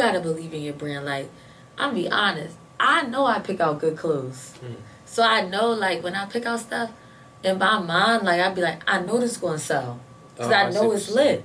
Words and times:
gotta 0.00 0.20
believe 0.20 0.52
in 0.54 0.62
your 0.62 0.74
brand. 0.74 1.04
Like, 1.04 1.28
I'm 1.78 1.94
be 1.94 2.08
honest. 2.10 2.56
I 2.78 3.02
know 3.02 3.26
I 3.26 3.38
pick 3.40 3.60
out 3.60 3.78
good 3.80 3.96
clothes, 3.96 4.54
Mm. 4.64 4.76
so 5.04 5.22
I 5.22 5.42
know 5.42 5.68
like 5.72 6.02
when 6.02 6.14
I 6.14 6.24
pick 6.26 6.46
out 6.46 6.60
stuff, 6.60 6.90
in 7.42 7.58
my 7.58 7.78
mind, 7.78 8.22
like 8.24 8.40
I'd 8.40 8.54
be 8.54 8.62
like, 8.62 8.80
I 8.86 9.00
know 9.00 9.18
this 9.18 9.36
gonna 9.36 9.58
sell, 9.58 10.00
cause 10.38 10.48
Oh, 10.48 10.52
I 10.54 10.70
see 10.70 10.74
know 10.76 10.92
it's 10.92 11.10
lit. 11.10 11.44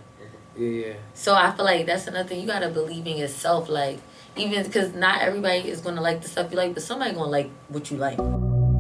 Yeah, 0.58 0.68
yeah. 0.68 0.94
So 1.14 1.36
I 1.36 1.52
feel 1.52 1.66
like 1.66 1.86
that's 1.86 2.08
another 2.08 2.28
thing. 2.30 2.40
You 2.42 2.48
gotta 2.48 2.70
believe 2.70 3.06
in 3.08 3.18
yourself. 3.18 3.68
Like 3.70 4.00
even 4.38 4.64
because 4.64 4.94
not 4.94 5.22
everybody 5.22 5.70
is 5.70 5.82
gonna 5.82 6.02
like 6.02 6.22
the 6.22 6.28
stuff 6.30 6.52
you 6.52 6.58
like, 6.58 6.74
but 6.74 6.84
somebody 6.84 7.14
gonna 7.14 7.30
like 7.32 7.50
what 7.70 7.92
you 7.92 7.98
like. 7.98 8.18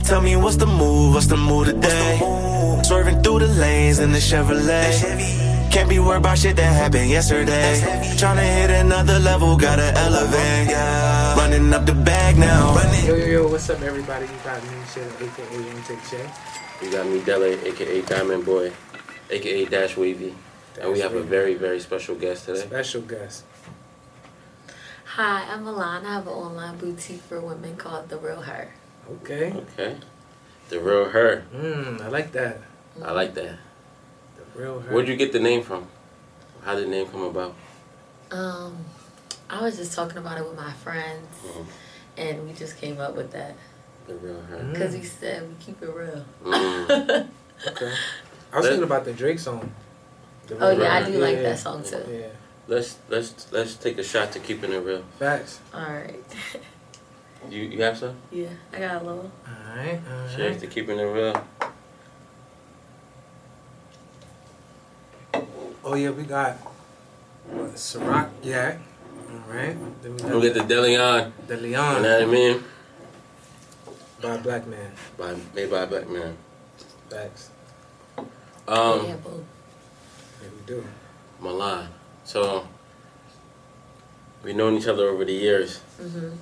Tell 0.05 0.21
me 0.21 0.36
what's 0.36 0.55
the 0.57 0.68
move, 0.68 1.14
what's 1.16 1.28
the 1.28 1.38
move 1.38 1.66
today? 1.68 2.20
Swerving 2.84 3.21
through 3.23 3.39
the 3.39 3.48
lanes 3.48 4.00
in 4.00 4.12
the 4.12 4.20
Chevrolet. 4.20 5.45
Can't 5.76 5.89
be 5.89 6.00
worried 6.00 6.20
about 6.20 6.38
shit 6.38 6.55
that 6.55 6.71
happened 6.71 7.10
yesterday. 7.10 7.75
Tryna 8.16 8.48
hit 8.48 8.70
another 8.70 9.20
level, 9.20 9.57
gotta 9.57 9.92
elevate. 9.98 10.70
Yeah. 10.70 11.36
Running 11.36 11.74
up 11.74 11.86
the 11.86 11.93
bag 11.93 12.38
now. 12.38 12.79
Yo, 13.06 13.14
yo, 13.14 13.25
yo, 13.25 13.48
what's 13.50 13.70
up, 13.70 13.82
everybody? 13.82 14.25
You 14.25 14.39
got 14.42 14.64
me, 14.64 14.70
Shay, 14.93 15.04
aka 15.04 15.75
Intake 15.75 16.01
Shay. 16.06 16.29
You 16.82 16.92
got 16.93 17.06
me, 17.07 17.20
Dele, 17.25 17.60
aka 17.68 18.01
Diamond 18.04 18.46
Boy, 18.46 18.71
aka 19.29 19.65
Dash 19.65 19.98
Wavy. 19.98 20.34
and 20.79 20.93
we 20.93 21.00
Dash 21.00 21.11
have 21.11 21.15
a 21.15 21.21
very, 21.21 21.56
very 21.56 21.82
special 21.82 22.15
guest 22.15 22.46
today. 22.46 22.62
Special 22.62 23.01
guest. 23.01 23.43
Hi, 25.04 25.43
I'm 25.51 25.65
Milan. 25.65 26.06
I 26.06 26.14
have 26.14 26.28
an 26.28 26.34
online 26.34 26.78
boutique 26.78 27.20
for 27.20 27.42
women 27.42 27.76
called 27.76 28.07
The 28.07 28.18
Real 28.18 28.43
Her. 28.43 28.71
Okay. 29.12 29.51
Okay. 29.51 29.98
The 30.70 30.79
real 30.79 31.10
her. 31.10 31.43
Mmm, 31.54 32.00
I 32.02 32.08
like 32.08 32.31
that. 32.31 32.62
I 33.03 33.12
like 33.12 33.34
that. 33.34 33.59
The 34.55 34.61
real 34.61 34.80
her. 34.80 34.94
Where'd 34.94 35.08
you 35.08 35.16
get 35.16 35.31
the 35.31 35.39
name 35.39 35.61
from? 35.64 35.88
How 36.64 36.75
did 36.75 36.86
the 36.86 36.89
name 36.89 37.08
come 37.08 37.23
about? 37.23 37.53
Um, 38.31 38.78
I 39.50 39.61
was 39.61 39.78
just 39.78 39.94
talking 39.94 40.17
about 40.17 40.38
it 40.38 40.45
with 40.45 40.55
my 40.58 40.72
friends, 40.73 41.28
Mhm. 41.45 41.66
and 42.17 42.47
we 42.47 42.53
just 42.53 42.78
came 42.78 43.00
up 43.00 43.16
with 43.16 43.31
that 43.31 43.56
The 44.08 44.16
real 44.16 44.42
her. 44.42 44.58
Mm. 44.58 44.72
because 44.73 44.94
we 44.95 45.03
said 45.03 45.47
we 45.47 45.56
keep 45.64 45.81
it 45.81 45.89
real. 45.94 46.25
Mm. 46.44 47.28
Okay. 47.67 47.89
I 48.52 48.58
was 48.58 48.67
thinking 48.67 48.84
about 48.84 49.06
the 49.06 49.14
Drake 49.14 49.39
song. 49.39 49.72
The 50.47 50.56
oh 50.59 50.72
Real 50.72 50.81
yeah, 50.84 50.94
I 50.95 51.02
Her. 51.03 51.12
do 51.12 51.17
like 51.19 51.36
Yeah, 51.38 51.42
that 51.44 51.59
song 51.59 51.84
too. 51.84 52.03
Yeah. 52.12 52.28
Let's 52.67 52.97
let's 53.08 53.47
let's 53.53 53.75
take 53.75 53.97
a 53.97 54.03
shot 54.03 54.34
to 54.34 54.40
keeping 54.40 54.73
it 54.73 54.80
real. 54.84 55.03
Facts. 55.19 55.59
All 55.73 55.81
right. 55.81 56.22
You 57.50 57.62
you 57.64 57.81
have 57.84 57.97
some? 57.97 58.16
yeah, 58.31 58.50
I 58.73 58.80
got 58.80 59.02
a 59.02 59.06
little. 59.06 59.31
Alright, 59.47 60.02
Cheers 60.36 60.40
alright. 60.42 60.59
to 60.59 60.67
keeping 60.67 61.00
it 61.00 61.03
real. 61.03 61.47
Oh 65.88 65.94
yeah, 65.94 66.09
we 66.09 66.23
got 66.23 66.55
what, 67.52 67.73
Ciroc 67.75 68.30
Yak. 68.41 68.80
Alright. 69.31 69.78
Then 70.02 70.16
we 70.16 70.19
got 70.19 70.31
We'll 70.31 70.41
get 70.41 70.55
the 70.55 70.61
Deleon. 70.61 71.31
the 71.45 71.55
You 71.58 71.69
know 71.72 72.02
what 72.02 72.05
I 72.22 72.25
mean? 72.25 72.64
by 74.19 74.38
Black 74.38 74.66
Man. 74.66 74.91
By 75.17 75.36
made 75.53 75.69
by 75.69 75.81
a 75.81 75.88
black 75.88 76.09
man. 76.09 76.36
Facts. 77.11 77.52
Um, 78.67 79.06
yeah, 79.06 79.16
boo. 79.17 79.45
Yeah, 80.41 80.50
we 80.50 80.66
do. 80.66 80.83
Milan. 81.39 81.89
So 82.23 82.67
we've 84.44 84.56
known 84.56 84.73
each 84.73 84.88
other 84.88 85.08
over 85.09 85.23
the 85.23 85.33
years 85.33 85.81
Mhm. 86.02 86.38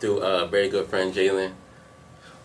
through 0.00 0.18
a 0.18 0.46
very 0.48 0.68
good 0.68 0.88
friend 0.88 1.14
Jalen. 1.14 1.52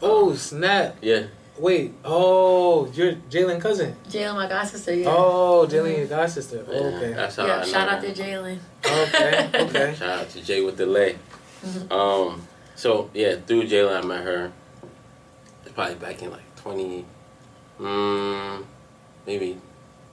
Oh 0.03 0.35
snap! 0.35 0.97
Yeah. 1.01 1.23
Wait. 1.59 1.93
Oh, 2.05 2.85
you're 2.93 3.13
Jalen 3.31 3.59
cousin. 3.59 3.95
Jalen, 4.09 4.35
my 4.35 4.47
god 4.47 4.65
sister. 4.65 4.93
Yeah. 4.93 5.07
Oh, 5.09 5.67
Jalen, 5.69 5.97
your 5.97 6.07
god 6.07 6.29
sister. 6.29 6.63
yeah, 6.69 6.73
okay. 6.79 7.13
That's 7.13 7.35
how 7.35 7.43
I 7.43 7.47
yeah. 7.47 7.57
know 7.57 7.65
Shout 7.65 7.89
out 7.89 8.03
her. 8.03 8.13
to 8.13 8.21
Jalen. 8.23 8.59
Okay. 8.85 9.49
Okay. 9.67 9.95
Shout 9.97 10.19
out 10.19 10.29
to 10.29 10.41
Jay 10.41 10.61
with 10.61 10.77
the 10.77 10.85
lay. 10.85 11.17
Mhm. 11.65 11.91
Um, 11.91 12.47
so 12.75 13.09
yeah, 13.13 13.35
through 13.45 13.63
Jalen, 13.63 14.03
I 14.03 14.05
met 14.05 14.23
her. 14.23 14.51
It's 15.63 15.73
probably 15.73 15.95
back 15.95 16.21
in 16.21 16.29
like 16.31 16.55
twenty, 16.55 17.05
mm, 17.79 18.63
maybe 19.25 19.57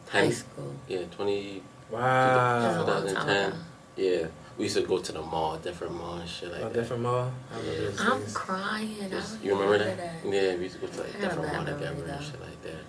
High 0.09 0.31
school. 0.31 0.75
yeah, 0.89 1.03
twenty, 1.11 1.63
Wow. 1.91 2.85
long 2.87 2.87
2010. 3.03 3.53
yeah. 3.97 4.27
We 4.57 4.65
used 4.65 4.77
to 4.77 4.83
go 4.83 4.99
to 4.99 5.13
the 5.13 5.21
mall, 5.23 5.57
different 5.57 5.95
mall, 5.95 6.15
and 6.19 6.29
shit 6.29 6.53
like 6.53 6.61
Oh, 6.61 6.65
that. 6.69 6.73
different 6.75 7.03
mall. 7.03 7.33
I 7.53 7.59
remember 7.59 7.91
those 7.91 8.01
I'm 8.01 8.21
days. 8.21 8.33
crying. 8.35 8.97
I 9.05 9.09
Just- 9.09 9.35
don't 9.35 9.45
you 9.45 9.53
remember 9.55 9.79
that? 9.79 9.97
that? 9.97 10.13
Yeah, 10.25 10.55
we 10.57 10.63
used 10.65 10.77
to 10.77 10.81
go 10.81 10.87
to 10.87 11.01
like 11.01 11.09
I 11.09 11.13
got 11.13 11.17
a 11.19 11.21
different 11.23 11.53
mall 11.53 11.65
memory, 11.65 11.73
together 11.89 12.13
and 12.13 12.25
shit 12.25 12.41
like 12.41 12.63
that. 12.63 12.83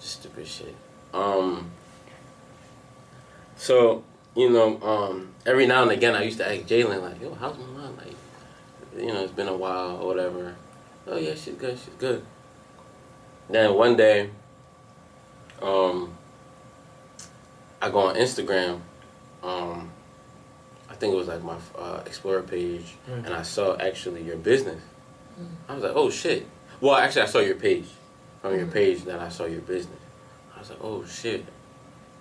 Just 0.00 0.12
stupid 0.20 0.46
shit. 0.46 0.74
Um. 1.14 1.70
So 3.56 4.02
you 4.34 4.50
know, 4.50 4.82
um, 4.82 5.28
every 5.46 5.66
now 5.66 5.82
and 5.82 5.90
again, 5.92 6.14
I 6.14 6.22
used 6.24 6.38
to 6.38 6.44
ask 6.46 6.66
Jalen 6.66 7.00
like, 7.02 7.20
"Yo, 7.22 7.34
how's 7.34 7.56
my 7.56 7.64
mom? 7.66 7.96
Like, 7.96 8.14
you 8.98 9.12
know, 9.12 9.22
it's 9.22 9.32
been 9.32 9.48
a 9.48 9.56
while 9.56 9.96
or 9.96 10.06
whatever." 10.08 10.54
Oh 11.06 11.16
yeah, 11.16 11.34
she's 11.34 11.54
good. 11.54 11.78
She's 11.78 11.94
good. 11.98 12.22
Then 13.48 13.72
one 13.74 13.96
day, 13.96 14.30
um, 15.62 16.12
I 17.80 17.90
go 17.90 18.00
on 18.00 18.16
Instagram. 18.16 18.80
Um, 19.42 19.90
I 19.95 19.95
think 20.98 21.12
it 21.14 21.16
was 21.16 21.28
like 21.28 21.42
my 21.42 21.56
uh, 21.78 22.02
Explorer 22.06 22.42
page, 22.42 22.94
Mm. 23.08 23.26
and 23.26 23.34
I 23.34 23.42
saw 23.42 23.76
actually 23.78 24.22
your 24.22 24.36
business. 24.36 24.82
Mm. 25.40 25.46
I 25.68 25.74
was 25.74 25.82
like, 25.84 25.92
oh 25.94 26.10
shit. 26.10 26.46
Well, 26.80 26.96
actually, 26.96 27.22
I 27.22 27.26
saw 27.26 27.38
your 27.40 27.56
page. 27.56 27.86
From 28.42 28.54
your 28.58 28.66
Mhm. 28.66 28.72
page, 28.72 29.04
that 29.04 29.18
I 29.18 29.28
saw 29.28 29.44
your 29.46 29.62
business. 29.62 29.98
I 30.54 30.58
was 30.60 30.70
like, 30.70 30.78
oh 30.82 31.04
shit. 31.04 31.44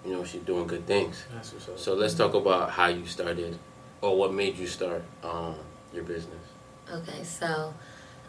You 0.05 0.13
know, 0.13 0.23
she's 0.23 0.41
doing 0.41 0.67
good 0.67 0.85
things. 0.85 1.23
That's 1.33 1.51
what's 1.53 1.67
up. 1.67 1.79
So 1.79 1.93
let's 1.95 2.13
talk 2.13 2.33
about 2.33 2.69
how 2.71 2.87
you 2.87 3.05
started, 3.05 3.57
or 4.01 4.17
what 4.17 4.33
made 4.33 4.57
you 4.57 4.67
start 4.67 5.03
um, 5.23 5.55
your 5.93 6.03
business. 6.03 6.45
Okay, 6.91 7.23
so 7.23 7.73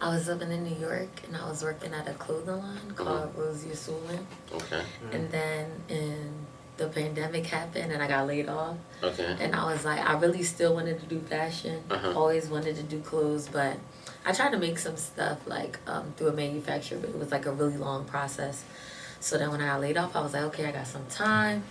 I 0.01 0.09
was 0.15 0.27
living 0.29 0.51
in 0.51 0.65
New 0.65 0.77
York 0.77 1.23
and 1.27 1.37
I 1.37 1.49
was 1.49 1.63
working 1.63 1.93
at 1.95 2.09
a 2.09 2.15
clothing 2.15 2.59
line 2.59 2.91
called 2.95 3.33
Rosie 3.37 3.71
Assoulin. 3.71 4.25
Okay. 4.53 4.83
Mm. 5.05 5.15
And 5.15 5.31
then 5.31 5.83
in 5.89 6.47
the 6.77 6.89
pandemic 6.89 7.47
happened 7.47 7.91
and 7.93 8.03
I 8.03 8.09
got 8.09 8.27
laid 8.27 8.49
off. 8.49 8.77
Okay. 9.03 9.37
And 9.41 9.55
I 9.55 9.65
was 9.73 9.85
like, 9.85 9.99
I 10.01 10.13
really 10.19 10.43
still 10.43 10.75
wanted 10.75 11.01
to 11.01 11.07
do 11.07 11.21
fashion. 11.21 11.83
Uh-huh. 11.91 12.13
Always 12.15 12.49
wanted 12.49 12.77
to 12.77 12.83
do 12.83 13.01
clothes, 13.01 13.49
but 13.49 13.77
I 14.25 14.33
tried 14.33 14.53
to 14.53 14.59
make 14.59 14.79
some 14.79 14.97
stuff 14.97 15.39
like 15.47 15.79
um, 15.87 16.13
through 16.17 16.29
a 16.29 16.33
manufacturer, 16.33 16.99
but 16.99 17.11
it 17.11 17.19
was 17.19 17.31
like 17.31 17.47
a 17.47 17.53
really 17.53 17.77
long 17.79 18.05
process. 18.05 18.65
So 19.21 19.39
then 19.39 19.51
when 19.51 19.61
I 19.61 19.67
got 19.67 19.81
laid 19.81 19.97
off, 19.97 20.15
I 20.15 20.21
was 20.21 20.35
like, 20.35 20.43
okay, 20.45 20.67
I 20.67 20.73
got 20.73 20.87
some 20.87 21.07
time. 21.07 21.65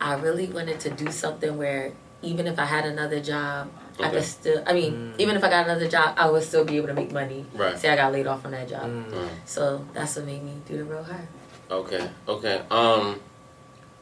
I 0.00 0.14
really 0.14 0.46
wanted 0.46 0.78
to 0.80 0.90
do 0.90 1.10
something 1.10 1.56
where 1.56 1.92
even 2.22 2.46
if 2.46 2.58
I 2.58 2.64
had 2.66 2.84
another 2.84 3.20
job, 3.20 3.70
I 3.98 4.06
Okay. 4.08 4.10
could 4.16 4.24
still. 4.24 4.62
I 4.66 4.72
mean, 4.74 4.92
Mm. 4.92 5.20
even 5.20 5.36
if 5.36 5.42
I 5.42 5.48
got 5.50 5.64
another 5.66 5.88
job, 5.88 6.14
I 6.18 6.28
would 6.30 6.42
still 6.42 6.64
be 6.64 6.76
able 6.76 6.88
to 6.88 6.94
make 6.94 7.12
money. 7.12 7.46
Right. 7.54 7.76
Say 7.78 7.88
I 7.88 7.96
got 7.96 8.12
laid 8.12 8.26
off 8.26 8.42
from 8.42 8.50
that 8.52 8.68
job. 8.68 8.84
Mm. 8.84 9.10
Mm. 9.10 9.28
So 9.44 9.84
that's 9.94 10.16
what 10.16 10.26
made 10.26 10.42
me 10.44 10.52
do 10.66 10.76
the 10.78 10.84
real 10.84 11.02
her. 11.02 11.28
Okay. 11.70 12.08
Okay. 12.28 12.62
Um. 12.70 13.20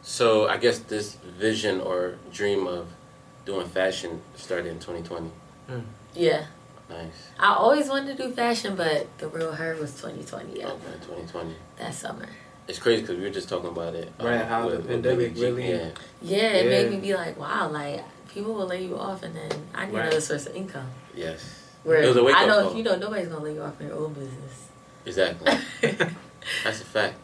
So 0.09 0.47
I 0.49 0.57
guess 0.57 0.79
this 0.79 1.17
vision 1.17 1.81
or 1.81 2.15
dream 2.33 2.69
of 2.69 2.87
doing 3.45 3.67
fashion 3.67 4.23
started 4.37 4.67
in 4.69 4.79
2020. 4.79 5.31
Yeah. 6.15 6.47
Nice. 6.89 7.11
I 7.41 7.55
always 7.55 7.89
wanted 7.89 8.17
to 8.17 8.29
do 8.29 8.33
fashion, 8.33 8.77
but 8.77 9.09
the 9.19 9.27
real 9.27 9.51
her 9.51 9.75
was 9.75 9.91
2020. 10.01 10.61
Yeah. 10.61 10.69
Okay. 10.69 10.93
2020. 11.01 11.55
That 11.79 11.93
summer. 11.93 12.29
It's 12.69 12.79
crazy 12.79 13.03
because 13.03 13.17
we 13.17 13.25
were 13.25 13.31
just 13.31 13.49
talking 13.49 13.69
about 13.71 13.97
it. 13.97 14.13
um, 14.21 14.27
Right, 14.27 14.45
how 14.45 14.69
the 14.69 14.79
pandemic 14.79 15.33
Biggie 15.33 15.37
G. 15.37 15.43
really- 15.43 15.71
Yeah. 15.71 15.89
Yeah, 16.23 16.39
it 16.51 16.65
Yeah. 16.67 16.71
made 16.71 16.91
me 16.93 16.97
be 16.99 17.15
like, 17.17 17.37
wow, 17.37 17.69
like 17.69 18.05
people 18.33 18.55
will 18.55 18.67
lay 18.67 18.85
you 18.85 18.97
off, 18.97 19.25
and 19.25 19.35
then 19.35 19.51
I 19.75 19.87
need 19.87 19.95
Right. 19.95 20.03
another 20.03 20.21
source 20.21 20.47
of 20.47 20.55
income. 20.55 20.89
Yes. 21.17 21.45
Where 21.83 22.01
It 22.01 22.07
was 22.07 22.17
a 22.17 22.23
wake 22.23 22.37
I 22.37 22.43
up 22.43 22.49
know 22.49 22.61
call. 22.63 22.71
if 22.71 22.77
you 22.77 22.83
know 22.85 22.95
nobody's 22.95 23.27
gonna 23.29 23.43
lay 23.45 23.55
you 23.55 23.63
off 23.63 23.81
in 23.81 23.89
your 23.89 23.97
own 23.97 24.13
business. 24.13 24.69
Exactly. 25.05 25.59
That's 26.63 26.81
a 26.81 26.85
fact. 26.85 27.15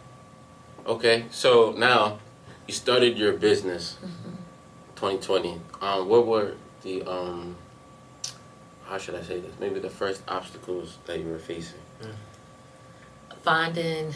Okay, 0.84 1.26
so 1.31 1.70
now 1.76 2.19
you 2.66 2.74
started 2.74 3.18
your 3.18 3.32
business, 3.34 3.96
Mm-hmm. 4.02 4.30
2020. 4.96 5.60
Um, 5.80 6.08
what 6.08 6.26
were 6.26 6.54
the 6.82 7.02
um, 7.02 7.56
how 8.84 8.98
should 8.98 9.16
I 9.16 9.22
say 9.22 9.40
this? 9.40 9.52
Maybe 9.58 9.81
the 9.81 9.90
first 9.90 10.22
obstacles 10.28 10.98
that 11.06 11.19
you 11.19 11.26
were 11.26 11.38
facing. 11.40 11.81
Finding 13.42 14.14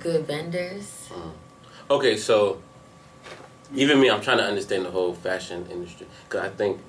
good 0.00 0.26
vendors. 0.26 1.08
Mm. 1.12 1.30
Okay, 1.90 2.16
so 2.16 2.60
even 3.72 4.00
me, 4.00 4.10
I'm 4.10 4.20
trying 4.20 4.38
to 4.38 4.44
understand 4.44 4.84
the 4.84 4.90
whole 4.90 5.14
fashion 5.14 5.64
industry 5.70 6.08
because 6.28 6.44
I 6.44 6.48
think 6.48 6.80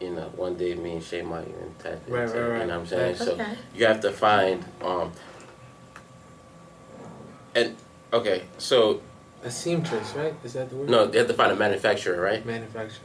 you 0.00 0.10
know 0.14 0.30
one 0.36 0.54
day 0.56 0.76
me 0.76 0.92
and 0.92 1.02
Shay 1.02 1.22
might 1.22 1.48
even 1.48 1.74
tap 1.80 1.94
into. 2.06 2.12
Right, 2.12 2.28
right, 2.28 2.34
right. 2.36 2.60
You 2.60 2.66
know 2.68 2.74
what 2.74 2.80
I'm 2.82 2.86
saying? 2.86 3.16
So 3.16 3.32
Okay. 3.32 3.54
you 3.74 3.86
have 3.86 4.00
to 4.02 4.12
find 4.12 4.64
um. 4.82 5.10
And 7.56 7.74
okay, 8.12 8.44
so 8.58 9.00
A 9.44 9.50
seamstress, 9.50 10.14
right? 10.14 10.34
Is 10.44 10.52
that 10.54 10.68
the 10.70 10.76
word? 10.76 10.90
no, 10.90 11.06
they 11.06 11.18
have 11.18 11.28
to 11.28 11.34
find 11.34 11.52
a 11.52 11.56
manufacturer, 11.56 12.20
right? 12.20 12.44
Manufacturer. 12.44 13.04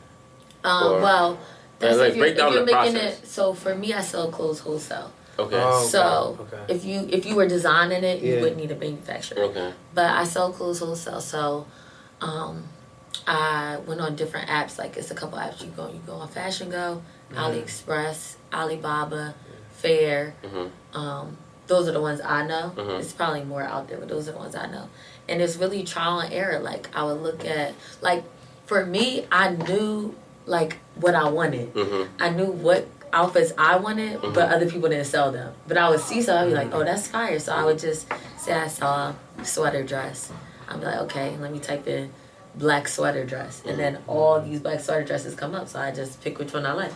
Um, 0.63 0.93
Or- 0.93 1.01
well, 1.01 1.39
that's 1.79 1.97
like, 1.97 2.09
if 2.11 2.15
you're, 2.15 2.25
break 2.25 2.37
down 2.37 2.47
if 2.49 2.53
you're 2.55 2.65
the 2.65 2.71
making 2.71 2.93
process. 2.93 3.19
it. 3.23 3.27
So 3.27 3.53
for 3.53 3.75
me, 3.75 3.93
I 3.93 4.01
sell 4.01 4.31
clothes 4.31 4.59
wholesale. 4.59 5.11
Okay. 5.37 5.55
Oh, 5.61 5.85
So 5.87 6.37
okay. 6.41 6.73
if 6.73 6.85
you 6.85 7.07
if 7.11 7.25
you 7.25 7.35
were 7.35 7.47
designing 7.47 8.03
it, 8.03 8.21
you 8.21 8.35
wouldn't 8.39 8.57
need 8.57 8.71
a 8.71 8.75
manufacturer. 8.75 9.43
Okay. 9.45 9.73
But 9.93 10.11
I 10.11 10.23
sell 10.25 10.51
clothes 10.53 10.79
wholesale, 10.79 11.21
so 11.21 11.65
um, 12.21 12.63
I 13.27 13.77
went 13.87 13.99
on 13.99 14.15
different 14.15 14.47
apps. 14.49 14.77
Like 14.77 14.95
it's 14.95 15.09
a 15.11 15.15
couple 15.15 15.37
apps 15.39 15.61
you 15.63 15.71
go. 15.75 15.87
You 15.87 15.99
go 16.05 16.13
on 16.17 16.27
Fashion 16.27 16.69
Go, 16.69 17.01
AliExpress, 17.33 18.35
Alibaba, 18.53 19.33
Faire. 19.71 20.35
Mhm. 20.43 20.69
Um, 20.95 21.37
those 21.67 21.87
are 21.87 21.91
the 21.91 22.01
ones 22.01 22.19
I 22.23 22.45
know. 22.45 22.73
Mhm. 22.75 22.99
It's 22.99 23.13
probably 23.13 23.43
more 23.43 23.63
out 23.63 23.87
there, 23.87 23.97
but 23.97 24.09
those 24.09 24.27
are 24.27 24.33
the 24.33 24.37
ones 24.37 24.55
I 24.55 24.65
know. 24.67 24.89
And 25.29 25.41
it's 25.41 25.55
really 25.57 25.83
trial 25.83 26.19
and 26.19 26.33
error. 26.33 26.59
Like 26.59 26.89
I 26.95 27.03
would 27.03 27.21
look 27.21 27.45
at 27.45 27.73
like 28.01 28.23
for 28.65 28.85
me, 28.85 29.25
I 29.31 29.49
knew 29.49 30.15
like 30.45 30.77
what 30.95 31.15
I 31.15 31.29
wanted. 31.29 31.73
Mhm. 31.73 32.07
I 32.19 32.29
knew 32.29 32.45
what 32.47 32.87
outfits 33.13 33.53
I 33.57 33.75
wanted, 33.77 34.19
Mhm. 34.21 34.33
but 34.33 34.51
other 34.51 34.69
people 34.69 34.89
didn't 34.89 35.05
sell 35.05 35.31
them. 35.31 35.53
But 35.67 35.77
I 35.77 35.89
would 35.89 35.99
see 35.99 36.21
some, 36.21 36.37
I'd 36.37 36.47
be 36.49 36.53
like, 36.55 36.73
oh, 36.73 36.83
that's 36.83 37.07
fire. 37.07 37.39
So 37.39 37.53
I 37.53 37.63
would 37.63 37.77
just 37.79 38.07
say 38.37 38.53
I 38.53 38.67
saw 38.67 39.13
a 39.39 39.45
sweater 39.45 39.83
dress. 39.83 40.31
I'd 40.67 40.79
be 40.79 40.85
like, 40.85 40.99
okay, 41.01 41.35
let 41.39 41.51
me 41.51 41.59
type 41.59 41.87
in 41.87 42.11
black 42.55 42.87
sweater 42.87 43.23
dress. 43.23 43.61
And 43.65 43.77
then 43.79 43.99
all 44.07 44.39
these 44.41 44.59
black 44.59 44.79
sweater 44.79 45.03
dresses 45.03 45.35
come 45.35 45.53
up. 45.55 45.67
So 45.69 45.79
I 45.79 45.91
just 45.91 46.21
pick 46.21 46.39
which 46.39 46.53
one 46.53 46.65
I 46.65 46.73
like. 46.73 46.91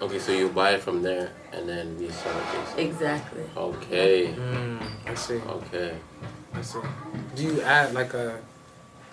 Okay, 0.00 0.18
so 0.18 0.32
you 0.32 0.50
buy 0.50 0.72
it 0.72 0.82
from 0.82 1.02
there 1.02 1.30
and 1.52 1.66
then 1.66 1.96
resell 1.98 2.38
it. 2.38 2.78
Exactly. 2.78 3.44
Okay. 3.56 4.26
Mm, 4.26 4.86
I 5.06 5.14
see. 5.14 5.36
Okay. 5.36 5.96
I 6.52 6.60
see. 6.62 6.80
Do 7.34 7.42
you 7.42 7.62
add 7.62 7.94
like 7.94 8.12
a 8.12 8.38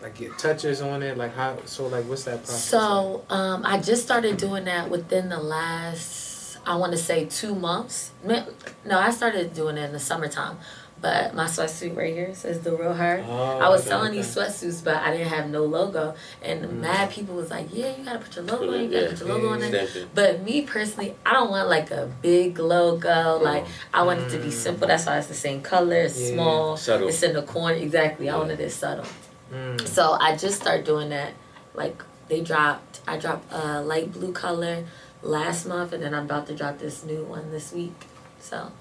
like 0.01 0.15
get 0.15 0.37
touches 0.37 0.81
on 0.81 1.01
it? 1.01 1.17
Like 1.17 1.33
how? 1.35 1.57
So 1.65 1.87
like, 1.87 2.03
what's 2.05 2.25
that 2.25 2.39
process? 2.43 2.65
So 2.65 3.23
um, 3.29 3.65
I 3.65 3.79
just 3.79 4.03
started 4.03 4.35
doing 4.35 4.65
that 4.65 4.89
within 4.89 5.29
the 5.29 5.39
last, 5.39 6.57
I 6.65 6.75
want 6.75 6.91
to 6.91 6.97
say 6.97 7.25
two 7.25 7.55
months. 7.55 8.11
No, 8.25 8.99
I 8.99 9.11
started 9.11 9.53
doing 9.53 9.77
it 9.77 9.85
in 9.85 9.93
the 9.93 9.99
summertime. 9.99 10.57
But 11.03 11.35
my 11.35 11.47
sweatsuit 11.47 11.97
right 11.97 12.13
here 12.13 12.33
says 12.33 12.61
the 12.61 12.71
real 12.71 12.93
her. 12.93 13.25
Oh, 13.29 13.59
I 13.59 13.67
was 13.67 13.81
okay, 13.81 13.89
selling 13.89 14.11
okay. 14.11 14.21
these 14.21 14.33
sweatsuits, 14.33 14.81
but 14.85 14.95
I 14.95 15.11
didn't 15.11 15.27
have 15.27 15.49
no 15.49 15.65
logo. 15.65 16.15
And 16.41 16.63
Mm. 16.63 16.79
mad 16.79 17.11
people 17.11 17.35
was 17.35 17.49
like, 17.51 17.67
"Yeah, 17.73 17.93
you 17.97 18.05
gotta 18.05 18.19
put 18.19 18.33
your 18.37 18.45
logo 18.45 18.73
You 18.73 18.87
gotta 18.87 19.03
yeah, 19.03 19.09
put 19.09 19.19
your 19.19 19.27
logo 19.27 19.49
on 19.49 19.61
it." 19.63 20.07
But 20.15 20.43
me 20.43 20.61
personally, 20.61 21.13
I 21.25 21.33
don't 21.33 21.49
want 21.51 21.67
like 21.67 21.91
a 21.91 22.09
big 22.21 22.57
logo. 22.57 23.37
Like 23.49 23.65
I 23.93 24.03
want 24.03 24.21
it 24.21 24.29
to 24.29 24.37
be 24.37 24.47
Mm. 24.47 24.53
simple. 24.65 24.87
That's 24.87 25.05
why 25.05 25.17
it's 25.17 25.27
the 25.27 25.33
same 25.33 25.61
color. 25.61 25.97
It's 26.07 26.17
Yeah. 26.17 26.35
small. 26.35 26.77
Subtle. 26.77 27.09
It's 27.09 27.21
in 27.21 27.33
the 27.33 27.41
corner. 27.41 27.75
Exactly. 27.75 28.29
I 28.29 28.37
wanted 28.37 28.61
it 28.61 28.71
subtle. 28.71 29.05
Mm. 29.53 29.85
So 29.85 30.13
I 30.21 30.37
just 30.37 30.61
started 30.61 30.85
doing 30.85 31.09
that. 31.09 31.33
Like 31.73 32.01
they 32.29 32.39
dropped, 32.39 33.01
I 33.05 33.17
dropped 33.17 33.51
a 33.51 33.81
light 33.81 34.13
blue 34.13 34.31
color 34.31 34.85
last 35.21 35.65
month, 35.67 35.91
and 35.91 36.01
then 36.01 36.13
I'm 36.15 36.23
about 36.31 36.47
to 36.47 36.55
drop 36.55 36.79
this 36.79 37.03
new 37.03 37.25
one 37.25 37.51
this 37.51 37.73
week. 37.73 38.05
So 38.39 38.71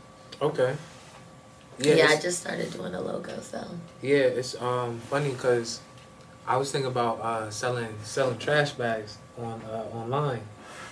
Okay. 0.40 0.76
Yeah, 1.82 1.94
Yeah. 1.94 2.06
I 2.08 2.20
just 2.20 2.40
started 2.40 2.72
doing 2.72 2.92
the 2.92 3.00
logo. 3.00 3.40
So 3.40 3.64
yeah. 4.00 4.16
It's 4.40 4.60
um 4.60 4.98
funny 5.10 5.30
because 5.30 5.80
I 6.46 6.56
was 6.56 6.70
thinking 6.72 6.90
about 6.90 7.20
uh, 7.20 7.50
selling 7.50 7.94
selling 8.02 8.38
trash 8.38 8.72
bags 8.72 9.18
on 9.38 9.62
uh, 9.62 9.84
online. 9.96 10.42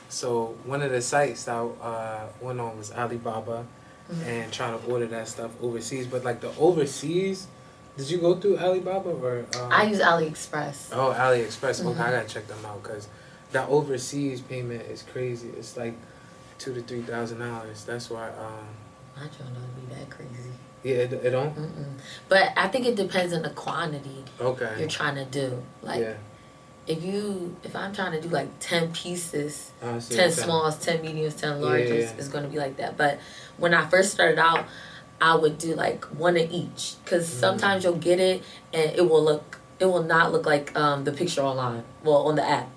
So 0.08 0.56
one 0.64 0.82
of 0.82 0.90
the 0.90 1.00
sites 1.02 1.44
that 1.44 1.54
I 1.54 1.64
uh, 1.86 2.26
went 2.40 2.60
on 2.60 2.76
was 2.78 2.92
Alibaba, 2.92 3.64
Mhm. 4.10 4.26
and 4.26 4.52
trying 4.52 4.76
to 4.78 4.86
order 4.90 5.06
that 5.06 5.28
stuff 5.28 5.50
overseas. 5.62 6.06
But 6.06 6.24
like 6.24 6.40
the 6.40 6.50
overseas, 6.58 7.46
did 7.96 8.10
you 8.10 8.18
go 8.18 8.34
through 8.34 8.58
Alibaba 8.58 9.10
or? 9.10 9.44
Um, 9.54 9.70
I 9.70 9.84
use 9.84 10.00
AliExpress. 10.00 10.88
Oh, 10.92 11.14
AliExpress. 11.16 11.80
Okay, 11.84 11.98
Mhm. 11.98 12.00
I 12.00 12.10
gotta 12.10 12.28
check 12.28 12.46
them 12.48 12.64
out 12.66 12.82
because 12.82 13.06
that 13.52 13.68
overseas 13.68 14.40
payment 14.40 14.82
is 14.90 15.02
crazy. 15.12 15.50
It's 15.56 15.76
like 15.76 15.94
two 16.58 16.74
to 16.74 16.82
three 16.82 17.02
thousand 17.02 17.38
dollars. 17.38 17.84
That's 17.84 18.10
why. 18.10 18.28
Um, 18.30 18.66
My 19.16 19.22
joint 19.22 19.54
don't 19.54 19.74
be 19.88 19.94
that 19.94 20.08
crazy. 20.10 20.49
Yeah, 20.82 20.94
it, 20.96 21.12
it 21.12 21.30
don't. 21.30 21.54
Mm-mm. 21.56 21.84
But 22.28 22.52
I 22.56 22.68
think 22.68 22.86
it 22.86 22.96
depends 22.96 23.32
on 23.34 23.42
the 23.42 23.50
quantity 23.50 24.24
Okay. 24.40 24.74
you're 24.78 24.88
trying 24.88 25.16
to 25.16 25.24
do. 25.24 25.62
Like 25.82 26.00
yeah. 26.00 26.14
if 26.86 27.02
you, 27.04 27.56
if 27.62 27.74
I'm 27.76 27.92
trying 27.92 28.12
to 28.12 28.20
do 28.20 28.28
like 28.28 28.48
ten 28.60 28.92
pieces, 28.92 29.72
10 29.80 29.94
what 29.94 30.32
smalls, 30.32 30.76
10 30.78 31.02
mediums, 31.02 31.34
10 31.34 31.60
Yeah, 31.60 31.66
larges. 31.66 31.88
yeah. 32.00 32.12
It's 32.18 32.28
going 32.28 32.44
to 32.44 32.50
be 32.50 32.58
like 32.58 32.76
that. 32.78 32.96
But 32.96 33.18
when 33.58 33.74
I 33.74 33.86
first 33.88 34.12
started 34.12 34.38
out, 34.38 34.64
I 35.20 35.34
would 35.34 35.58
do 35.58 35.74
like 35.74 36.04
one 36.06 36.36
of 36.36 36.50
each. 36.50 36.94
Because 37.04 37.28
Mm. 37.28 37.40
sometimes 37.40 37.84
you'll 37.84 37.96
get 37.96 38.18
it 38.20 38.42
and 38.72 38.90
it 38.92 39.08
will 39.08 39.22
look, 39.22 39.58
it 39.78 39.84
will 39.86 40.02
not 40.02 40.32
look 40.32 40.46
like 40.46 40.74
um, 40.76 41.04
the 41.04 41.12
picture 41.12 41.42
online, 41.42 41.84
well, 42.02 42.26
on 42.28 42.36
the 42.36 42.46
app. 42.48 42.68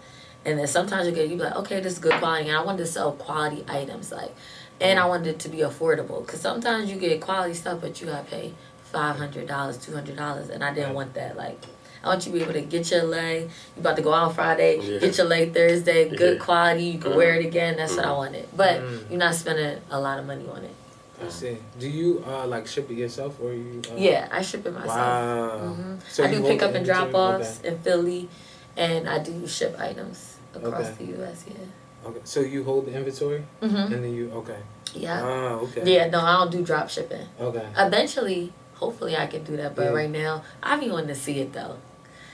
And 0.46 0.60
then 0.60 0.68
sometimes 0.68 1.08
you 1.08 1.14
get, 1.14 1.30
you 1.30 1.38
be 1.38 1.44
like, 1.44 1.56
okay, 1.56 1.80
this 1.80 1.94
is 1.94 2.00
good 2.00 2.20
quality. 2.20 2.50
And 2.50 2.58
I 2.58 2.62
wanted 2.66 2.80
to 2.80 2.86
sell 2.86 3.14
quality 3.14 3.64
items. 3.66 4.12
like, 4.12 4.36
And 4.84 5.00
I 5.00 5.06
wanted 5.06 5.28
it 5.28 5.40
to 5.40 5.50
be 5.50 5.60
affordable. 5.60 6.26
Because 6.26 6.42
sometimes 6.42 6.92
you 6.92 6.98
get 6.98 7.22
quality 7.22 7.54
stuff, 7.54 7.80
but 7.82 8.00
you 8.02 8.08
got 8.08 8.26
to 8.26 8.32
pay 8.32 8.54
$500, 8.94 9.48
$200. 9.48 10.50
And 10.50 10.64
I 10.64 10.74
didn't 10.74 10.94
want 10.94 11.14
that. 11.16 11.36
Like, 11.38 11.60
I 12.04 12.08
want 12.08 12.26
you 12.26 12.32
to 12.34 12.38
be 12.38 12.44
able 12.44 12.54
to 12.54 12.62
get 12.62 12.92
your 12.92 13.04
leg. 13.04 13.44
You 13.76 13.80
about 13.80 13.96
to 13.96 14.02
go 14.02 14.14
out 14.14 14.36
Friday, 14.36 14.80
Yeah. 14.82 15.00
get 15.00 15.18
your 15.18 15.28
leg 15.28 15.54
Thursday, 15.54 16.10
good 16.10 16.38
Yeah. 16.38 16.44
quality. 16.44 16.84
You 16.84 17.00
can 17.00 17.12
Mhm. 17.14 17.16
wear 17.16 17.36
it 17.36 17.46
again. 17.46 17.78
That's 17.78 17.96
what 17.96 18.06
I 18.06 18.10
Mhm. 18.10 18.18
wanted. 18.18 18.48
But 18.56 18.82
Mm. 18.82 19.10
you're 19.10 19.20
not 19.20 19.36
spending 19.36 19.80
a 19.90 20.00
lot 20.00 20.20
of 20.20 20.26
money 20.26 20.48
on 20.50 20.64
it. 20.64 20.76
I 21.24 21.30
see. 21.30 21.58
Do 21.80 21.88
you 21.88 22.22
uh 22.28 22.46
like 22.48 22.68
ship 22.68 22.92
it 22.92 22.96
yourself 22.98 23.40
or 23.42 23.54
you? 23.54 23.82
Uh, 23.90 23.94
Yeah, 23.96 24.28
I 24.32 24.42
ship 24.42 24.66
it 24.66 24.74
myself. 24.74 24.98
Wow. 24.98 25.58
hmm 25.60 25.96
So 26.12 26.26
I 26.26 26.28
you 26.32 26.40
do 26.42 26.48
pick 26.48 26.62
up 26.62 26.76
and 26.76 26.86
drop 26.86 27.06
inventory? 27.08 27.36
offs 27.42 27.62
in 27.62 27.78
Philly, 27.80 28.30
and 28.76 29.08
I 29.08 29.20
do 29.20 29.48
ship 29.48 29.78
items 29.80 30.36
across 30.54 30.88
Okay. 30.88 30.94
the 31.00 31.06
U.S. 31.20 31.46
Yeah. 31.48 31.54
Okay. 31.54 32.18
okay. 32.18 32.20
So 32.26 32.42
you 32.42 32.66
hold 32.66 32.88
the 32.88 32.94
inventory 32.94 33.46
hmm 33.62 33.76
and 33.94 34.04
then 34.04 34.14
you 34.14 34.30
okay. 34.34 34.58
Yeah. 34.96 35.22
Ah, 35.24 35.54
okay. 35.64 35.82
Yeah. 35.84 36.08
No, 36.10 36.20
I 36.22 36.34
don't 36.40 36.52
do 36.52 36.62
drop 36.64 36.90
shipping. 36.90 37.28
Okay. 37.40 37.66
Eventually, 37.78 38.54
hopefully, 38.76 39.16
I 39.16 39.28
can 39.28 39.44
do 39.44 39.58
that. 39.58 39.76
But 39.76 39.84
Yeah. 39.84 39.90
right 39.90 40.10
now, 40.10 40.44
I 40.62 40.78
be 40.78 40.90
wanting 40.90 41.08
to 41.10 41.16
see 41.16 41.40
it 41.40 41.54
though. 41.54 41.78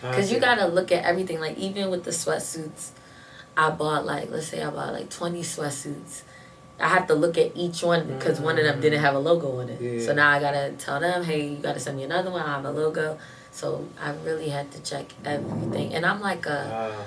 Because 0.01 0.31
you 0.31 0.39
gotta 0.39 0.65
look 0.67 0.91
at 0.91 1.03
everything. 1.03 1.39
Like 1.39 1.57
even 1.57 1.89
with 1.89 2.03
the 2.05 2.11
sweatsuits, 2.11 2.91
I 3.57 3.69
bought 3.71 4.05
like 4.05 4.29
let's 4.31 4.47
say 4.47 4.61
I 4.63 4.69
bought 4.69 4.93
like 4.93 5.09
twenty 5.09 5.41
sweatsuits. 5.41 6.21
I 6.79 6.87
have 6.87 7.07
to 7.07 7.13
look 7.15 7.37
at 7.37 7.51
each 7.57 7.83
one 7.83 8.07
because 8.07 8.39
one 8.39 8.57
of 8.57 8.63
them 8.63 8.79
didn't 8.79 9.01
have 9.01 9.13
a 9.13 9.19
logo 9.19 9.59
on 9.59 9.67
it. 9.67 9.81
Yeah. 9.81 10.05
So 10.05 10.13
now 10.13 10.29
I 10.29 10.39
gotta 10.39 10.71
tell 10.77 10.99
them, 11.01 11.23
hey, 11.25 11.47
you 11.49 11.57
gotta 11.57 11.79
send 11.79 11.97
me 11.97 12.03
another 12.03 12.31
one. 12.31 12.41
I 12.41 12.55
have 12.55 12.63
a 12.63 12.71
logo. 12.71 13.17
So 13.51 13.85
I 14.01 14.11
really 14.23 14.47
had 14.47 14.71
to 14.71 14.79
check 14.81 15.07
everything. 15.25 15.93
And 15.93 16.05
I'm 16.05 16.21
like 16.21 16.45
a, 16.45 16.59
Ah, 16.71 17.03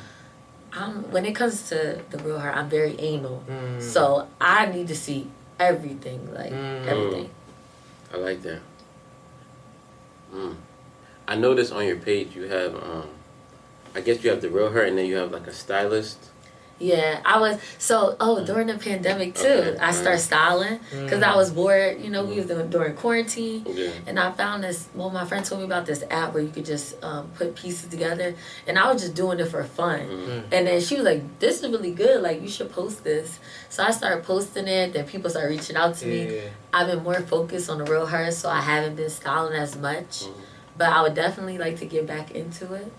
I'm 0.85 1.11
when 1.11 1.25
it 1.25 1.35
comes 1.35 1.69
to 1.71 2.03
the 2.11 2.19
real 2.19 2.39
her, 2.39 2.53
I'm 2.53 2.69
very 2.69 2.99
anal. 3.01 3.43
mm. 3.49 3.81
So 3.81 4.29
I 4.39 4.67
need 4.67 4.89
to 4.89 4.95
see 4.95 5.29
everything, 5.63 6.33
like 6.35 6.53
Mm. 6.53 6.87
everything. 6.87 7.31
I 8.13 8.17
like 8.19 8.43
that. 8.43 8.61
Mm. 10.35 10.57
I 11.29 11.37
noticed 11.37 11.73
on 11.73 11.87
your 11.87 11.97
page 11.97 12.35
you 12.35 12.45
have, 12.49 12.75
um, 12.75 13.09
I 13.95 14.01
guess 14.01 14.23
you 14.25 14.31
have 14.31 14.41
the 14.43 14.51
real 14.51 14.71
her, 14.71 14.83
and 14.83 14.99
then 14.99 15.07
you 15.07 15.17
have 15.17 15.31
like 15.33 15.47
a 15.47 15.53
stylist. 15.53 16.19
Yeah, 16.83 17.21
I 17.25 17.39
was 17.39 17.61
so 17.79 18.17
oh 18.19 18.45
during 18.45 18.67
the 18.67 18.77
pandemic 18.77 19.37
too. 19.37 19.47
Okay, 19.47 19.79
I 19.79 19.93
started 19.93 20.19
styling 20.19 20.81
because 20.91 21.21
Mm. 21.21 21.33
I 21.33 21.37
was 21.37 21.53
bored. 21.53 22.01
You 22.01 22.11
know, 22.11 22.25
we 22.25 22.35
was 22.35 22.47
doing 22.47 22.69
during 22.71 22.97
quarantine, 22.97 23.65
Yeah. 23.69 23.91
and 24.09 24.19
I 24.19 24.33
found 24.33 24.65
this. 24.65 24.89
Well, 24.93 25.11
my 25.11 25.25
friend 25.25 25.45
told 25.45 25.61
me 25.61 25.65
about 25.67 25.87
this 25.87 26.03
app 26.11 26.35
where 26.35 26.43
you 26.43 26.51
could 26.51 26.65
just 26.65 27.03
um, 27.05 27.31
put 27.37 27.55
pieces 27.55 27.89
together, 27.89 28.35
and 28.67 28.77
I 28.81 28.93
was 28.93 29.01
just 29.01 29.15
doing 29.15 29.39
it 29.39 29.47
for 29.47 29.63
fun. 29.63 30.01
Mhm. 30.01 30.43
And 30.51 30.67
then 30.67 30.81
she 30.81 30.97
was 30.97 31.05
like, 31.05 31.23
"This 31.39 31.63
is 31.63 31.71
really 31.71 31.93
good. 31.93 32.21
Like 32.21 32.43
you 32.43 32.49
should 32.49 32.73
post 32.73 33.05
this." 33.05 33.39
So 33.69 33.85
I 33.85 33.93
started 33.93 34.25
posting 34.25 34.67
it. 34.67 34.93
Then 34.93 35.05
people 35.07 35.31
started 35.31 35.51
reaching 35.51 35.77
out 35.77 35.95
to 35.99 36.07
me. 36.07 36.41
I've 36.75 36.89
been 36.89 37.05
more 37.05 37.21
focused 37.21 37.71
on 37.71 37.79
the 37.79 37.85
real 37.85 38.07
her, 38.07 38.31
so 38.33 38.49
I 38.51 38.61
haven't 38.61 38.97
been 38.97 39.09
styling 39.11 39.53
as 39.55 39.77
much. 39.77 40.25
Mhm. 40.25 40.33
But 40.77 40.89
I 40.89 41.03
would 41.03 41.15
definitely 41.15 41.59
like 41.59 41.79
to 41.81 41.85
get 41.87 42.07
back 42.07 42.33
into 42.33 42.73
it. 42.75 42.91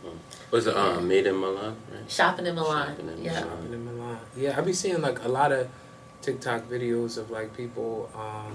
Was 0.54 0.68
it 0.68 0.78
um, 0.78 1.08
made 1.08 1.26
in 1.26 1.36
Milan? 1.40 1.76
Right. 1.92 2.10
Shopping 2.12 2.46
in 2.46 2.54
Milan. 2.54 2.90
Shopping 2.90 3.10
in 3.10 3.24
yeah. 3.24 3.32
Milan. 3.40 3.50
Shopping 3.50 3.74
in 3.74 3.86
Milan. 3.86 4.20
Yeah, 4.38 4.56
I 4.58 4.62
be 4.62 4.74
seeing 4.74 5.02
like 5.02 5.24
a 5.24 5.28
lot 5.28 5.52
of 5.52 5.68
TikTok 6.22 6.70
videos 6.70 7.18
of 7.18 7.32
like 7.32 7.58
people. 7.58 8.10
Um, 8.14 8.54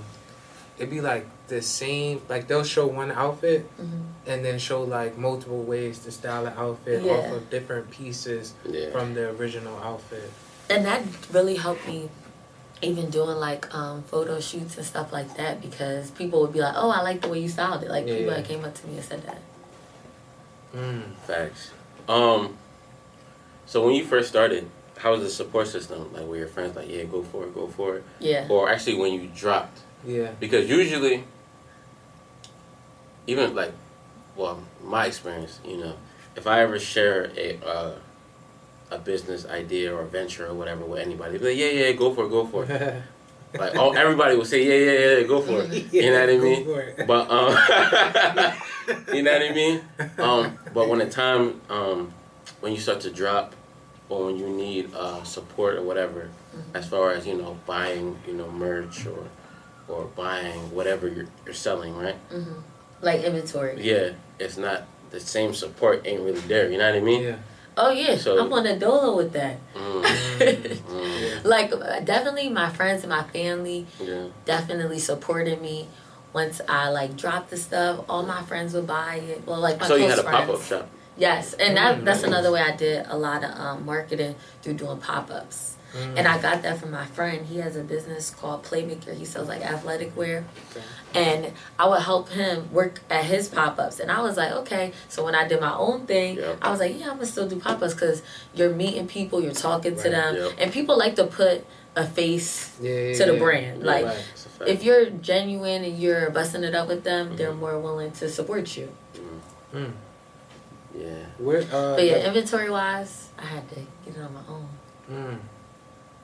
it'd 0.77 0.91
be 0.91 1.01
like 1.01 1.27
the 1.49 1.61
same. 1.61 2.23
Like 2.29 2.47
they'll 2.47 2.63
show 2.63 2.87
one 2.87 3.11
outfit 3.11 3.63
hmm 3.77 4.03
and 4.29 4.45
then 4.45 4.59
show 4.59 4.83
like 4.83 5.17
multiple 5.17 5.63
ways 5.63 5.99
to 6.01 6.11
style 6.13 6.47
an 6.47 6.53
outfit 6.57 7.03
Yeah. 7.03 7.13
off 7.15 7.33
of 7.33 7.51
different 7.51 7.91
pieces 7.91 8.53
Yeah. 8.65 8.91
from 8.91 9.15
the 9.15 9.31
original 9.31 9.77
outfit. 9.79 10.31
and 10.71 10.85
that 10.85 11.03
really 11.33 11.57
helped 11.57 11.85
me 11.89 12.11
even 12.83 13.09
doing 13.11 13.39
like 13.39 13.75
um 13.75 14.03
photo 14.03 14.39
shoots 14.39 14.77
and 14.77 14.85
stuff 14.87 15.11
like 15.15 15.35
that 15.39 15.63
because 15.63 16.11
people 16.11 16.43
would 16.43 16.53
be 16.53 16.61
like 16.61 16.75
oh 16.77 16.91
i 16.91 17.01
like 17.01 17.23
the 17.23 17.29
way 17.29 17.39
you 17.41 17.49
styled 17.49 17.83
it 17.83 17.89
like 17.91 18.05
people 18.05 18.21
Yeah. 18.27 18.35
that 18.37 18.45
came 18.45 18.63
up 18.67 18.75
to 18.75 18.87
me 18.87 18.97
and 18.97 19.05
said 19.05 19.23
that 19.25 19.41
Mm. 20.77 21.03
Facts. 21.27 21.71
Um. 22.09 22.57
So 23.67 23.85
when 23.85 23.95
you 23.95 24.05
first 24.05 24.29
started, 24.29 24.69
how 24.97 25.13
was 25.13 25.21
the 25.21 25.29
support 25.29 25.69
system? 25.69 26.13
Like, 26.13 26.25
were 26.25 26.37
your 26.37 26.49
friends 26.49 26.75
like, 26.77 26.89
"Yeah, 26.89 27.05
go 27.05 27.23
for 27.23 27.45
it, 27.45 27.55
go 27.55 27.67
for 27.69 27.97
it," 27.97 28.05
yeah 28.19 28.47
or 28.49 28.71
actually 28.71 28.97
when 28.97 29.13
you 29.13 29.29
dropped? 29.35 29.81
Yeah. 30.07 30.31
Because 30.41 30.69
usually, 30.69 31.25
even 33.27 33.55
like, 33.55 33.73
well, 34.37 34.63
my 34.83 35.07
experience, 35.07 35.61
you 35.65 35.77
know, 35.77 35.95
if 36.37 36.47
I 36.47 36.63
ever 36.63 36.79
share 36.79 37.31
a 37.37 37.59
uh, 37.65 37.95
a 38.91 38.99
business 38.99 39.45
idea 39.47 39.95
or 39.95 40.05
venture 40.05 40.47
or 40.47 40.55
whatever 40.55 40.85
with 40.85 41.01
anybody, 41.01 41.37
they'd 41.39 41.49
like, 41.49 41.57
yeah, 41.59 41.87
yeah, 41.87 41.93
go 41.93 42.15
for 42.15 42.25
it, 42.25 42.31
go 42.31 42.47
for 42.47 42.65
it. 42.65 43.03
Like, 43.55 43.77
oh, 43.77 43.93
everybody 43.93 44.37
will 44.37 44.45
say, 44.45 44.65
yeah, 44.65 44.93
yeah, 44.93 45.17
yeah, 45.19 45.27
go 45.27 45.41
for 45.41 45.63
it. 45.63 45.93
you 45.93 46.11
know 46.11 46.21
what 46.21 46.31
I 46.31 46.37
mean? 46.39 47.07
But 47.07 47.31
um, 47.31 47.49
you 49.15 49.23
know 49.23 49.33
what 49.33 49.43
I 49.43 49.55
mean. 49.55 49.81
Um, 50.19 50.59
but 50.75 50.89
when 50.89 50.99
the 50.99 51.09
time 51.09 51.61
um 51.71 52.13
when 52.61 52.73
you 52.73 52.79
start 52.79 53.01
to 53.01 53.11
drop 53.11 53.55
or 54.09 54.27
when 54.27 54.37
you 54.37 54.49
need 54.49 54.93
uh, 54.95 55.23
support 55.23 55.77
or 55.77 55.83
whatever, 55.83 56.31
as 56.75 56.89
far 56.89 57.13
as 57.13 57.27
you 57.27 57.37
know, 57.37 57.57
buying 57.67 58.19
you 58.27 58.35
know 58.35 58.51
merch 58.51 59.07
or 59.07 59.25
or 59.89 60.05
buying 60.17 60.59
whatever 60.75 61.09
you're, 61.09 61.27
you're 61.45 61.55
selling, 61.55 61.97
right? 61.97 62.17
Like 63.01 63.23
inventory. 63.23 63.81
Yeah, 63.81 64.11
it's 64.39 64.57
not 64.59 64.87
the 65.11 65.21
same 65.21 65.55
support 65.55 66.07
ain't 66.07 66.21
really 66.21 66.41
there. 66.41 66.71
You 66.71 66.79
know 66.79 66.87
what 66.91 66.99
I 66.99 67.01
mean? 67.01 67.23
Yeah. 67.23 67.37
Oh 67.81 67.91
yeah, 67.91 68.17
So- 68.17 68.39
I'm 68.45 68.53
on 68.53 68.67
a 68.67 68.77
dolo 68.79 69.17
with 69.17 69.33
that. 69.35 69.57
Mm, 69.75 70.03
mm, 70.39 71.45
like 71.45 71.71
definitely 72.05 72.49
my 72.49 72.69
friends 72.71 73.03
and 73.05 73.11
my 73.11 73.23
family 73.23 73.87
yeah. 74.03 74.27
definitely 74.45 74.99
supported 74.99 75.63
me. 75.63 75.87
Once 76.33 76.61
I 76.69 76.91
like 76.91 77.17
dropped 77.17 77.51
the 77.51 77.57
stuff, 77.57 78.05
all 78.09 78.23
my 78.25 78.43
friends 78.43 78.75
would 78.75 78.87
buy 78.87 79.17
it. 79.17 79.43
Well, 79.47 79.61
like 79.61 79.81
my 79.81 79.87
So 79.87 79.95
you 79.95 80.07
close 80.07 80.17
had 80.17 80.27
a 80.27 80.29
friends. 80.29 80.47
pop 80.47 80.55
up 80.57 80.63
shop. 80.63 80.89
Yes, 81.17 81.55
and 81.55 81.77
that 81.77 81.99
Mm, 81.99 82.05
that's 82.05 82.23
nice. 82.23 82.29
another 82.31 82.53
way 82.53 82.61
I 82.61 82.77
did 82.77 83.07
a 83.09 83.17
lot 83.17 83.43
of 83.45 83.51
um, 83.59 83.87
marketing 83.87 84.35
through 84.63 84.75
doing 84.75 84.99
pop 84.99 85.31
ups. 85.31 85.77
Mm. 85.97 86.19
And 86.19 86.29
I 86.29 86.41
got 86.41 86.63
that 86.63 86.79
from 86.79 86.91
my 86.91 87.07
friend. 87.07 87.47
He 87.47 87.59
has 87.59 87.75
a 87.77 87.83
business 87.83 88.31
called 88.31 88.63
Playmaker. 88.65 89.15
He 89.17 89.25
sells 89.25 89.49
like 89.49 89.63
athletic 89.63 90.15
wear. 90.17 90.45
Okay. 90.71 90.85
And 91.15 91.53
I 91.79 91.89
would 91.89 92.03
help 92.03 92.29
him 92.29 92.71
work 92.73 93.01
at 93.09 93.25
his 93.25 93.49
pop 93.49 93.79
ups. 93.79 93.99
And 93.99 94.11
I 94.11 94.21
was 94.21 94.37
like, 94.37 94.53
okay. 94.53 94.93
So 95.09 95.25
when 95.25 95.35
I 95.35 95.49
did 95.49 95.61
my 95.61 95.75
own 95.75 96.07
thing, 96.07 96.37
Yep. 96.37 96.59
I 96.61 96.71
was 96.71 96.81
like, 96.81 96.99
yeah, 96.99 97.07
I'm 97.07 97.15
going 97.17 97.21
to 97.21 97.27
still 97.27 97.49
do 97.49 97.59
pop 97.59 97.81
ups 97.83 97.95
because 97.95 98.23
you're 98.55 98.75
meeting 98.75 99.07
people, 99.09 99.43
you're 99.43 99.53
talking 99.53 99.97
to 99.97 100.11
them. 100.11 100.35
yep. 100.37 100.53
And 100.59 100.71
people 100.73 100.99
like 100.99 101.17
to 101.17 101.25
put 101.27 101.65
a 101.97 102.07
face 102.07 102.77
Yeah, 102.83 102.91
yeah, 102.93 103.15
to 103.19 103.25
the 103.25 103.33
yeah. 103.33 103.39
brand. 103.39 103.83
Like, 103.83 104.05
Right. 104.05 104.25
It's 104.35 104.45
a 104.47 104.49
fact. 104.51 104.71
if 104.71 104.85
you're 104.85 105.07
genuine 105.11 105.85
and 105.85 105.99
you're 105.99 106.29
busting 106.31 106.65
it 106.65 106.75
up 106.75 106.89
with 106.89 107.03
them, 107.05 107.35
they're 107.37 107.51
Mm-hmm. 107.51 107.61
more 107.61 107.79
willing 107.79 108.11
to 108.13 108.29
support 108.29 108.77
you. 108.77 108.93
Mm. 109.75 109.93
yeah. 110.99 111.07
Where, 111.39 111.63
uh, 111.63 111.97
But 111.97 112.05
yeah, 112.05 112.17
like, 112.17 112.25
inventory 112.27 112.71
wise, 112.71 113.29
I 113.39 113.47
had 113.47 113.69
to 113.71 113.75
get 114.05 114.17
it 114.17 114.21
on 114.21 114.35
my 114.35 114.41
own. 114.49 114.69
mm. 115.11 115.39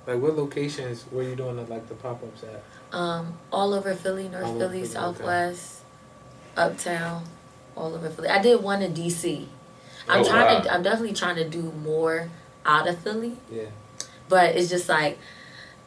Like 0.06 0.20
what 0.20 0.37
locations 0.37 1.04
were 1.11 1.23
you 1.23 1.34
doing 1.37 1.56
the, 1.56 1.62
like 1.64 1.88
the 1.88 1.94
pop 1.94 2.23
ups 2.23 2.42
at? 2.44 2.62
Um, 2.96 3.34
all 3.52 3.75
over 3.75 3.94
Philly, 3.94 4.28
North 4.28 4.44
All 4.44 4.58
Philly, 4.58 4.80
Philly, 4.80 4.84
Southwest, 4.87 5.80
Uptown, 6.56 7.25
all 7.76 7.94
over 7.94 8.08
Philly. 8.11 8.28
I 8.28 8.40
did 8.40 8.62
one 8.62 8.82
in 8.82 8.92
DC. 8.94 9.46
I'm 10.08 10.20
Oh, 10.20 10.25
trying 10.25 10.56
wow. 10.56 10.61
to. 10.62 10.73
I'm 10.75 10.82
definitely 10.82 11.14
trying 11.14 11.37
to 11.37 11.49
do 11.49 11.62
more 11.82 12.28
out 12.66 12.87
of 12.88 12.99
Philly, 12.99 13.37
Yeah. 13.50 13.64
but 14.28 14.54
it's 14.56 14.68
just 14.70 14.88
like 14.88 15.18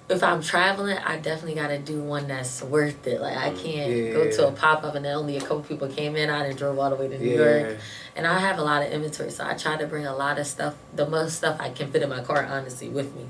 if 0.10 0.24
I'm 0.24 0.42
traveling, 0.42 0.98
I 1.00 1.18
definitely 1.18 1.56
got 1.56 1.68
to 1.68 1.78
do 1.80 2.02
one 2.02 2.28
that's 2.28 2.64
worth 2.64 3.06
it. 3.08 3.20
Like 3.22 3.38
I 3.38 3.50
can't 3.52 3.92
Yeah. 4.08 4.14
go 4.14 4.30
to 4.30 4.48
a 4.48 4.52
pop 4.52 4.84
up 4.84 4.96
and 4.96 5.04
then 5.06 5.16
only 5.16 5.38
a 5.38 5.42
couple 5.42 5.62
people 5.64 5.88
came 5.90 6.16
in. 6.16 6.30
I 6.30 6.44
didn't 6.44 6.58
drove 6.58 6.80
all 6.80 6.90
the 6.90 6.96
way 6.96 7.08
to 7.10 7.20
New 7.20 7.30
Yeah. 7.30 7.60
York, 7.60 7.78
and 8.16 8.26
I 8.26 8.40
have 8.40 8.58
a 8.58 8.64
lot 8.64 8.82
of 8.84 8.92
inventory, 8.92 9.30
so 9.32 9.46
I 9.46 9.54
try 9.54 9.78
to 9.78 9.86
bring 9.86 10.06
a 10.06 10.16
lot 10.16 10.40
of 10.40 10.48
stuff, 10.48 10.76
the 10.96 11.08
most 11.08 11.36
stuff 11.38 11.58
I 11.60 11.70
can 11.70 11.92
fit 11.92 12.02
in 12.02 12.10
my 12.10 12.22
car, 12.22 12.44
honestly, 12.50 12.90
with 12.90 13.16
me. 13.16 13.30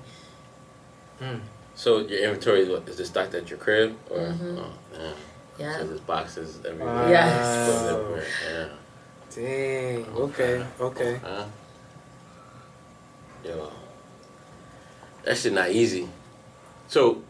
Mm. 1.21 1.39
So 1.75 1.99
your 1.99 2.19
inventory 2.19 2.61
is 2.61 2.69
what 2.69 2.87
is 2.89 2.97
this 2.97 3.07
stocked 3.09 3.33
at 3.33 3.49
your 3.49 3.59
crib 3.59 3.95
or? 4.09 4.17
Mhm. 4.19 4.57
Oh, 4.57 4.73
damn. 4.93 5.13
Yeah. 5.59 5.77
So 5.77 5.87
there's 5.87 5.99
boxes 6.01 6.59
everywhere. 6.65 6.93
Wow. 6.95 7.09
Yes. 7.09 7.65
Clothes 7.65 7.87
everywhere. 7.87 8.25
Yeah. 8.45 8.67
Dang. 9.35 10.05
Okay. 10.15 10.65
Okay. 10.79 11.19
Huh? 11.23 11.45
Yo, 13.43 13.71
that 15.23 15.37
shit 15.37 15.53
not 15.53 15.69
easy. 15.69 16.09
So, 16.87 17.21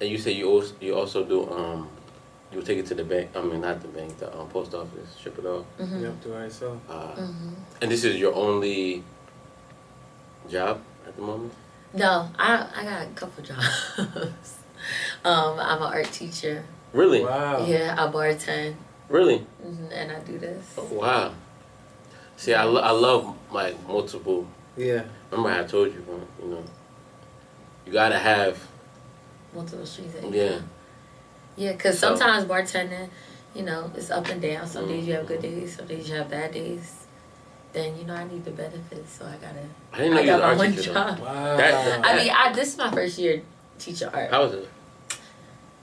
and 0.00 0.08
you 0.10 0.18
say 0.18 0.32
you 0.32 0.48
also 0.48 0.74
you 0.80 0.94
also 0.94 1.24
do 1.24 1.48
um, 1.50 1.88
you 2.52 2.62
take 2.62 2.78
it 2.78 2.86
to 2.86 2.94
the 2.94 3.04
bank. 3.04 3.30
I 3.36 3.42
mean, 3.42 3.60
not 3.60 3.80
the 3.80 3.88
bank, 3.88 4.18
the 4.18 4.34
um, 4.36 4.48
post 4.48 4.74
office, 4.74 5.16
ship 5.16 5.38
it 5.38 5.46
off. 5.46 5.64
hmm 5.78 6.02
Yep. 6.02 6.24
Do 6.24 6.32
right. 6.34 6.50
So. 6.52 6.80
Uh, 6.88 7.14
hmm 7.14 7.54
And 7.82 7.90
this 7.90 8.04
is 8.04 8.16
your 8.16 8.34
only 8.34 9.04
job 10.50 10.80
at 11.06 11.14
the 11.16 11.22
moment. 11.22 11.52
No, 11.92 12.28
I 12.38 12.66
I 12.74 12.84
got 12.84 13.02
a 13.02 13.06
couple 13.14 13.42
jobs. 13.42 13.92
um, 15.24 15.58
I'm 15.58 15.82
an 15.82 15.92
art 15.92 16.10
teacher. 16.12 16.64
Really, 16.92 17.24
Wow. 17.24 17.64
Yeah, 17.66 17.94
I 17.98 18.10
bartend, 18.10 18.74
really. 19.08 19.38
hmm 19.62 19.86
and 19.92 20.10
I 20.12 20.18
do 20.20 20.38
this. 20.38 20.74
Oh, 20.76 20.84
wow. 20.92 21.32
See, 22.36 22.52
I, 22.54 22.64
lo- 22.64 22.80
I 22.80 22.90
love 22.90 23.36
like 23.52 23.76
multiple. 23.86 24.46
Yeah. 24.76 25.04
Remember, 25.30 25.50
I 25.50 25.64
told 25.64 25.92
you, 25.94 26.00
bro, 26.00 26.20
you 26.42 26.48
know, 26.50 26.64
you 27.86 27.92
gotta 27.92 28.18
have 28.18 28.58
Multiple 29.54 29.84
streets. 29.86 30.14
Yeah. 30.30 30.60
Yeah, 31.56 31.72
because 31.72 31.98
So- 31.98 32.14
sometimes 32.16 32.44
bartending, 32.44 33.10
you 33.54 33.62
know, 33.62 33.90
it's 33.96 34.10
up 34.10 34.28
and 34.28 34.40
down. 34.40 34.66
Some 34.66 34.88
days 34.88 35.06
you 35.06 35.14
have 35.14 35.26
good 35.26 35.42
days, 35.42 35.76
some 35.76 35.86
days 35.86 36.08
you 36.08 36.14
have 36.16 36.30
bad 36.30 36.52
days. 36.52 36.99
Then 37.72 37.96
you 37.96 38.04
know 38.04 38.14
I 38.14 38.24
need 38.24 38.44
the 38.44 38.50
benefits, 38.50 39.12
so 39.18 39.26
I 39.26 39.36
gotta. 39.36 39.60
I 39.92 39.98
didn't 39.98 40.14
know 40.14 40.18
I 40.18 40.22
you 40.24 40.30
was 40.32 40.40
got 40.40 40.40
an 40.40 40.40
my 40.40 40.46
art 40.48 40.58
one 40.58 40.82
job. 40.82 41.18
Wow. 41.20 41.56
That- 41.56 42.04
I 42.04 42.16
mean, 42.16 42.32
I 42.36 42.52
this 42.52 42.68
is 42.72 42.78
my 42.78 42.90
first 42.90 43.18
year 43.18 43.42
teaching 43.78 44.08
art. 44.08 44.30
How 44.30 44.42
was 44.42 44.54
it? 44.54 44.68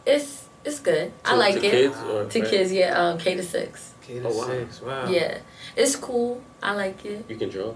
It's 0.06 0.46
it's 0.66 0.80
good. 0.80 1.14
I 1.24 1.32
To- 1.32 1.36
like 1.38 1.56
to 1.56 1.66
it. 1.66 1.72
Kids 1.72 1.98
or 2.02 2.26
To 2.26 2.40
right? 2.42 2.50
kids, 2.50 2.72
yeah, 2.74 3.00
um, 3.10 3.18
K 3.18 3.36
to 3.36 3.44
six. 3.44 3.94
K 4.02 4.20
to 4.20 4.28
Oh, 4.28 4.38
wow. 4.38 4.48
six. 4.48 4.82
Wow. 4.82 5.08
Yeah, 5.10 5.38
it's 5.76 5.96
cool. 5.96 6.42
I 6.62 6.74
like 6.74 7.06
it 7.06 7.26
You 7.30 7.36
can 7.38 7.50
draw. 7.50 7.74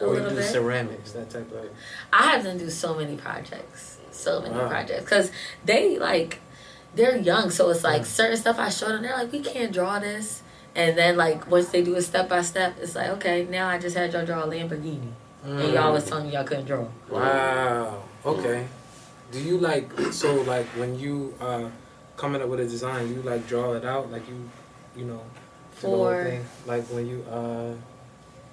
a 0.00 0.04
Or 0.06 0.14
you 0.14 0.28
do 0.28 0.34
bit. 0.36 0.44
ceramics, 0.44 1.12
that 1.12 1.30
type 1.30 1.50
of. 1.52 1.68
I 2.12 2.22
have 2.32 2.44
them 2.44 2.56
do 2.58 2.70
so 2.70 2.94
many 2.94 3.16
projects, 3.16 3.98
so 4.10 4.40
many 4.40 4.54
Wow. 4.54 4.68
projects, 4.68 5.04
because 5.04 5.30
they 5.64 5.98
like 5.98 6.40
they're 6.94 7.16
young, 7.16 7.50
so 7.50 7.70
it's 7.70 7.84
like 7.84 8.02
Mm. 8.02 8.06
certain 8.06 8.36
stuff 8.36 8.58
I 8.58 8.68
show 8.68 8.88
them. 8.88 9.02
They're 9.02 9.14
like, 9.16 9.32
we 9.32 9.40
can't 9.40 9.72
draw 9.72 9.98
this, 9.98 10.42
and 10.74 10.96
then 10.96 11.16
like 11.16 11.50
once 11.50 11.68
they 11.68 11.82
do 11.82 11.94
it 11.96 12.02
step 12.02 12.28
by 12.28 12.42
step, 12.42 12.76
it's 12.80 12.94
like 12.94 13.08
okay, 13.10 13.46
now 13.50 13.68
I 13.68 13.78
just 13.78 13.96
had 13.96 14.12
y'all 14.12 14.24
draw 14.26 14.44
a 14.44 14.46
Lamborghini, 14.46 15.12
and 15.44 15.58
Mm. 15.60 15.74
y'all 15.74 15.92
was 15.92 16.04
telling 16.04 16.26
me 16.28 16.32
y'all 16.34 16.44
couldn't 16.44 16.66
draw. 16.66 16.86
Wow. 17.08 18.02
Okay. 18.24 18.66
Do 19.32 19.40
you 19.40 19.58
like 19.58 19.90
so 20.12 20.34
like 20.42 20.66
when 20.76 20.98
you 20.98 21.34
uh 21.40 21.68
coming 22.16 22.40
up 22.42 22.48
with 22.48 22.60
a 22.60 22.66
design, 22.66 23.08
you 23.14 23.22
like 23.22 23.46
draw 23.48 23.72
it 23.74 23.84
out 23.84 24.10
like 24.10 24.28
you 24.28 24.36
you 24.96 25.04
know 25.06 25.20
do 25.80 25.80
the 25.82 25.86
whole 25.88 26.04
For- 26.06 26.24
thing? 26.24 26.44
like 26.66 26.84
when 26.88 27.06
you 27.08 27.24
uh 27.30 27.72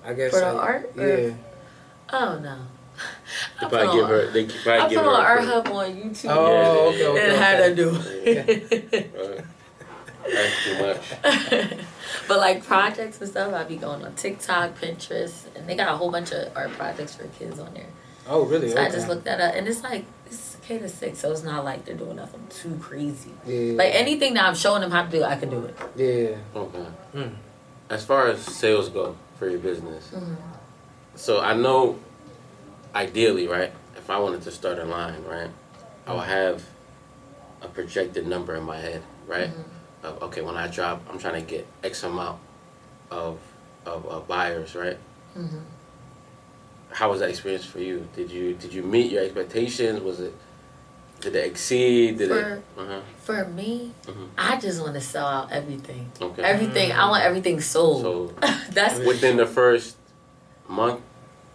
I 0.05 0.13
guess 0.13 0.31
For 0.31 0.39
the 0.39 0.53
like, 0.53 0.63
art, 0.63 0.91
or- 0.97 1.07
Yeah. 1.19 1.33
Oh 2.11 2.39
no, 2.39 2.55
They 3.59 3.65
I 3.65 3.69
probably 3.69 3.95
give 3.95 4.03
on- 4.05 4.09
her. 4.09 4.31
They 4.31 4.45
probably 4.45 4.71
I 4.71 4.89
give 4.89 5.01
her. 5.01 5.07
I 5.09 5.11
put 5.11 5.11
her. 5.11 5.11
on 5.11 5.19
a 5.19 5.27
Art. 5.27 5.43
Hub 5.45 5.67
on 5.67 5.95
YouTube 5.95 6.29
Oh, 6.31 6.89
Yeah, 6.91 7.05
okay, 7.05 7.05
okay. 7.07 7.21
and 7.21 7.31
okay. 7.33 7.43
had 7.43 7.57
to 7.67 7.75
do 7.75 7.88
it. 8.23 9.11
Right. 9.15 9.45
That's 10.33 10.63
too 10.63 10.75
much. 10.81 11.79
but 12.28 12.38
like 12.39 12.63
projects 12.63 13.20
and 13.22 13.30
stuff, 13.30 13.54
I'd 13.54 13.68
be 13.68 13.75
going 13.78 14.04
on 14.06 14.16
TikTok, 14.16 14.75
Pinterest, 14.80 15.46
and 15.56 15.68
they 15.68 15.75
got 15.75 15.89
a 15.94 15.98
whole 15.98 16.12
bunch 16.12 16.32
of 16.32 16.56
art 16.56 16.72
projects 16.72 17.16
for 17.16 17.28
kids 17.28 17.60
on 17.60 17.74
there. 17.74 17.88
Oh 18.28 18.46
really? 18.46 18.70
So 18.70 18.78
okay. 18.78 18.86
I 18.86 18.89
just 18.92 19.08
looked 19.08 19.25
that 19.25 19.42
up, 19.42 19.56
and 19.56 19.68
it's 19.68 19.82
like 19.84 20.06
it's 20.28 20.58
K 20.62 20.78
to 20.80 20.88
six, 20.89 21.20
so 21.20 21.32
it's 21.32 21.44
not 21.44 21.66
like 21.66 21.86
they're 21.86 21.96
doing 21.96 22.16
nothing 22.18 22.46
too 22.50 22.78
crazy. 22.82 23.32
Yeah. 23.46 23.74
Like 23.74 23.94
anything 23.96 24.36
that 24.36 24.46
I'm 24.46 24.56
showing 24.56 24.82
them 24.82 24.92
how 24.92 25.04
to 25.04 25.10
do, 25.10 25.24
I 25.24 25.36
can 25.36 25.50
do 25.50 25.66
it. 25.66 25.75
Yeah. 25.96 26.38
Okay. 26.60 26.86
Mm. 27.16 27.36
As 27.89 28.06
far 28.06 28.28
as 28.28 28.39
sales 28.42 28.89
go 28.89 29.16
for 29.39 29.50
your 29.50 29.60
business, 29.60 30.10
Mhm. 30.13 30.36
so 31.16 31.39
I 31.42 31.54
know, 31.56 31.98
ideally, 32.94 33.48
right? 33.48 33.72
If 33.96 34.10
I 34.12 34.20
wanted 34.20 34.44
to 34.44 34.51
start 34.51 34.78
a 34.78 34.84
line, 34.86 35.24
right, 35.24 35.50
I 36.06 36.13
would 36.13 36.24
have 36.25 36.63
a 37.63 37.68
projected 37.68 38.28
number 38.28 38.56
in 38.56 38.63
my 38.63 38.78
head, 38.78 39.01
right? 39.28 39.50
Mhm. 39.50 39.63
Of 40.03 40.24
okay, 40.24 40.41
when 40.41 40.56
I 40.56 40.68
drop, 40.68 41.01
I'm 41.10 41.20
trying 41.20 41.44
to 41.44 41.48
get 41.50 41.68
X 41.84 42.03
amount 42.03 42.39
of 43.12 43.38
of, 43.86 44.06
of 44.06 44.27
buyers, 44.27 44.75
right? 44.75 44.98
Mhm. 45.38 45.62
How 46.91 47.10
was 47.12 47.20
that 47.20 47.29
experience 47.29 47.65
for 47.65 47.79
you? 47.79 48.08
Did 48.15 48.32
you 48.32 48.53
did 48.53 48.74
you 48.74 48.84
meet 48.84 49.12
your 49.12 49.24
expectations? 49.24 50.01
Was 50.01 50.20
it 50.20 50.34
did 51.22 51.36
it 51.36 51.46
exceed? 51.46 52.18
Did 52.18 52.29
For- 52.29 52.39
it? 52.39 52.63
Uh-huh. 52.77 53.01
For 53.24 53.46
me, 53.46 53.91
Mhm. 54.08 54.27
I 54.38 54.58
just 54.58 54.82
want 54.82 54.94
to 54.94 55.01
sell 55.01 55.27
out 55.27 55.51
everything. 55.51 56.10
Okay. 56.22 56.41
Everything. 56.44 56.91
I 56.94 57.10
want 57.10 57.24
everything 57.24 57.60
sold. 57.60 58.01
So 58.01 58.34
That's 58.72 59.00
within 59.00 59.36
the 59.38 59.46
first 59.46 59.98
month, 60.68 61.01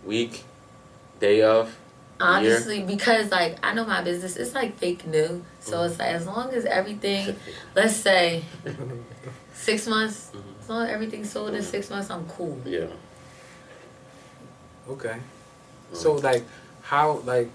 week, 0.05 0.45
day 1.19 1.41
of, 1.43 1.75
honestly 2.21 2.83
because 2.83 3.31
like 3.31 3.59
I 3.63 3.75
know 3.75 3.85
my 3.85 4.03
business. 4.03 4.37
It's 4.37 4.55
like 4.55 4.77
fake 4.79 5.07
new, 5.07 5.45
so 5.61 5.79
Mhm. 5.79 5.91
it's 5.91 5.99
like 5.99 6.09
as 6.11 6.27
long 6.27 6.53
as 6.53 6.65
everything, 6.65 7.37
let's 7.75 7.95
say 7.97 8.45
six 9.55 9.87
months, 9.87 10.31
Mhm. 10.35 10.43
as 10.63 10.69
long 10.69 10.83
as 10.87 10.91
everything's 10.91 11.31
sold 11.31 11.55
in 11.55 11.63
six 11.63 11.91
months, 11.91 12.11
I'm 12.11 12.27
cool. 12.29 12.59
yeah. 12.65 12.87
Okay. 14.89 15.17
So 15.93 16.15
like 16.15 16.45
how 16.83 17.23
like 17.25 17.49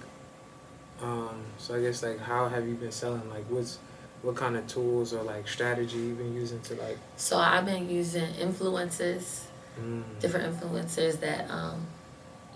um 1.02 1.36
so 1.58 1.76
I 1.76 1.82
guess 1.82 2.04
like 2.04 2.20
how 2.20 2.48
have 2.50 2.68
you 2.68 2.76
been 2.76 2.92
selling? 2.92 3.30
Like 3.30 3.46
what's 3.50 3.78
what 4.22 4.36
kind 4.36 4.58
of 4.58 4.68
tools 4.68 5.14
or 5.14 5.24
like 5.24 5.48
strategy 5.48 5.98
you've 5.98 6.18
been 6.18 6.34
using 6.34 6.60
to 6.62 6.74
like 6.76 6.98
So 7.16 7.38
I've 7.38 7.66
been 7.66 7.90
using 7.90 8.34
influencers, 8.34 9.44
mm, 9.80 10.04
different 10.20 10.60
influencers 10.60 11.20
that 11.22 11.50
um 11.50 11.86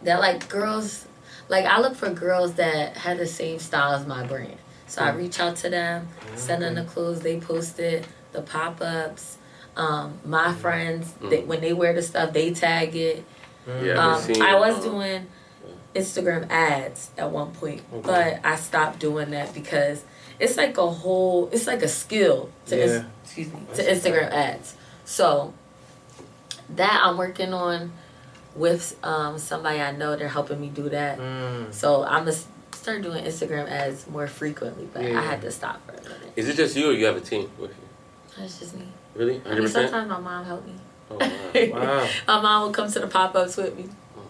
that 0.03 0.19
like 0.19 0.49
girls 0.49 1.05
like 1.49 1.65
I 1.65 1.79
look 1.79 1.95
for 1.95 2.09
girls 2.09 2.53
that 2.55 2.97
had 2.97 3.17
the 3.17 3.27
same 3.27 3.59
style 3.59 3.93
as 3.93 4.05
my 4.07 4.23
brand. 4.25 4.57
So 4.87 5.01
I 5.03 5.11
Mm. 5.11 5.17
reach 5.17 5.39
out 5.39 5.55
to 5.57 5.69
them, 5.69 6.07
send 6.35 6.61
them 6.61 6.75
the 6.75 6.83
clothes 6.83 7.21
they 7.21 7.39
posted, 7.39 8.05
the 8.31 8.41
pop 8.41 8.81
ups. 8.81 9.37
Um, 9.75 10.19
my 10.23 10.53
friends, 10.53 11.13
they, 11.29 11.41
when 11.41 11.61
they 11.61 11.73
wear 11.73 11.93
the 11.93 12.03
stuff, 12.03 12.31
they 12.33 12.53
tag 12.53 12.95
it. 12.95 13.23
Yeah, 13.81 13.93
Um, 13.93 14.41
I 14.41 14.55
was 14.59 14.75
um, 14.75 14.83
doing 14.83 15.27
Instagram 15.95 16.49
ads 16.51 17.09
at 17.17 17.31
one 17.31 17.51
point, 17.53 17.81
Okay. 17.91 18.01
but 18.03 18.39
I 18.45 18.55
stopped 18.55 18.99
doing 18.99 19.31
that 19.31 19.53
because 19.53 20.03
it's 20.39 20.57
like 20.57 20.77
a 20.77 20.87
whole, 20.87 21.49
it's 21.51 21.65
like 21.65 21.81
a 21.81 21.87
skill 21.87 22.49
to, 22.67 22.81
ins- 22.81 22.91
Yeah. 22.91 23.03
excuse 23.23 23.51
me, 23.53 23.59
to 23.75 23.81
That's 23.83 23.99
Instagram 24.05 24.29
ads. 24.31 24.75
So 25.05 25.53
that 26.75 27.01
I'm 27.03 27.17
working 27.17 27.53
on 27.53 27.91
with 28.55 28.97
um, 29.03 29.37
somebody 29.37 29.79
I 29.79 29.91
know. 29.91 30.15
They're 30.15 30.27
helping 30.27 30.59
me 30.61 30.69
do 30.69 30.89
that. 30.89 31.19
Mm. 31.19 31.73
So 31.73 32.03
I'm 32.03 32.25
gonna 32.25 32.37
start 32.71 33.01
doing 33.01 33.23
Instagram 33.23 33.67
ads 33.69 34.07
more 34.07 34.27
frequently, 34.27 34.87
but 34.93 35.03
Yeah. 35.03 35.19
I 35.19 35.23
had 35.23 35.41
to 35.41 35.51
stop 35.51 35.85
for 35.85 35.93
a 35.93 36.01
minute. 36.01 36.33
Is 36.35 36.49
it 36.49 36.55
just 36.55 36.75
you 36.75 36.89
or 36.89 36.93
you 36.93 37.05
have 37.05 37.17
a 37.17 37.21
team 37.21 37.49
with 37.57 37.71
you? 37.71 37.75
That's 38.37 38.59
just 38.59 38.75
me. 38.75 38.87
Really? 39.15 39.39
100%? 39.39 39.59
mean, 39.59 39.67
sometimes 39.67 40.09
my 40.09 40.19
mom 40.19 40.45
helped 40.45 40.67
me. 40.67 40.75
Oh, 41.11 41.17
wow. 41.71 41.79
Wow. 41.79 42.09
my 42.27 42.41
mom 42.41 42.65
would 42.67 42.75
come 42.75 42.91
to 42.91 42.99
the 42.99 43.07
pop 43.07 43.35
ups 43.35 43.57
with 43.57 43.75
me. 43.77 43.85
Oh, 44.17 44.21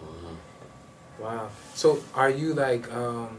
wow. 1.20 1.36
Wow. 1.36 1.48
So 1.74 2.00
are 2.14 2.30
you 2.30 2.54
like 2.54 2.92
um 2.92 3.38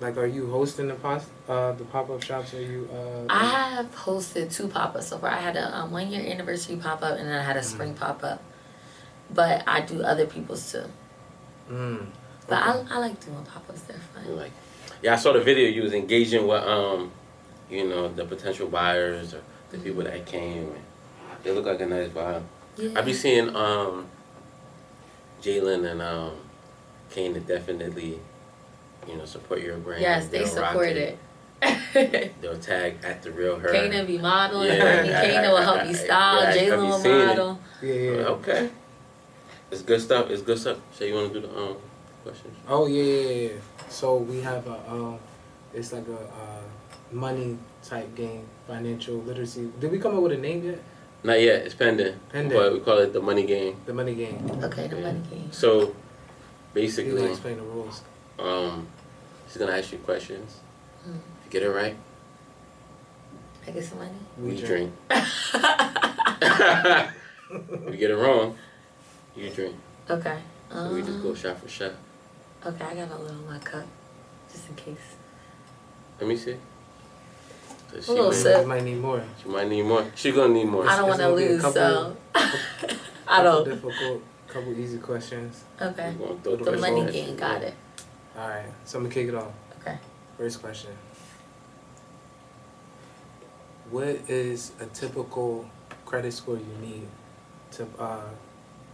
like 0.00 0.16
are 0.16 0.26
you 0.26 0.50
hosting 0.50 0.88
the 0.88 0.94
pos- 0.94 1.30
uh 1.48 1.72
the 1.72 1.84
pop 1.84 2.10
up 2.10 2.22
shops? 2.22 2.54
Are 2.54 2.60
you 2.60 2.88
uh 2.92 3.26
I 3.30 3.70
have 3.76 3.94
hosted 3.94 4.52
two 4.52 4.66
pop 4.68 4.96
ups 4.96 5.08
so 5.08 5.18
far. 5.18 5.30
I 5.30 5.40
had 5.40 5.56
a 5.56 5.76
um, 5.78 5.92
one 5.92 6.10
year 6.10 6.22
anniversary 6.26 6.76
pop 6.76 7.02
up 7.02 7.18
and 7.18 7.28
then 7.28 7.38
I 7.38 7.42
had 7.42 7.56
a 7.56 7.62
spring 7.62 7.94
pop 7.94 8.24
up. 8.24 8.42
But 9.34 9.64
I 9.66 9.80
do 9.80 10.02
other 10.02 10.26
people's 10.26 10.70
too. 10.70 10.84
mm. 11.70 12.06
But 12.48 12.62
Okay. 12.68 12.84
I, 12.90 12.96
I 12.96 12.98
like 12.98 13.24
doing 13.24 13.42
pop 13.44 13.64
ups. 13.68 13.82
They're 13.82 13.96
fun. 13.96 14.36
Like, 14.36 14.50
yeah, 15.02 15.14
I 15.14 15.16
saw 15.16 15.32
the 15.32 15.40
video. 15.40 15.68
You 15.68 15.82
was 15.82 15.94
engaging 15.94 16.46
with, 16.46 16.62
um, 16.62 17.10
you 17.70 17.88
know, 17.88 18.08
the 18.08 18.24
potential 18.24 18.68
buyers 18.68 19.32
or 19.32 19.42
the 19.70 19.78
people 19.78 20.02
that 20.04 20.26
came. 20.26 20.64
And 20.68 20.82
they 21.44 21.50
look 21.52 21.64
like 21.66 21.80
a 21.80 21.86
nice 21.86 22.08
vibe. 22.10 22.42
Yeah. 22.76 22.98
I 22.98 23.02
be 23.02 23.12
seeing 23.14 23.54
um, 23.56 24.06
Jalen 25.42 25.90
and 25.90 26.02
um, 26.02 26.32
Kane 27.10 27.34
to 27.34 27.40
definitely, 27.40 28.18
you 29.08 29.16
know, 29.16 29.24
support 29.24 29.62
your 29.62 29.76
brand. 29.78 30.02
yes, 30.02 30.28
they 30.28 30.44
support 30.44 30.88
it. 30.88 31.18
it. 31.62 32.32
They'll 32.40 32.58
tag 32.58 32.96
at 33.04 33.22
the 33.22 33.30
real 33.30 33.58
her. 33.58 33.72
Kana 33.72 34.04
be 34.04 34.18
modeling. 34.18 34.68
Yeah. 34.68 35.04
Yeah. 35.04 35.50
Will 35.50 35.58
help 35.58 35.86
me 35.86 35.94
style. 36.04 36.42
Yeah, 36.42 36.54
Jalen 36.54 36.66
you 36.68 36.76
will 36.88 36.98
seen 36.98 37.12
it? 37.12 37.26
model. 37.26 37.60
Yeah, 37.82 37.94
yeah. 37.94 38.10
Okay. 38.36 38.70
It's 39.72 39.82
good 39.82 40.00
stuff. 40.02 40.28
It's 40.30 40.42
good 40.42 40.58
stuff. 40.58 40.78
So 40.92 41.04
you 41.04 41.14
want 41.14 41.32
to 41.32 41.40
do 41.40 41.46
the 41.46 41.58
um 41.58 41.76
questions? 42.22 42.54
Oh 42.68 42.86
yeah, 42.86 43.02
yeah, 43.02 43.30
yeah, 43.30 43.48
yeah. 43.48 43.52
So 43.88 44.16
we 44.18 44.40
have 44.42 44.66
a 44.66 44.78
um 44.90 45.18
it's 45.72 45.92
like 45.94 46.06
a 46.08 46.18
uh 46.18 46.60
money 47.10 47.56
type 47.82 48.14
game, 48.14 48.44
financial 48.66 49.16
literacy. 49.16 49.70
Did 49.80 49.90
we 49.90 49.98
come 49.98 50.14
up 50.16 50.22
with 50.22 50.32
a 50.32 50.36
name 50.38 50.62
yet? 50.64 50.78
Not 51.24 51.40
yet. 51.40 51.64
It's 51.64 51.74
pending. 51.74 52.18
Pending. 52.30 52.58
But 52.58 52.72
we 52.74 52.80
call 52.80 52.98
it 52.98 53.12
the 53.14 53.20
money 53.22 53.46
game. 53.46 53.76
The 53.86 53.94
money 53.94 54.14
game. 54.14 54.44
Okay, 54.62 54.88
the 54.88 54.96
Yeah. 54.96 55.02
money 55.06 55.22
game. 55.30 55.48
So 55.52 55.72
You 55.80 55.86
gonna 55.86 55.94
basically, 56.74 57.30
explain 57.30 57.56
the 57.56 57.62
rules. 57.62 58.02
um, 58.38 58.86
he's 59.46 59.56
gonna 59.56 59.72
ask 59.72 59.90
you 59.92 59.98
questions. 59.98 60.56
Hmm. 61.04 61.12
If 61.16 61.44
you 61.46 61.50
get 61.50 61.62
it 61.62 61.70
right, 61.70 61.96
I 63.66 63.70
get 63.70 63.84
some 63.84 63.98
money. 63.98 64.10
we 64.38 64.54
drink. 64.60 64.92
if 65.10 65.54
you 67.90 67.96
get 67.96 68.10
it 68.10 68.16
wrong, 68.16 68.56
you 69.36 69.50
drink. 69.50 69.76
okay. 70.10 70.38
So 70.70 70.94
we 70.94 71.02
just 71.02 71.22
go 71.22 71.34
shot 71.34 71.58
for 71.60 71.68
shot. 71.68 71.92
okay, 72.64 72.84
I 72.84 72.94
got 72.94 73.10
a 73.10 73.16
little 73.18 73.28
in 73.38 73.46
my 73.46 73.58
cup, 73.58 73.84
just 74.50 74.68
in 74.68 74.74
case. 74.74 74.96
Let 76.18 76.28
me 76.28 76.36
see. 76.36 76.56
So 77.92 78.00
she, 78.00 78.10
little 78.12 78.26
might, 78.28 78.34
sip. 78.36 78.60
You 78.62 78.66
might 78.68 78.84
need 78.84 78.98
more. 79.00 79.22
she 79.42 79.48
might 79.50 79.68
need 79.68 79.82
more. 79.82 80.06
She's 80.14 80.34
gonna 80.34 80.54
need 80.54 80.64
more. 80.64 80.88
I 80.88 80.96
don't 80.96 81.08
want 81.08 81.20
to 81.20 81.24
gonna 81.26 81.36
be 81.36 81.46
a 81.46 81.48
lose, 81.50 81.60
couple- 81.62 81.72
so 81.74 82.16
I 83.28 83.42
don't. 83.42 83.64
difficult, 83.68 84.22
couple 84.48 84.72
easy 84.78 84.98
questions. 84.98 85.64
Okay. 85.80 86.14
Throw 86.42 86.56
The 86.56 86.70
The 86.70 86.76
money 86.78 87.10
game, 87.12 87.30
you. 87.30 87.34
got 87.36 87.62
it. 87.62 87.74
All 88.38 88.48
right, 88.48 88.64
so 88.86 88.96
I'm 88.98 89.04
gonna 89.04 89.14
kick 89.14 89.28
it 89.28 89.34
off. 89.34 89.52
Okay. 89.80 89.98
First 90.38 90.62
question. 90.62 90.90
What 93.90 94.06
is 94.28 94.72
a 94.80 94.86
typical 94.86 95.68
credit 96.06 96.32
score 96.32 96.56
you 96.56 96.76
need 96.80 97.06
to 97.72 97.86
uh 97.98 98.20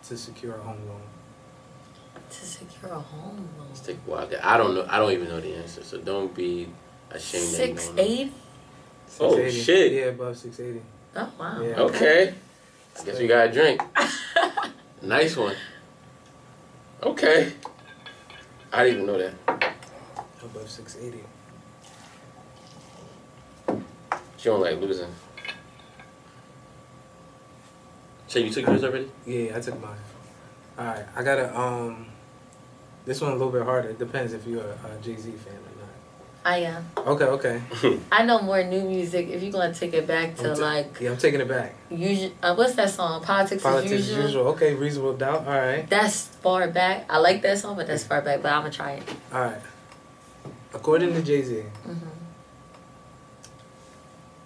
to 0.09 0.17
secure 0.17 0.55
a 0.55 0.59
home 0.63 0.79
loan? 0.89 1.01
To 2.31 2.35
secure 2.47 2.91
a 2.93 3.01
home 3.01 3.49
loan. 3.59 3.69
Let's 3.69 3.81
take 3.81 3.97
a 4.07 4.11
while. 4.11 4.29
I 4.43 4.57
don't 4.57 4.75
know. 4.75 4.87
I 4.89 4.99
don't 4.99 5.13
even 5.13 5.29
know 5.29 5.41
the 5.41 5.55
answer. 5.57 5.83
So 5.85 5.99
don't 5.99 6.35
be 6.35 6.69
ashamed. 7.11 7.45
that 7.55 7.69
you 7.69 7.77
Six 7.77 7.87
don't 7.87 7.97
know. 7.97 8.03
eighty. 8.03 8.33
Oh, 9.21 9.31
680. 9.37 9.61
shit. 9.63 9.93
Yeah, 9.93 9.99
above 10.07 10.37
six 10.37 10.61
eighty. 10.61 10.83
Oh 11.17 11.33
wow. 11.39 11.63
Yeah. 11.63 11.81
Okay. 11.81 12.35
I 13.01 13.05
guess 13.05 13.19
we 13.19 13.27
got 13.27 13.49
a 13.49 13.53
drink. 13.53 13.81
Nice 15.01 15.37
one. 15.37 15.55
Okay. 17.05 17.53
I 18.73 18.83
didn't 18.85 19.05
even 19.05 19.07
know 19.07 19.17
that. 19.19 19.73
Above 20.43 20.69
six 20.69 20.97
eighty. 21.01 21.21
She 24.37 24.45
don't 24.49 24.61
like 24.61 24.81
losing. 24.81 25.09
Shay, 28.29 28.45
you 28.45 28.51
took 28.51 28.67
yours 28.67 28.85
already? 28.85 29.11
Yeah, 29.27 29.57
I 29.57 29.61
took 29.61 29.81
mine. 29.81 29.97
All 30.79 30.85
right, 30.85 31.05
I 31.17 31.23
got 31.23 31.37
to 31.37 31.59
um. 31.59 32.07
This 33.05 33.23
one 33.23 33.31
a 33.31 33.35
little 33.37 33.51
bit 33.51 33.63
harder. 33.63 33.89
It 33.89 33.99
depends 33.99 34.35
if 34.35 34.47
you're 34.47 34.61
a, 34.63 34.75
a 34.99 35.03
Jay 35.03 35.17
Z 35.17 35.31
fan 35.33 35.55
or 35.55 35.81
not. 35.81 35.89
I 36.45 36.59
am. 36.59 36.85
Okay, 36.99 37.25
okay. 37.25 37.63
I 38.13 38.23
know 38.25 38.43
more 38.43 38.63
new 38.63 38.83
music. 38.83 39.29
If 39.29 39.43
you're 39.43 39.51
gonna 39.53 39.73
take 39.73 39.95
it 39.95 40.07
back 40.07 40.37
to 40.37 40.51
I'm 40.51 40.57
ta- 40.57 40.63
like 40.63 41.01
yeah, 41.01 41.11
I'm 41.13 41.17
taking 41.17 41.41
it 41.41 41.49
back. 41.49 41.75
usual, 41.91 42.33
uh, 42.43 42.55
what's 42.55 42.75
that 42.75 42.91
song? 42.91 43.23
Politics, 43.23 43.63
Politics 43.63 43.93
as 43.93 44.01
as 44.01 44.09
usual. 44.11 44.25
usual. 44.27 44.47
Okay, 44.49 44.75
reasonable 44.75 45.17
doubt. 45.17 45.47
All 45.47 45.55
right, 45.55 45.89
That's 45.89 46.27
far 46.27 46.69
back. 46.69 47.07
I 47.09 47.19
like 47.19 47.41
that 47.43 47.59
song, 47.59 47.77
but 47.77 47.87
that's 47.87 48.05
far 48.05 48.21
back. 48.21 48.43
But 48.43 48.53
I'm 48.53 48.61
gonna 48.63 48.73
try 48.75 48.93
it. 48.93 49.03
all 49.33 49.41
right. 49.41 49.61
According 50.75 51.15
to 51.15 51.23
Jay 51.23 51.43
Z, 51.43 51.63
hmm 51.85 51.95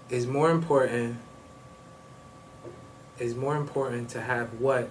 is 0.09 0.27
more 0.27 0.51
important. 0.51 1.17
Is 3.23 3.37
more 3.37 3.55
important 3.55 4.09
to 4.11 4.21
have 4.21 4.49
what 4.55 4.91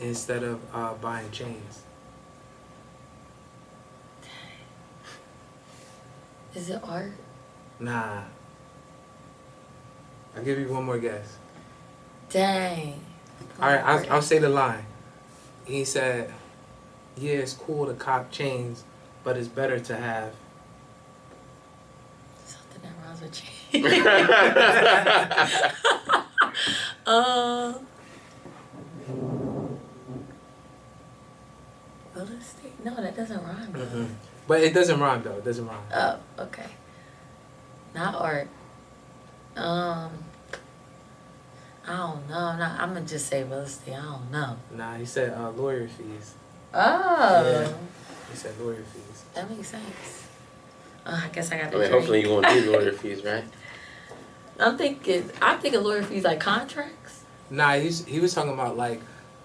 instead 0.00 0.42
of 0.42 0.60
uh, 0.74 0.94
buying 0.94 1.30
chains. 1.30 1.82
Is 6.52 6.68
it 6.68 6.80
art? 6.82 7.12
Nah. 7.78 8.22
I'll 10.34 10.42
give 10.42 10.58
you 10.58 10.66
one 10.66 10.82
more 10.82 10.98
guess. 10.98 11.36
Dang. 12.28 13.00
All 13.60 13.68
right, 13.68 13.84
I'll, 13.84 14.14
I'll 14.14 14.22
say 14.22 14.40
the 14.40 14.48
line. 14.48 14.84
He 15.64 15.84
said, 15.84 16.34
"Yeah, 17.16 17.34
it's 17.34 17.52
cool 17.52 17.86
to 17.86 17.94
cop 17.94 18.32
chains, 18.32 18.82
but 19.22 19.36
it's 19.36 19.46
better 19.46 19.78
to 19.78 19.96
have." 19.96 20.34
Something 22.46 22.82
that 22.82 22.94
rhymes 23.06 23.20
with 23.20 23.30
change. 23.32 23.86
uh, 27.06 27.74
real 32.14 32.26
estate? 32.38 32.84
No, 32.84 32.94
that 32.96 33.16
doesn't 33.16 33.42
rhyme. 33.42 33.72
Mm-hmm. 33.72 34.04
But 34.46 34.60
it 34.62 34.74
doesn't 34.74 34.98
rhyme 35.00 35.22
though. 35.22 35.36
It 35.36 35.44
doesn't 35.44 35.66
rhyme. 35.66 35.82
Oh, 35.94 36.18
okay. 36.40 36.66
Not 37.94 38.14
art. 38.14 38.48
Um, 39.56 40.10
I 41.86 41.96
don't 41.96 42.28
know. 42.28 42.38
I'm, 42.38 42.58
not, 42.58 42.80
I'm 42.80 42.94
gonna 42.94 43.06
just 43.06 43.26
say 43.26 43.42
real 43.44 43.60
estate. 43.60 43.94
I 43.94 44.02
don't 44.02 44.30
know. 44.30 44.56
Nah, 44.74 44.96
he 44.96 45.04
said 45.04 45.32
uh, 45.36 45.50
lawyer 45.50 45.88
fees. 45.88 46.34
Oh, 46.74 46.80
Yeah. 47.44 47.72
He 48.30 48.36
said 48.36 48.58
lawyer 48.60 48.76
fees. 48.76 49.24
that 49.34 49.50
makes 49.50 49.68
sense. 49.68 50.26
Uh, 51.04 51.20
I 51.24 51.28
guess 51.28 51.50
I 51.52 51.58
got 51.58 51.66
I 51.66 51.70
to 51.70 51.78
mean, 51.80 51.90
hopefully 51.90 52.22
you 52.22 52.30
won't 52.30 52.46
need 52.46 52.64
lawyer 52.66 52.92
fees, 52.92 53.22
right? 53.24 53.44
I'm 54.60 54.76
thinking. 54.78 55.30
I'm 55.40 55.58
thinking 55.60 55.82
lawyer 55.82 56.02
fees 56.02 56.24
like 56.24 56.40
contracts. 56.40 57.24
Nah, 57.50 57.74
he's 57.74 58.04
he 58.04 58.20
was 58.20 58.34
talking 58.34 58.52
about 58.52 58.76
like, 58.76 59.00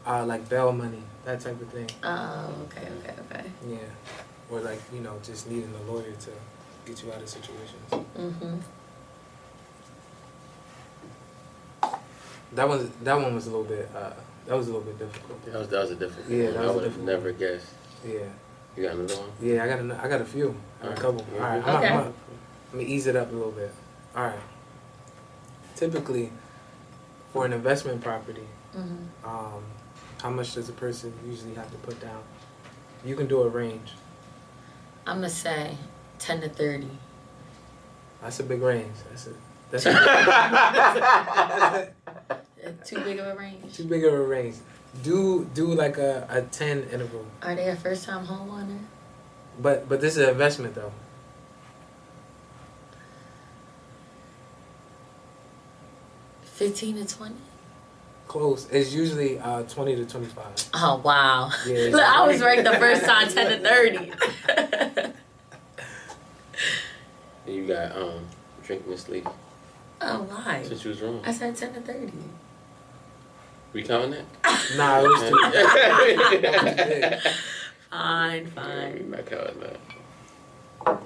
uh, 0.05 0.25
like 0.25 0.47
bail 0.49 0.71
money, 0.71 1.01
that 1.25 1.39
type 1.41 1.59
of 1.61 1.67
thing. 1.69 1.89
Oh, 2.03 2.53
okay, 2.65 2.87
okay, 2.99 3.13
okay. 3.31 3.45
Yeah, 3.67 3.77
or 4.49 4.59
like 4.61 4.79
you 4.93 4.99
know 5.01 5.17
just 5.23 5.49
needing 5.49 5.73
a 5.87 5.91
lawyer 5.91 6.11
to 6.11 6.29
get 6.85 7.03
you 7.03 7.11
out 7.11 7.21
of 7.21 7.27
situations. 7.29 8.07
Mm-hmm. 8.17 8.57
That 12.53 12.67
was 12.67 12.89
that 13.03 13.15
one 13.19 13.35
was 13.35 13.47
a 13.47 13.49
little 13.49 13.65
bit 13.65 13.89
uh, 13.95 14.11
that 14.45 14.55
was 14.55 14.67
a 14.67 14.71
little 14.73 14.85
bit 14.85 14.97
difficult. 14.99 15.45
That 15.45 15.59
was 15.59 15.67
that 15.69 15.81
was 15.81 15.91
a 15.91 15.95
difficult 15.95 16.29
Yeah, 16.29 16.45
one. 16.45 16.53
that 16.53 16.59
I 16.59 16.65
was 16.67 16.71
a 16.71 16.73
would 16.75 16.83
have 16.83 16.93
difficult 16.93 17.05
never 17.07 17.29
one. 17.31 17.39
guessed. 17.39 17.67
Yeah, 18.05 18.19
You 18.75 18.83
got 18.83 18.95
another 18.95 19.15
one? 19.15 19.29
yeah. 19.41 19.63
I 19.63 19.67
got 19.67 19.79
a, 19.79 20.03
I 20.03 20.07
got 20.07 20.21
a 20.21 20.25
few, 20.25 20.55
I 20.81 20.85
got 20.87 20.97
a 20.97 21.01
couple. 21.01 21.25
All 21.35 21.39
right, 21.41 21.63
I'm, 21.67 21.75
Okay. 21.75 21.87
I'm, 21.89 21.97
I'm 22.05 22.13
gonna 22.71 22.83
ease 22.83 23.07
it 23.07 23.15
up 23.15 23.31
a 23.31 23.35
little 23.35 23.51
bit. 23.51 23.71
All 24.15 24.23
right. 24.23 24.39
Typically, 25.77 26.31
for 27.31 27.45
an 27.45 27.53
investment 27.53 28.01
property, 28.01 28.43
Mm-hmm. 28.75 29.25
um, 29.27 29.63
how 30.21 30.29
much 30.29 30.53
does 30.55 30.67
a 30.69 30.73
person 30.73 31.11
usually 31.25 31.53
have 31.55 31.71
to 31.71 31.77
put 31.77 31.99
down? 32.01 32.21
You 33.05 33.15
can 33.15 33.27
do 33.27 33.41
a 33.43 33.47
range. 33.47 33.93
I'm 35.07 35.17
gonna 35.17 35.29
say 35.29 35.77
ten 36.19 36.41
to 36.41 36.49
thirty. 36.49 36.89
That's 38.21 38.39
a 38.39 38.43
big 38.43 38.61
range. 38.61 38.93
That's 39.09 39.27
a 39.27 39.33
that's 39.71 39.85
a, 39.85 39.91
Too 42.85 42.99
big 42.99 43.19
of 43.19 43.27
a 43.27 43.35
range. 43.35 43.73
too 43.75 43.85
big 43.85 44.03
of 44.03 44.13
a 44.13 44.21
range. 44.21 44.55
do 45.03 45.45
do 45.53 45.67
like 45.73 45.97
a, 45.97 46.27
a 46.29 46.41
ten 46.41 46.83
interval. 46.91 47.25
Are 47.41 47.55
they 47.55 47.69
a 47.69 47.75
first 47.75 48.03
time 48.03 48.25
homeowner? 48.27 48.79
But 49.59 49.87
but 49.87 50.01
this 50.01 50.17
is 50.17 50.23
an 50.23 50.29
investment 50.29 50.75
though. 50.75 50.91
Fifteen 56.57 56.95
to 56.95 57.05
twenty. 57.05 57.35
Close. 58.27 58.67
It's 58.71 58.91
usually 58.91 59.37
uh, 59.39 59.61
twenty 59.63 59.95
to 59.95 60.05
twenty 60.05 60.25
five. 60.25 60.55
Oh 60.73 60.99
wow! 61.05 61.51
Yeah. 61.67 61.89
Look, 61.91 62.01
I 62.01 62.25
was 62.25 62.41
right 62.41 62.63
the 62.63 62.73
first 62.73 63.05
time, 63.11 63.27
ten 63.29 63.51
to 63.51 63.59
thirty. 63.69 64.11
You 67.47 67.65
got 67.65 67.95
um 67.95 68.27
drinking 68.61 68.91
and 68.91 68.99
sleep 68.99 69.25
oh 70.01 70.23
why? 70.23 70.63
since 70.67 70.83
you 70.83 70.89
was 70.89 71.01
wrong. 71.01 71.21
I 71.23 71.31
said 71.31 71.55
ten 71.55 71.73
to 71.75 71.79
thirty. 71.79 72.11
We 73.71 73.83
counting 73.83 74.11
that? 74.11 74.25
Nah, 74.75 74.99
it 74.99 75.07
was 75.07 75.21
too. 75.29 75.37
Fine, 77.89 78.43
We 78.43 78.49
fine. 78.51 79.11
not 79.11 79.25
counting 79.27 79.59
that. 79.61 80.99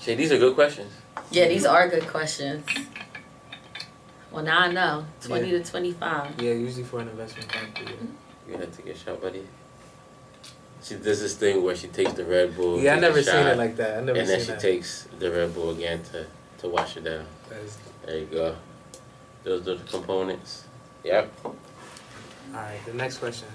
Shay, 0.00 0.14
these 0.16 0.32
are 0.32 0.38
good 0.38 0.54
questions. 0.56 0.92
Yeah, 1.30 1.48
these 1.48 1.66
are 1.66 1.88
good 1.88 2.06
questions. 2.06 2.66
Well, 4.30 4.44
now 4.44 4.60
I 4.60 4.72
know. 4.72 5.04
Twenty 5.22 5.50
to 5.50 5.64
twenty-five. 5.64 6.40
yeah, 6.40 6.52
usually 6.52 6.84
for 6.84 7.00
an 7.00 7.08
investment 7.08 7.50
bank. 7.52 7.80
Yeah. 7.82 7.90
You 8.46 8.54
gotta 8.58 8.66
take 8.66 8.86
a 8.86 8.96
shot, 8.96 9.20
buddy. 9.20 9.46
She 10.82 10.94
does 10.94 11.20
this 11.20 11.34
thing 11.34 11.62
where 11.62 11.74
she 11.76 11.88
takes 11.88 12.12
the 12.12 12.24
Red 12.24 12.56
Bull. 12.56 12.80
Yeah, 12.80 12.94
I 12.94 13.00
never 13.00 13.22
seen 13.22 13.32
shot, 13.34 13.46
it 13.46 13.58
like 13.58 13.76
that. 13.76 13.98
I 13.98 14.00
never 14.04 14.18
and 14.18 14.28
then 14.28 14.38
seen 14.38 14.46
she 14.46 14.52
that. 14.52 14.60
takes 14.60 15.08
the 15.18 15.30
Red 15.30 15.54
Bull 15.54 15.70
again 15.70 16.02
to, 16.12 16.26
to 16.58 16.68
wash 16.68 16.96
it 16.96 17.04
down. 17.04 17.26
That's- 17.48 17.76
There 18.06 18.18
you 18.18 18.26
go. 18.26 18.56
Those 19.44 19.66
are 19.68 19.74
the 19.74 19.84
components. 19.84 20.64
Yep. 21.04 21.30
all 21.44 21.54
right, 22.52 22.78
the 22.86 22.94
next 22.94 23.18
question. 23.18 23.48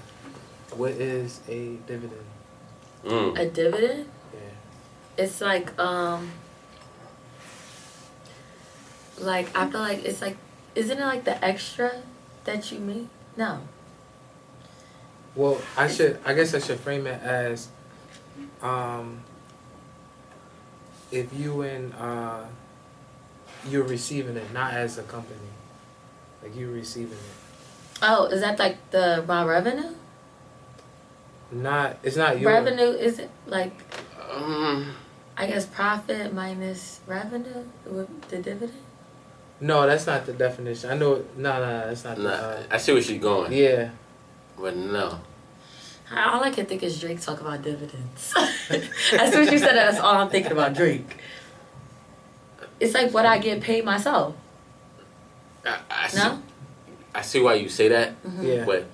What 0.76 0.91
is 0.91 1.39
a 1.47 1.76
dividend? 1.88 2.26
Mm. 3.06 3.39
A 3.39 3.45
dividend? 3.49 4.10
Yeah. 4.34 5.23
It's 5.23 5.39
like 5.41 5.78
um. 5.80 6.32
Like 9.17 9.56
I 9.56 9.69
feel 9.69 9.82
like 9.82 10.04
it's 10.06 10.21
like, 10.21 10.38
isn't 10.76 10.97
it 10.97 11.06
like 11.06 11.23
the 11.23 11.43
extra 11.43 12.02
that 12.45 12.71
you 12.71 12.80
make? 12.80 13.08
No. 13.38 13.62
Well, 15.36 15.62
I 15.76 15.88
should. 15.88 16.19
I 16.26 16.34
guess 16.34 16.54
I 16.54 16.60
should 16.60 16.80
frame 16.80 17.08
it 17.08 17.21
as, 17.21 17.69
um, 18.62 19.21
if 21.12 21.34
you 21.34 21.62
and 21.63 21.93
uh, 21.95 22.43
you're 23.67 23.84
receiving 23.84 24.38
it, 24.38 24.54
not 24.54 24.73
as 24.73 24.97
a 24.97 25.04
company, 25.04 25.39
like 26.41 26.56
you're 26.56 26.71
receiving 26.71 27.17
it. 27.17 27.99
Oh, 28.02 28.26
is 28.26 28.41
that 28.41 28.60
like 28.60 28.78
the 28.91 29.23
my 29.28 29.43
revenue? 29.43 29.95
Not. 31.52 31.97
It's 32.04 32.17
not 32.17 32.39
your 32.39 32.52
Revenue 32.52 32.91
is 32.91 33.19
it 33.19 33.30
like 33.45 33.73
Um, 34.32 34.95
I 35.38 35.47
guess 35.47 35.65
profit 35.65 36.34
minus 36.34 36.99
revenue 37.08 37.65
with 37.86 38.10
the 38.30 38.38
dividend? 38.38 38.82
No, 39.59 39.85
that's 39.87 40.05
not 40.07 40.25
the 40.25 40.33
definition. 40.33 40.89
I 40.89 40.95
know. 40.95 41.23
No, 41.37 41.53
no, 41.59 41.87
that's 41.87 42.03
not. 42.03 42.17
nah, 42.17 42.23
The, 42.23 42.35
uh, 42.35 42.63
I 42.71 42.77
see 42.77 42.93
where 42.93 43.01
she's 43.01 43.21
going. 43.21 43.53
yeah. 43.53 43.89
But 44.59 44.75
no. 44.75 45.19
All 46.15 46.43
I 46.43 46.51
can 46.51 46.65
think 46.67 46.83
is 46.83 46.99
Drake 46.99 47.19
talk 47.21 47.41
about 47.41 47.61
dividends. 47.63 48.33
as 48.37 49.31
soon 49.33 49.47
as 49.47 49.51
you 49.51 49.57
said 49.57 49.69
that, 49.75 49.91
that's 49.91 49.99
all 49.99 50.15
I'm 50.15 50.29
thinking 50.29 50.51
about 50.51 50.73
Drake. 50.75 51.17
It's 52.79 52.93
like 52.93 53.11
what 53.13 53.25
I 53.25 53.37
get 53.39 53.61
paid 53.61 53.83
myself. 53.85 54.35
I, 55.65 55.79
I, 55.89 56.07
see, 56.07 56.17
No? 56.17 56.41
I 57.15 57.21
see 57.21 57.41
why 57.41 57.53
you 57.55 57.69
say 57.69 57.87
that, 57.87 58.21
Mhm. 58.23 58.43
Yeah. 58.43 58.65
but 58.65 58.85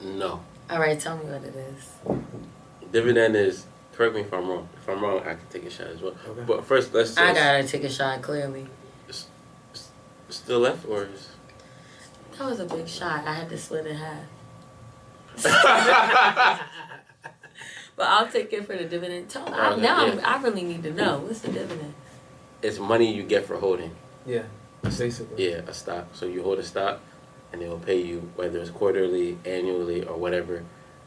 no. 0.00 0.42
All 0.68 0.78
right, 0.80 0.98
tell 0.98 1.16
me 1.16 1.24
what 1.30 1.42
it 1.44 1.54
is. 1.54 2.90
Dividend 2.92 3.36
is, 3.36 3.64
correct 3.94 4.14
me 4.14 4.22
if 4.22 4.32
I'm 4.34 4.48
wrong. 4.48 4.68
If 4.76 4.88
I'm 4.88 5.00
wrong, 5.02 5.20
I 5.20 5.34
can 5.34 5.46
take 5.50 5.64
a 5.64 5.70
shot 5.70 5.86
as 5.86 6.00
well. 6.02 6.14
Okay. 6.28 6.42
But 6.46 6.64
first, 6.64 6.92
let's 6.92 7.10
just. 7.10 7.20
I 7.20 7.32
gotta 7.32 7.66
take 7.66 7.84
a 7.84 7.90
shot. 7.90 8.20
Clearly, 8.22 8.66
Still 10.28 10.60
left 10.60 10.86
or 10.86 11.04
is. 11.04 11.28
that 12.38 12.44
was 12.46 12.60
a 12.60 12.66
big 12.66 12.86
shot. 12.88 13.26
I 13.26 13.34
had 13.34 13.48
to 13.50 13.58
split 13.58 13.86
in 13.86 13.96
half. 13.96 14.24
But 17.96 18.06
I'll 18.06 18.28
take 18.28 18.52
it 18.52 18.64
for 18.64 18.76
the 18.76 18.84
dividend. 18.84 19.28
Tell 19.28 19.52
I, 19.52 19.70
Okay, 19.72 19.82
now 19.82 20.06
yeah. 20.06 20.12
I'm, 20.12 20.24
I 20.24 20.42
really 20.44 20.62
need 20.62 20.84
to 20.84 20.92
know 20.92 21.18
what's 21.18 21.40
the 21.40 21.50
dividend. 21.50 21.94
it's 22.62 22.78
money 22.78 23.12
you 23.12 23.24
get 23.24 23.44
for 23.44 23.56
holding. 23.58 23.90
Yeah. 24.24 24.44
Basically. 24.82 25.50
Yeah, 25.50 25.62
a 25.66 25.74
stock. 25.74 26.06
So 26.12 26.26
you 26.26 26.44
hold 26.44 26.60
a 26.60 26.62
stock, 26.62 27.00
and 27.52 27.60
they 27.60 27.68
will 27.68 27.80
pay 27.80 28.00
you 28.00 28.30
whether 28.36 28.60
it's 28.60 28.70
quarterly, 28.70 29.36
annually, 29.44 30.04
or 30.04 30.16
whatever. 30.16 30.62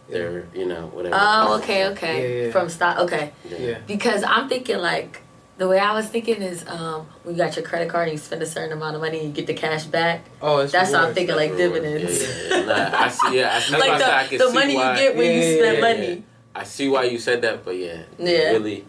They're 0.09 0.47
you 0.53 0.65
know 0.65 0.87
whatever. 0.87 1.15
Oh, 1.17 1.57
okay, 1.59 1.87
okay. 1.91 2.17
Yeah, 2.41 2.45
yeah. 2.47 2.51
From 2.51 2.67
stock. 2.67 2.97
Okay, 2.97 3.31
Yeah. 3.49 3.79
because 3.87 4.23
I'm 4.23 4.49
thinking 4.49 4.79
like 4.79 5.21
the 5.61 5.67
way 5.67 5.77
I 5.77 5.93
was 5.93 6.07
thinking 6.07 6.41
is 6.41 6.67
um, 6.67 7.05
when 7.21 7.35
you 7.35 7.43
got 7.43 7.55
your 7.55 7.63
credit 7.63 7.87
card 7.87 8.07
and 8.07 8.13
you 8.13 8.17
spend 8.17 8.41
a 8.41 8.47
certain 8.47 8.71
amount 8.75 8.95
of 8.95 9.01
money 9.01 9.19
and 9.19 9.27
you 9.27 9.31
get 9.33 9.45
the 9.45 9.53
cash 9.53 9.85
back. 9.85 10.25
Oh, 10.41 10.57
it's 10.57 10.71
That's 10.71 10.91
what 10.91 11.01
I'm 11.01 11.13
thinking, 11.13 11.35
like 11.35 11.51
That's 11.55 11.69
what 11.69 11.83
it 11.83 11.83
dividends. 11.83 12.23
Yeah, 12.23 12.57
yeah, 12.57 12.65
yeah. 12.65 12.89
Nah, 12.89 13.03
I 13.05 13.07
see. 13.09 13.37
Yeah, 13.37 13.55
I 13.55 13.59
see. 13.59 13.71
like 13.73 13.81
why 13.89 13.95
I 13.95 13.99
said 13.99 14.09
I 14.09 14.23
the, 14.23 14.29
can 14.29 14.37
the 14.39 14.47
see 14.49 14.53
money 14.55 14.75
why- 14.75 14.91
you 14.91 14.97
get 14.97 15.15
when 15.17 15.25
Yeah, 15.27 15.37
you 15.37 15.59
spend 15.59 15.75
yeah, 15.75 15.81
money. 15.81 16.23
I 16.55 16.63
see 16.63 16.89
why 16.89 17.03
you 17.03 17.19
said 17.19 17.41
that, 17.43 17.63
but 17.63 17.77
yeah, 17.77 18.01
Yeah. 18.17 18.49
really, 18.53 18.85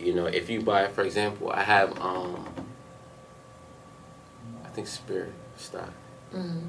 you 0.00 0.12
know, 0.12 0.26
if 0.26 0.50
you 0.50 0.60
buy, 0.60 0.88
for 0.88 1.02
example, 1.04 1.52
I 1.52 1.62
have, 1.62 1.96
um, 2.00 2.44
I 4.64 4.68
think 4.70 4.88
Spirit 4.88 5.32
stock. 5.56 5.90
Mhm. 6.34 6.66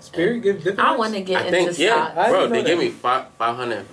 Spirit 0.00 0.42
give 0.42 0.56
dividends. 0.56 0.80
I 0.80 0.96
want 0.96 1.14
to 1.14 1.20
get 1.20 1.36
I 1.42 1.46
into 1.46 1.72
think, 1.72 1.78
yeah. 1.78 2.12
I 2.16 2.30
bro, 2.30 2.48
they 2.48 2.62
know 2.62 2.66
give 2.66 2.78
me 2.80 2.90
five, 2.90 3.28
five 3.38 3.54
hundred, 3.54 3.86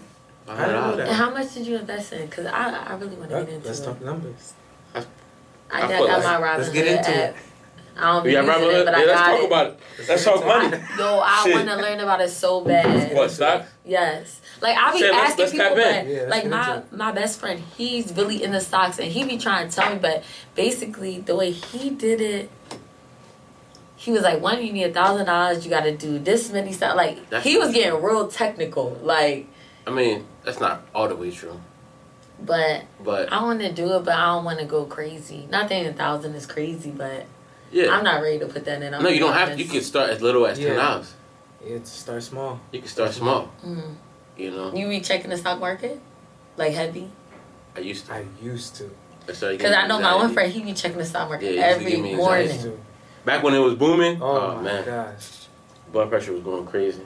five 0.47 0.57
I 0.59 0.61
didn't 0.65 0.73
know 0.73 0.81
dollars. 0.81 0.97
that. 0.97 1.07
And 1.09 1.15
how 1.15 1.29
much 1.29 1.53
did 1.53 1.67
you 1.67 1.75
invest 1.77 2.11
in? 2.13 2.25
Because 2.25 2.47
I, 2.47 2.69
I 2.89 2.93
really 2.95 3.15
want 3.15 3.29
to 3.29 3.37
get 3.45 3.49
into 3.49 3.67
let's 3.67 3.79
it. 3.81 3.85
talk 3.85 4.01
numbers. 4.01 4.53
I, 4.95 5.03
I 5.71 5.79
got, 5.81 5.89
got 5.89 5.99
like- 6.01 6.23
my 6.23 6.47
Robinhood 6.47 6.57
let's 6.57 6.69
get 6.69 6.87
into 6.87 7.09
app. 7.09 7.29
it. 7.31 7.35
I 7.97 8.13
don't 8.13 8.23
be 8.23 8.31
Yeah, 8.31 8.41
using 8.43 8.79
it, 8.79 8.85
but 8.85 8.95
I 8.95 8.99
yeah, 9.01 9.05
let's 9.07 9.19
got 9.19 9.37
talk 9.37 9.47
about 9.47 9.67
it. 9.67 9.79
Let's 10.07 10.23
talk 10.23 10.45
money. 10.45 10.77
I, 10.77 10.97
no, 10.97 11.19
I 11.19 11.41
Shit. 11.43 11.53
want 11.53 11.67
to 11.67 11.75
learn 11.75 11.99
about 11.99 12.21
it 12.21 12.29
so 12.29 12.61
bad. 12.61 13.13
What 13.13 13.29
stock? 13.29 13.65
Yes. 13.83 14.39
Like 14.61 14.77
I 14.77 14.93
be 14.93 14.99
Shit, 14.99 15.11
let's- 15.11 15.29
asking 15.31 15.41
let's 15.43 15.51
people, 15.51 15.75
but. 15.75 16.07
Yeah, 16.07 16.21
like 16.29 16.45
my 16.47 16.81
my 16.91 17.11
best 17.11 17.39
friend, 17.41 17.61
he's 17.77 18.13
really 18.13 18.41
into 18.41 18.61
stocks, 18.61 18.99
and 18.99 19.11
he 19.11 19.25
be 19.25 19.37
trying 19.37 19.67
to 19.69 19.75
tell 19.75 19.91
me, 19.93 19.99
but 19.99 20.23
basically 20.55 21.19
the 21.19 21.35
way 21.35 21.51
he 21.51 21.89
did 21.89 22.21
it, 22.21 22.49
he 23.97 24.11
was 24.11 24.21
like, 24.21 24.41
one, 24.41 24.65
you 24.65 24.71
need 24.71 24.83
a 24.85 24.93
thousand 24.93 25.25
dollars, 25.25 25.65
you 25.65 25.69
got 25.69 25.83
to 25.83 25.95
do 25.95 26.19
this 26.19 26.51
many 26.53 26.71
stuff. 26.71 26.95
Like 26.95 27.29
That's 27.29 27.43
he 27.43 27.57
was 27.57 27.71
true. 27.71 27.81
getting 27.83 28.01
real 28.01 28.27
technical, 28.29 28.97
like, 29.03 29.47
I 29.85 29.91
mean, 29.91 30.25
that's 30.45 30.61
not 30.61 30.83
all 30.95 31.09
the 31.09 31.17
way 31.17 31.31
true, 31.31 31.59
but 32.45 32.83
but 33.03 33.31
I 33.31 33.43
want 33.43 33.59
to 33.61 33.71
do 33.71 33.93
it, 33.95 34.03
but 34.05 34.13
I 34.13 34.25
don't 34.35 34.45
want 34.45 34.59
to 34.59 34.65
go 34.65 34.85
crazy. 34.85 35.47
Not 35.49 35.69
that 35.69 35.85
a 35.85 35.93
thousand 35.93 36.35
is 36.35 36.45
crazy, 36.45 36.91
but 36.91 37.25
yeah. 37.71 37.91
I'm 37.91 38.03
not 38.03 38.21
ready 38.21 38.39
to 38.39 38.47
put 38.47 38.65
that 38.65 38.81
in. 38.81 38.93
I'm 38.93 39.03
no, 39.03 39.09
you 39.09 39.19
don't 39.19 39.33
have 39.33 39.49
to. 39.55 39.57
You 39.61 39.69
can 39.69 39.81
start 39.81 40.09
as 40.09 40.21
little 40.21 40.45
as 40.45 40.57
ten 40.57 40.67
Yeah. 40.67 40.75
dollars. 40.75 41.13
It 41.65 41.85
start 41.87 42.23
small. 42.23 42.59
You 42.71 42.79
can 42.79 42.87
start 42.89 43.11
small. 43.13 43.51
Mhm. 43.65 43.95
You 44.37 44.51
know, 44.51 44.73
You 44.73 44.87
be 44.87 45.01
checking 45.01 45.29
the 45.29 45.37
stock 45.37 45.59
market, 45.59 45.99
like 46.55 46.73
heavy. 46.73 47.09
I 47.75 47.81
used 47.81 48.05
to. 48.07 48.13
I 48.13 48.25
used 48.41 48.75
to. 48.77 48.89
Because 49.25 49.73
I 49.73 49.85
know 49.85 49.97
me 49.97 50.03
my 50.03 50.15
one 50.15 50.33
friend, 50.33 50.51
he 50.51 50.63
be 50.63 50.73
checking 50.73 50.97
the 50.97 51.05
stock 51.05 51.29
market 51.29 51.45
Yeah, 51.45 51.51
it 51.51 51.55
used 51.55 51.67
to 51.67 51.75
every 51.75 51.91
give 51.91 52.01
me 52.01 52.13
I 52.13 52.17
morning. 52.17 52.79
Back 53.25 53.43
when 53.43 53.53
it 53.53 53.59
was 53.59 53.75
booming, 53.75 54.19
Oh, 54.21 54.25
oh, 54.37 54.55
my 54.55 54.61
man, 54.63 54.85
gosh. 54.85 55.47
blood 55.91 56.09
pressure 56.09 56.33
was 56.33 56.41
going 56.41 56.65
crazy. 56.65 57.05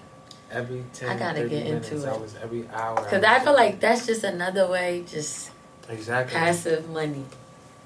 Every 0.54 0.84
10, 0.94 1.10
I 1.10 1.18
gotta 1.18 1.38
30 1.40 1.50
get 1.50 1.64
minutes, 1.66 1.92
into 1.92 2.08
I 2.10 2.14
it. 2.14 2.22
was 2.22 2.36
every 2.42 2.68
hour. 2.70 2.96
Because 2.96 3.22
was 3.22 3.24
I 3.26 3.40
feel 3.40 3.54
like 3.54 3.80
that's 3.80 4.06
just 4.06 4.24
another 4.24 4.70
way, 4.70 5.04
just 5.08 5.50
exactly 5.90 6.36
passive 6.36 6.88
money. 6.90 7.26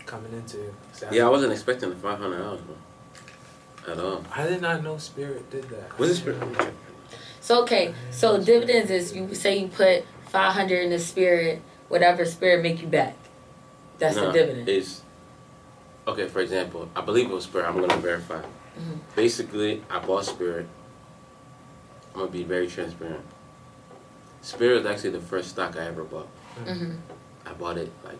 coming 0.06 0.34
into 0.34 0.62
it. 0.62 0.73
Exactly. 0.91 1.17
Yeah, 1.17 1.27
I 1.27 1.30
wasn't 1.30 1.53
expecting 1.53 1.89
the 1.89 1.95
five 1.95 2.19
hundred 2.19 2.39
dollars, 2.39 2.62
bro, 2.62 3.93
at 3.93 3.99
all. 3.99 4.23
I 4.36 4.45
did 4.47 4.62
not 4.62 4.84
know 4.84 4.97
Spirit 4.97 5.49
did 5.49 5.63
that. 5.69 5.97
Was 5.97 6.10
it 6.12 6.15
spirit? 6.15 6.39
So 7.39 7.62
okay, 7.63 7.93
so 8.12 8.43
dividends 8.43 8.91
is 8.91 9.15
you 9.15 9.34
say 9.34 9.58
you 9.60 9.67
put 9.69 10.03
five 10.27 10.51
hundred 10.53 10.84
in 10.84 10.89
the 10.89 10.99
spirit, 10.99 11.62
whatever 11.88 12.25
spirit 12.25 12.62
make 12.62 12.82
you 12.82 12.88
back. 12.88 13.15
That's 13.97 14.17
Nah, 14.17 14.27
the 14.27 14.34
dividend. 14.34 14.67
Is 14.69 15.01
okay. 16.06 16.27
For 16.27 16.41
example, 16.41 16.89
I 16.95 17.01
believe 17.01 17.30
it 17.30 17.34
was 17.34 17.45
Spirit. 17.45 17.67
I'm 17.69 17.80
gonna 17.80 17.95
verify. 17.97 18.41
Mhm. 18.41 18.99
Basically, 19.15 19.82
I 19.89 19.99
bought 19.99 20.25
Spirit. 20.25 20.67
I'm 22.17 22.23
gonna 22.23 22.32
be 22.32 22.43
very 22.43 22.65
transparent. 22.65 23.23
Spirit 24.41 24.80
is 24.80 24.86
actually 24.88 25.12
the 25.12 25.19
first 25.19 25.49
stock 25.49 25.77
I 25.77 25.86
ever 25.86 26.03
bought. 26.03 26.25
hmm 26.65 26.95
I 27.45 27.53
bought 27.53 27.77
it 27.77 27.91
like 28.03 28.17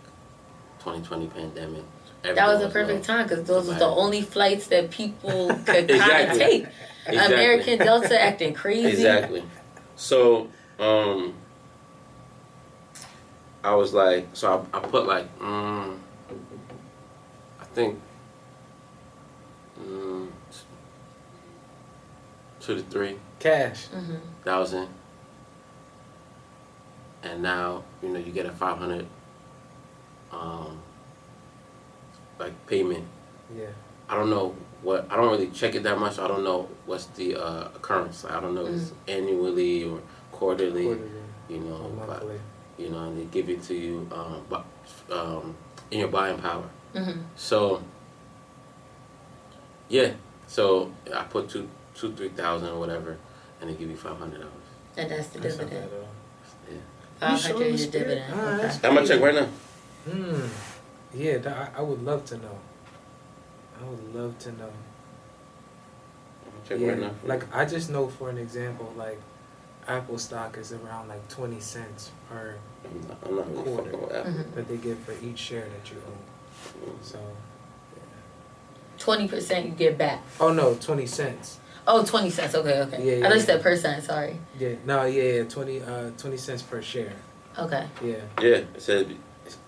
2020 0.82 1.26
pandemic. 1.30 1.84
That 2.22 2.48
was 2.48 2.62
a 2.62 2.70
perfect 2.70 3.06
time 3.06 3.24
because 3.24 3.46
those 3.46 3.68
were 3.68 3.74
the 3.74 3.88
only 3.88 4.22
flights 4.22 4.68
that 4.68 4.92
people 4.92 5.48
could 5.66 5.90
kind 5.90 6.32
of 6.32 6.38
take. 6.38 6.68
Exactly. 7.08 7.18
American 7.36 7.80
Delta 7.80 8.22
acting 8.22 8.54
crazy. 8.54 8.88
Exactly. 8.88 9.42
So, 9.96 10.48
um, 10.80 11.34
I 13.64 13.74
was 13.74 13.96
like, 13.96 14.28
so 14.34 14.68
I, 14.74 14.78
I 14.78 14.80
put 14.82 15.08
like, 15.08 15.40
mm, 15.40 15.98
I 17.60 17.64
think, 17.74 18.00
mm, 19.82 20.28
two 22.60 22.76
to 22.76 22.82
three 22.84 23.18
Cash. 23.40 23.88
hmm 23.88 24.16
thousand, 24.44 24.88
and 27.24 27.42
now 27.44 27.84
you 28.02 28.10
know 28.10 28.20
you 28.20 28.32
get 28.32 28.46
a 28.46 28.52
five 28.52 28.78
hundred, 28.78 29.06
um, 30.32 30.80
like 32.40 32.54
payment. 32.68 33.06
Yeah. 33.56 33.66
I 34.10 34.16
don't 34.16 34.30
know 34.30 34.56
what 34.82 35.06
I 35.12 35.16
don't 35.18 35.32
really 35.32 35.48
check 35.48 35.76
it 35.76 35.84
that 35.84 36.00
much. 36.00 36.18
I 36.18 36.28
don't 36.28 36.44
know 36.44 36.70
what's 36.86 37.08
the 37.08 37.36
uh, 37.36 37.66
occurrence. 37.76 38.24
I 38.24 38.40
don't 38.40 38.56
know 38.56 38.66
if 38.66 38.74
it's 38.76 38.94
annually 39.08 39.84
or 39.84 40.00
quarterly. 40.32 40.86
Quarterly 40.86 41.10
You 41.50 41.60
know, 41.60 41.94
or 42.00 42.08
but 42.08 42.24
you 42.78 42.90
know, 42.90 43.04
and 43.06 43.18
they 43.20 43.26
give 43.26 43.50
it 43.50 43.64
to 43.64 43.74
you, 43.74 44.08
um, 44.12 44.46
but 44.50 44.66
um, 45.12 45.56
in 45.92 46.00
your 46.00 46.08
buying 46.08 46.38
power. 46.38 46.70
hmm 46.94 47.12
So 47.36 47.84
yeah, 49.90 50.14
so 50.48 50.92
I 51.14 51.24
put 51.24 51.50
two, 51.50 51.70
two, 51.98 52.14
three 52.14 52.30
thousand 52.30 52.70
or 52.70 52.80
whatever, 52.80 53.18
and 53.60 53.70
they 53.70 53.74
give 53.74 53.90
you 53.90 53.98
five 53.98 54.18
hundred 54.18 54.40
dollars. 54.40 54.54
And 54.96 55.12
that's 55.12 55.28
the 55.30 55.40
That's 55.40 55.58
not 55.58 55.70
dividend. 55.70 55.92
bad 55.92 55.98
at 55.98 56.04
all. 56.04 56.10
Five 57.20 57.32
You 57.32 57.38
hundred 57.38 57.38
is 57.38 57.44
sure 57.46 57.62
your 57.64 57.74
it's 57.74 57.86
dividend. 57.88 58.34
Ah, 58.34 58.38
okay. 58.48 58.58
that's- 58.58 58.84
I'm 58.84 58.94
gonna 58.96 59.08
check 59.08 59.22
right 59.22 59.36
now. 59.36 59.48
Hmm. 60.10 60.48
Yeah, 61.14 61.38
that, 61.40 61.72
I, 61.76 61.80
I 61.80 61.82
would 61.82 62.04
love 62.04 62.26
to 62.26 62.38
know. 62.38 62.60
I 63.82 63.84
would 63.86 64.16
love 64.16 64.38
to 64.40 64.52
know. 64.54 64.70
Check 66.68 66.80
yeah, 66.80 66.90
right 66.90 67.00
now. 67.00 67.12
like 67.26 67.56
I 67.56 67.66
just 67.66 67.90
know 67.90 68.08
for 68.08 68.30
an 68.30 68.38
example, 68.38 68.94
like 68.98 69.20
Apple 69.88 70.18
stock 70.18 70.58
is 70.58 70.74
around 70.74 71.08
like 71.08 71.28
twenty 71.30 71.60
cents 71.60 72.12
per 72.30 72.56
I'm 72.86 73.08
not, 73.08 73.18
I'm 73.26 73.36
not 73.36 73.50
really 73.52 73.64
Quarter. 73.64 73.92
fucking 73.92 74.02
with 74.08 74.16
Apple. 74.16 74.32
Mhm. 74.32 74.56
that 74.56 74.68
they 74.68 74.78
give 74.78 75.00
for 75.00 75.14
each 75.24 75.40
share 75.40 75.62
that 75.66 75.90
you 75.92 75.98
own. 76.08 76.98
So. 77.02 77.20
Twenty 78.98 79.28
percent 79.28 79.66
you 79.68 79.72
get 79.74 79.98
back. 79.98 80.22
oh 80.40 80.52
no, 80.52 80.76
twenty 80.76 81.06
cents. 81.06 81.60
Oh, 81.90 82.04
20 82.06 82.30
cents. 82.30 82.54
Okay, 82.54 82.82
okay. 82.82 82.98
Yeah, 83.04 83.12
I 83.14 83.16
yeah, 83.16 83.22
thought 83.24 83.34
you 83.34 83.40
yeah. 83.40 83.46
said 83.46 83.64
percent. 83.64 84.04
Sorry. 84.04 84.38
Yeah, 84.60 84.74
no, 84.86 85.06
yeah, 85.06 85.24
yeah, 85.24 85.44
twenty, 85.46 85.82
uh, 85.82 86.10
twenty 86.18 86.36
cents 86.38 86.62
per 86.62 86.82
share. 86.82 87.14
Okay. 87.58 87.88
Yeah, 88.04 88.16
Yeah, 88.42 88.48
it 88.76 88.82
said 88.82 89.16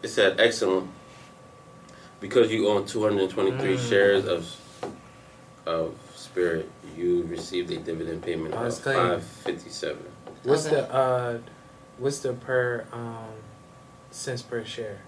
it 0.03 0.07
said 0.09 0.39
excellent 0.39 0.89
because 2.19 2.51
you 2.51 2.67
own 2.67 2.85
223 2.85 3.77
Mm. 3.77 3.89
shares 3.89 4.25
of 4.25 4.45
of 5.65 5.95
Spirit. 6.15 6.69
You 6.97 7.23
received 7.23 7.71
a 7.71 7.77
dividend 7.77 8.21
payment 8.21 8.53
of 8.53 8.61
that's 8.63 8.79
clean. 8.79 8.95
557. 8.97 9.97
what's 10.43 10.65
Okay. 10.67 10.75
the 10.75 10.93
uh, 10.93 11.37
what's 11.97 12.19
the 12.19 12.33
per 12.33 12.85
um 12.91 13.31
cents 14.11 14.41
per 14.41 14.65
share? 14.65 14.99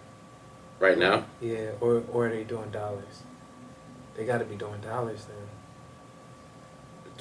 Right 0.80 0.98
now, 0.98 1.26
Yeah, 1.42 1.72
or 1.82 2.04
or 2.12 2.28
are 2.28 2.30
they 2.30 2.44
doing 2.46 2.72
dollars? 2.72 3.24
They 4.16 4.26
got 4.26 4.38
to 4.40 4.46
be 4.46 4.56
doing 4.56 4.80
dollars 4.82 5.26
then. 5.26 5.48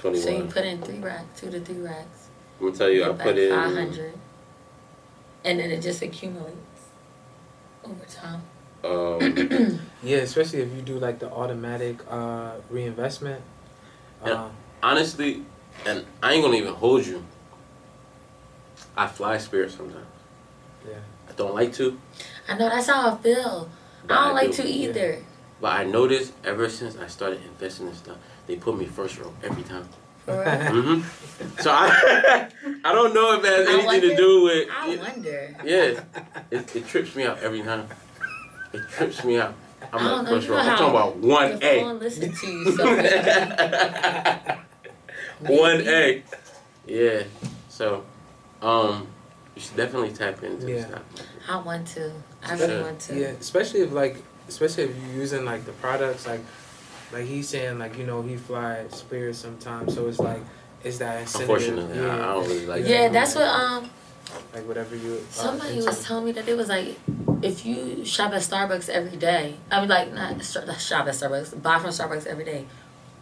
21. 0.00 0.22
So 0.22 0.30
you 0.30 0.44
put 0.44 0.64
in 0.64 0.80
three 0.82 0.98
racks, 0.98 1.40
two 1.40 1.50
to 1.50 1.60
three 1.60 1.80
racks. 1.80 2.28
I'm 2.58 2.66
gonna 2.66 2.78
tell 2.78 2.90
you, 2.90 3.04
I 3.04 3.12
put 3.12 3.38
in. 3.38 3.50
500. 3.50 4.14
And 5.44 5.58
then 5.60 5.70
it 5.70 5.80
just 5.80 6.02
accumulates 6.02 6.56
over 7.84 8.04
time. 8.06 8.42
Um, 8.84 9.80
Yeah, 10.02 10.18
especially 10.18 10.60
if 10.60 10.72
you 10.74 10.80
do 10.82 10.98
like 10.98 11.18
the 11.18 11.30
automatic 11.30 11.98
uh, 12.10 12.52
reinvestment. 12.70 13.42
Yeah. 14.24 14.32
Uh, 14.32 14.48
honestly, 14.82 15.42
and 15.86 16.04
I 16.22 16.32
ain't 16.32 16.42
gonna 16.44 16.56
even 16.56 16.74
hold 16.74 17.06
you. 17.06 17.24
I 18.96 19.06
fly 19.06 19.38
Spirit 19.38 19.70
sometimes. 19.70 20.06
yeah. 20.88 20.96
I 21.28 21.32
don't 21.32 21.54
like 21.54 21.72
to, 21.74 21.98
I 22.48 22.54
know 22.58 22.68
that's 22.68 22.86
how 22.88 23.10
I 23.12 23.16
feel. 23.18 23.68
but 24.06 24.18
I 24.18 24.24
don't 24.26 24.34
like 24.34 24.50
do. 24.50 24.62
to 24.62 24.68
either. 24.68 25.22
But 25.60 25.78
I 25.78 25.84
noticed 25.84 26.32
ever 26.44 26.68
since 26.68 26.96
I 26.96 27.06
started 27.06 27.40
investing 27.44 27.86
in 27.86 27.94
stuff, 27.94 28.16
they 28.50 28.56
put 28.56 28.76
me 28.76 28.84
first 28.84 29.16
row 29.20 29.32
every 29.44 29.62
time. 29.62 29.88
For 30.26 30.40
real. 30.40 30.82
hmm 30.82 31.02
So 31.58 31.70
I, 31.70 32.48
I 32.84 32.92
don't 32.92 33.14
know 33.14 33.38
if 33.38 33.44
it 33.44 33.48
has 33.48 33.68
I 33.68 33.72
anything 33.78 34.00
to 34.10 34.16
do 34.16 34.42
with. 34.42 34.68
I 34.72 34.96
wonder. 34.96 35.56
Yeah, 35.64 36.00
it, 36.50 36.74
it 36.76 36.86
trips 36.88 37.14
me 37.14 37.22
out 37.24 37.38
every 37.38 37.62
time. 37.62 37.86
It 38.72 38.88
trips 38.88 39.22
me 39.24 39.38
out. 39.38 39.54
I'm 39.92 40.00
I 40.00 40.10
don't 40.10 40.26
first 40.26 40.48
row. 40.48 40.56
know 40.56 40.62
I'm 40.62 40.68
talking 40.78 40.90
about 40.90 41.16
one 41.16 41.58
The 41.60 41.66
A. 41.66 41.80
phone 41.80 41.98
listen 42.00 42.32
to 42.32 42.46
you 42.46 42.72
so 42.72 42.84
one 45.40 45.80
A. 45.86 46.22
Yeah. 46.86 47.22
So, 47.68 48.04
um, 48.62 49.06
you 49.54 49.62
should 49.62 49.76
definitely 49.76 50.10
tap 50.10 50.42
into 50.42 50.66
the 50.66 50.72
Yeah. 50.72 50.86
stock 50.88 51.04
market. 51.12 51.28
I 51.48 51.56
want 51.58 51.86
to. 51.88 52.12
I 52.42 52.56
Sure. 52.56 52.66
really 52.66 52.82
want 52.82 53.00
to. 53.02 53.14
Yeah, 53.16 53.26
especially 53.40 53.80
if 53.82 53.92
like, 53.92 54.16
especially 54.48 54.84
if 54.84 54.96
you're 54.96 55.14
using 55.22 55.44
like 55.44 55.64
the 55.66 55.72
products 55.72 56.26
like, 56.26 56.40
like 57.12 57.26
he's 57.26 57.48
saying 57.48 57.78
like 57.78 57.98
you 57.98 58.06
know 58.06 58.22
he 58.22 58.36
flies 58.36 58.92
Spirit 58.98 59.34
sometimes, 59.36 59.94
so 59.94 60.06
it's 60.08 60.18
like 60.18 60.40
it's 60.82 60.98
that 60.98 61.20
incentive. 61.22 61.50
Unfortunately, 61.50 62.00
I, 62.00 62.14
I 62.14 62.18
don't 62.34 62.48
really 62.48 62.66
like. 62.66 62.86
Yeah, 62.86 63.02
that. 63.02 63.12
that's 63.12 63.34
what 63.34 63.48
um 63.48 63.90
like 64.54 64.66
whatever 64.66 64.94
you. 64.96 65.24
Somebody 65.30 65.74
into. 65.74 65.86
was 65.86 66.04
telling 66.04 66.24
me 66.26 66.32
that 66.32 66.48
it 66.48 66.56
was 66.56 66.68
like 66.68 66.98
if 67.42 67.64
you 67.66 68.04
shop 68.04 68.32
at 68.32 68.42
Starbucks 68.42 68.88
every 68.88 69.16
day. 69.18 69.56
I 69.70 69.80
mean, 69.80 69.88
like 69.88 70.12
not 70.12 70.44
shop 70.44 70.64
at 70.68 70.78
Starbucks, 71.14 71.62
buy 71.62 71.78
from 71.78 71.90
Starbucks 71.90 72.26
every 72.26 72.44
day. 72.44 72.66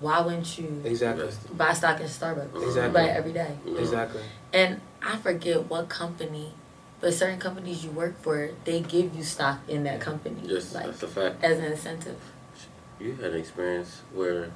Why 0.01 0.20
wouldn't 0.20 0.57
you 0.59 0.81
Exactly. 0.85 1.29
buy 1.55 1.72
stock 1.72 1.98
in 2.01 2.07
Starbucks? 2.07 2.55
Exactly. 2.62 2.92
Buy 2.92 3.09
it 3.09 3.16
every 3.16 3.33
day. 3.33 3.57
Exactly. 3.77 4.22
And 4.53 4.81
I 5.03 5.16
forget 5.16 5.64
what 5.68 5.88
company, 5.88 6.53
but 7.01 7.12
certain 7.14 7.40
companies 7.40 7.85
you 7.85 7.90
work 7.90 8.20
for, 8.22 8.51
they 8.64 8.81
give 8.81 9.16
you 9.16 9.24
stock 9.24 9.59
in 9.66 9.83
that 9.85 10.01
company, 10.01 10.40
Yes, 10.44 10.72
like 10.72 10.87
that's 10.87 11.03
a 11.03 11.09
fact. 11.09 11.42
as 11.42 11.59
an 11.59 11.64
incentive. 11.72 12.16
You 13.01 13.15
had 13.15 13.33
an 13.33 13.41
experience 13.41 14.03
where 14.13 14.51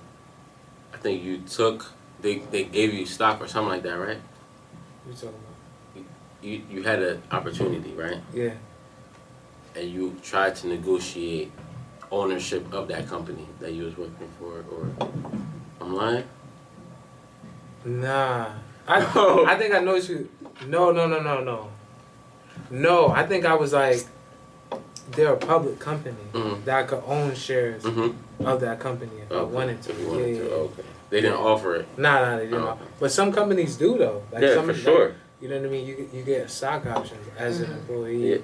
I 0.93 0.97
think 0.97 1.23
you 1.23 1.39
took 1.39 1.93
they 2.21 2.39
they 2.39 2.65
gave 2.65 2.93
you 2.95 3.07
stock 3.07 3.41
or 3.41 3.49
something 3.49 3.71
like 3.71 3.83
that, 3.83 3.99
right? 3.99 4.19
You 5.07 5.13
talking 5.13 5.29
about? 5.29 6.05
You 6.43 6.63
you 6.71 6.83
had 6.83 7.03
an 7.03 7.23
opportunity, 7.31 7.93
right? 7.93 8.21
Yeah. 8.33 8.55
And 9.75 9.91
you 9.91 10.17
tried 10.23 10.57
to 10.57 10.67
negotiate 10.67 11.51
ownership 12.11 12.73
of 12.73 12.89
that 12.89 13.09
company 13.09 13.47
that 13.61 13.73
you 13.73 13.85
was 13.85 13.97
working 13.97 14.29
for, 14.39 14.65
or 14.71 15.09
I'm 15.81 15.95
lying. 15.95 16.25
Nah. 17.85 18.51
I. 18.87 18.99
I 19.49 19.57
think 19.57 19.75
I 19.75 19.81
know 19.81 19.95
you. 19.95 20.29
No, 20.67 20.93
no, 20.93 21.07
no, 21.07 21.21
no, 21.21 21.43
no. 21.43 21.69
No, 22.71 23.09
I 23.09 23.27
think 23.27 23.45
I 23.45 23.55
was 23.55 23.73
like, 23.73 24.05
they're 25.11 25.33
a 25.33 25.37
public 25.37 25.79
company 25.79 26.17
Mhm. 26.33 26.65
that 26.65 26.85
I 26.85 26.87
could 26.87 27.03
own 27.07 27.35
shares 27.35 27.83
Mm-hmm. 27.83 28.47
of 28.47 28.61
that 28.61 28.79
company 28.81 29.11
if 29.29 29.33
I 29.33 29.43
wanted 29.43 29.83
to. 29.83 29.91
If 29.91 29.99
you 29.99 30.05
Yeah, 30.07 30.11
wanted 30.13 30.29
yeah, 30.37 30.43
to, 30.43 30.49
yeah. 30.49 30.55
okay. 30.55 30.83
They 31.11 31.21
didn't 31.21 31.39
offer 31.39 31.75
it. 31.77 31.99
Nah, 31.99 32.21
nah, 32.21 32.37
they 32.37 32.45
didn't. 32.45 32.63
Oh, 32.63 32.69
okay. 32.71 32.85
But 33.01 33.13
some 33.13 33.33
companies 33.33 33.77
do 33.77 33.99
though. 33.99 34.23
Like 34.33 34.43
yeah, 34.43 34.55
some, 34.55 34.67
for 34.67 34.73
like, 34.73 34.81
sure. 34.83 35.15
you 35.41 35.49
know 35.49 35.59
what 35.59 35.67
I 35.67 35.69
mean? 35.71 35.87
You 35.87 35.95
get- 35.97 36.15
you 36.15 36.23
get 36.23 36.51
stock 36.51 36.87
options 36.87 37.27
as 37.37 37.61
an 37.61 37.67
Mhm. 37.71 37.73
employee 37.79 38.31
Yeah. 38.31 38.39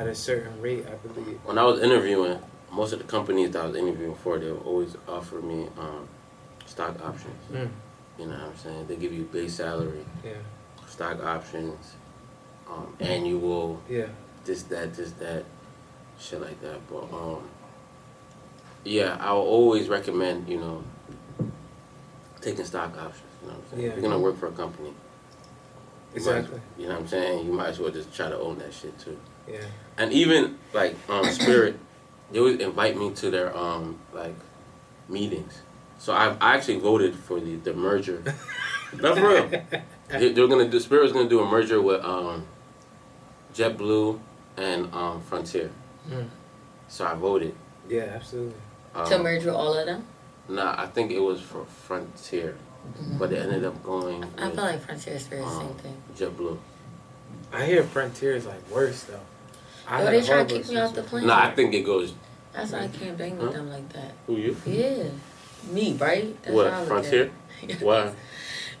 at 0.00 0.06
a 0.06 0.14
certain 0.14 0.60
rate, 0.60 0.86
I 0.86 0.94
believe. 1.08 1.40
When 1.44 1.58
I 1.58 1.64
was 1.64 1.80
interviewing, 1.80 2.38
most 2.70 2.92
of 2.92 2.98
the 2.98 3.04
companies 3.06 3.50
that 3.52 3.62
I 3.62 3.66
was 3.66 3.76
interviewing 3.76 4.14
for, 4.16 4.38
they 4.38 4.50
would 4.50 4.62
always 4.64 4.96
offer 5.08 5.36
me 5.36 5.68
um, 5.78 6.06
stock 6.66 6.94
options. 7.04 7.34
Mm. 7.52 7.68
You 8.18 8.26
know 8.26 8.32
what 8.32 8.42
I'm 8.42 8.56
saying? 8.56 8.86
They 8.86 8.96
give 8.96 9.12
you 9.12 9.24
base 9.24 9.54
salary, 9.54 10.04
Yeah, 10.24 10.32
stock 10.88 11.22
options, 11.24 11.94
um, 12.70 12.94
annual, 13.00 13.80
yeah, 13.88 14.06
this, 14.44 14.62
that, 14.64 14.94
this, 14.94 15.10
that, 15.12 15.44
shit 16.18 16.40
like 16.40 16.60
that. 16.62 16.78
But 16.90 17.04
um, 17.12 17.48
yeah, 18.84 19.16
I 19.20 19.32
will 19.32 19.40
always 19.42 19.88
recommend, 19.88 20.48
you 20.48 20.58
know, 20.58 20.84
taking 22.40 22.64
stock 22.64 22.96
options. 22.98 23.22
You 23.42 23.48
know 23.48 23.54
what 23.54 23.64
I'm 23.64 23.70
saying? 23.70 23.82
Yeah. 23.82 23.88
If 23.90 23.94
you're 23.94 24.02
gonna 24.10 24.18
work 24.22 24.38
for 24.38 24.46
a 24.48 24.52
company, 24.52 24.88
you 26.14 26.24
might- 26.24 26.36
exactly. 26.38 26.60
you 26.78 26.86
know 26.86 26.94
what 26.94 27.00
I'm 27.02 27.08
saying? 27.08 27.46
You 27.46 27.52
might 27.52 27.68
as 27.68 27.80
well 27.80 27.90
just 27.90 28.14
try 28.14 28.28
to 28.28 28.38
own 28.38 28.58
that 28.58 28.72
shit 28.72 28.98
too. 28.98 29.18
Yeah, 29.50 29.58
And 29.98 30.10
even 30.12 30.58
like 30.72 30.96
um, 31.10 31.26
Spirit, 31.30 31.78
they 32.32 32.40
would 32.40 32.60
invite 32.62 32.96
me 32.96 33.10
to 33.12 33.30
their 33.30 33.54
um 33.56 33.98
like 34.14 34.34
meetings. 35.08 35.60
So 35.98 36.12
I, 36.12 36.34
I 36.40 36.54
actually 36.56 36.78
voted 36.80 37.14
for 37.14 37.40
the, 37.40 37.56
the 37.56 37.72
merger. 37.74 38.22
Not 39.00 39.16
for 39.18 39.28
real. 39.28 39.48
They, 40.08 40.32
they 40.32 40.40
were 40.40 40.48
gonna 40.48 40.68
do 40.68 40.80
Spirit 40.80 41.02
was 41.02 41.12
gonna 41.12 41.28
do 41.28 41.40
a 41.40 41.46
merger 41.46 41.80
with 41.82 42.02
um 42.04 42.46
JetBlue 43.54 44.18
and 44.56 44.92
um 44.94 45.20
Frontier. 45.22 45.70
Mm. 46.08 46.28
So 46.88 47.06
I 47.06 47.14
voted. 47.14 47.54
yeah, 47.88 48.12
absolutely. 48.14 48.54
Um, 48.94 49.06
to 49.06 49.18
merge 49.18 49.44
with 49.44 49.54
all 49.54 49.76
of 49.76 49.86
them. 49.86 50.04
Nah, 50.48 50.80
I 50.80 50.86
think 50.86 51.10
it 51.10 51.20
was 51.20 51.40
for 51.40 51.64
Frontier, 51.64 52.56
but 53.18 53.32
it 53.32 53.38
ended 53.38 53.64
up 53.64 53.82
going 53.82 54.20
with 54.20 54.38
I 54.38 54.50
feel 54.50 54.64
like 54.64 54.80
Frontier 54.80 55.18
Spirit 55.18 55.48
same 55.48 55.68
um, 55.68 55.74
thing. 55.74 56.02
JetBlue. 56.16 56.58
I 57.52 57.64
hear 57.64 57.82
Frontier 57.82 58.34
is 58.34 58.46
like 58.46 58.70
worse 58.70 59.04
though. 59.04 59.20
I 59.88 60.02
Yo, 60.04 60.10
they 60.10 60.18
a 60.18 60.22
try 60.22 60.26
to 60.26 60.32
horrible 60.34 60.56
kick 60.56 60.68
me 60.68 60.76
off 60.76 60.94
the 60.94 61.00
experience 61.00 61.10
plane. 61.10 61.26
Nah, 61.26 61.46
I 61.46 61.54
think 61.54 61.74
it 61.74 61.82
goes. 61.82 62.14
That's 62.52 62.72
why 62.72 62.80
I 62.80 62.88
can't 62.88 63.18
bang 63.18 63.36
with 63.38 63.46
Huh? 63.48 63.52
them 63.52 63.70
like 63.70 63.88
that. 63.92 64.12
Who 64.26 64.36
you? 64.36 64.56
Yeah, 64.66 65.04
me, 65.70 65.94
right? 65.94 66.36
That's 66.42 66.54
What 66.54 66.72
how 66.72 66.78
I 66.78 66.82
look 66.84 66.92
at 66.92 67.04
Frontier? 67.04 67.30
Why? 67.80 68.12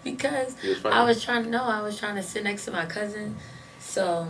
because 0.04 0.54
was? 0.62 0.84
I 0.84 1.04
was 1.04 1.24
trying 1.24 1.44
to 1.44 1.50
know. 1.50 1.64
I 1.64 1.82
was 1.82 1.98
trying 1.98 2.16
to 2.16 2.22
sit 2.22 2.44
next 2.44 2.66
to 2.66 2.70
my 2.70 2.84
cousin, 2.86 3.36
so 3.80 4.28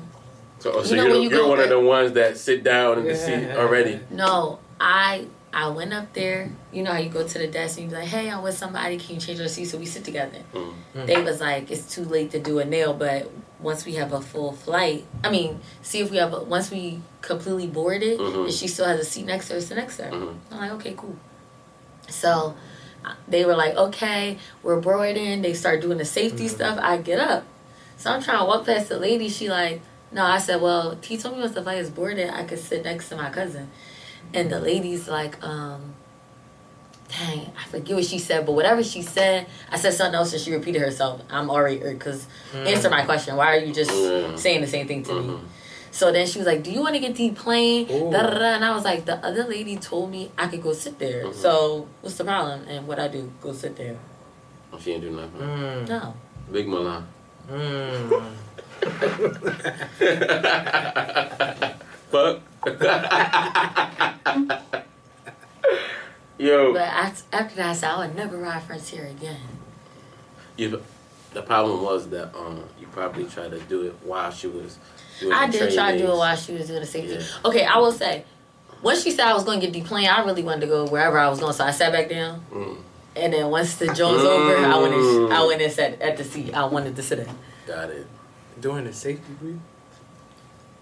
So, 0.64 0.72
oh, 0.72 0.79
You 0.81 0.85
so 0.87 0.94
know 0.96 1.03
you're, 1.05 1.12
when 1.12 1.22
you 1.24 1.29
you're 1.29 1.40
go 1.40 1.48
one 1.50 1.61
of 1.61 1.68
the 1.68 1.79
ones 1.79 2.12
that 2.12 2.38
sit 2.38 2.64
down 2.64 2.98
in 3.00 3.05
the 3.05 3.14
seat 3.14 3.50
already. 3.55 4.00
no, 4.11 4.61
I 4.81 5.27
I 5.53 5.68
went 5.68 5.92
up 5.92 6.11
there. 6.14 6.50
You 6.72 6.83
know 6.83 6.90
how 6.92 6.96
you 6.98 7.11
go 7.11 7.29
to 7.29 7.38
the 7.38 7.46
desk 7.48 7.77
and 7.77 7.85
you 7.85 7.90
be 7.90 7.96
like, 8.00 8.09
"Hey, 8.09 8.31
I'm 8.31 8.42
with 8.42 8.57
somebody. 8.57 8.96
Can 8.96 9.16
you 9.16 9.20
change 9.20 9.38
your 9.40 9.48
seat 9.48 9.66
so 9.66 9.77
we 9.77 9.85
sit 9.85 10.05
together?" 10.05 10.38
Mm. 10.55 10.72
Mm. 10.96 11.07
They 11.07 11.22
was 11.22 11.38
like, 11.42 11.70
"It's 11.70 11.94
too 11.94 12.05
late 12.07 12.31
to 12.31 12.38
do 12.38 12.61
a 12.61 12.64
nail, 12.64 12.94
but 12.94 13.31
once 13.61 13.85
we 13.85 13.96
have 13.96 14.14
a 14.14 14.22
full 14.22 14.53
flight, 14.53 15.05
I 15.22 15.29
mean, 15.31 15.61
see 15.83 16.00
if 16.00 16.11
we 16.11 16.16
have 16.16 16.33
a, 16.33 16.42
once 16.42 16.70
we 16.70 17.00
completely 17.20 17.66
boarded, 17.66 18.18
Mhm. 18.18 18.44
and 18.44 18.53
she 18.53 18.66
still 18.66 18.87
has 18.87 18.98
a 18.98 19.05
seat 19.05 19.27
next 19.27 19.48
to 19.48 19.55
her, 19.55 19.61
sit 19.61 19.77
next 19.77 19.98
to 19.98 20.05
her." 20.05 20.12
Mhm. 20.12 20.35
I'm 20.50 20.59
like, 20.61 20.72
"Okay, 20.72 20.94
cool." 20.96 21.16
So 22.09 22.55
uh, 23.05 23.12
they 23.29 23.44
were 23.44 23.55
like, 23.55 23.77
"Okay, 23.77 24.38
we're 24.62 24.81
boarding." 24.81 25.42
They 25.42 25.53
start 25.53 25.83
doing 25.83 25.98
the 25.98 26.07
safety 26.07 26.46
Mhm. 26.46 26.50
stuff. 26.57 26.79
I 26.81 26.96
get 26.96 27.20
up, 27.20 27.44
so 27.98 28.11
I'm 28.11 28.22
trying 28.22 28.38
to 28.38 28.44
walk 28.46 28.64
past 28.64 28.88
the 28.88 28.98
lady. 28.98 29.29
She 29.29 29.50
like, 29.50 29.83
"No," 30.14 30.24
I 30.24 30.38
said, 30.38 30.61
"Well, 30.62 30.96
he 31.03 31.16
told 31.18 31.35
me 31.37 31.42
once 31.42 31.57
I 31.57 31.61
was 31.61 31.88
is 31.88 31.90
boarded, 31.90 32.31
I 32.31 32.44
could 32.44 32.59
sit 32.59 32.85
next 32.85 33.09
to 33.11 33.16
my 33.16 33.31
cousin." 33.31 33.70
And 34.33 34.50
the 34.50 34.59
lady's 34.61 35.07
like, 35.09 35.42
um, 35.44 35.94
dang, 37.09 37.53
I 37.57 37.68
forget 37.68 37.94
what 37.96 38.05
she 38.05 38.18
said, 38.18 38.46
but 38.46 38.53
whatever 38.53 38.83
she 38.83 39.03
said, 39.03 39.46
I 39.70 39.77
said 39.77 39.92
something 39.94 40.14
else 40.16 40.33
and 40.33 40.40
she 40.42 40.53
repeated 40.53 40.81
herself. 40.83 41.20
I'm 41.31 41.50
already, 41.50 41.79
because 41.79 42.27
answer 42.53 42.90
my 42.90 43.05
question. 43.05 43.37
Why 43.37 43.55
are 43.57 43.59
you 43.59 43.72
just 43.72 43.92
Yeah. 43.92 44.35
saying 44.37 44.61
the 44.62 44.66
same 44.66 44.88
thing 44.88 45.03
to 45.05 45.14
me? 45.14 45.29
Mhm. 45.35 45.40
So 45.92 46.11
then 46.11 46.27
she 46.27 46.38
was 46.38 46.46
like, 46.46 46.64
Do 46.64 46.72
you 46.72 46.81
want 46.81 46.94
to 46.94 47.00
get 47.00 47.14
deplaned? 47.14 47.90
Ooh. 47.90 48.11
Da, 48.11 48.22
da, 48.22 48.38
da. 48.38 48.55
And 48.57 48.64
I 48.64 48.74
was 48.74 48.85
like, 48.85 49.05
The 49.05 49.24
other 49.24 49.44
lady 49.44 49.77
told 49.77 50.11
me 50.11 50.33
I 50.37 50.48
could 50.48 50.62
go 50.62 50.72
sit 50.72 50.98
there. 50.98 51.27
Mhm. 51.27 51.35
So 51.35 51.87
what's 52.00 52.16
the 52.16 52.24
problem? 52.24 52.66
And 52.68 52.88
what 52.88 52.98
I 52.98 53.07
do? 53.07 53.31
Go 53.40 53.53
sit 53.53 53.77
there. 53.77 53.96
Oh, 54.72 54.79
She 54.81 54.92
ain't 54.92 55.03
do 55.03 55.11
nothing. 55.11 55.40
Mm. 55.40 55.88
No. 55.88 56.14
Big 56.50 56.66
Milan. 56.66 57.07
Mm. 57.48 58.33
Fuck. 62.10 62.40
Yo. 66.38 66.72
But 66.72 66.82
I, 66.82 67.12
after 67.32 67.54
that, 67.56 67.70
I 67.70 67.72
said, 67.74 67.90
I 67.90 67.98
would 68.06 68.16
never 68.16 68.37
ride 68.38 68.62
Frontier 68.64 69.06
again. 69.06 69.37
You, 70.56 70.82
the 71.32 71.42
problem 71.42 71.82
was 71.82 72.08
that 72.10 72.34
um, 72.37 72.64
you 72.80 72.87
probably 72.88 73.24
tried 73.24 73.50
to 73.52 73.60
do 73.60 73.82
it 73.82 73.94
while 74.02 74.30
she 74.30 74.46
was. 74.48 74.78
doing 75.20 75.32
I 75.32 75.48
did 75.48 75.72
try 75.74 75.92
to 75.92 75.98
do 75.98 76.12
it 76.12 76.16
while 76.16 76.37
she 76.37 76.52
was 76.52 76.66
doing 76.66 76.80
the 76.80 76.87
safety. 76.87 77.14
Yeah. 77.14 77.22
Okay, 77.48 77.64
I 77.64 77.78
will 77.78 77.92
say, 77.92 78.24
once 78.82 79.02
she 79.02 79.10
said 79.10 79.26
I 79.26 79.34
was 79.34 79.44
going 79.44 79.60
to 79.60 79.66
get 79.66 79.72
deplaned, 79.80 80.08
I 80.08 80.24
really 80.24 80.42
wanted 80.42 80.62
to 80.62 80.66
go 80.66 80.87
wherever 80.87 81.18
I 81.18 81.28
was 81.28 81.40
going. 81.40 81.52
So 81.52 81.64
I 81.64 81.70
sat 81.70 81.92
back 81.92 82.08
down. 82.08 82.44
Mm, 82.52 82.76
And 83.16 83.32
then 83.32 83.48
once 83.50 83.76
the 83.76 83.87
Jones 83.87 84.22
over, 84.22 84.56
I 84.56 84.76
went 84.78 84.94
and 84.94 85.02
Mm. 85.04 85.32
I 85.32 85.46
went 85.46 85.62
and 85.62 85.72
sat 85.72 86.00
at 86.02 86.16
the 86.16 86.24
seat 86.24 86.52
I 86.54 86.64
wanted 86.66 86.96
to 86.96 87.02
sit 87.02 87.20
in. 87.20 87.28
got 87.66 87.90
it. 87.90 88.06
During 88.64 88.87
the 88.87 88.94
safety 88.94 89.31
brief? 89.38 89.59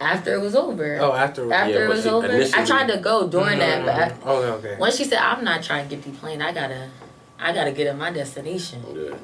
After 0.01 0.35
it 0.35 0.41
was 0.41 0.55
over. 0.55 1.01
Oh, 1.01 1.15
after. 1.15 1.53
After 1.53 1.73
Yeah, 1.73 1.85
it 1.87 1.89
was 1.89 2.05
see, 2.05 2.11
over, 2.11 2.29
I 2.29 2.65
tried 2.65 2.87
to 2.87 2.99
go 2.99 3.27
during 3.27 3.59
that, 3.59 3.85
but 3.85 3.95
I, 3.97 4.11
Mm. 4.11 4.27
Okay, 4.29 4.69
okay. 4.69 4.77
once 4.79 4.97
she 4.99 5.05
said 5.05 5.19
I'm 5.19 5.43
not 5.43 5.65
trying 5.65 5.89
to 5.89 5.97
get 5.97 6.05
deplaned, 6.05 6.45
I 6.45 6.53
gotta, 6.53 6.91
I 7.41 7.53
gotta 7.53 7.73
get 7.73 7.89
at 7.89 7.99
my 7.99 8.13
destination. 8.13 8.83
Good. 8.83 9.19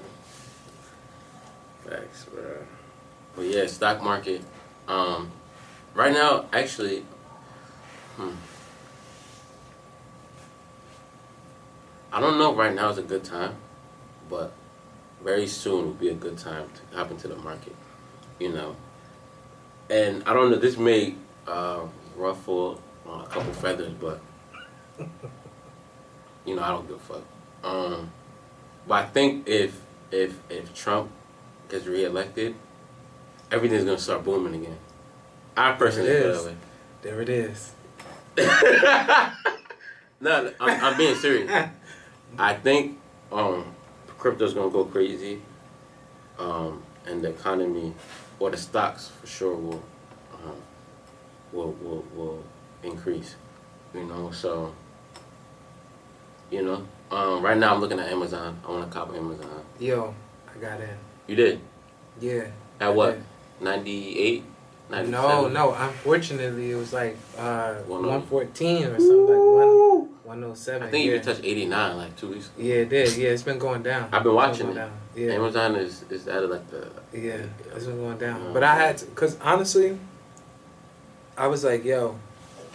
Facts, 1.88 2.24
bro. 2.24 2.42
But 3.36 3.44
yeah, 3.44 3.66
stock 3.66 4.02
market. 4.02 4.42
Um, 4.88 5.30
right 5.94 6.12
now, 6.12 6.46
actually, 6.52 7.04
hmm. 8.16 8.32
I 12.12 12.20
don't 12.20 12.38
know. 12.38 12.50
if 12.50 12.58
Right 12.58 12.74
now 12.74 12.88
is 12.88 12.98
a 12.98 13.02
good 13.02 13.22
time, 13.22 13.54
but 14.28 14.50
very 15.22 15.46
soon 15.46 15.84
will 15.86 15.92
be 15.92 16.08
a 16.08 16.14
good 16.14 16.38
time 16.38 16.68
to 16.74 16.96
hop 16.96 17.12
into 17.12 17.28
the 17.28 17.36
market. 17.36 17.76
You 18.38 18.52
know, 18.52 18.76
and 19.90 20.22
I 20.26 20.32
don't 20.32 20.50
know. 20.50 20.56
This 20.58 20.76
may 20.76 21.14
uh, 21.46 21.80
ruffle 22.16 22.80
uh, 23.06 23.24
a 23.24 23.26
couple 23.26 23.52
feathers, 23.52 23.92
but 24.00 24.20
you 26.44 26.54
know, 26.56 26.62
I 26.62 26.68
don't 26.68 26.86
give 26.86 26.96
a 26.96 27.00
fuck. 27.00 27.22
Um, 27.64 28.10
but 28.86 29.04
I 29.04 29.06
think 29.08 29.48
if 29.48 29.80
if 30.10 30.38
if 30.50 30.74
Trump 30.74 31.10
gets 31.68 31.86
reelected, 31.86 32.54
everything's 33.50 33.84
gonna 33.84 33.98
start 33.98 34.24
booming 34.24 34.54
again. 34.62 34.78
I 35.56 35.72
personally 35.72 36.10
It 36.10 36.22
feel 36.22 36.34
that 36.34 36.50
way. 36.50 36.56
There 37.02 37.20
it 37.22 37.28
is. 37.28 37.72
no, 40.20 40.52
I'm, 40.60 40.84
I'm 40.84 40.96
being 40.96 41.16
serious. 41.16 41.50
I 42.38 42.54
think 42.54 42.98
um, 43.32 43.64
crypto's 44.18 44.54
gonna 44.54 44.70
go 44.70 44.84
crazy, 44.84 45.40
um, 46.38 46.82
and 47.06 47.22
the 47.22 47.30
economy 47.30 47.94
or 48.40 48.50
the 48.50 48.56
stocks 48.56 49.08
for 49.08 49.26
sure 49.26 49.54
will 49.54 49.82
um, 50.34 50.56
will 51.52 51.72
will 51.82 52.04
will 52.14 52.44
increase. 52.82 53.36
You 53.94 54.04
know, 54.04 54.30
so 54.30 54.74
you 56.50 56.62
know, 56.62 56.86
um, 57.10 57.42
right 57.42 57.56
now 57.56 57.74
I'm 57.74 57.80
looking 57.80 57.98
at 57.98 58.10
Amazon. 58.10 58.60
I 58.66 58.70
want 58.70 58.90
to 58.90 58.90
cop 58.98 59.14
Amazon. 59.14 59.62
Yo, 59.78 60.14
I 60.54 60.58
got 60.60 60.80
in. 60.80 60.88
You 61.26 61.36
did 61.36 61.60
Yeah. 62.20 62.46
at 62.80 62.88
I 62.88 62.88
what? 62.90 63.18
98? 63.60 64.44
No, 64.90 65.48
no. 65.48 65.74
Unfortunately, 65.74 66.70
it 66.70 66.76
was 66.76 66.92
like 66.92 67.16
uh, 67.36 67.74
114 67.86 68.84
or 68.84 68.98
something 68.98 69.26
like 69.26 69.68
one, 69.68 70.08
107. 70.28 70.82
I 70.82 70.90
think 70.90 71.06
yeah. 71.06 71.12
you 71.14 71.20
touched 71.20 71.40
89 71.42 71.96
like 71.96 72.16
two 72.16 72.28
weeks. 72.28 72.46
ago. 72.46 72.54
Yeah, 72.58 72.74
it 72.76 72.88
did. 72.90 73.16
Yeah, 73.16 73.30
it's 73.30 73.42
been 73.42 73.58
going 73.58 73.82
down. 73.82 74.08
I've 74.12 74.22
been 74.22 74.34
watching 74.34 74.68
It's 74.68 74.76
it. 74.76 74.80
down. 74.80 74.92
Yeah. 75.16 75.32
Amazon 75.32 75.74
is 75.76 76.04
is 76.10 76.28
at 76.28 76.48
like 76.50 76.68
the 76.70 76.90
Yeah, 77.12 77.42
it's 77.74 77.86
been 77.86 77.96
going 77.98 78.18
down. 78.18 78.44
Yeah. 78.44 78.52
But 78.52 78.62
I 78.62 78.74
had 78.76 78.98
to, 78.98 79.06
cause 79.06 79.38
honestly, 79.40 79.98
I 81.36 81.46
was 81.46 81.64
like, 81.64 81.84
yo, 81.84 82.18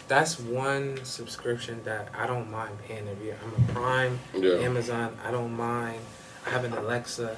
that's 0.07 0.39
one 0.39 1.03
subscription 1.05 1.81
that 1.85 2.09
I 2.17 2.25
don't 2.27 2.49
mind 2.51 2.77
paying 2.87 3.07
every 3.07 3.25
year. 3.27 3.37
I'm 3.43 3.63
a 3.63 3.71
Prime, 3.73 4.19
yeah. 4.35 4.53
Amazon. 4.55 5.15
I 5.23 5.31
don't 5.31 5.55
mind. 5.55 5.99
I 6.45 6.49
have 6.49 6.63
an 6.65 6.73
Alexa. 6.73 7.37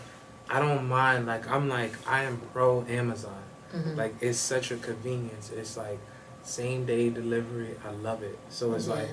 I 0.50 0.60
don't 0.60 0.88
mind. 0.88 1.26
Like 1.26 1.50
I'm 1.52 1.68
like 1.68 1.94
I 2.08 2.24
am 2.24 2.40
pro 2.54 2.86
Amazon. 2.88 3.44
Mhm. 3.76 3.98
Like 3.98 4.16
it's 4.22 4.40
such 4.40 4.72
a 4.72 4.78
convenience. 4.78 5.52
It's 5.52 5.76
like 5.76 6.00
same 6.44 6.86
day 6.86 7.10
delivery. 7.10 7.76
I 7.86 7.92
love 7.92 8.24
it. 8.24 8.38
So 8.50 8.74
it's 8.76 8.88
like 8.88 9.10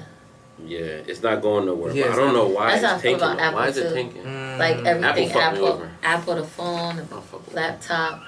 Yeah. 0.64 0.78
Yeah, 0.78 0.84
it's 1.06 1.22
not 1.22 1.42
going 1.42 1.66
nowhere. 1.66 1.92
Yeah, 1.94 2.08
but 2.08 2.12
I 2.12 2.16
don't 2.16 2.34
know 2.34 2.46
why 2.48 2.70
That's 2.72 2.84
how 2.84 2.90
I 2.90 2.94
it's 2.94 3.02
feel 3.02 3.18
tanking. 3.18 3.40
about 3.40 3.54
why 3.54 3.66
Apple, 3.66 3.70
is 3.70 3.76
it 3.78 3.88
too. 3.88 3.94
tanking? 3.94 4.22
mm, 4.22 4.58
like 4.58 4.76
everything 4.86 5.04
Apple 5.04 5.26
fucked 5.28 5.56
Apple. 5.56 5.88
Apple, 6.02 6.34
the 6.36 6.44
phone, 6.44 6.96
the 6.96 7.54
laptop. 7.54 8.22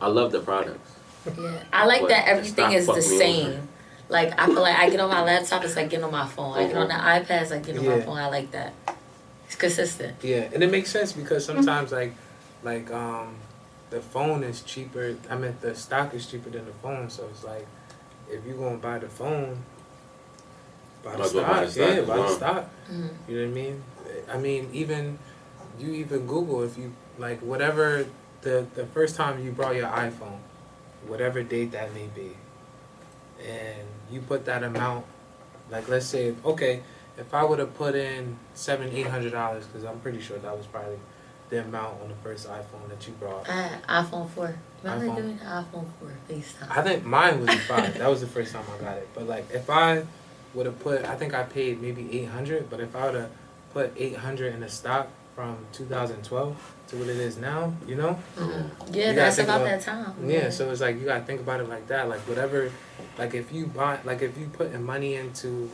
I 0.00 0.06
love 0.08 0.32
the 0.32 0.40
products. 0.40 0.90
Yeah, 1.38 1.62
I 1.72 1.86
like 1.86 2.00
But 2.00 2.08
that 2.08 2.26
everything 2.28 2.72
is 2.72 2.86
the 2.86 3.00
same. 3.02 3.46
over. 3.52 3.62
Like 4.08 4.38
I 4.38 4.46
feel 4.46 4.60
like 4.62 4.76
I 4.76 4.90
get 4.90 5.00
on 5.00 5.08
my 5.08 5.22
laptop, 5.22 5.64
it's 5.64 5.76
like 5.76 5.88
getting 5.88 6.04
on 6.04 6.10
my 6.12 6.26
phone. 6.26 6.56
I 6.58 6.66
get 6.66 6.76
on 6.76 6.88
the 6.88 6.94
Mhm. 6.94 7.24
iPad, 7.24 7.42
it's 7.42 7.50
like 7.50 7.64
getting 7.64 7.86
on 7.88 7.98
my 7.98 8.04
phone. 8.04 8.18
I 8.18 8.26
like 8.28 8.50
that. 8.50 8.72
It's 9.46 9.56
consistent. 9.56 10.16
Yeah, 10.22 10.48
and 10.52 10.62
it 10.62 10.70
makes 10.70 10.90
sense 10.90 11.12
because 11.12 11.44
sometimes 11.44 11.92
like 11.92 12.14
like 12.62 12.90
um 12.92 13.36
the 13.90 14.00
phone 14.00 14.42
is 14.42 14.62
cheaper. 14.62 15.14
I 15.30 15.36
mean 15.36 15.56
the 15.60 15.74
stock 15.74 16.12
is 16.14 16.26
cheaper 16.26 16.50
than 16.50 16.66
the 16.66 16.72
phone, 16.82 17.08
so 17.08 17.26
it's 17.30 17.44
like 17.44 17.66
if 18.30 18.44
you're 18.44 18.56
gonna 18.56 18.76
buy 18.78 18.98
the 18.98 19.08
phone, 19.08 19.58
buy 21.02 21.12
the 21.12 21.18
Might 21.18 21.24
as 21.26 21.34
well 21.34 21.44
stock. 21.44 21.56
buy 21.56 21.64
the 21.64 21.70
stock 21.70 21.88
Yeah, 21.88 21.94
as 21.94 22.06
buy 22.08 22.14
the 22.16 22.20
well. 22.22 22.34
stock. 22.36 22.70
Mhm. 22.90 23.08
You 23.28 23.36
know 23.36 23.42
what 23.42 23.50
I 23.50 23.54
mean? 23.62 23.82
I 24.32 24.38
mean 24.38 24.68
even 24.72 25.18
you 25.78 25.90
even 25.92 26.26
Google 26.26 26.62
if 26.62 26.76
you 26.78 26.92
like 27.18 27.40
whatever 27.40 28.06
the 28.42 28.66
the 28.74 28.86
first 28.86 29.16
time 29.16 29.42
you 29.44 29.50
brought 29.52 29.74
your 29.76 29.88
iPhone, 29.88 30.38
whatever 31.06 31.42
date 31.42 31.72
that 31.72 31.92
may 31.94 32.08
be, 32.14 32.36
and 33.44 33.86
you 34.10 34.20
put 34.20 34.44
that 34.46 34.62
amount, 34.62 35.04
like 35.70 35.88
let's 35.88 36.06
say 36.06 36.34
okay, 36.44 36.82
if 37.16 37.32
I 37.34 37.44
would 37.44 37.58
have 37.58 37.74
put 37.74 37.94
in 37.94 38.36
seven 38.54 38.90
eight 38.92 39.06
hundred 39.08 39.32
dollars 39.32 39.66
because 39.66 39.84
I'm 39.84 40.00
pretty 40.00 40.20
sure 40.20 40.38
that 40.38 40.56
was 40.56 40.66
probably 40.66 40.98
the 41.50 41.60
amount 41.62 42.00
on 42.00 42.08
the 42.08 42.14
first 42.22 42.48
iPhone 42.48 42.88
that 42.88 43.06
you 43.06 43.12
brought. 43.14 43.48
I 43.48 43.52
had 43.62 43.82
iPhone 43.86 44.28
four. 44.30 44.54
Remember 44.82 45.06
iPhone. 45.06 45.16
doing 45.16 45.38
iPhone 45.38 45.86
four 46.00 46.12
FaceTime? 46.28 46.70
I 46.76 46.82
think 46.82 47.04
mine 47.04 47.40
was 47.40 47.50
a 47.50 47.58
five. 47.58 47.98
that 47.98 48.08
was 48.08 48.20
the 48.20 48.26
first 48.26 48.52
time 48.52 48.64
I 48.78 48.82
got 48.82 48.96
it. 48.98 49.08
But 49.14 49.26
like 49.28 49.50
if 49.52 49.68
I 49.68 50.04
would 50.54 50.66
have 50.66 50.78
put, 50.80 51.04
I 51.04 51.14
think 51.16 51.34
I 51.34 51.42
paid 51.44 51.80
maybe 51.80 52.08
eight 52.20 52.28
hundred. 52.28 52.68
But 52.70 52.80
if 52.80 52.94
I 52.94 53.06
would 53.06 53.14
have 53.14 53.30
put 53.72 53.92
eight 53.96 54.16
hundred 54.16 54.54
in 54.54 54.60
the 54.60 54.68
stock 54.68 55.08
from 55.34 55.56
2012 55.72 56.74
to 56.88 56.96
what 56.96 57.08
it 57.08 57.16
is 57.16 57.38
now, 57.38 57.72
you 57.86 57.94
know? 57.94 58.18
Mhm. 58.36 58.70
Yeah, 58.92 59.06
gotta 59.06 59.14
that's 59.16 59.38
about 59.38 59.62
about- 59.62 59.64
that 59.70 59.80
time. 59.80 60.14
Yeah. 60.28 60.50
So 60.50 60.70
it's 60.70 60.80
like 60.82 60.98
you 60.98 61.06
gotta 61.06 61.24
think 61.24 61.40
about 61.40 61.60
it 61.60 61.68
like 61.68 61.86
that. 61.88 62.08
Like 62.08 62.20
whatever, 62.20 62.70
like 63.18 63.34
if 63.34 63.50
you 63.52 63.66
buy, 63.66 63.98
like 64.04 64.20
if 64.22 64.36
you 64.36 64.46
putting 64.52 64.82
money 64.84 65.14
into 65.14 65.70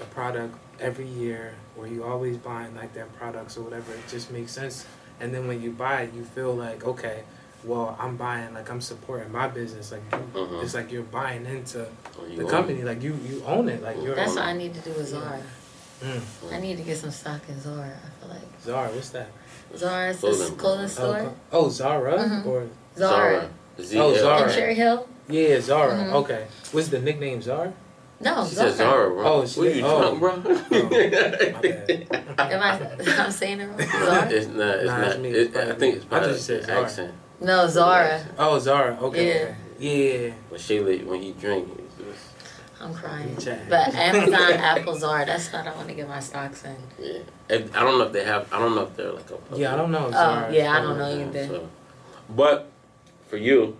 a 0.00 0.04
product 0.06 0.56
every 0.80 1.06
year, 1.06 1.54
or 1.76 1.86
you 1.86 2.02
always 2.04 2.36
buying 2.36 2.74
like 2.74 2.92
their 2.94 3.06
products 3.06 3.56
or 3.56 3.62
whatever, 3.62 3.92
it 3.92 4.06
just 4.08 4.30
makes 4.30 4.50
sense. 4.52 4.84
And 5.20 5.32
then 5.32 5.46
when 5.46 5.62
you 5.62 5.70
buy 5.70 6.02
it, 6.02 6.14
you 6.14 6.24
feel 6.24 6.52
like 6.54 6.84
okay. 6.84 7.22
Well, 7.64 7.96
I'm 7.98 8.16
buying 8.16 8.52
like 8.54 8.70
I'm 8.70 8.80
supporting 8.80 9.32
my 9.32 9.48
business. 9.48 9.92
Like 9.92 10.02
you, 10.12 10.18
Mhm. 10.40 10.62
it's 10.62 10.74
like 10.74 10.92
you're 10.92 11.02
buying 11.02 11.46
into 11.46 11.86
Oh, 12.20 12.26
you 12.26 12.36
the 12.36 12.42
own 12.44 12.50
company. 12.50 12.82
Like 12.82 13.02
you, 13.02 13.18
you 13.26 13.42
own 13.46 13.68
it. 13.68 13.82
Like 13.82 13.96
you're. 14.02 14.14
That's 14.14 14.34
what 14.34 14.44
I 14.44 14.52
need 14.52 14.74
to 14.74 14.80
do 14.80 14.90
with 14.92 15.08
Zara. 15.08 15.40
Mm. 16.02 16.20
I 16.52 16.60
need 16.60 16.76
to 16.76 16.82
get 16.82 16.98
some 16.98 17.10
stock 17.10 17.40
in 17.48 17.58
Zara. 17.60 17.86
I 17.86 18.20
feel 18.20 18.28
like 18.34 18.42
Zara, 18.62 18.88
what's 18.90 19.10
that? 19.10 19.28
Zara 19.76 20.10
is 20.10 20.18
Clothing. 20.18 20.38
this 20.40 20.50
clothing 20.50 20.84
Oh, 20.84 20.88
store. 20.88 21.18
co- 21.20 21.34
oh, 21.52 21.68
Zara 21.70 22.18
Mhm. 22.18 22.46
or 22.46 22.66
Zara. 22.98 23.48
Z- 23.80 23.98
Oh, 23.98 24.12
In 24.44 24.50
Cherry 24.50 24.74
Hill. 24.74 25.08
yeah, 25.28 25.60
Zara. 25.60 25.92
Mhm. 25.94 26.12
Okay, 26.12 26.46
what's 26.72 26.88
the 26.88 26.98
nickname 26.98 27.40
Zara? 27.40 27.72
No, 28.20 28.44
She 28.46 28.54
said 28.54 28.74
Zara. 28.74 28.92
Zara, 28.92 29.10
bro. 29.10 29.24
Oh, 29.26 29.46
she 29.46 29.60
Were 29.60 29.66
did- 29.66 29.76
you 29.78 29.86
oh. 29.86 30.16
drunk, 30.18 30.20
bro? 30.20 30.36
My 30.36 30.88
bad. 30.90 32.06
Am 32.38 32.62
I? 32.62 33.14
I'm 33.24 33.30
saying 33.30 33.60
it 33.60 33.66
wrong. 33.66 33.80
Zara? 33.90 34.28
It's 34.30 34.46
not. 34.48 34.76
It's 34.76 34.86
Nah, 34.86 34.98
not. 34.98 35.08
it's 35.10 35.18
me. 35.18 35.28
It, 35.30 35.36
It's 35.36 35.56
I 35.56 35.72
think 35.74 35.96
it's 35.96 36.04
probably 36.04 36.28
thought 36.28 36.34
you 36.34 36.40
said 36.40 36.62
the 36.62 36.66
Zara. 36.66 36.82
accent. 36.84 37.14
No, 37.44 37.68
Zara. 37.68 38.24
Oh, 38.38 38.58
Zara. 38.58 38.96
Okay. 39.00 39.28
Yeah. 39.28 39.34
okay. 39.44 40.26
Yeah. 40.28 40.34
But 40.50 40.60
Shayla, 40.60 41.04
when 41.06 41.20
he 41.22 41.32
drink, 41.32 41.68
it's 41.78 41.94
just, 41.96 42.30
I'm 42.80 42.94
crying. 42.94 43.34
But 43.68 43.94
Amazon, 43.94 44.52
Apple, 44.72 44.96
Zara. 44.96 45.26
That's 45.26 45.52
what 45.52 45.66
I 45.66 45.74
want 45.74 45.88
to 45.88 45.94
get 45.94 46.08
my 46.08 46.20
stocks 46.20 46.64
in. 46.64 46.76
yeah. 46.98 47.18
If, 47.48 47.76
I 47.76 47.80
don't 47.80 47.98
know 47.98 48.06
if 48.06 48.12
they 48.12 48.24
have. 48.24 48.50
I 48.52 48.58
don't 48.58 48.74
know 48.74 48.84
if 48.84 48.96
they're 48.96 49.12
like 49.12 49.30
a. 49.30 49.36
Public, 49.36 49.60
Yeah, 49.60 49.74
I 49.74 49.76
don't 49.76 49.90
know. 49.90 50.10
Oh, 50.12 50.48
yeah, 50.50 50.72
I 50.72 50.80
don't 50.80 50.98
know 50.98 51.20
either. 51.28 51.46
So, 51.46 51.68
but 52.34 52.70
for 53.28 53.36
you, 53.36 53.76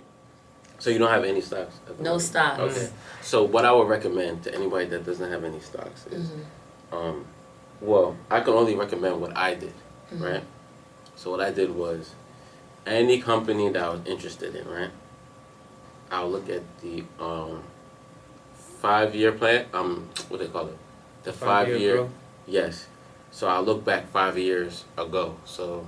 so 0.78 0.90
you 0.90 0.98
don't 0.98 1.10
have 1.10 1.24
any 1.24 1.40
stocks. 1.40 1.74
No 1.98 2.04
moment? 2.04 2.22
stocks. 2.22 2.60
Okay. 2.60 2.90
So 3.22 3.44
what 3.44 3.64
I 3.64 3.72
would 3.72 3.88
recommend 3.88 4.42
to 4.44 4.54
anybody 4.54 4.84
that 4.86 5.06
doesn't 5.06 5.30
have 5.30 5.44
any 5.44 5.60
stocks 5.60 6.06
is, 6.08 6.28
Mhm. 6.28 6.42
um, 6.92 7.24
well, 7.80 8.16
I 8.30 8.40
can 8.40 8.52
only 8.52 8.74
recommend 8.74 9.20
what 9.22 9.34
I 9.34 9.54
did, 9.54 9.72
Mhm. 10.12 10.20
right? 10.20 10.44
So 11.16 11.30
what 11.30 11.40
I 11.40 11.50
did 11.50 11.74
was, 11.74 12.10
any 12.86 13.20
company 13.20 13.68
that 13.70 13.82
I 13.82 13.88
was 13.88 14.00
interested 14.06 14.54
in, 14.54 14.68
right? 14.68 14.90
I'll 16.10 16.30
look 16.30 16.48
at 16.48 16.62
the 16.82 17.04
um, 17.18 17.62
five 18.80 19.14
year 19.14 19.32
plan. 19.32 19.66
Um, 19.72 20.08
what 20.28 20.40
they 20.40 20.48
call 20.48 20.68
it? 20.68 20.76
The 21.24 21.32
five, 21.32 21.68
year. 21.68 21.96
growth. 21.96 22.10
Yes. 22.46 22.86
So 23.30 23.48
I'll 23.48 23.62
look 23.62 23.84
back 23.84 24.08
five 24.08 24.38
years 24.38 24.84
ago. 24.96 25.36
So, 25.44 25.86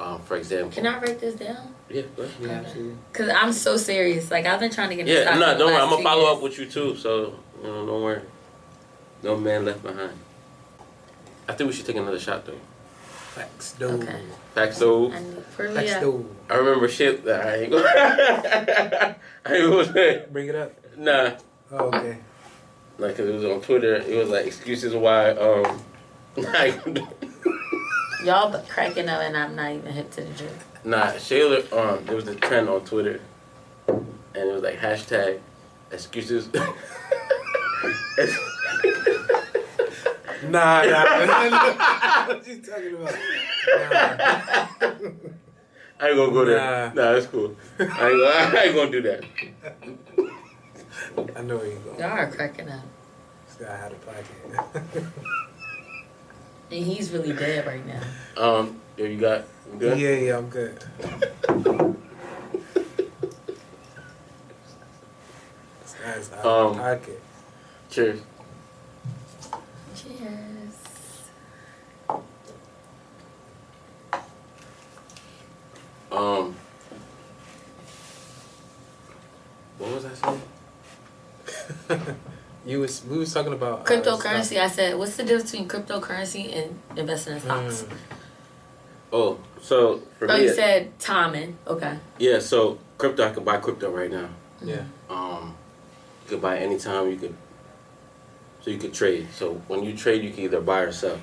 um, 0.00 0.22
for 0.22 0.36
example. 0.36 0.70
Can 0.72 0.86
I 0.86 0.98
write 0.98 1.20
this 1.20 1.34
down? 1.34 1.74
Yeah. 1.90 2.02
Go 2.16 2.22
ahead. 2.22 2.34
Yeah, 2.40 2.46
Okay. 2.46 2.54
absolutely. 2.54 2.96
Cause 3.12 3.28
I'm 3.34 3.52
so 3.52 3.76
serious. 3.76 4.30
Like 4.30 4.46
I've 4.46 4.60
been 4.60 4.70
trying 4.70 4.90
to 4.90 4.96
get. 4.96 5.06
Yeah, 5.06 5.36
no, 5.38 5.58
don't 5.58 5.72
worry. 5.72 5.82
I'm 5.82 5.90
gonna 5.90 6.02
follow 6.02 6.22
years. 6.22 6.36
up 6.36 6.42
with 6.42 6.58
you 6.58 6.66
too. 6.66 6.96
So 6.96 7.34
you 7.60 7.66
know, 7.68 7.86
don't 7.86 8.02
worry. 8.02 8.22
No 9.22 9.36
man 9.36 9.64
left 9.64 9.82
behind. 9.82 10.12
I 11.48 11.52
think 11.52 11.68
we 11.68 11.74
should 11.76 11.86
take 11.86 11.96
another 11.96 12.18
shot 12.18 12.44
though. 12.46 12.58
Facts, 13.36 13.72
though. 13.72 13.88
Okay. 13.88 14.20
Facts 14.54 14.78
though. 14.78 15.12
I 15.12 15.20
for 15.54 15.68
Facts, 15.68 15.88
yeah. 15.90 16.00
though. 16.00 16.24
I 16.48 16.54
remember 16.54 16.88
shit 16.88 17.22
that 17.26 17.46
I 17.46 17.54
ain't 17.56 17.70
gonna. 17.70 17.84
I 19.44 19.54
ain't 19.54 19.94
gonna. 19.94 20.24
Bring 20.32 20.48
it 20.48 20.54
up. 20.54 20.72
Nah, 20.96 21.32
Oh, 21.70 21.88
okay. 21.88 22.16
like 22.98 23.14
'cause 23.16 23.26
it 23.28 23.34
was 23.34 23.44
on 23.44 23.60
Twitter. 23.60 23.96
It 23.96 24.16
was 24.16 24.30
like 24.30 24.46
excuses 24.46 24.94
why. 24.94 25.30
Um, 25.32 25.82
Like, 26.36 26.80
Y'all 28.24 28.50
but 28.50 28.66
cracking 28.68 29.08
up, 29.10 29.20
and 29.22 29.36
I'm 29.36 29.54
not 29.54 29.70
even 29.72 29.92
hip 29.92 30.10
to 30.12 30.22
the 30.22 30.32
joke. 30.34 30.48
nah, 30.84 31.12
Shayla. 31.12 31.70
Um, 31.72 32.04
there 32.06 32.16
was 32.16 32.26
a 32.28 32.34
trend 32.34 32.68
on 32.70 32.80
Twitter, 32.86 33.20
and 33.88 34.06
it 34.34 34.52
was 34.52 34.62
like 34.62 34.78
hashtag 34.78 35.40
excuses. 35.92 36.48
Nah, 40.48 40.82
nah. 40.84 41.95
What 42.26 42.46
are 42.46 42.50
you 42.50 42.60
talking 42.62 42.94
about? 42.94 43.14
Nah. 43.68 45.10
I 45.98 46.08
ain't 46.08 46.16
gonna 46.16 46.32
go 46.32 46.44
there. 46.44 46.58
Nah. 46.58 46.92
Nah, 46.92 47.12
that's 47.12 47.26
cool. 47.26 47.56
I 47.78 47.82
ain't 47.82 47.90
gonna, 47.90 48.04
I 48.58 48.62
ain't 48.64 48.74
gonna 48.74 48.90
do 48.90 49.02
that. 49.02 49.24
I 51.36 51.42
know 51.42 51.56
where 51.56 51.66
you 51.66 51.78
going. 51.84 51.98
Y'all 51.98 52.10
are 52.10 52.30
cracking 52.30 52.68
up, 52.68 52.82
This 53.46 53.56
guy 53.66 53.76
had 53.76 53.92
a 53.92 53.96
podcast. 53.96 55.06
and 56.70 56.84
he's 56.84 57.10
really 57.12 57.32
dead 57.32 57.66
right 57.66 57.84
now. 57.86 58.02
Um, 58.36 58.80
yeah, 58.96 59.06
you 59.06 59.18
got 59.20 59.44
you 59.72 59.78
good? 59.78 59.98
yeah, 59.98 60.10
yeah, 60.10 60.36
I'm 60.38 60.48
good. 60.48 60.78
This 65.82 65.94
guy's 66.02 66.32
out 66.32 66.44
Um, 66.46 66.66
of 66.72 66.76
pocket. 66.76 67.22
Cheers. 67.90 68.20
Cheers. 68.20 68.22
Um, 76.16 76.54
what 79.78 79.94
was 79.94 80.04
I 80.04 80.14
saying? 81.88 82.16
You 82.66 82.80
was 82.80 83.04
we 83.04 83.16
was 83.18 83.32
talking 83.32 83.52
about 83.52 83.82
uh, 83.82 83.84
Cryptocurrency. 83.84 84.60
I 84.60 84.66
said, 84.66 84.98
what's 84.98 85.16
the 85.16 85.22
difference 85.22 85.52
between 85.52 85.68
cryptocurrency 85.68 86.52
and 86.52 86.76
investing 86.98 87.34
in 87.34 87.40
stocks? 87.40 87.82
Mm. 87.84 87.96
Oh, 89.12 89.38
so 89.62 90.02
for 90.18 90.28
Oh, 90.28 90.36
me, 90.36 90.42
you 90.42 90.48
said 90.52 90.98
timing. 90.98 91.56
Okay. 91.68 91.96
yeah. 92.18 92.40
So 92.40 92.80
crypto, 92.98 93.28
I 93.28 93.30
can 93.32 93.44
buy 93.44 93.58
crypto 93.58 93.92
right 93.92 94.10
now. 94.10 94.28
Yeah. 94.60 94.82
Um, 95.08 95.54
you 96.24 96.30
could 96.30 96.42
buy 96.42 96.58
anytime. 96.58 97.08
You 97.08 97.16
could, 97.18 97.36
so 98.62 98.70
you 98.72 98.78
could 98.78 98.92
trade. 98.92 99.28
So 99.32 99.54
when 99.68 99.84
you 99.84 99.96
trade, 99.96 100.24
you 100.24 100.30
can 100.32 100.40
either 100.42 100.60
buy 100.60 100.80
or 100.80 100.90
sell. 100.92 101.20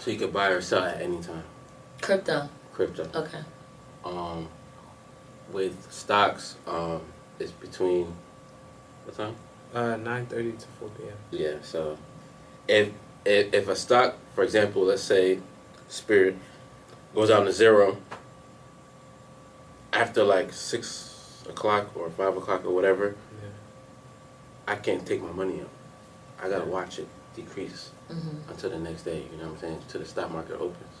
So 0.00 0.10
you 0.10 0.18
could 0.18 0.32
buy 0.32 0.48
or 0.48 0.60
sell 0.60 0.82
at 0.82 1.00
any 1.00 1.20
time. 1.22 1.44
Crypto. 2.00 2.48
Crypto. 2.78 3.10
Okay. 3.12 3.40
Um, 4.04 4.46
with 5.50 5.90
stocks, 5.90 6.54
um, 6.64 7.00
it's 7.40 7.50
between 7.50 8.14
what 9.04 9.16
time? 9.16 9.34
Uh, 9.74 9.96
nine 9.96 10.26
thirty 10.26 10.52
to 10.52 10.66
four 10.78 10.88
p.m. 10.90 11.16
Yeah, 11.32 11.54
so 11.60 11.98
if, 12.68 12.92
if 13.24 13.52
if 13.52 13.66
a 13.66 13.74
stock, 13.74 14.14
for 14.36 14.44
example, 14.44 14.84
let's 14.84 15.02
say 15.02 15.40
Spirit 15.88 16.36
goes 17.16 17.30
down 17.30 17.46
to 17.46 17.52
zero 17.52 17.96
after 19.92 20.22
like 20.22 20.52
six 20.52 21.42
o'clock 21.48 21.96
or 21.96 22.08
five 22.10 22.36
o'clock 22.36 22.64
or 22.64 22.72
whatever, 22.72 23.16
Yeah. 23.42 23.48
I 24.68 24.76
can't 24.76 25.04
take 25.04 25.20
my 25.20 25.32
money 25.32 25.62
out. 25.62 25.70
I 26.40 26.48
gotta 26.48 26.66
watch 26.66 27.00
it 27.00 27.08
decrease 27.34 27.90
hmm 28.06 28.38
until 28.48 28.70
the 28.70 28.78
next 28.78 29.02
day. 29.02 29.24
You 29.32 29.38
know 29.38 29.46
what 29.48 29.54
I'm 29.54 29.58
saying? 29.58 29.74
Until 29.82 30.00
the 30.00 30.06
stock 30.06 30.30
market 30.30 30.54
opens. 30.60 30.94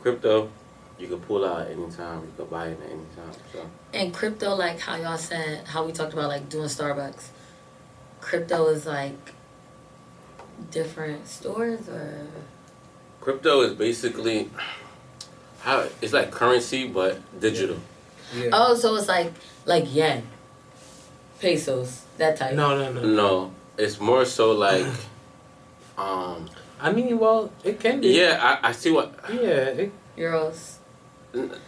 Crypto, 0.00 0.50
you 0.98 1.08
can 1.08 1.20
pull 1.20 1.44
out 1.44 1.68
anytime. 1.68 2.20
You 2.20 2.32
can 2.36 2.46
buy 2.46 2.68
it 2.68 2.80
at 2.80 2.90
any 2.90 3.04
time. 3.16 3.40
So 3.52 3.70
And 3.92 4.14
crypto, 4.14 4.54
like 4.54 4.80
how 4.80 4.96
y'all 4.96 5.18
said, 5.18 5.66
how 5.66 5.84
we 5.84 5.92
talked 5.92 6.12
about 6.12 6.28
like 6.28 6.48
doing 6.48 6.68
Starbucks. 6.68 7.28
Crypto 8.20 8.68
is 8.68 8.86
like 8.86 9.32
different 10.70 11.28
stores 11.28 11.88
or 11.88 12.26
crypto 13.20 13.60
is 13.60 13.74
basically 13.74 14.48
how 15.60 15.86
it's 16.00 16.12
like 16.12 16.30
currency 16.30 16.88
but 16.88 17.18
digital. 17.40 17.76
Yeah. 18.34 18.50
oh, 18.52 18.74
so 18.74 18.94
it's 18.96 19.08
like 19.08 19.32
like 19.66 19.92
yen, 19.94 20.22
pesos, 21.40 22.04
that 22.16 22.36
type. 22.36 22.54
No, 22.54 22.76
no, 22.76 22.92
no. 22.92 23.06
No, 23.06 23.52
it's 23.76 24.00
more 24.00 24.24
so 24.24 24.52
like, 24.52 24.86
um, 25.98 26.48
I 26.80 26.92
mean, 26.92 27.18
well, 27.18 27.52
it 27.62 27.78
can 27.78 28.00
be. 28.00 28.08
yeah, 28.08 28.58
I, 28.62 28.68
I 28.68 28.72
see 28.72 28.90
what. 28.90 29.14
Yeah. 29.28 29.84
It, 29.84 29.92
euros. 30.16 30.76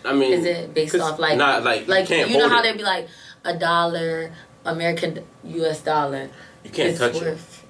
I 0.05 0.13
mean, 0.13 0.33
Is 0.33 0.45
it 0.45 0.75
based 0.75 0.95
off 0.97 1.19
like 1.19 1.37
not 1.39 1.65
like 1.65 1.87
like 1.89 2.09
you 2.11 2.17
you, 2.27 2.39
know 2.39 2.49
how 2.49 2.61
it. 2.61 2.63
they'd 2.65 2.77
be 2.79 2.85
like 2.85 3.09
a 3.45 3.57
dollar, 3.57 4.33
American 4.65 5.25
U.S. 5.45 5.81
dollar. 5.83 6.31
You 6.65 6.71
can't 6.71 6.91
is 6.91 6.99
touch 6.99 7.17
it. 7.17 7.23
worth 7.23 7.65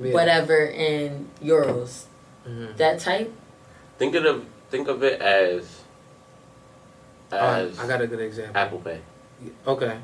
yeah. 0.00 0.12
whatever 0.12 0.64
in 0.66 1.28
euros. 1.42 2.04
Mhm. 2.46 2.76
That 2.76 2.98
type. 3.00 3.32
Think 3.98 4.14
of 4.14 4.24
it, 4.24 4.42
think 4.70 4.88
of 4.88 5.02
it 5.02 5.20
as 5.20 5.80
as 7.32 7.78
Uh, 7.78 7.82
I 7.82 7.86
got 7.88 8.00
a 8.02 8.06
good 8.06 8.20
example. 8.20 8.56
Apple 8.60 8.78
Pay. 8.80 9.00
Okay. 9.66 9.98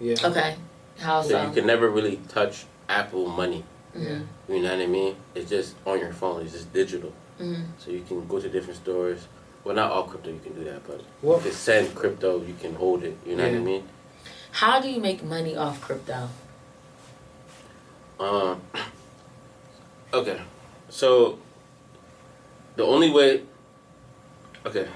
Yeah. 0.00 0.14
Okay. 0.24 0.56
How 0.98 1.22
So 1.22 1.28
so? 1.30 1.46
you 1.46 1.52
can 1.52 1.66
never 1.66 1.88
really 1.90 2.16
touch 2.28 2.66
Apple 2.88 3.26
money. 3.26 3.64
Mhm. 3.96 4.26
You 4.48 4.60
know 4.62 4.70
what 4.70 4.80
I 4.82 4.86
mean? 4.86 5.16
It's 5.34 5.50
just 5.50 5.74
on 5.86 5.98
your 5.98 6.12
phone. 6.12 6.42
It's 6.42 6.52
just 6.52 6.72
digital. 6.72 7.12
Mhm. 7.40 7.64
So 7.78 7.90
you 7.90 8.02
can 8.06 8.26
go 8.26 8.38
to 8.40 8.48
different 8.48 8.76
stores. 8.78 9.26
Well, 9.68 9.76
not 9.76 9.92
all 9.92 10.04
crypto 10.04 10.30
you 10.30 10.40
can 10.42 10.54
do 10.54 10.64
that, 10.64 10.86
but 10.86 11.02
Well- 11.20 11.36
you 11.36 11.42
can 11.42 11.52
send 11.52 11.94
crypto. 11.94 12.40
You 12.42 12.54
can 12.58 12.74
hold 12.74 13.04
it. 13.04 13.18
You 13.26 13.36
know 13.36 13.44
what 13.46 13.54
I 13.54 13.58
mean? 13.58 13.86
How 14.50 14.80
do 14.80 14.88
you 14.88 14.98
make 14.98 15.22
money 15.22 15.54
off 15.56 15.82
crypto? 15.82 16.30
Um. 18.18 18.62
Okay, 20.14 20.40
so 20.88 21.38
the 22.76 22.82
only 22.82 23.10
way. 23.10 23.42
Okay. 24.64 24.88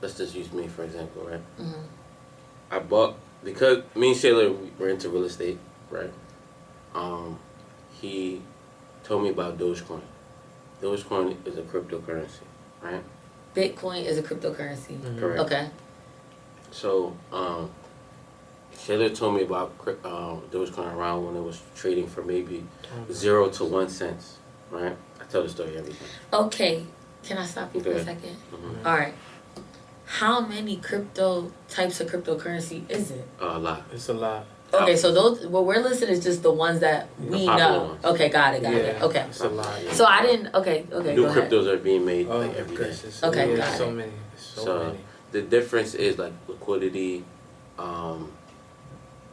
Let's 0.00 0.16
just 0.16 0.36
use 0.36 0.52
me 0.52 0.68
for 0.68 0.84
example, 0.84 1.22
right? 1.28 1.40
Mhm. 1.58 1.82
I 2.70 2.78
bought 2.78 3.16
because 3.42 3.82
me 3.96 4.12
and 4.12 4.16
Shayla 4.16 4.78
were 4.78 4.88
into 4.88 5.08
real 5.08 5.24
estate, 5.24 5.58
right? 5.90 6.12
Um, 6.94 7.40
he 8.00 8.40
told 9.02 9.24
me 9.24 9.30
about 9.30 9.58
Dogecoin. 9.58 10.02
Dogecoin 10.80 11.44
is 11.44 11.58
a 11.58 11.62
cryptocurrency, 11.62 12.46
right? 12.80 13.02
Bitcoin 13.56 14.04
is 14.04 14.18
a 14.18 14.22
cryptocurrency. 14.22 14.98
Mhm. 15.00 15.18
Correct. 15.18 15.40
Okay. 15.40 15.70
So, 16.70 17.16
um, 17.32 17.70
Shayla 18.76 19.16
told 19.16 19.34
me 19.34 19.42
about 19.42 19.76
cryp- 19.78 20.04
um, 20.04 20.42
Dogecoin 20.52 20.94
around 20.94 21.24
when 21.26 21.34
it 21.36 21.40
was 21.42 21.62
trading 21.74 22.06
for 22.06 22.22
maybe 22.22 22.64
Okay. 23.02 23.12
zero 23.12 23.48
to 23.48 23.64
one 23.64 23.88
cents, 23.88 24.36
right? 24.70 24.94
I 25.20 25.24
tell 25.24 25.42
the 25.42 25.48
story 25.48 25.76
every 25.78 25.94
time. 25.94 26.08
Okay. 26.46 26.84
Can 27.24 27.38
I 27.38 27.46
stop 27.46 27.74
you 27.74 27.80
for 27.80 27.88
a 27.90 27.92
Okay. 27.94 28.04
2nd 28.04 28.36
Mhm. 28.52 28.86
All 28.86 28.94
right. 28.94 29.14
how 30.04 30.40
many 30.40 30.76
crypto 30.76 31.50
types 31.68 32.00
of 32.00 32.08
cryptocurrency 32.08 32.88
is 32.88 33.10
it? 33.10 33.26
a 33.40 33.58
lot. 33.58 33.82
It's 33.92 34.08
a 34.08 34.12
lot. 34.14 34.44
Okay, 34.82 34.96
so 34.96 35.12
those 35.12 35.46
what 35.46 35.64
we're 35.64 35.82
listed 35.82 36.08
is 36.10 36.22
just 36.22 36.42
the 36.42 36.52
ones 36.52 36.80
that 36.80 37.08
we 37.18 37.46
popular 37.46 37.56
know. 37.58 37.84
ones. 37.84 38.04
Okay, 38.04 38.28
got 38.28 38.54
it, 38.54 38.62
got 38.62 38.72
yeah. 38.72 38.78
it. 38.78 39.02
Okay. 39.02 39.24
It's 39.28 39.40
a 39.40 39.48
lot. 39.48 39.82
Yeah. 39.84 39.92
So 39.92 40.04
I 40.06 40.22
didn't. 40.22 40.54
Okay, 40.54 40.84
okay. 40.92 41.14
New 41.14 41.22
go 41.22 41.28
ahead. 41.28 41.50
cryptos 41.50 41.66
are 41.66 41.76
being 41.78 42.04
made 42.04 42.28
Oh 42.28 42.38
like 42.38 42.52
my 42.52 42.58
every 42.58 42.76
day. 42.76 42.84
gosh. 42.84 42.98
it's- 43.04 43.22
Okay, 43.22 43.50
yeah, 43.50 43.56
got 43.58 43.78
so 43.78 43.88
it. 43.88 43.92
many. 43.92 44.12
So, 44.36 44.64
So- 44.64 44.84
many. 44.86 44.98
The 45.32 45.42
difference 45.42 45.94
is 45.94 46.18
like 46.18 46.32
liquidity, 46.48 47.24
um, 47.78 48.32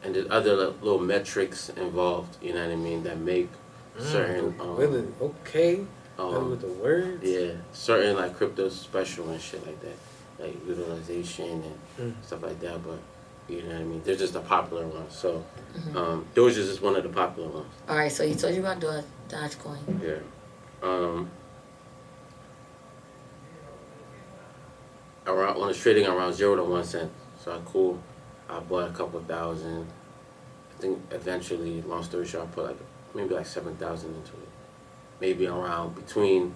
and 0.02 0.14
there's 0.14 0.26
other 0.30 0.54
li- 0.56 0.74
little 0.82 0.98
metrics 1.00 1.70
involved. 1.70 2.36
You 2.42 2.52
know 2.52 2.62
what 2.64 2.72
I 2.72 2.76
mean? 2.76 3.04
That 3.04 3.18
make 3.18 3.48
certain 3.98 4.54
um, 4.60 4.76
really? 4.76 5.06
Okay. 5.22 5.84
um, 6.18 6.50
with 6.50 6.60
the 6.60 6.68
words. 6.68 7.22
Yeah, 7.24 7.52
certain 7.72 8.16
like 8.16 8.36
crypto 8.36 8.68
special 8.68 9.30
and 9.30 9.40
shit 9.40 9.64
like 9.66 9.80
that, 9.82 9.96
like 10.44 10.54
utilization 10.66 11.62
and 11.98 12.12
Mm. 12.14 12.26
stuff 12.26 12.42
like 12.42 12.60
that. 12.60 12.84
But 12.84 12.98
you 13.48 13.62
know 13.62 13.68
what 13.68 13.76
I 13.76 13.84
mean? 13.84 14.02
They're 14.04 14.16
just 14.16 14.32
the 14.32 14.40
popular 14.40 14.86
ones. 14.86 15.14
So 15.14 15.44
Mhm. 15.76 15.96
um, 15.96 16.26
Doge 16.34 16.56
is 16.56 16.68
just 16.68 16.82
one 16.82 16.96
of 16.96 17.02
the 17.02 17.08
popular 17.08 17.48
ones. 17.48 17.66
All 17.88 17.96
right. 17.96 18.10
So 18.12 18.22
you 18.22 18.34
told 18.34 18.54
you 18.54 18.60
about 18.60 18.80
Doge, 18.80 19.04
Dogecoin. 19.28 20.02
Yeah. 20.02 20.18
Um, 20.82 21.30
around 25.26 25.58
when 25.60 25.70
it's 25.70 25.80
trading 25.80 26.06
around 26.06 26.32
zero 26.34 26.56
to 26.56 26.64
one 26.64 26.84
cent. 26.84 27.10
So 27.42 27.52
I 27.52 27.58
cool. 27.70 27.98
I 28.48 28.60
bought 28.60 28.90
a 28.90 28.92
couple 28.92 29.20
thousand. 29.20 29.86
I 30.76 30.80
think 30.80 30.98
eventually, 31.10 31.82
long 31.82 32.02
story 32.02 32.26
short, 32.26 32.44
I 32.44 32.54
put 32.54 32.64
like 32.66 32.76
maybe 33.14 33.34
like 33.34 33.46
seven 33.46 33.76
thousand 33.76 34.14
into 34.14 34.32
it. 34.32 34.48
Maybe 35.20 35.46
around 35.46 35.94
between. 35.94 36.54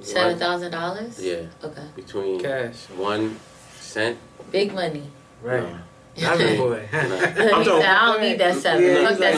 Seven 0.00 0.38
thousand 0.38 0.70
dollars? 0.70 1.20
Yeah, 1.20 1.42
Okay. 1.64 1.82
between 1.96 2.40
Cash. 2.40 2.88
one 2.90 3.38
cent. 3.80 4.16
Big 4.52 4.72
money. 4.72 5.02
Right. 5.42 5.62
No. 5.62 5.78
I'm 6.18 6.40
a 6.40 6.56
boy. 6.56 6.88
I'm 6.92 7.02
he 7.02 7.08
talking- 7.08 7.64
said, 7.64 7.84
I 7.84 8.06
don't 8.12 8.20
need 8.20 8.38
that 8.40 8.56
seven. 8.56 8.84
Yeah, 8.84 9.08
Fuck 9.08 9.18
that 9.18 9.32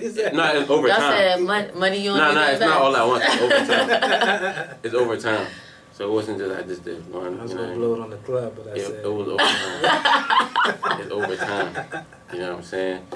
he's 0.00 0.14
seven. 0.14 0.36
like- 0.36 0.54
No, 0.54 0.60
it's 0.60 0.70
over 0.70 0.88
Y'all 0.88 0.96
said 0.98 1.40
money 1.74 1.98
you 1.98 2.10
don't 2.10 2.18
No, 2.18 2.28
need 2.28 2.34
no, 2.34 2.44
to 2.46 2.50
it's 2.52 2.60
not 2.60 2.82
all 2.82 2.96
at 2.96 3.06
once. 3.06 3.24
It's 3.24 3.40
over 3.42 3.66
time. 3.66 4.76
It's 4.82 4.94
over 4.94 5.16
time. 5.16 5.46
So 5.92 6.08
it 6.08 6.12
wasn't 6.12 6.38
just 6.38 6.58
I 6.58 6.62
just 6.62 6.84
did 6.84 7.12
one. 7.12 7.38
I 7.38 7.42
was 7.42 7.54
gonna 7.54 7.74
blow 7.74 7.94
it 7.94 8.00
on 8.00 8.10
the 8.10 8.16
club, 8.18 8.54
but 8.56 8.66
I 8.72 8.76
it, 8.76 8.86
said 8.86 9.04
it 9.04 9.08
was 9.12 9.28
over 9.28 9.36
time. 9.38 11.00
it's 11.00 11.10
over 11.10 11.36
time. 11.36 12.04
You 12.32 12.38
know 12.40 12.48
what 12.50 12.56
I'm 12.58 12.62
saying? 12.64 13.06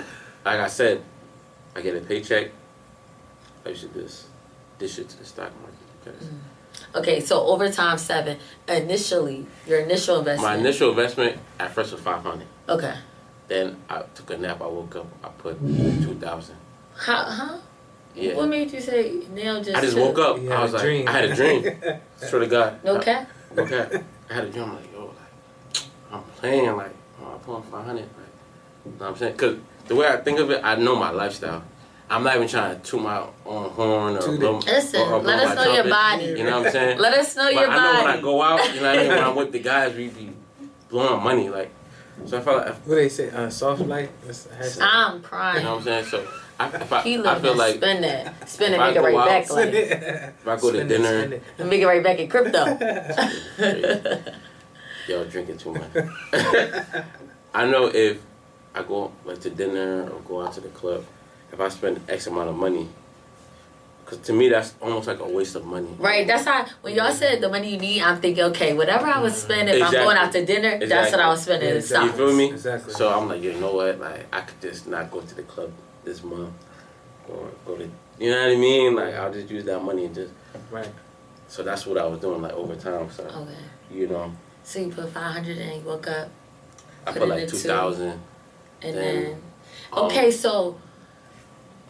Like 0.45 0.61
I 0.61 0.69
said, 0.69 1.03
I 1.75 1.81
get 1.81 1.97
a 1.97 2.01
paycheck. 2.01 2.51
I 3.65 3.73
should 3.75 3.93
just 3.95 4.27
dish 4.79 4.99
it 4.99 5.09
to 5.09 5.19
the 5.19 5.25
stock 5.25 5.51
market 5.61 5.79
because 6.05 6.29
mm. 6.29 6.39
Okay, 6.97 7.21
so 7.21 7.43
over 7.43 7.71
time 7.71 7.99
seven. 7.99 8.39
Initially, 8.69 9.47
your 9.67 9.81
initial 9.81 10.19
investment. 10.21 10.55
my 10.55 10.59
initial 10.59 10.91
investment 10.91 11.39
at 11.59 11.73
first 11.73 11.93
was 11.93 12.01
five 12.01 12.23
hundred. 12.23 12.47
Okay. 12.69 12.95
Then 13.49 13.77
I 13.89 14.03
took 14.15 14.31
a 14.31 14.39
nap. 14.39 14.61
I 14.61 14.67
woke 14.67 14.97
up. 14.97 15.07
I 15.23 15.29
put 15.29 15.59
two 15.61 16.15
thousand. 16.21 16.57
How? 16.97 17.25
Huh? 17.25 17.59
Yeah. 18.15 18.35
What 18.35 18.49
made 18.49 18.73
you 18.73 18.81
say 18.81 19.23
now 19.35 19.63
just? 19.63 19.77
I 19.77 19.81
just 19.83 19.95
took- 19.95 20.17
woke 20.17 20.19
up. 20.27 20.37
I 20.39 20.41
had 20.55 20.63
was 20.63 20.73
a 20.73 20.77
like, 20.77 20.85
dream. 20.85 21.09
I 21.09 21.13
had 21.13 21.25
a 21.27 21.35
dream. 21.35 21.63
Swear 22.17 22.41
to 22.41 22.47
God. 22.47 22.85
No 22.85 22.97
I- 22.97 23.05
cap. 23.05 23.29
Okay. 23.57 24.03
I 24.31 24.35
had 24.35 24.45
a 24.45 24.51
dream 24.51 24.73
like, 24.75 24.93
yo, 24.93 25.07
like, 25.07 25.85
I'm 26.11 26.23
playing, 26.23 26.75
like, 26.77 26.95
oh, 27.23 27.33
I'm 27.35 27.39
pulling 27.41 27.63
500. 27.63 27.95
Like, 27.97 28.07
you 28.85 28.91
know 28.91 28.97
what 28.99 29.09
I'm 29.11 29.17
saying? 29.17 29.33
Because 29.33 29.59
the 29.87 29.95
way 29.95 30.09
I 30.09 30.17
think 30.17 30.41
of 30.41 30.51
it, 30.51 30.61
I 30.65 30.75
know 30.75 30.97
my 30.97 31.11
lifestyle. 31.11 31.63
I'm 32.09 32.23
not 32.23 32.37
even 32.37 32.47
trying 32.49 32.77
to 32.81 32.83
toot 32.89 33.03
my 33.03 33.25
own 33.45 33.71
horn 33.71 34.17
or 34.17 34.23
Toot 34.23 34.35
it. 34.35 34.41
blow, 34.41 34.59
Listen, 34.59 35.01
or, 35.01 35.15
or 35.15 35.23
let 35.23 35.41
us 35.41 35.57
my 35.57 35.65
know 35.65 35.75
your 35.75 35.89
body. 35.89 36.25
You 36.27 36.45
know 36.45 36.59
what 36.59 36.67
I'm 36.67 36.73
saying? 36.79 36.99
Let 36.99 37.15
us 37.15 37.35
know 37.37 37.45
but 37.47 37.55
your 37.55 37.69
I 37.71 37.77
know 37.77 37.93
body. 37.93 38.05
when 38.07 38.19
I 38.19 38.21
go 38.21 38.43
out, 38.43 38.75
you 38.75 38.81
know 38.81 38.87
what 38.91 38.99
I 38.99 39.03
mean? 39.03 39.09
When 39.09 39.25
I'm 39.25 39.37
with 39.41 39.53
the 39.53 39.59
guys, 39.59 39.95
we 39.97 40.09
be 40.09 40.31
blowing 40.89 41.23
money. 41.25 41.49
Like, 41.49 41.71
so 42.25 42.39
I 42.39 42.41
felt 42.43 42.59
like, 42.67 42.75
what 42.87 42.95
they 42.95 43.09
say, 43.09 43.31
uh, 43.31 43.51
soft 43.51 43.81
light. 43.83 44.11
I'm 44.81 45.21
prime. 45.21 45.57
you 45.57 45.63
know 45.65 45.71
what 45.77 45.79
I'm 45.79 45.85
saying? 45.85 46.05
So 46.05 46.27
I, 46.61 46.69
if 46.69 46.93
I, 46.93 47.03
he 47.03 47.19
I 47.19 47.39
feel 47.41 47.57
like 47.57 47.75
spend 47.77 48.05
that, 48.05 48.49
spend 48.49 48.75
it, 48.75 48.79
make 48.79 48.95
it 48.97 49.01
right 49.01 49.15
out- 49.17 49.27
back, 49.27 49.51
like 49.51 49.69
if 49.75 50.47
I 50.49 50.57
go 50.57 50.71
to 50.71 50.77
Spend 50.79 50.91
it, 50.93 50.97
dinner, 50.97 51.19
spend 51.19 51.33
it. 51.35 51.43
and 51.59 51.69
make 51.69 51.81
it 51.83 51.87
right 51.87 52.03
back 52.05 52.19
in 52.21 52.29
crypto. 52.29 52.65
Y'all 55.09 55.25
drinking 55.25 55.59
too 55.59 55.73
much. 55.73 55.91
I 57.55 57.67
know 57.67 57.87
if 57.93 58.21
I 58.75 58.83
go 58.83 59.13
like 59.25 59.41
to 59.41 59.51
dinner 59.51 60.09
or 60.11 60.21
go 60.21 60.43
out 60.43 60.53
to 60.55 60.61
the 60.61 60.69
club, 60.69 61.05
if 61.57 61.61
I 61.61 61.69
spend 61.71 62.01
X 62.09 62.27
amount 62.27 62.51
of 62.51 62.57
money, 62.57 62.87
because 64.05 64.19
to 64.27 64.33
me 64.35 64.51
that's 64.51 64.75
almost 64.83 65.09
like 65.09 65.21
a 65.21 65.27
waste 65.29 65.57
of 65.57 65.65
money. 65.65 65.89
right. 65.99 66.27
That's 66.27 66.45
how 66.45 66.67
when 66.83 66.95
y'all 66.95 67.11
said 67.13 67.41
the 67.41 67.49
money 67.49 67.73
you 67.73 67.79
need, 67.79 68.03
I'm 68.03 68.21
thinking, 68.21 68.45
okay, 68.45 68.75
whatever 68.75 69.07
I 69.07 69.21
was 69.21 69.41
spending, 69.41 69.75
if 69.75 69.83
I'm 69.83 69.93
going 69.93 70.19
out 70.19 70.33
to 70.33 70.45
dinner, 70.45 70.79
that's 70.87 71.13
what 71.13 71.21
I 71.21 71.29
was 71.29 71.43
spending 71.43 71.71
Yeah, 71.71 71.77
exactly. 71.77 72.11
You 72.11 72.17
feel 72.17 72.37
me? 72.37 72.51
Exactly. 72.53 72.93
So 72.93 73.09
I'm 73.11 73.27
like, 73.27 73.43
you 73.43 73.55
know 73.55 73.75
what? 73.75 73.99
Like 73.99 74.27
I 74.35 74.43
could 74.43 74.61
just 74.61 74.87
not 74.87 75.11
go 75.11 75.23
to 75.23 75.35
the 75.35 75.43
club 75.45 75.73
this 76.05 76.23
month, 76.23 76.53
or 77.29 77.51
go 77.65 77.77
to, 77.79 77.89
you 78.21 78.31
know 78.31 78.43
what 78.43 78.53
I 78.53 78.57
mean? 78.57 78.95
Like 78.95 79.15
I'll 79.15 79.33
just 79.33 79.51
use 79.51 79.65
that 79.65 79.83
money 79.83 80.05
and 80.05 80.15
just. 80.15 80.33
Right. 80.71 80.93
So 81.49 81.63
that's 81.63 81.87
what 81.87 81.97
I 81.97 82.05
was 82.07 82.21
doing 82.21 82.43
like 82.43 82.53
over 82.53 82.77
time. 82.77 83.11
So 83.11 83.23
Okay. 83.25 83.57
you 83.91 84.09
know, 84.09 84.31
So 84.63 84.81
you 84.81 84.91
put 84.91 85.09
500 85.09 85.57
and 85.57 85.81
you 85.81 85.89
woke 85.89 86.07
up, 86.09 86.29
I 87.07 87.13
Put 87.13 87.21
put 87.23 87.29
like 87.29 87.49
two 87.49 87.57
thousand. 87.57 88.21
and 88.83 88.95
Then, 88.97 89.23
then. 89.25 89.43
um, 89.93 90.05
Okay, 90.07 90.31
so 90.31 90.77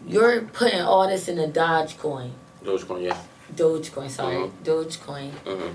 you're 0.07 0.43
putting 0.43 0.81
all 0.81 1.09
this 1.09 1.29
in 1.29 1.39
a 1.39 1.49
Dogecoin. 1.49 2.31
Dogecoin, 2.65 3.03
yeah. 3.03 3.19
Dogecoin, 3.55 4.09
sorry. 4.11 4.37
Mhm. 4.37 4.51
Dogecoin. 4.65 5.31
hmm 5.31 5.73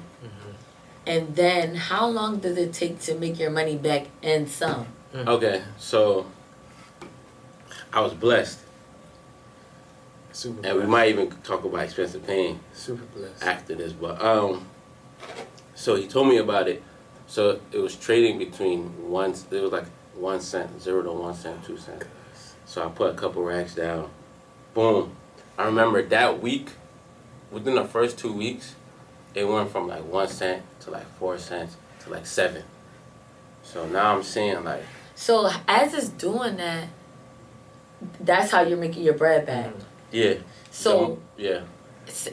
And 1.05 1.35
then 1.35 1.75
how 1.75 2.07
long 2.07 2.39
does 2.39 2.57
it 2.57 2.73
take 2.73 2.99
to 3.01 3.15
make 3.15 3.39
your 3.39 3.49
money 3.49 3.75
back 3.77 4.07
and 4.21 4.47
some? 4.49 4.85
Okay, 5.15 5.61
so 5.77 6.25
I 7.91 7.99
was 8.01 8.13
blessed, 8.13 8.59
Super 10.31 10.65
and 10.67 10.79
we 10.79 10.85
might 10.85 11.09
even 11.09 11.29
talk 11.43 11.63
about 11.65 11.81
expensive 11.83 12.25
pain. 12.25 12.59
Super 12.73 13.03
blessed. 13.15 13.43
after 13.43 13.75
this, 13.75 13.91
but 13.91 14.21
um, 14.23 14.65
so 15.75 15.95
he 15.95 16.07
told 16.07 16.27
me 16.29 16.37
about 16.37 16.67
it. 16.69 16.81
So 17.27 17.59
it 17.71 17.79
was 17.79 17.95
trading 17.95 18.37
between 18.37 18.83
one. 19.09 19.33
It 19.51 19.61
was 19.61 19.71
like 19.71 19.85
one 20.15 20.39
cent, 20.39 20.81
zero 20.81 21.01
to 21.01 21.11
one 21.11 21.33
cent, 21.33 21.65
two 21.65 21.77
cent. 21.77 22.03
So 22.65 22.85
I 22.85 22.89
put 22.89 23.11
a 23.11 23.15
couple 23.15 23.43
racks 23.43 23.75
down. 23.75 24.09
Boom. 24.73 25.15
I 25.57 25.65
remember 25.65 26.01
that 26.01 26.41
week, 26.41 26.69
within 27.51 27.75
the 27.75 27.85
first 27.85 28.17
two 28.17 28.31
weeks, 28.33 28.75
it 29.35 29.45
went 29.45 29.69
from 29.71 29.87
like 29.87 30.03
one 30.05 30.27
cent 30.27 30.63
to 30.81 30.91
like 30.91 31.07
four 31.17 31.37
cents 31.37 31.75
to 32.01 32.09
like 32.09 32.25
seven. 32.25 32.63
So 33.63 33.85
now 33.87 34.15
I'm 34.15 34.23
seeing 34.23 34.63
like 34.63 34.83
So 35.15 35.49
as 35.67 35.93
it's 35.93 36.09
doing 36.09 36.57
that, 36.57 36.87
that's 38.19 38.51
how 38.51 38.61
you're 38.61 38.77
making 38.77 39.03
your 39.03 39.13
bread 39.13 39.45
back. 39.45 39.67
Mm-hmm. 39.67 39.79
yeah. 40.11 40.33
So 40.71 41.19
yeah, 41.37 41.61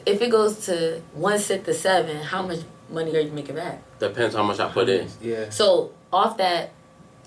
if 0.05 0.21
it 0.21 0.31
goes 0.31 0.65
to 0.65 1.01
one 1.13 1.37
cent 1.39 1.65
to 1.65 1.73
seven, 1.73 2.17
how 2.17 2.41
much 2.41 2.59
money 2.89 3.15
are 3.15 3.19
you 3.19 3.31
making 3.31 3.55
back? 3.55 3.81
depends 3.99 4.33
how 4.33 4.43
much 4.43 4.59
I 4.59 4.71
put 4.71 4.87
in. 4.89 5.07
Yeah. 5.21 5.49
So 5.49 5.91
off 6.11 6.37
that 6.37 6.71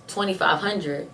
twenty 0.08 0.34
five 0.34 0.58
hundred, 0.60 1.08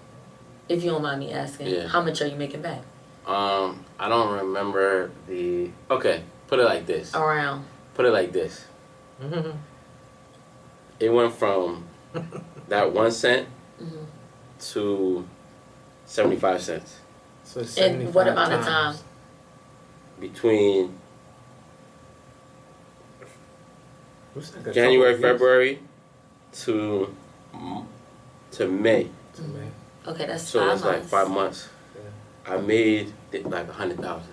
if 0.68 0.82
you 0.84 0.90
don't 0.90 1.02
mind 1.02 1.20
me 1.20 1.32
asking, 1.32 1.66
Yeah. 1.68 1.88
how 1.88 2.00
much 2.00 2.22
are 2.22 2.26
you 2.28 2.36
making 2.36 2.62
back? 2.62 2.82
Um, 3.28 3.84
I 3.98 4.08
don't 4.08 4.32
remember 4.38 5.10
the. 5.28 5.70
Okay, 5.90 6.22
put 6.46 6.58
it 6.58 6.64
like 6.64 6.86
this. 6.86 7.14
Around. 7.14 7.64
Put 7.94 8.06
it 8.06 8.10
like 8.10 8.32
this. 8.32 8.64
Mhm. 9.22 9.54
It 11.00 11.10
went 11.12 11.32
from 11.32 11.84
that 12.68 12.92
one 12.92 13.12
cent 13.12 13.46
Mhm. 13.80 14.06
to 14.72 15.24
seventy-five 16.06 16.60
cents 16.60 16.96
So 17.44 17.60
In 17.60 18.12
what 18.12 18.26
75 18.26 18.26
amount 18.26 18.52
of 18.52 18.64
time? 18.64 18.96
between 20.18 20.98
like 24.34 24.74
January, 24.74 25.12
couple 25.14 25.30
of 25.30 25.32
February 25.38 25.78
to 26.64 27.14
to 28.52 28.66
May. 28.68 29.02
years 29.02 29.10
to 29.34 29.42
me. 29.42 29.66
Okay, 30.06 30.26
that's 30.26 30.42
So 30.48 30.60
five 30.60 30.72
it's 30.74 30.84
like 30.84 31.04
five 31.04 31.30
months. 31.30 31.68
I 32.48 32.56
made 32.58 33.12
like 33.44 33.68
a 33.68 33.72
hundred 33.72 34.00
thousand. 34.00 34.32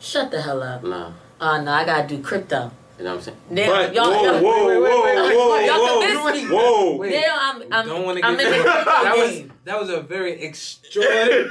Shut 0.00 0.30
the 0.30 0.40
hell 0.42 0.62
up. 0.62 0.82
Nah, 0.82 1.06
uh, 1.08 1.12
Oh 1.40 1.62
no, 1.62 1.72
I 1.72 1.84
gotta 1.84 2.06
do 2.08 2.22
crypto. 2.22 2.70
you 2.98 3.04
know 3.04 3.10
what 3.16 3.16
I'm 3.18 3.22
saying? 3.22 3.36
Now, 3.50 3.66
but 3.68 3.94
y'all- 3.94 4.10
whoa, 4.10 4.24
y'all- 4.24 4.42
whoa, 4.42 4.66
wait, 4.66 4.80
wait, 4.80 4.90
whoa, 4.90 5.02
wait, 5.02 5.16
wait, 5.16 5.36
whoa, 5.36 5.52
wait, 5.52 5.66
y'all 5.66 5.78
whoa, 5.78 6.00
convinced 6.30 6.52
whoa. 6.52 6.96
Wait. 6.96 7.10
Now 7.12 7.36
I'm 7.40 7.62
I'm 7.72 7.86
don't 7.86 8.24
I'm 8.24 8.36
get 8.36 8.46
in 8.46 8.52
the 8.58 8.64
crypto 8.64 8.84
that 8.84 9.14
was 9.16 9.42
that 9.64 9.80
was 9.80 9.88
a 9.90 10.00
very 10.00 10.32
extraordinary. 10.42 11.50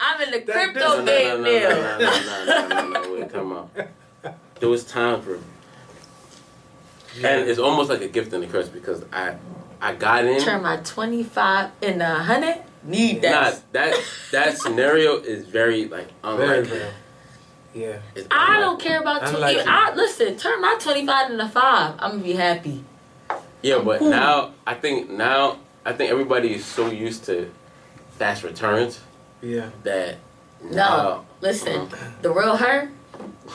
I'm 0.00 0.20
in 0.22 0.30
the 0.32 0.40
crypto 0.52 0.80
No, 0.80 1.00
no, 1.00 1.04
game 1.06 1.42
no, 1.42 1.50
no, 1.50 1.58
now. 1.58 1.98
no, 1.98 2.44
no, 2.44 2.46
no, 2.46 2.68
no, 2.68 2.88
no, 2.88 3.02
no, 3.02 3.14
wait, 3.14 3.32
come 3.32 3.52
on. 3.52 3.70
There 4.60 4.68
was 4.68 4.84
time 4.84 5.20
for, 5.22 5.38
where, 7.20 7.40
and 7.40 7.48
it's 7.48 7.58
almost 7.58 7.90
like 7.90 8.00
a 8.00 8.08
gift 8.08 8.32
and 8.32 8.42
a 8.44 8.46
curse 8.46 8.68
because 8.68 9.04
I, 9.12 9.36
I 9.80 9.94
got 9.94 10.24
in. 10.24 10.40
Turn 10.40 10.62
my 10.62 10.76
twenty 10.78 11.22
five 11.22 11.70
into 11.82 12.04
a 12.04 12.18
hundred. 12.22 12.62
Need 12.84 13.22
that. 13.22 13.54
Nah, 13.54 13.58
that 13.72 13.94
that 14.32 14.58
scenario 14.58 15.16
is 15.16 15.46
very 15.46 15.86
like 15.88 16.08
unlikely. 16.22 16.78
real. 16.78 16.90
Yeah. 17.74 17.98
It's 18.14 18.26
I 18.30 18.44
unlikely. 18.56 18.60
don't 18.62 18.80
care 18.80 19.00
about 19.00 19.20
twenty. 19.22 19.36
Unlikely. 19.36 19.64
I 19.66 19.94
listen. 19.94 20.36
Turn 20.36 20.60
my 20.60 20.76
twenty 20.80 21.06
five 21.06 21.30
into 21.30 21.48
five. 21.48 21.94
I'm 21.98 22.12
gonna 22.12 22.22
be 22.22 22.34
happy. 22.34 22.84
Yeah, 23.62 23.78
but 23.82 24.02
now 24.02 24.52
I 24.66 24.74
think 24.74 25.08
now 25.10 25.58
I 25.86 25.92
think 25.94 26.10
everybody 26.10 26.54
is 26.54 26.64
so 26.64 26.90
used 26.90 27.24
to 27.24 27.50
fast 28.18 28.42
returns 28.44 29.00
Yeah. 29.40 29.70
that 29.82 30.16
No, 30.62 30.70
now- 30.70 31.24
listen, 31.40 31.80
Uh-huh. 31.82 31.96
the 32.22 32.30
real 32.30 32.56
her, 32.56 32.90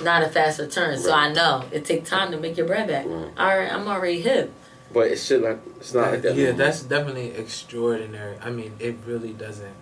not 0.03 0.21
a 0.23 0.27
fast 0.30 0.59
return. 0.59 0.97
So 0.99 1.11
I 1.13 1.32
know 1.32 1.63
it 1.71 1.86
take 1.86 2.05
time 2.05 2.32
to 2.32 2.38
make 2.38 2.57
your 2.57 2.65
bread 2.67 2.88
back. 2.88 3.05
Right. 3.07 3.32
All 3.38 3.57
right, 3.59 3.71
I'm 3.71 3.88
already 3.88 4.21
hip. 4.21 4.51
But 4.91 5.07
it 5.07 5.17
should 5.19 5.41
like 5.41 5.59
it's 5.77 5.93
not 5.93 6.11
like 6.11 6.21
that. 6.23 6.35
yeah, 6.35 6.45
no 6.45 6.51
more. 6.53 6.57
that's 6.57 6.81
definitely 6.83 7.31
extraordinary. 7.35 8.37
I 8.41 8.49
mean, 8.49 8.73
it 8.79 8.95
really 9.05 9.33
doesn't. 9.33 9.73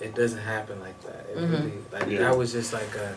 It 0.00 0.14
doesn't 0.14 0.40
happen 0.40 0.80
like 0.80 1.00
that. 1.02 1.26
It 1.30 1.36
Mhm. 1.38 1.50
really 1.52 1.72
like 1.92 2.06
Yeah. 2.10 2.18
that 2.20 2.36
was 2.36 2.52
just 2.52 2.72
like 2.72 2.94
a. 2.96 3.14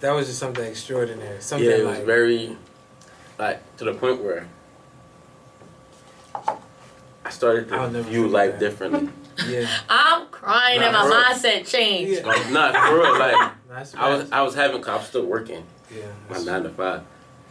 That 0.00 0.12
was 0.12 0.28
just 0.28 0.38
something 0.38 0.64
extraordinary. 0.64 1.40
Something 1.40 1.68
yeah, 1.68 1.76
it 1.76 1.84
like 1.84 1.96
was 1.98 2.06
very 2.06 2.56
like 3.38 3.76
to 3.78 3.84
the 3.84 3.94
point 3.94 4.22
where 4.22 4.46
I 7.24 7.30
started 7.30 7.68
to 7.68 7.76
never 7.90 8.02
view 8.02 8.28
life 8.28 8.52
that. 8.52 8.60
differently. 8.60 9.08
yeah. 9.48 9.66
I'm 9.88 10.26
crying 10.28 10.80
Nah, 10.80 10.86
and 10.86 10.94
my 11.10 11.32
mindset 11.32 11.66
changed. 11.68 12.20
Yeah. 12.20 12.26
like, 12.26 12.50
not 12.50 12.74
for 12.76 12.94
real. 12.98 13.18
Like 13.18 13.52
I 13.96 14.08
was. 14.14 14.30
I 14.32 14.42
was 14.42 14.54
having 14.54 14.80
cops 14.82 15.08
still 15.08 15.26
working 15.26 15.64
yeah. 15.94 16.06
my 16.28 16.38
nine 16.42 16.62
to 16.64 16.70
five, 16.70 17.02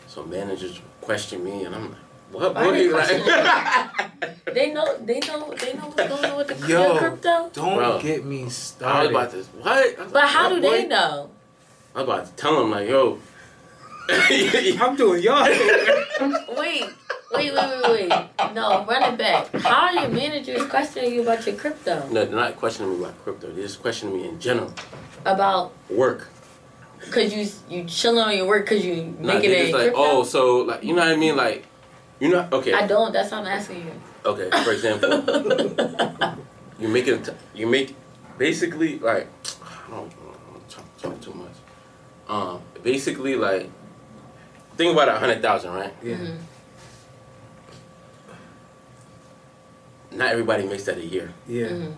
so 0.10 0.24
managers 0.26 0.82
question 1.02 1.44
me 1.44 1.64
and 1.66 1.76
I'm 1.76 1.90
like, 1.90 2.00
what? 2.32 2.56
Why 2.56 2.64
boy?" 2.66 2.72
they 2.74 2.90
Like- 2.90 4.10
They 4.54 4.74
know, 4.74 4.98
they 5.06 5.20
know, 5.20 5.54
they 5.54 5.74
know 5.74 5.88
what's 5.94 6.10
going 6.10 6.26
on 6.26 6.38
with 6.38 6.48
the 6.48 6.68
Yo. 6.68 6.98
crypto. 6.98 7.50
Don't 7.54 7.78
Bro. 7.78 8.00
get 8.02 8.26
me 8.26 8.42
I 8.42 8.46
was 8.46 8.56
started. 8.56 9.10
about 9.12 9.32
this. 9.32 9.48
what? 9.48 9.96
But 9.98 10.12
like, 10.14 10.28
how 10.28 10.50
"What, 10.50 10.56
do 10.56 10.62
they 10.70 10.88
know? 10.88 11.30
I'm 11.96 12.04
about 12.04 12.26
to 12.26 12.32
tell 12.34 12.60
them 12.60 12.72
like, 12.72 12.90
yo. 12.90 13.20
I'm 14.10 14.96
doing 14.96 15.22
y'all. 15.22 15.44
Wait, 15.44 16.50
wait, 16.58 16.90
wait, 17.32 17.54
wait, 17.54 18.10
wait. 18.10 18.10
No, 18.56 18.84
run 18.86 19.04
it 19.14 19.18
back. 19.20 19.52
How 19.62 19.86
are 19.88 19.94
your 19.94 20.10
managers 20.10 20.66
questioning 20.66 21.14
you 21.14 21.22
about 21.22 21.46
your 21.46 21.56
crypto? 21.56 22.08
no, 22.10 22.26
they're 22.26 22.36
not 22.36 22.56
questioning 22.56 22.94
me 22.94 23.00
about 23.06 23.24
crypto. 23.24 23.52
They're 23.52 23.64
just 23.68 23.82
questioning 23.84 24.16
me 24.20 24.28
in 24.28 24.40
general. 24.40 24.74
About 25.26 25.74
Work. 25.92 26.28
Cause 27.12 27.34
you 27.34 27.48
you 27.70 27.86
chilling 27.86 28.20
on 28.20 28.36
your 28.36 28.46
work 28.48 28.66
cause 28.68 28.84
you 28.84 29.16
Nah, 29.20 29.34
making 29.34 29.50
they're 29.52 29.60
it 29.60 29.64
just 29.64 29.74
like, 29.74 29.82
crypto. 29.94 30.00
oh, 30.02 30.24
so 30.24 30.58
like, 30.58 30.84
you 30.84 30.94
know 30.94 31.02
what 31.02 31.12
I 31.12 31.16
mean? 31.16 31.36
Like, 31.36 31.66
you 32.20 32.30
know, 32.30 32.48
okay, 32.52 32.74
I 32.74 32.86
don't. 32.88 33.12
That's 33.14 33.32
what 33.32 33.42
I'm 33.42 33.48
asking 33.48 33.86
you. 33.86 33.92
okay. 34.26 34.50
For 34.64 34.72
example, 34.72 35.10
you 36.80 36.88
make 36.88 37.08
it. 37.08 37.30
You 37.56 37.68
make 37.68 37.96
basically 38.38 39.00
like, 39.00 39.28
I 39.64 39.90
don't, 39.92 40.12
I 40.12 40.52
don't 40.52 40.70
talk, 40.70 40.98
talk 41.02 41.22
too 41.22 41.34
much. 41.34 41.52
Um, 42.28 42.62
basically 42.84 43.36
like, 43.36 43.70
think 44.78 44.94
about 44.94 45.08
a 45.10 45.18
hundred 45.18 45.42
thousand, 45.42 45.74
right? 45.74 45.94
yeah. 46.04 46.16
Mhm. 46.16 46.38
Not 50.12 50.32
everybody 50.32 50.64
makes 50.66 50.84
that 50.86 50.98
a 50.98 51.06
year. 51.06 51.32
Yeah. 51.48 51.68
Mhm. 51.68 51.94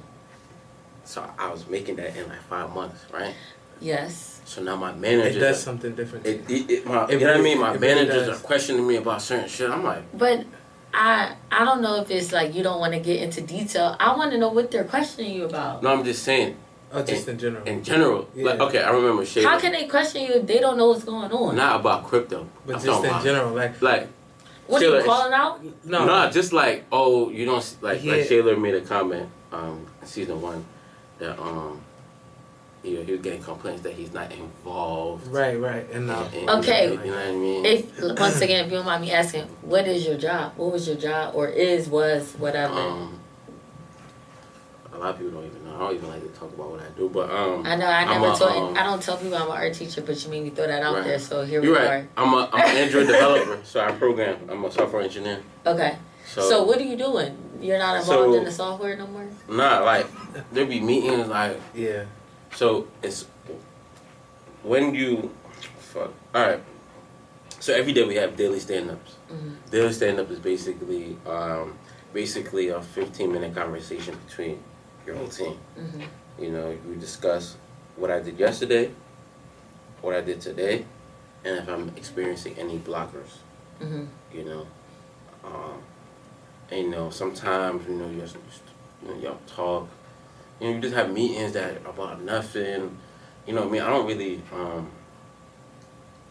So 1.05 1.25
I 1.37 1.49
was 1.51 1.67
making 1.67 1.95
that 1.97 2.15
in 2.15 2.27
like 2.29 2.41
five 2.43 2.73
months, 2.73 3.05
right? 3.11 3.33
Yes. 3.81 4.41
So 4.45 4.61
now 4.61 4.75
my 4.75 4.91
It 4.93 5.31
does 5.33 5.41
like, 5.41 5.55
something 5.55 5.95
different. 5.95 6.25
it, 6.25 6.49
it, 6.49 6.69
it, 6.69 6.85
my, 6.85 7.05
It 7.05 7.13
you 7.13 7.19
know 7.25 7.31
what 7.31 7.37
I 7.37 7.41
mean? 7.41 7.59
My 7.59 7.73
it 7.73 7.79
really 7.79 7.95
managers 8.05 8.27
are 8.29 8.41
questioning 8.41 8.85
me 8.85 8.97
about 8.97 9.21
certain 9.21 9.47
shit. 9.49 9.69
I'm 9.69 9.83
like, 9.83 10.03
But 10.17 10.45
I 10.93 11.35
I 11.51 11.63
don't 11.65 11.81
know 11.81 12.01
if 12.01 12.11
it's 12.11 12.31
like 12.31 12.53
you 12.53 12.63
don't 12.63 12.79
want 12.79 12.93
to 12.93 12.99
get 12.99 13.21
into 13.21 13.41
detail. 13.41 13.95
I 13.99 14.15
want 14.15 14.31
to 14.31 14.37
know 14.37 14.49
what 14.49 14.69
they're 14.71 14.83
questioning 14.83 15.33
you 15.33 15.45
about. 15.45 15.81
no, 15.83 15.91
I'm 15.93 16.03
just 16.03 16.23
saying 16.23 16.57
oh, 16.91 17.01
just 17.01 17.27
in 17.29 17.37
general. 17.39 17.63
in 17.65 17.81
general. 17.83 18.27
Like, 18.35 18.59
Yeah. 18.59 18.65
okay, 18.65 18.83
I 18.83 18.91
remember 18.91 19.23
Shayla. 19.23 19.45
How 19.45 19.59
can 19.59 19.71
they 19.71 19.87
question 19.87 20.23
you 20.23 20.33
if 20.33 20.47
they 20.47 20.59
don't 20.59 20.77
know 20.77 20.87
what's 20.89 21.05
going 21.05 21.31
on? 21.31 21.55
Not 21.55 21.79
about 21.79 22.03
crypto. 22.05 22.47
but 22.65 22.75
I'm 22.75 22.81
just 22.83 23.03
in 23.03 23.09
about- 23.09 23.23
general, 23.23 23.53
like 23.55 23.81
Like, 23.81 24.09
what 24.67 24.83
are 24.83 24.97
you 24.97 25.03
calling 25.03 25.33
out? 25.33 25.63
no, 25.85 26.05
no, 26.05 26.29
just 26.29 26.51
like, 26.53 26.83
oh, 26.91 27.29
you 27.29 27.45
don't, 27.45 27.57
s- 27.57 27.77
like, 27.81 28.03
like 28.03 28.29
Yeah. 28.29 28.37
Shayla 28.37 28.59
made 28.61 28.75
a 28.75 28.81
comment 28.81 29.29
um, 29.53 29.85
in 30.01 30.07
season 30.07 30.41
one 30.41 30.65
that, 31.19 31.39
um, 31.39 31.81
you 32.83 32.95
know, 32.97 33.03
he 33.03 33.11
was 33.11 33.21
getting 33.21 33.43
complaints 33.43 33.83
that 33.83 33.93
he's 33.93 34.11
not 34.11 34.31
involved. 34.31 35.27
right, 35.27 35.59
right, 35.59 35.87
and 35.91 36.09
uh, 36.09 36.25
in- 36.33 36.39
in- 36.43 36.49
Okay. 36.49 36.91
You 36.91 36.97
know 36.97 37.11
what 37.15 37.27
I 37.27 37.31
mean? 37.31 37.65
If 37.65 38.01
once 38.19 38.41
again, 38.41 38.65
if 38.65 38.71
you 38.71 38.77
don't 38.77 38.85
mind 38.85 39.03
me 39.03 39.11
asking, 39.11 39.43
what 39.61 39.87
is 39.87 40.05
your 40.05 40.17
job? 40.17 40.53
What 40.57 40.71
was 40.71 40.87
your 40.87 40.97
job, 40.97 41.35
or 41.35 41.47
is 41.47 41.87
was 41.87 42.33
whatever? 42.39 42.73
um, 42.73 43.19
a 44.93 44.97
lot 44.97 45.11
of 45.11 45.17
people 45.19 45.31
don't 45.33 45.45
even 45.45 45.63
know. 45.65 45.75
I 45.75 45.79
don't 45.79 45.95
even 45.95 46.09
like 46.09 46.21
to 46.21 46.39
talk 46.39 46.53
about 46.53 46.71
what 46.71 46.79
I 46.81 46.89
do, 46.97 47.07
but 47.09 47.29
um, 47.31 47.65
I 47.65 47.75
know 47.75 47.85
I 47.85 48.01
I'm 48.03 48.21
never 48.21 48.33
a, 48.33 48.35
told. 48.35 48.51
um, 48.51 48.77
I 48.77 48.83
don't 48.83 49.01
tell 49.01 49.17
people 49.17 49.35
I'm 49.37 49.43
an 49.49 49.51
art 49.57 49.73
teacher, 49.73 50.01
but 50.01 50.21
you 50.23 50.29
made 50.29 50.43
me 50.43 50.49
throw 50.49 50.67
that 50.67 50.83
out 50.83 50.95
Right. 50.95 51.03
there. 51.05 51.19
So 51.19 51.45
here 51.45 51.63
You're 51.63 51.79
we 51.79 51.85
right. 51.85 52.07
I'm 52.17 52.33
a 52.33 52.49
I'm 52.51 52.69
an 52.69 52.77
Android 52.77 53.07
developer, 53.13 53.59
so 53.63 53.79
I 53.79 53.91
program. 53.93 54.37
I'm 54.49 54.63
a 54.65 54.71
software 54.71 55.01
engineer. 55.03 55.41
Okay. 55.65 55.97
So, 56.27 56.41
So, 56.49 56.63
what 56.63 56.77
are 56.79 56.83
you 56.83 56.97
doing? 56.97 57.35
You're 57.61 57.77
not 57.79 57.99
involved 58.01 58.33
So- 58.33 58.37
in 58.37 58.43
the 58.43 58.51
software 58.51 58.95
no 58.97 59.07
more. 59.07 59.27
nah, 59.49 59.79
like 59.79 60.07
there 60.51 60.65
be 60.65 60.79
meetings 60.81 61.27
like 61.27 61.59
yeah, 61.73 62.03
so 62.55 62.87
it's 63.01 63.25
when 64.63 64.93
you 64.93 65.31
fuck. 65.79 66.13
All 66.33 66.41
right. 66.41 66.59
So 67.59 67.73
every 67.73 67.93
day 67.93 68.03
we 68.03 68.15
have 68.15 68.35
daily 68.35 68.59
stand-ups. 68.59 69.15
Mhm. 69.31 69.55
Daily 69.69 69.93
stand-up 69.93 70.29
is 70.31 70.39
basically 70.39 71.17
um, 71.27 71.77
basically 72.13 72.69
a 72.69 72.81
15 72.81 73.31
minute 73.31 73.53
conversation 73.55 74.17
between 74.27 74.59
your 75.05 75.15
whole 75.15 75.27
team. 75.27 75.57
hmm 75.75 76.01
You 76.39 76.51
know, 76.51 76.69
you 76.71 76.95
discuss 76.95 77.57
what 77.97 78.09
I 78.09 78.19
did 78.19 78.39
yesterday, 78.39 78.91
what 80.01 80.15
I 80.15 80.21
did 80.21 80.41
today, 80.41 80.85
and 81.43 81.57
if 81.57 81.67
I'm 81.69 81.89
experiencing 81.95 82.55
any 82.57 82.79
blockers. 82.79 83.39
hmm 83.79 84.05
you 84.33 84.45
know. 84.45 84.65
Um, 85.43 85.81
and 86.71 86.79
you 86.85 86.89
know, 86.89 87.09
sometimes 87.09 87.87
you 87.87 87.95
know 87.95 88.07
you 88.09 88.23
you 89.03 89.07
know, 89.07 89.19
y'all 89.21 89.39
talk. 89.45 89.87
You 90.61 90.67
know, 90.69 90.75
you 90.75 90.81
just 90.81 90.93
have 90.93 91.11
meetings 91.11 91.53
that 91.53 91.73
are 91.83 91.89
about 91.89 92.21
nothing. 92.21 92.95
You 93.47 93.53
know 93.55 93.61
what 93.61 93.69
I 93.69 93.71
mean? 93.71 93.81
I 93.81 93.89
don't 93.89 94.05
really. 94.05 94.41
Um, 94.53 94.87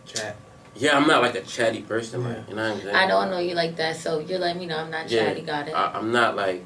chat. 0.06 0.36
yeah, 0.76 0.96
I'm 0.96 1.06
not 1.08 1.20
like 1.22 1.34
a 1.34 1.40
chatty 1.42 1.82
person. 1.82 2.22
Yeah. 2.22 2.28
Like, 2.28 2.48
you 2.48 2.54
know 2.54 2.62
what 2.68 2.76
I'm 2.76 2.80
saying? 2.82 2.94
I 2.94 3.06
don't 3.08 3.30
know 3.30 3.38
you 3.38 3.54
like 3.54 3.74
that, 3.76 3.96
so 3.96 4.20
you're 4.20 4.38
letting 4.38 4.60
me 4.60 4.66
know 4.66 4.78
I'm 4.78 4.90
not 4.90 5.10
Yeah, 5.10 5.24
chatty. 5.26 5.40
Got 5.42 5.68
it. 5.68 5.74
I, 5.74 5.92
I'm 5.94 6.12
not 6.12 6.36
like 6.36 6.64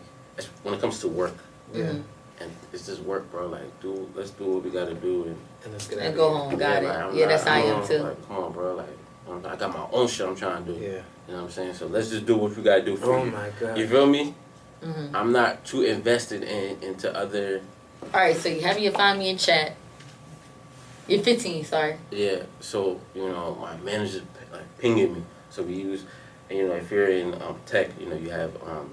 when 0.62 0.74
it 0.74 0.80
comes 0.80 1.00
to 1.00 1.08
work, 1.08 1.34
Yeah, 1.72 1.84
Mhm. 1.84 2.02
and 2.40 2.50
it's 2.72 2.86
just 2.86 3.00
work, 3.02 3.30
bro. 3.30 3.46
Like, 3.46 3.80
do 3.80 4.10
let's 4.14 4.30
do 4.30 4.44
what 4.44 4.64
we 4.64 4.70
gotta 4.70 4.94
do, 4.94 5.24
and 5.24 5.36
and 5.64 5.72
let's 5.72 5.86
get 5.88 5.98
And 6.00 6.14
go 6.14 6.34
of 6.34 6.50
home. 6.50 6.58
Got 6.58 6.82
yeah, 6.82 6.88
it. 6.88 7.06
like, 7.06 7.14
yeah, 7.14 7.20
not- 7.20 7.28
that's 7.30 7.44
how 7.44 7.54
I 7.54 7.58
am 7.60 7.80
I'm 7.80 7.86
too. 7.88 7.98
Like, 7.98 8.28
come 8.28 8.36
on, 8.36 8.52
bro. 8.52 8.74
Like, 8.74 8.86
I'm- 9.28 9.46
I 9.46 9.56
got 9.56 9.72
my 9.72 9.86
own 9.90 10.06
shit 10.06 10.26
I'm 10.28 10.36
trying 10.36 10.64
to 10.66 10.72
do. 10.72 10.78
Yeah. 10.78 10.88
You 10.90 10.92
know 10.96 11.02
what 11.36 11.40
I'm 11.44 11.50
saying? 11.50 11.74
So 11.74 11.86
let's 11.86 12.10
just 12.10 12.26
do 12.26 12.36
what 12.36 12.54
we 12.54 12.62
gotta 12.62 12.82
do 12.82 12.96
for 12.96 13.14
Oh 13.14 13.24
you. 13.24 13.30
my 13.30 13.48
god. 13.58 13.78
You 13.78 13.88
feel 13.88 14.06
me? 14.06 14.34
Hmm 14.82 15.14
I'm 15.14 15.32
not 15.32 15.64
too 15.64 15.82
invested 15.82 16.42
in 16.42 16.82
into 16.82 17.14
other 17.14 17.60
All 18.12 18.20
right, 18.20 18.36
so 18.36 18.48
you 18.48 18.60
have 18.62 18.78
you 18.78 18.90
find 18.90 19.18
me 19.18 19.28
in 19.30 19.38
chat. 19.38 19.76
You're 21.06 21.22
15, 21.22 21.64
sorry. 21.64 21.96
Yeah, 22.10 22.42
so 22.60 23.00
you 23.14 23.28
know 23.28 23.54
my 23.60 23.76
manager's 23.78 24.22
p- 24.22 24.52
like 24.52 24.78
pinging 24.78 25.14
me. 25.14 25.22
So 25.50 25.62
we 25.62 25.74
use, 25.74 26.04
and 26.48 26.58
you 26.58 26.66
know 26.68 26.74
if 26.74 26.90
you're 26.90 27.08
in 27.08 27.34
um, 27.42 27.56
tech, 27.66 27.90
you 28.00 28.06
know 28.08 28.16
you 28.16 28.30
have 28.30 28.50
um, 28.66 28.92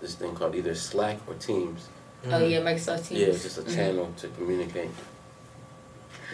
this 0.00 0.14
thing 0.14 0.34
called 0.34 0.54
either 0.54 0.74
Slack 0.74 1.18
or 1.26 1.34
Teams. 1.34 1.88
Oh 2.26 2.28
Mhm. 2.38 2.50
yeah, 2.50 2.60
Microsoft 2.60 3.08
Teams. 3.08 3.20
Yeah, 3.20 3.26
it's 3.28 3.42
just 3.42 3.58
a 3.58 3.62
Mhm. 3.62 3.74
channel 3.74 4.12
to 4.18 4.28
communicate. 4.28 4.90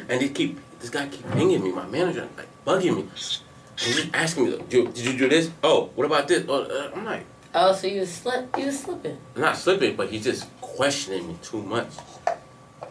And 0.09 0.21
they 0.21 0.29
keep 0.29 0.59
this 0.81 0.91
guy 0.91 1.09
keep 1.09 1.25
pinging 1.33 1.63
me, 1.65 1.73
my 1.73 1.87
manager 1.87 2.29
like 2.37 2.49
bugging 2.67 2.97
me, 2.97 3.03
and 3.03 3.95
he's 3.95 4.07
asking 4.13 4.45
me, 4.51 4.59
"Did 4.69 4.93
did 4.95 5.05
you 5.07 5.19
do 5.19 5.29
this? 5.29 5.51
Oh, 5.65 5.91
what 5.95 6.05
about 6.05 6.29
this?" 6.29 6.45
Oh, 6.49 6.63
uh, 6.63 6.91
I'm 6.95 7.05
like 7.05 7.25
Oh, 7.59 7.73
so 7.73 7.87
you 7.87 8.01
was 8.01 8.13
slip, 8.13 8.55
you 8.59 8.67
was 8.67 8.79
slipping. 8.79 9.17
not 9.35 9.57
slipping, 9.57 9.97
but 9.97 10.11
he's 10.11 10.25
just 10.25 10.47
questioning 10.61 11.27
me 11.27 11.39
too 11.43 11.63
much. 11.63 11.89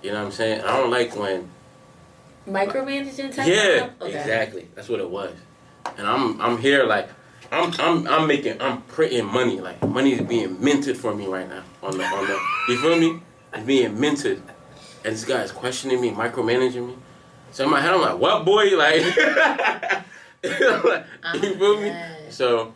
You 0.02 0.12
know 0.12 0.18
what 0.18 0.26
I'm 0.26 0.32
saying? 0.32 0.62
I 0.62 0.78
don't 0.78 0.90
like 0.90 1.16
when 1.16 1.48
Micromanaging 2.48 3.36
type 3.36 3.48
Yeah? 3.48 3.90
Okay. 4.02 4.18
exactly. 4.18 4.68
That's 4.74 4.90
what 4.90 5.00
it 5.00 5.10
was. 5.10 5.36
And 6.00 6.08
I'm 6.08 6.42
I'm 6.42 6.58
here 6.58 6.84
like 6.84 7.10
I'm 7.52 7.72
I'm 7.78 8.08
I'm 8.08 8.28
making 8.28 8.60
I'm 8.60 8.82
printing 8.84 9.26
money 9.26 9.62
like 9.62 9.88
money 9.88 10.14
is 10.14 10.22
being 10.22 10.60
minted 10.60 10.98
for 10.98 11.14
me 11.14 11.28
right 11.28 11.48
now 11.48 11.62
on 11.84 11.96
the 12.00 12.04
on 12.04 12.26
the 12.26 12.40
you 12.68 12.82
feel 12.82 12.98
me? 12.98 13.22
It's 13.54 13.64
being 13.66 14.00
minted, 14.00 14.42
and 15.06 15.14
this 15.14 15.26
guy 15.26 15.44
is 15.44 15.52
questioning 15.52 16.02
me, 16.02 16.10
micromanaging 16.10 16.88
me. 16.88 16.96
So 17.52 17.66
in 17.66 17.70
my 17.70 17.82
head 17.82 17.94
I'm 17.94 18.02
like, 18.02 18.18
what 18.18 18.44
boy? 18.44 18.76
Like, 18.76 19.16
like, 19.16 20.06
you 20.44 20.52
uh-huh. 20.52 21.40
feel 21.40 21.82
me? 21.82 21.96
So 22.32 22.74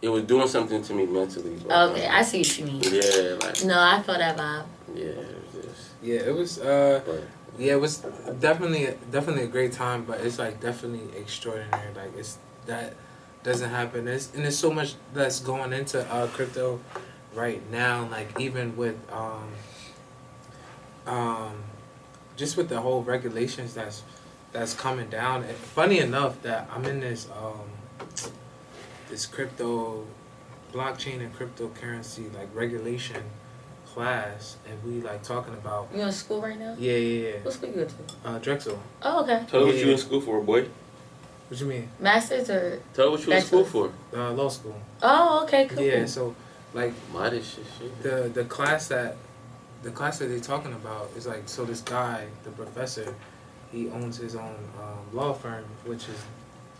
it 0.00 0.08
was 0.08 0.22
doing 0.24 0.48
something 0.48 0.82
to 0.82 0.94
me 0.94 1.06
mentally. 1.06 1.56
But, 1.66 1.90
Okay, 1.90 2.06
um, 2.06 2.14
I 2.16 2.22
see 2.22 2.38
what 2.38 2.58
you 2.58 2.64
mean. 2.66 2.82
yeah, 2.82 3.36
like 3.40 3.64
No, 3.64 3.80
I 3.80 4.02
felt 4.02 4.18
that 4.18 4.36
vibe. 4.36 4.64
yeah, 4.94 5.04
it 5.04 5.16
was 5.54 5.64
just. 5.64 5.88
Yeah, 6.02 6.20
it 6.20 6.34
was. 6.34 6.58
uh 6.60 7.00
But 7.04 7.22
Yeah, 7.58 7.72
it 7.72 7.80
was 7.80 7.98
definitely 8.38 8.94
definitely 9.10 9.44
a 9.44 9.48
great 9.48 9.72
time, 9.72 10.04
but 10.04 10.20
it's 10.20 10.38
like 10.38 10.60
definitely 10.60 11.06
extraordinary. 11.18 11.92
Like 11.94 12.16
it's 12.16 12.38
that 12.66 12.94
doesn't 13.42 13.70
happen. 13.70 14.06
It's, 14.06 14.32
and 14.34 14.44
there's 14.44 14.58
so 14.58 14.70
much 14.70 14.94
that's 15.14 15.40
going 15.40 15.72
into 15.72 15.98
uh, 16.12 16.26
crypto 16.28 16.78
right 17.34 17.60
now. 17.70 18.06
Like 18.10 18.38
even 18.40 18.76
with 18.76 18.96
um, 19.12 19.48
um, 21.06 21.54
just 22.36 22.56
with 22.56 22.68
the 22.68 22.80
whole 22.80 23.02
regulations 23.02 23.74
that's 23.74 24.02
that's 24.52 24.74
coming 24.74 25.08
down. 25.10 25.42
And 25.44 25.56
funny 25.56 25.98
enough, 25.98 26.40
that 26.42 26.68
I'm 26.72 26.84
in 26.84 27.00
this 27.00 27.26
um, 27.36 27.66
this 29.08 29.26
crypto, 29.26 30.04
blockchain 30.72 31.20
and 31.20 31.34
cryptocurrency 31.36 32.32
like 32.34 32.48
regulation 32.54 33.22
class, 33.86 34.56
and 34.68 34.82
we 34.84 35.00
like 35.00 35.22
talking 35.22 35.54
about 35.54 35.88
You 35.94 36.02
in 36.02 36.12
school 36.12 36.42
right 36.42 36.58
now? 36.58 36.74
yeah 36.78 36.92
yeah 36.92 37.32
What 37.42 37.54
school 37.54 37.68
you 37.70 37.74
go 37.76 37.84
to? 37.84 37.94
uh, 38.28 38.38
Drexel. 38.38 38.78
Oh, 39.02 39.22
okay. 39.22 39.44
Tell 39.48 39.60
her 39.60 39.66
what 39.66 39.74
Yeah. 39.76 39.84
you 39.86 39.92
in 39.92 39.98
school 39.98 40.20
for, 40.20 40.40
boy. 40.42 40.68
What 41.48 41.58
you 41.60 41.66
mean? 41.66 41.88
Masters 41.98 42.50
or? 42.50 42.82
Tell 42.92 43.06
her 43.06 43.10
what 43.12 43.26
you 43.26 43.32
in 43.32 43.42
school 43.42 43.64
for. 43.64 43.90
Uh, 44.14 44.32
law 44.32 44.48
school. 44.48 44.76
Oh, 45.02 45.42
okay, 45.44 45.66
cool. 45.66 45.82
Yeah, 45.82 46.04
so 46.04 46.34
like 46.74 46.92
My 47.12 47.30
this 47.30 47.48
shit, 47.54 47.64
shit. 47.78 48.02
the 48.02 48.28
the 48.28 48.44
class 48.44 48.88
that 48.88 49.16
the 49.82 49.90
class 49.90 50.18
that 50.18 50.26
they're 50.26 50.38
talking 50.40 50.74
about 50.74 51.10
is 51.16 51.26
like 51.26 51.48
so 51.48 51.64
this 51.64 51.80
guy 51.80 52.26
the 52.44 52.50
professor 52.50 53.14
he 53.72 53.88
owns 53.88 54.18
his 54.18 54.34
own 54.36 54.56
um, 54.78 54.98
law 55.14 55.32
firm 55.32 55.64
which 55.86 56.08
is 56.08 56.20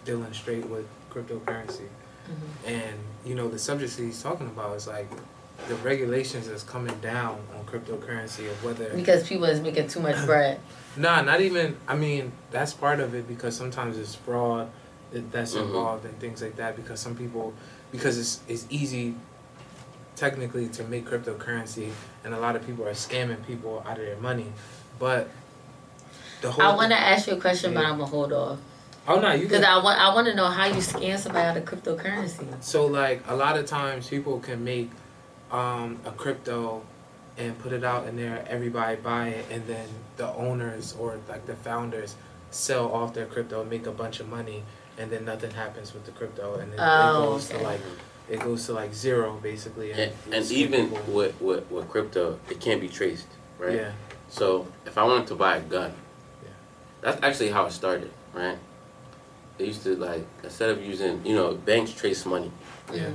dealing 0.04 0.32
straight 0.34 0.66
with 0.68 0.86
cryptocurrency 1.10 1.86
Mhm. 2.28 2.70
and 2.70 2.98
you 3.24 3.34
know 3.34 3.48
the 3.48 3.58
subjects 3.58 3.96
that 3.96 4.02
he's 4.04 4.22
talking 4.22 4.46
about 4.46 4.76
is 4.76 4.86
like 4.86 5.08
the 5.68 5.74
regulations 5.76 6.46
that's 6.48 6.62
coming 6.62 6.96
down 7.00 7.40
on 7.56 7.64
cryptocurrency 7.66 8.48
of 8.50 8.62
whether 8.64 8.88
Because 8.94 9.26
people 9.26 9.44
is 9.46 9.60
making 9.60 9.88
too 9.88 10.00
much 10.00 10.24
bread. 10.26 10.60
nah 10.96 11.20
not 11.22 11.40
even 11.40 11.76
i 11.88 11.94
mean 11.96 12.32
that's 12.50 12.72
part 12.74 13.00
of 13.00 13.14
it 13.14 13.26
because 13.28 13.56
sometimes 13.56 13.98
it's 13.98 14.14
fraud 14.14 14.70
that- 15.12 15.30
that's 15.32 15.54
Mhm. 15.54 15.62
involved 15.62 16.04
and 16.04 16.18
things 16.20 16.42
like 16.42 16.56
that 16.56 16.76
because 16.76 17.00
some 17.00 17.14
people 17.16 17.52
because 17.92 18.18
it's 18.18 18.40
it's 18.48 18.66
easy 18.70 19.14
technically 20.16 20.68
to 20.68 20.82
make 20.84 21.04
cryptocurrency 21.08 21.90
and 22.24 22.34
a 22.34 22.38
lot 22.40 22.56
of 22.56 22.66
people 22.66 22.86
are 22.86 22.92
scamming 22.92 23.44
people 23.46 23.82
out 23.86 23.98
of 23.98 24.04
their 24.04 24.16
money 24.18 24.52
but 24.98 25.28
the 26.40 26.50
whole 26.50 26.64
I 26.72 26.76
want 26.76 26.90
to 26.92 26.98
ask 26.98 27.26
you 27.26 27.34
a 27.34 27.40
question, 27.40 27.74
but 27.74 27.84
I'm 27.84 27.98
gonna 27.98 28.06
hold 28.06 28.32
off 28.32 28.58
oh 29.08 29.20
no 29.20 29.32
you 29.32 29.44
because 29.48 29.64
I 29.64 29.76
want 29.82 29.98
I 30.00 30.14
want 30.14 30.26
to 30.28 30.34
know 30.34 30.46
how 30.48 30.66
you 30.66 30.74
scam 30.74 31.18
somebody 31.18 31.46
out 31.46 31.56
of 31.56 31.64
cryptocurrency. 31.64 32.46
so 32.62 32.86
like 32.86 33.22
a 33.28 33.34
lot 33.34 33.56
of 33.58 33.66
times 33.66 34.08
people 34.08 34.38
can 34.40 34.62
make 34.62 34.90
um, 35.50 35.98
a 36.04 36.10
crypto 36.12 36.82
and 37.36 37.58
put 37.58 37.72
it 37.72 37.84
out 37.84 38.06
in 38.06 38.16
there 38.16 38.44
everybody 38.48 38.96
buy 38.96 39.28
it 39.28 39.46
and 39.50 39.66
then 39.66 39.88
the 40.16 40.28
owners 40.34 40.94
or 40.98 41.18
like 41.28 41.46
the 41.46 41.54
founders 41.56 42.16
sell 42.50 42.92
off 42.92 43.14
their 43.14 43.26
crypto 43.26 43.64
make 43.64 43.86
a 43.86 43.92
bunch 43.92 44.20
of 44.20 44.28
money 44.28 44.62
and 44.98 45.10
then 45.10 45.24
nothing 45.24 45.50
happens 45.52 45.94
with 45.94 46.04
the 46.04 46.10
crypto 46.12 46.56
and 46.56 46.72
then 46.72 46.80
Oh, 46.82 47.08
it 47.10 47.26
goes 47.26 47.50
okay. 47.50 47.58
to 47.58 47.64
like 47.64 47.80
it 48.28 48.40
goes 48.40 48.66
to 48.66 48.72
like 48.74 48.92
zero 48.92 49.38
basically 49.42 49.92
And, 49.92 50.12
you 50.26 50.32
and 50.34 50.50
even 50.50 50.88
people. 50.90 51.14
with, 51.14 51.40
with, 51.40 51.70
with 51.70 51.88
crypto, 51.88 52.38
it 52.50 52.60
can't 52.60 52.78
be 52.80 52.88
traced, 52.88 53.28
right? 53.58 53.74
yeah 53.74 53.92
So 54.28 54.66
if 54.84 54.98
I 54.98 55.04
wanted 55.04 55.28
to 55.28 55.34
buy 55.34 55.56
a 55.56 55.60
gun, 55.62 55.92
Yeah. 56.44 56.50
that's 57.00 57.22
actually 57.22 57.50
how 57.50 57.64
it 57.66 57.72
started, 57.72 58.10
right? 58.34 58.58
They 59.58 59.66
used 59.66 59.82
to 59.82 59.96
like 59.96 60.24
instead 60.44 60.70
of 60.70 60.82
using, 60.82 61.24
you 61.26 61.34
know, 61.34 61.54
banks 61.54 61.92
trace 61.92 62.24
money. 62.24 62.50
yeah 62.94 63.00
Mhm. 63.08 63.14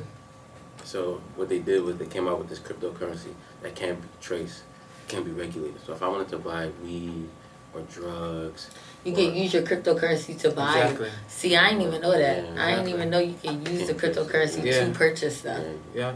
So 0.83 1.21
what 1.37 1.47
they 1.49 1.59
did 1.59 1.81
was 1.83 1.95
they 1.97 2.05
came 2.05 2.27
out 2.27 2.37
with 2.39 2.49
this 2.49 2.59
cryptocurrency 2.59 3.31
that 3.61 3.73
can't 3.73 3.99
be 4.01 4.07
traced, 4.21 4.63
can't 5.07 5.23
be 5.25 5.31
regulated. 5.31 5.79
So 5.85 5.93
if 5.93 6.03
I 6.03 6.07
wanted 6.09 6.27
to 6.29 6.37
buy 6.37 6.69
weed 6.83 7.29
or 7.73 7.81
drugs, 7.81 8.69
You 9.05 9.13
can 9.13 9.33
use 9.35 9.53
your 9.53 9.63
cryptocurrency 9.63 10.37
to 10.41 10.51
buy. 10.51 10.77
exactly 10.79 11.09
See, 11.27 11.55
I 11.55 11.69
didn't 11.69 11.87
even 11.87 12.01
know 12.01 12.11
that. 12.11 12.37
Yeah, 12.43 12.65
I 12.65 12.75
didn't 12.75 12.89
even 12.89 13.09
know 13.09 13.19
you 13.19 13.35
can 13.41 13.65
use 13.65 13.87
the 13.87 13.93
cryptocurrency 13.93 14.63
Yeah. 14.65 14.85
to 14.85 14.91
purchase 14.91 15.37
stuff. 15.37 15.59
yeah, 15.95 16.01
yeah 16.01 16.15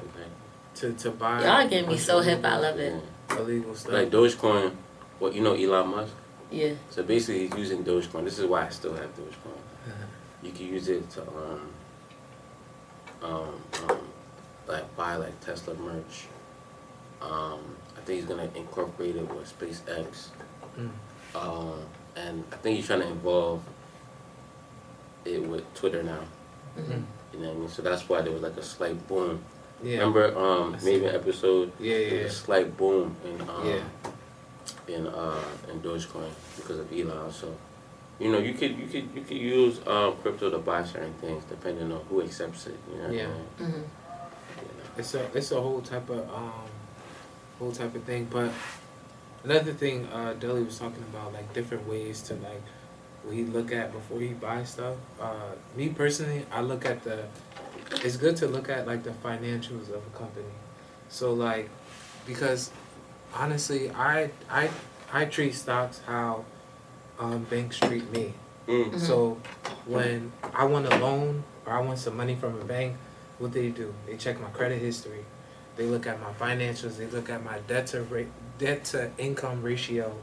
to 0.76 0.92
to 0.94 1.12
buy 1.12 1.44
Y'all 1.44 1.68
getting 1.70 1.90
me 1.90 1.98
so 1.98 2.20
hip. 2.20 2.44
I 2.46 2.58
love 2.58 2.78
it. 2.80 2.94
yeah. 2.94 3.38
illegal 3.40 3.74
stuff 3.76 3.94
Like 3.94 4.10
Dogecoin, 4.12 4.72
what 5.20 5.34
you 5.34 5.42
know, 5.42 5.54
Elon 5.54 5.88
Musk. 5.96 6.14
Yeah. 6.52 6.74
So 6.90 7.04
basically, 7.04 7.48
he's 7.48 7.58
using 7.58 7.84
Dogecoin. 7.84 8.24
This 8.26 8.38
is 8.40 8.46
why 8.46 8.66
I 8.68 8.70
still 8.70 8.94
have 8.94 9.10
Dogecoin. 9.18 9.60
You 10.48 10.54
can 10.54 10.68
use 10.68 10.88
it 10.88 11.10
to 11.12 11.22
um, 11.24 11.70
um, 13.22 13.62
um 13.90 13.98
like 14.68 14.96
buy 14.96 15.16
like 15.18 15.40
Tesla 15.42 15.74
merch. 15.76 16.26
Um, 17.22 17.60
I 17.98 18.02
think 18.06 18.20
he's 18.22 18.26
gonna 18.26 18.50
incorporate 18.56 19.16
it 19.18 19.28
with 19.34 19.54
SpaceX. 19.60 20.28
Mm. 20.80 20.90
Um, 21.36 21.80
and 22.16 22.44
I 22.52 22.56
think 22.58 22.78
he's 22.78 22.88
trying 22.88 23.02
to 23.02 23.08
involve 23.08 23.62
it 25.26 25.44
with 25.44 25.64
Twitter 25.76 26.02
now. 26.04 26.22
Mhm. 26.78 27.04
You 27.34 27.40
know 27.40 27.48
what 27.50 27.56
I 27.56 27.60
mean? 27.60 27.70
So 27.70 27.82
that's 27.82 28.08
why 28.08 28.22
there 28.22 28.32
was 28.32 28.42
like 28.42 28.56
a 28.58 28.64
slight 28.64 29.06
boom. 29.08 29.44
yeah 29.84 29.98
Remember 30.00 30.36
um 30.38 30.76
maybe 30.84 31.06
that. 31.06 31.16
episode 31.16 31.72
yeah 31.80 31.94
there 31.98 32.18
yeah 32.18 32.24
was 32.24 32.32
a 32.34 32.36
slight 32.36 32.78
boom 32.78 33.16
in 33.26 33.42
um 33.50 33.68
Yeah. 33.68 33.84
in 34.96 35.08
uh 35.08 35.44
in 35.70 35.82
Dogecoin 35.82 36.32
because 36.56 36.80
of 36.80 36.92
Elon. 36.94 37.32
So 37.32 37.54
you 38.20 38.32
know 38.32 38.40
you 38.40 38.54
could 38.54 38.78
you 38.78 38.88
could 38.88 39.08
you 39.16 39.22
could 39.22 39.38
use 39.38 39.80
um 39.88 40.16
crypto 40.22 40.50
to 40.50 40.58
buy 40.58 40.84
certain 40.84 41.14
things 41.16 41.44
depending 41.50 41.92
on 41.92 42.02
who 42.10 42.22
accepts 42.22 42.68
it. 42.68 42.78
You 42.92 42.98
know. 42.98 43.04
what 43.04 43.12
I 43.12 43.16
Yeah. 43.16 43.28
mean? 43.28 43.46
Mhm. 43.60 43.74
You 43.78 44.68
it's 44.98 45.14
a 45.14 45.30
it's 45.38 45.52
a 45.52 45.62
whole 45.62 45.82
type 45.82 46.10
of 46.10 46.28
um 46.34 46.54
whole 47.60 47.72
type 47.72 47.94
of 47.96 48.04
thing 48.04 48.26
but 48.32 48.52
another 49.44 49.74
thing 49.74 50.06
uh 50.08 50.34
Deli 50.34 50.64
was 50.64 50.78
talking 50.80 51.04
about 51.12 51.34
like 51.34 51.52
different 51.54 51.88
ways 51.88 52.22
to 52.24 52.34
like 52.36 52.62
what 53.24 53.36
he 53.36 53.44
look 53.44 53.72
at 53.72 53.92
before 53.92 54.20
he 54.20 54.30
buy 54.30 54.64
stuff 54.64 54.96
uh 55.22 55.52
me 55.76 55.90
personally 55.90 56.46
I 56.52 56.62
look 56.62 56.86
at 56.86 57.04
the 57.04 57.26
it's 58.04 58.18
good 58.18 58.36
to 58.38 58.48
look 58.48 58.70
at 58.70 58.88
like 58.88 59.04
the 59.04 59.12
financials 59.12 59.90
of 59.90 60.02
a 60.12 60.18
company 60.18 60.46
so 61.10 61.34
like 61.34 61.70
because 62.26 62.72
honestly 63.34 63.90
I 63.92 64.32
I 64.50 64.70
I 65.14 65.26
treat 65.26 65.54
stocks 65.54 66.02
how 66.08 66.46
um 67.20 67.44
banks 67.46 67.78
treat 67.80 68.10
me 68.12 68.34
Mm. 68.68 68.92
Mhm. 68.92 69.00
so 69.00 69.38
when 69.86 70.32
I 70.54 70.66
want 70.66 70.86
a 70.92 70.98
loan 70.98 71.44
or 71.66 71.74
I 71.74 71.80
want 71.82 72.00
some 72.00 72.18
money 72.18 72.36
from 72.36 72.60
a 72.60 72.66
bank, 72.66 72.98
what 73.40 73.54
they 73.54 73.70
do? 73.70 73.94
They 74.06 74.18
check 74.18 74.42
my 74.42 74.50
credit 74.50 74.80
history. 74.80 75.24
They 75.78 75.86
look 75.86 76.06
at 76.06 76.20
my 76.20 76.34
financials. 76.34 76.98
They 76.98 77.06
look 77.08 77.30
at 77.30 77.44
my 77.46 77.60
debt 77.68 77.88
to 77.88 78.02
rate, 78.04 78.28
debt 78.58 78.84
to 78.92 79.10
income 79.18 79.62
ratio, 79.64 80.14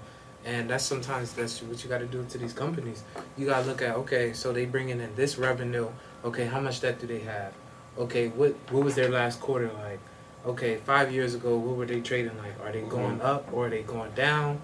and 0.45 0.68
that's 0.68 0.84
sometimes 0.84 1.32
that's 1.32 1.62
what 1.62 1.82
you 1.82 1.88
got 1.88 1.99
to 1.99 2.07
do 2.07 2.24
to 2.28 2.36
these 2.38 2.53
companies. 2.53 3.03
You 3.38 3.47
got 3.47 3.62
to 3.62 3.66
look 3.66 3.80
at 3.80 3.95
okay, 3.97 4.34
so 4.34 4.53
they 4.53 4.66
bringing 4.66 5.01
in 5.01 5.14
this 5.16 5.38
revenue. 5.38 5.88
Okay, 6.24 6.45
how 6.45 6.61
much 6.61 6.80
debt 6.82 6.99
do 7.01 7.07
they 7.07 7.20
have? 7.20 7.53
Okay, 7.97 8.28
what 8.28 8.55
what 8.70 8.84
was 8.84 8.95
their 8.95 9.09
last 9.09 9.40
quarter 9.40 9.70
like? 9.84 10.01
Okay, 10.45 10.76
five 10.84 11.11
years 11.12 11.34
ago, 11.34 11.57
what 11.57 11.76
were 11.76 11.86
they 11.86 12.01
trading 12.03 12.36
like? 12.36 12.61
Are 12.62 12.72
they 12.72 12.82
going 12.82 13.22
up 13.22 13.49
or 13.53 13.66
are 13.66 13.70
they 13.70 13.82
going 13.84 14.12
down? 14.12 14.61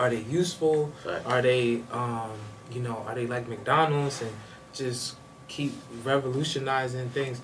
Are 0.00 0.08
they 0.08 0.22
useful? 0.22 0.90
Fact. 1.04 1.26
Are 1.26 1.42
they, 1.42 1.82
um, 1.92 2.30
you 2.72 2.80
know, 2.80 3.04
are 3.06 3.14
they 3.14 3.26
like 3.26 3.46
McDonald's 3.46 4.22
and 4.22 4.32
just 4.72 5.16
keep 5.46 5.74
revolutionizing 6.02 7.10
things? 7.10 7.42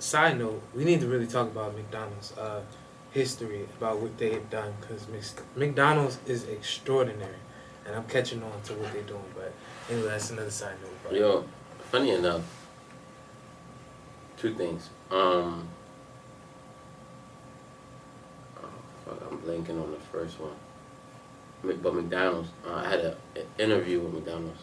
Side 0.00 0.40
note, 0.40 0.60
we 0.74 0.84
need 0.84 1.00
to 1.02 1.06
really 1.06 1.28
talk 1.28 1.46
about 1.46 1.76
McDonald's 1.76 2.36
uh, 2.36 2.62
history, 3.12 3.68
about 3.78 4.00
what 4.00 4.18
they've 4.18 4.50
done, 4.50 4.74
because 4.80 5.06
McDonald's 5.54 6.18
is 6.26 6.48
extraordinary, 6.48 7.36
and 7.86 7.94
I'm 7.94 8.06
catching 8.06 8.42
on 8.42 8.60
to 8.64 8.72
what 8.72 8.92
they're 8.92 9.02
doing. 9.02 9.22
But 9.36 9.52
anyway, 9.88 10.08
that's 10.08 10.30
another 10.30 10.50
side 10.50 10.74
note. 10.82 10.90
But 11.04 11.14
Yo, 11.14 11.44
funny 11.92 12.10
enough, 12.10 12.42
two 14.36 14.52
things. 14.54 14.90
Um, 15.12 15.68
oh, 18.60 18.68
fuck, 19.04 19.22
I'm 19.30 19.38
blanking 19.38 19.80
on 19.80 19.92
the 19.92 20.00
first 20.10 20.40
one. 20.40 20.56
But 21.64 21.94
McDonald's, 21.94 22.48
uh, 22.66 22.74
I 22.74 22.88
had 22.90 23.00
a, 23.00 23.16
an 23.36 23.46
interview 23.58 24.00
with 24.00 24.14
McDonald's. 24.14 24.60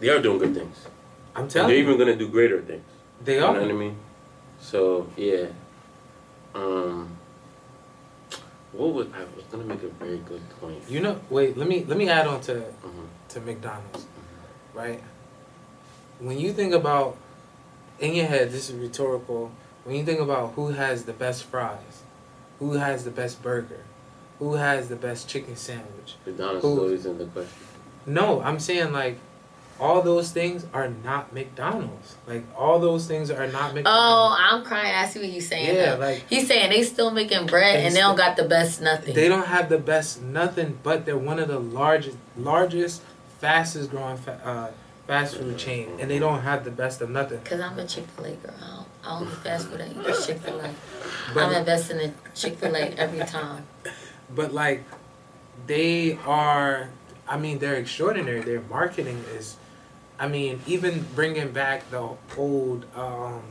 they 0.00 0.08
are 0.08 0.20
doing 0.20 0.38
good 0.38 0.54
things. 0.54 0.86
I'm 1.34 1.42
And 1.42 1.50
telling 1.50 1.68
they're 1.68 1.76
you, 1.78 1.84
even 1.84 1.98
gonna 1.98 2.16
do 2.16 2.28
greater 2.28 2.60
things. 2.60 2.82
they 3.24 3.38
are. 3.38 3.52
You 3.54 3.60
know 3.60 3.66
what 3.66 3.70
I 3.70 3.78
mean? 3.78 3.96
So 4.60 5.08
yeah. 5.16 5.46
Um. 6.54 7.16
What 8.72 8.94
was 8.94 9.06
I 9.14 9.20
was 9.36 9.44
gonna 9.50 9.64
make 9.64 9.82
a 9.82 9.88
very 9.88 10.18
good 10.18 10.42
point. 10.60 10.82
You 10.88 11.00
know, 11.00 11.20
wait. 11.30 11.56
Let 11.56 11.68
me 11.68 11.84
let 11.86 11.96
me 11.96 12.08
add 12.08 12.26
on 12.26 12.40
to 12.42 12.54
Mhm. 12.54 13.06
to 13.30 13.40
McDonald's, 13.40 14.06
right? 14.74 15.00
When 16.18 16.38
you 16.38 16.52
think 16.52 16.72
about 16.74 17.16
in 18.00 18.14
your 18.14 18.26
head, 18.26 18.50
this 18.50 18.68
is 18.70 18.76
rhetorical. 18.76 19.52
When 19.84 19.96
you 19.96 20.04
think 20.04 20.20
about 20.20 20.52
who 20.54 20.68
has 20.68 21.04
the 21.04 21.12
best 21.12 21.44
fries, 21.44 22.02
who 22.58 22.72
has 22.74 23.04
the 23.04 23.10
best 23.10 23.42
burger, 23.42 23.80
who 24.42 24.54
has 24.54 24.88
the 24.88 24.96
best 24.96 25.28
chicken 25.28 25.54
sandwich. 25.54 26.16
McDonald's 26.26 26.62
Who- 26.62 26.72
is 26.72 26.78
always 26.78 27.06
in 27.06 27.18
the 27.18 27.26
question. 27.26 27.52
No, 28.06 28.42
I'm 28.42 28.58
saying 28.58 28.92
like 28.92 29.18
all 29.78 30.02
those 30.02 30.32
things 30.32 30.66
are 30.74 30.88
not 30.88 31.32
McDonald's. 31.32 32.16
Like 32.26 32.42
all 32.58 32.80
those 32.80 33.06
things 33.06 33.30
are 33.30 33.46
not 33.46 33.72
McDonald's. 33.72 33.86
Oh, 33.86 34.36
I'm 34.36 34.64
crying. 34.64 34.94
I 34.96 35.06
see 35.06 35.20
what 35.20 35.28
he's 35.28 35.48
saying. 35.48 35.76
Yeah, 35.76 35.94
though. 35.94 36.00
like- 36.00 36.24
he's 36.28 36.48
saying 36.48 36.70
they 36.70 36.82
still 36.82 37.12
making 37.12 37.46
bread 37.46 37.76
They 37.78 37.86
and 37.86 37.94
they 37.94 38.00
don't 38.00 38.16
got 38.16 38.36
the 38.36 38.44
best 38.44 38.82
nothing. 38.82 39.14
They 39.14 39.28
don't 39.28 39.46
have 39.46 39.68
the 39.68 39.78
best 39.78 40.20
nothing, 40.20 40.80
but 40.82 41.06
they're 41.06 41.16
one 41.16 41.38
of 41.38 41.46
the 41.46 41.60
largest, 41.60 42.16
largest, 42.36 43.02
fastest 43.38 43.90
growing 43.90 44.16
fa- 44.16 44.40
uh, 44.44 44.70
fast 45.06 45.36
food 45.36 45.56
chain, 45.56 45.88
and 46.00 46.10
they 46.10 46.18
don't 46.18 46.40
have 46.40 46.64
the 46.64 46.72
best 46.72 47.00
of 47.00 47.10
nothing. 47.10 47.40
Cause 47.44 47.60
I'm 47.60 47.78
a 47.78 47.86
Chick 47.86 48.06
Fil 48.16 48.24
A 48.24 48.30
girl. 48.32 48.54
I 48.60 48.66
don't, 48.74 48.86
I 49.04 49.18
don't 49.20 49.28
eat 49.28 49.38
fast 49.38 49.68
food. 49.68 49.80
I 49.80 49.86
eat 49.86 50.26
Chick 50.26 50.38
Fil 50.38 50.60
A. 50.60 50.70
But- 51.32 51.44
I'm 51.44 51.54
investing 51.54 52.00
in 52.00 52.14
Chick 52.34 52.56
Fil 52.58 52.74
A 52.74 52.80
every 52.98 53.24
time. 53.24 53.66
But 54.34 54.52
like, 54.52 54.84
they 55.66 56.18
are. 56.26 56.88
I 57.28 57.38
mean, 57.38 57.58
they're 57.58 57.76
extraordinary. 57.76 58.40
Their 58.40 58.60
marketing 58.62 59.24
is. 59.36 59.56
I 60.18 60.28
mean, 60.28 60.60
even 60.66 61.04
bringing 61.14 61.50
back 61.50 61.88
the 61.90 62.08
old. 62.36 62.84
Um, 62.94 63.42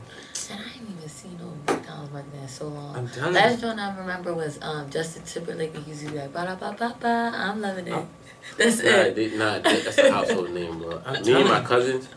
And 0.50 0.60
I 0.60 0.64
ain't 0.78 0.90
even 0.96 1.08
seen 1.08 1.38
no 1.38 1.52
McDonald's 1.74 2.12
market 2.12 2.34
in 2.40 2.48
so 2.48 2.68
long. 2.68 2.96
I'm 2.96 3.08
telling 3.08 3.34
Last 3.34 3.60
you. 3.62 3.68
one 3.68 3.78
I 3.78 3.96
remember 3.98 4.32
was 4.34 4.58
um, 4.62 4.88
Justin 4.90 5.22
Timberlake. 5.24 5.76
He 5.76 5.90
used 5.90 6.06
to 6.06 6.12
be 6.12 6.18
like, 6.18 6.32
ba 6.32 6.44
da 6.46 6.54
ba 6.54 6.74
ba 6.78 6.96
ba. 6.98 7.32
I'm 7.34 7.60
loving 7.60 7.88
it. 7.88 7.92
Oh. 7.92 8.06
That's 8.58 8.78
Nah, 8.82 8.88
it. 8.90 9.14
they, 9.16 9.30
nah, 9.36 9.58
they- 9.58 9.80
that's 9.80 9.98
a 9.98 10.10
household 10.10 10.50
name, 10.54 10.78
bro. 10.78 11.00
I'm 11.06 11.22
Me 11.22 11.32
and 11.34 11.48
my 11.48 11.60
cousins, 11.62 12.08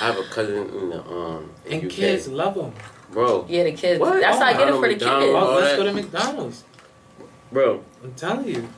I 0.00 0.06
have 0.06 0.18
a 0.18 0.24
cousin 0.24 0.68
in 0.68 0.90
the 0.90 1.02
um 1.04 1.50
in 1.66 1.72
and 1.80 1.84
UK. 1.84 1.90
kids 1.90 2.28
love 2.28 2.54
them. 2.54 2.72
bro, 3.12 3.46
Yeah, 3.48 3.64
the 3.64 3.72
kids. 3.72 3.98
What? 4.00 4.20
That's 4.20 4.38
how 4.38 4.44
I 4.46 4.52
get 4.52 4.60
it 4.62 4.64
Ronald 4.72 4.82
for 4.84 4.88
the 4.88 4.94
kids. 4.94 5.04
Oh, 5.04 5.58
let's 5.60 5.76
go 5.76 5.84
to 5.84 5.92
McDonald's. 5.94 6.64
bro. 7.52 7.82
I'm 8.02 8.14
telling 8.14 8.48
you. 8.48 8.68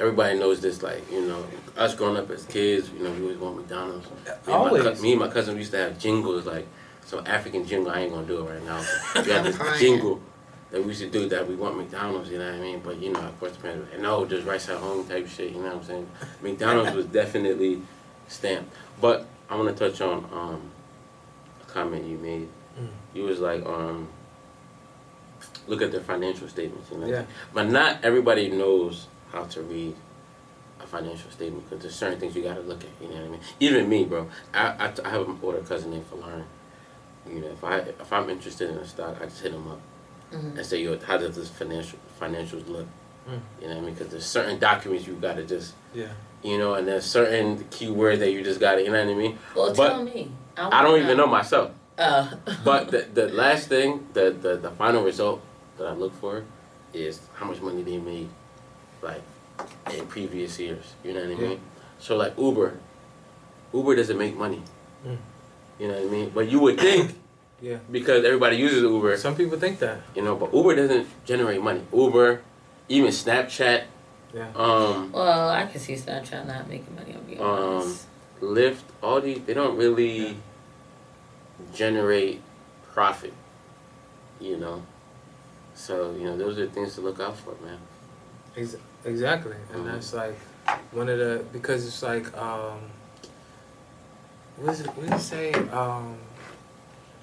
Everybody 0.00 0.38
knows 0.38 0.60
this, 0.60 0.80
like 0.80 1.10
you 1.10 1.22
know, 1.22 1.44
us 1.76 1.94
growing 1.96 2.16
up 2.16 2.30
as 2.30 2.44
kids, 2.44 2.88
you 2.90 3.02
know, 3.02 3.10
we 3.10 3.22
always 3.22 3.38
want 3.38 3.56
McDonald's. 3.56 4.06
Me 4.06 4.12
and, 4.26 4.46
my, 4.46 4.52
Always. 4.52 4.82
cou- 4.84 5.02
me 5.02 5.10
and 5.10 5.20
my 5.20 5.26
cousin 5.28 5.56
used 5.56 5.72
to 5.72 5.78
have 5.78 5.98
jingles, 5.98 6.46
like 6.46 6.68
some 7.04 7.26
African 7.26 7.66
jingle. 7.66 7.90
I 7.90 8.02
ain't 8.02 8.12
gonna 8.12 8.24
do 8.24 8.46
it 8.46 8.48
right 8.48 8.64
now. 8.64 8.80
We 9.24 9.32
had 9.32 9.44
this 9.44 9.58
jingle 9.80 10.20
that 10.70 10.80
we 10.80 10.88
used 10.90 11.00
to 11.00 11.10
do 11.10 11.28
that 11.30 11.48
we 11.48 11.56
want 11.56 11.76
McDonald's. 11.76 12.30
You 12.30 12.38
know 12.38 12.44
what 12.44 12.60
I 12.60 12.60
mean? 12.60 12.78
But 12.78 13.02
you 13.02 13.12
know, 13.12 13.18
of 13.18 13.40
course, 13.40 13.52
the 13.56 13.58
parents, 13.58 13.90
and 13.92 14.02
no, 14.04 14.24
just 14.24 14.46
rice 14.46 14.68
at 14.68 14.76
home 14.76 15.04
type 15.08 15.26
shit. 15.26 15.50
You 15.50 15.58
know 15.58 15.68
what 15.70 15.76
I'm 15.78 15.82
saying? 15.82 16.08
McDonald's 16.42 16.92
was 16.92 17.06
definitely 17.20 17.82
stamped. 18.28 18.72
But 19.00 19.26
I 19.50 19.56
want 19.56 19.76
to 19.76 19.88
touch 19.90 20.00
on 20.00 20.18
um, 20.32 20.70
a 21.60 21.64
comment 21.64 22.06
you 22.06 22.18
made. 22.18 22.48
Mm. 22.78 22.88
You 23.14 23.24
was 23.24 23.40
like, 23.40 23.66
um, 23.66 24.06
look 25.68 25.82
at 25.82 25.92
their 25.92 26.00
financial 26.00 26.48
statements. 26.48 26.90
You 26.90 26.98
know? 26.98 27.06
Yeah. 27.06 27.22
But 27.52 27.68
not 27.70 28.04
everybody 28.04 28.48
knows 28.50 29.06
how 29.32 29.44
to 29.44 29.62
read 29.62 29.94
a 30.82 30.86
financial 30.86 31.30
statement 31.30 31.68
because 31.68 31.82
there's 31.82 31.94
certain 31.94 32.18
things 32.18 32.34
you 32.34 32.42
got 32.42 32.54
to 32.54 32.60
look 32.62 32.82
at. 32.82 32.90
You 33.00 33.08
know 33.08 33.20
what 33.20 33.24
I 33.24 33.28
mean? 33.28 33.40
Even 33.60 33.88
me, 33.88 34.04
bro. 34.04 34.28
I, 34.54 34.68
I, 34.68 34.92
I 35.04 35.08
have 35.10 35.28
an 35.28 35.38
older 35.42 35.60
cousin 35.60 35.90
named 35.90 36.10
Falaren. 36.10 36.44
You 37.30 37.40
know, 37.40 37.48
if 37.48 37.62
I 37.62 37.78
if 37.78 38.12
I'm 38.12 38.30
interested 38.30 38.70
in 38.70 38.76
a 38.78 38.86
stock, 38.86 39.16
I 39.20 39.24
just 39.26 39.42
hit 39.42 39.52
him 39.52 39.68
up 39.68 39.80
Mhm. 40.32 40.56
and 40.58 40.66
say, 40.66 40.82
"Yo, 40.82 40.98
how 40.98 41.16
does 41.18 41.36
this 41.36 41.48
financial 41.50 41.98
financials 42.20 42.66
look?" 42.68 42.86
Mm. 43.28 43.40
You 43.60 43.68
know 43.68 43.74
what 43.74 43.82
I 43.82 43.84
mean? 43.86 43.94
Because 43.94 44.08
there's 44.08 44.24
certain 44.26 44.58
documents 44.58 45.06
you 45.06 45.14
got 45.14 45.36
to 45.36 45.44
just, 45.44 45.74
Yeah. 45.94 46.06
you 46.42 46.56
know, 46.56 46.74
and 46.74 46.86
there's 46.88 47.04
certain 47.04 47.64
keywords 47.70 48.20
that 48.20 48.30
you 48.32 48.42
just 48.42 48.58
got 48.60 48.76
to, 48.76 48.82
you 48.82 48.90
know 48.90 49.04
what 49.04 49.12
I 49.12 49.18
mean? 49.18 49.38
Well, 49.54 49.74
But 49.74 49.88
tell 49.90 50.02
me. 50.04 50.30
I 50.56 50.82
don't 50.82 50.98
even 51.02 51.16
know 51.18 51.26
myself. 51.26 51.70
Uh, 51.98 52.28
But 52.64 52.90
the, 52.90 53.06
the 53.12 53.28
last 53.28 53.68
thing, 53.68 54.06
the, 54.14 54.30
the 54.30 54.56
the 54.56 54.70
final 54.70 55.02
result 55.02 55.42
that 55.78 55.86
I 55.86 55.92
look 55.92 56.12
for 56.20 56.44
is 56.92 57.20
how 57.34 57.46
much 57.46 57.60
money 57.60 57.82
they 57.82 57.98
made, 57.98 58.28
like 59.02 59.22
in 59.94 60.06
previous 60.06 60.58
years. 60.58 60.94
You 61.04 61.14
know 61.14 61.20
what 61.20 61.30
I 61.30 61.40
Yeah. 61.40 61.48
mean? 61.48 61.60
So 61.98 62.16
like 62.16 62.34
Uber, 62.38 62.74
Uber 63.72 63.96
doesn't 63.96 64.18
make 64.18 64.36
money. 64.36 64.62
Mm. 65.06 65.16
You 65.78 65.88
know 65.88 65.94
what 65.94 66.02
I 66.02 66.06
mean? 66.06 66.30
But 66.34 66.48
you 66.50 66.60
would 66.60 66.78
think 66.80 67.14
Yeah. 67.60 67.78
because 67.90 68.24
everybody 68.24 68.56
uses 68.56 68.82
Uber, 68.82 69.16
Some 69.16 69.34
people 69.36 69.58
think 69.58 69.78
that. 69.80 69.98
you 70.14 70.22
know, 70.22 70.36
but 70.36 70.52
Uber 70.54 70.76
doesn't 70.76 71.06
generate 71.24 71.62
money. 71.62 71.82
Uber, 71.92 72.40
even 72.88 73.10
Snapchat, 73.10 73.84
Yeah. 74.34 74.48
um, 74.54 75.10
well, 75.12 75.48
I 75.50 75.66
can 75.66 75.80
see 75.80 75.94
Snapchat 75.94 76.46
not 76.46 76.68
making 76.68 76.94
money. 76.94 77.14
I'll 77.14 77.22
be 77.22 77.38
Um, 77.38 77.82
honest. 77.82 78.06
Lyft, 78.40 78.82
all 79.02 79.20
these 79.20 79.40
they 79.46 79.54
don't 79.54 79.76
really 79.76 80.36
generate 81.74 82.40
profit. 82.94 83.32
You 84.40 84.56
know. 84.56 84.82
So, 85.78 86.10
you 86.18 86.24
know, 86.24 86.36
those 86.36 86.58
are 86.58 86.66
things 86.66 86.96
to 86.96 87.02
look 87.02 87.20
out 87.20 87.36
for, 87.38 87.54
man. 87.64 87.78
Ex- 88.56 88.76
exactly, 89.04 89.54
and 89.72 89.82
Mhm. 89.84 89.92
that's 89.92 90.12
like 90.12 90.36
one 90.90 91.08
of 91.08 91.18
the 91.18 91.44
because 91.52 91.86
it's 91.86 92.02
like 92.02 92.36
um, 92.36 92.80
what 94.56 94.72
is 94.72 94.80
it? 94.80 94.88
What 94.88 95.06
do 95.06 95.12
you 95.12 95.20
say? 95.20 95.52
Um, 95.70 96.16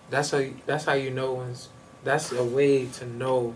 that's 0.09 0.31
how 0.31 0.41
that's 0.65 0.85
how 0.85 0.93
you 0.93 1.11
know 1.11 1.33
when's 1.33 1.67
that's 2.05 2.31
a 2.31 2.43
way 2.43 2.85
to 2.85 3.05
know 3.05 3.55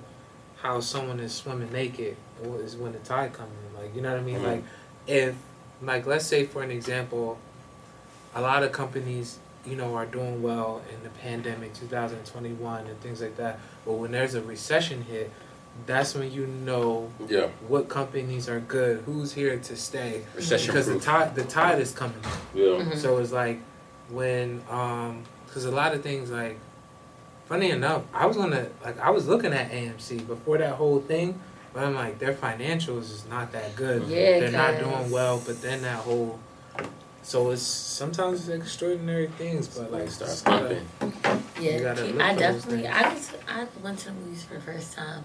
how 0.61 0.81
someone 0.81 1.21
is 1.21 1.33
swimming 1.33 1.71
naked 1.71 2.17
is 2.43 2.75
when 2.75 2.91
the 2.91 2.99
tide 2.99 3.31
comes 3.31 3.53
in. 3.69 3.81
Like 3.81 3.95
you 3.95 4.01
know 4.01 4.11
what 4.11 4.19
I 4.19 4.23
mean? 4.23 4.39
Mhm. 4.39 4.43
Like 4.43 4.63
if 5.07 5.35
like 5.81 6.05
let's 6.05 6.25
say 6.25 6.45
for 6.45 6.61
an 6.61 6.71
example, 6.71 7.37
a 8.35 8.41
lot 8.41 8.63
of 8.63 8.73
companies 8.73 9.39
you 9.69 9.75
know 9.75 9.95
are 9.95 10.05
doing 10.05 10.41
well 10.41 10.81
in 10.93 11.03
the 11.03 11.09
pandemic 11.09 11.73
2021 11.73 12.87
and 12.87 12.99
things 13.01 13.21
like 13.21 13.37
that. 13.37 13.59
But 13.85 13.93
when 13.93 14.11
there's 14.11 14.33
a 14.35 14.41
recession 14.41 15.03
hit, 15.03 15.31
that's 15.85 16.13
when 16.15 16.31
you 16.31 16.45
know 16.47 17.09
Yeah. 17.27 17.47
what 17.67 17.87
companies 17.89 18.49
are 18.49 18.59
good, 18.59 19.03
who's 19.05 19.33
here 19.33 19.57
to 19.57 19.75
stay, 19.75 20.23
Recession 20.35 20.67
because 20.73 20.87
the 20.87 20.99
tide 20.99 21.35
the 21.35 21.43
tide 21.43 21.79
is 21.79 21.91
coming. 21.91 22.21
Yeah. 22.53 22.65
Mhm. 22.81 22.97
So 22.97 23.17
it's 23.19 23.31
like 23.31 23.59
when 24.09 24.61
um 24.69 25.23
because 25.45 25.65
a 25.65 25.71
lot 25.71 25.93
of 25.95 26.01
things 26.03 26.29
like 26.31 26.57
funny 27.47 27.71
enough, 27.71 28.03
I 28.13 28.25
was 28.25 28.37
gonna 28.37 28.67
like 28.83 28.99
I 28.99 29.09
was 29.11 29.27
looking 29.27 29.53
at 29.53 29.71
AMC 29.71 30.27
before 30.27 30.57
that 30.57 30.73
whole 30.73 30.99
thing, 31.01 31.39
but 31.73 31.83
I'm 31.83 31.95
like 31.95 32.19
their 32.19 32.33
financials 32.33 33.03
is 33.11 33.23
not 33.29 33.51
that 33.53 33.75
good. 33.75 34.03
Yeah, 34.07 34.39
they're 34.39 34.51
not 34.51 34.79
doing 34.79 35.11
well. 35.11 35.41
But 35.45 35.61
then 35.61 35.81
that 35.83 35.97
whole 35.99 36.39
so 37.23 37.51
it's 37.51 37.61
sometimes 37.61 38.47
it's 38.47 38.61
extraordinary 38.61 39.27
things, 39.37 39.67
but 39.67 39.91
like 39.91 40.09
start 40.09 40.31
just 40.31 40.45
gotta- 40.45 40.81
pumping. 40.99 41.21
Yeah, 41.59 41.71
You 41.71 41.79
gotta 41.83 42.01
keep- 42.03 42.15
look 42.15 42.23
I 42.23 42.35
definitely. 42.35 42.87
I 42.87 43.13
was. 43.13 43.31
I 43.47 43.67
went 43.83 43.99
to 43.99 44.05
the 44.05 44.11
movies 44.13 44.43
for 44.43 44.53
the 44.55 44.61
first 44.61 44.93
time 44.93 45.23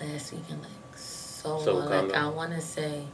last 0.00 0.32
weekend, 0.32 0.60
like 0.62 0.70
so. 0.96 1.58
So 1.60 1.74
long. 1.76 1.88
like 1.88 2.14
I 2.14 2.28
want 2.28 2.52
to 2.52 2.60
say, 2.60 3.04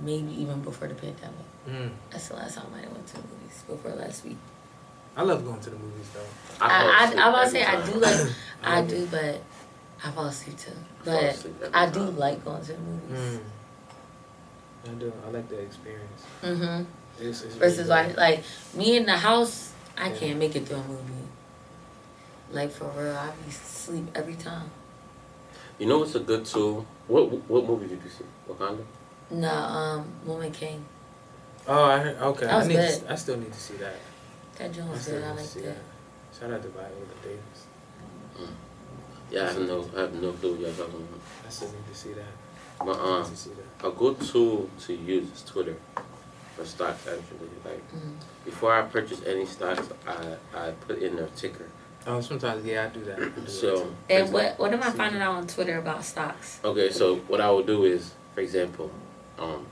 maybe 0.00 0.30
even 0.40 0.60
before 0.62 0.88
the 0.88 0.94
pandemic. 0.94 1.46
Mm. 1.68 1.90
That's 2.10 2.28
the 2.28 2.36
last 2.36 2.56
time 2.56 2.66
I 2.74 2.86
went 2.92 3.06
to 3.08 3.14
the 3.14 3.22
movies 3.22 3.62
before 3.66 3.92
last 3.92 4.24
week. 4.24 4.36
I 5.16 5.22
love 5.22 5.44
going 5.44 5.60
to 5.60 5.70
the 5.70 5.76
movies 5.76 6.06
though. 6.14 6.20
I, 6.64 6.68
fall 6.68 6.70
I, 6.70 7.04
asleep 7.04 7.18
I, 7.18 7.22
am 7.22 7.28
about 7.28 7.40
to 7.40 7.46
every 7.46 7.60
say 7.60 7.64
I 7.64 7.86
do 7.86 7.98
like. 7.98 8.36
I 8.62 8.80
like 8.80 8.88
do, 8.88 9.06
but 9.10 9.42
I 10.04 10.10
fall 10.10 10.26
asleep 10.26 10.58
too. 10.58 10.72
But 11.04 11.24
asleep 11.24 11.54
every 11.62 11.74
I 11.74 11.86
do 11.90 11.98
time. 12.06 12.16
like 12.18 12.44
going 12.44 12.62
to 12.64 12.72
the 12.72 12.78
movies. 12.78 13.18
Mm. 13.38 13.40
I 14.84 14.88
do. 14.94 15.12
I 15.26 15.30
like 15.30 15.48
that 15.48 15.60
experience. 15.60 16.22
Mm-hmm. 16.42 16.84
It's, 17.20 17.42
it's 17.42 17.54
Versus 17.56 17.78
really 17.78 17.88
like 17.88 18.16
like 18.16 18.44
me 18.74 18.96
in 18.96 19.06
the 19.06 19.16
house, 19.16 19.72
I 19.96 20.08
Yeah. 20.10 20.16
can't 20.16 20.38
make 20.38 20.56
it 20.56 20.66
through 20.66 20.78
a 20.78 20.84
movie. 20.84 21.28
Like 22.50 22.70
for 22.70 22.86
real, 22.96 23.14
I 23.16 23.30
be 23.44 23.50
sleep 23.50 24.06
every 24.14 24.34
time. 24.34 24.70
You 25.78 25.86
know 25.86 25.98
what's 25.98 26.14
a 26.14 26.20
good 26.20 26.44
tool? 26.44 26.86
What 27.08 27.30
what 27.48 27.66
movie 27.66 27.86
did 27.86 28.00
you 28.02 28.10
see? 28.10 28.24
Wakanda? 28.48 28.84
No, 29.30 29.48
um, 29.50 30.04
Woman 30.26 30.52
King. 30.52 30.84
Oh, 31.66 31.84
I 31.84 31.98
heard, 32.00 32.16
okay. 32.18 32.46
That 32.46 32.54
I 32.54 32.58
was 32.58 32.68
need. 32.68 32.74
good. 32.76 33.00
To, 33.00 33.12
I 33.12 33.14
still 33.14 33.38
need 33.38 33.52
to 33.52 33.58
see 33.60 33.74
that. 33.74 33.94
That 34.58 34.72
joint 34.72 34.88
I 34.88 34.92
was 34.92 35.06
good. 35.06 35.22
I 35.24 35.30
like 35.32 35.50
that. 35.50 35.62
that. 35.64 35.76
Shout 36.38 36.50
out 36.50 36.62
to 36.62 36.68
Viola 36.68 36.90
Davis. 37.22 37.66
Yeah, 39.30 39.44
I 39.44 39.52
have 39.52 39.60
no 39.66 39.88
I 39.96 40.00
have 40.02 40.14
no 40.20 40.32
clue 40.32 40.52
what 40.52 40.60
y'all 40.60 40.72
talking 40.74 40.94
about. 41.00 41.20
I 41.46 41.50
still 41.50 41.68
need 41.68 41.86
to 41.90 41.94
see 41.98 42.12
that. 42.12 42.32
But 42.84 42.98
I 42.98 43.00
um 43.00 43.22
need 43.22 43.30
to 43.30 43.36
see 43.36 43.50
that. 43.50 43.71
A 43.84 43.90
good 43.90 44.20
tool 44.20 44.68
to 44.86 44.94
use 44.94 45.30
is 45.32 45.42
Twitter 45.42 45.76
for 46.56 46.64
stocks 46.64 47.06
actually. 47.06 47.48
Like 47.64 47.82
Mhm. 47.92 48.14
before 48.44 48.72
I 48.74 48.82
purchase 48.82 49.20
any 49.26 49.46
stocks 49.46 49.88
I, 50.06 50.36
I 50.54 50.70
put 50.86 50.98
in 51.02 51.16
their 51.16 51.28
ticker. 51.36 51.66
Oh, 52.06 52.20
sometimes 52.20 52.64
yeah, 52.64 52.84
I 52.84 52.88
do 52.88 53.04
that. 53.04 53.18
I 53.18 53.28
do 53.28 53.46
So 53.46 53.76
too. 53.84 53.96
And 54.10 54.32
what 54.32 54.58
what 54.58 54.72
am 54.72 54.82
I 54.82 54.90
finding 54.90 55.22
out 55.22 55.34
on 55.36 55.46
Twitter 55.46 55.78
about 55.78 56.04
stocks? 56.04 56.58
Okay, 56.64 56.90
so 56.90 57.16
what 57.28 57.40
I 57.40 57.50
will 57.50 57.62
do 57.62 57.84
is, 57.84 58.12
for 58.34 58.40
example, 58.40 58.90
um, 59.38 59.66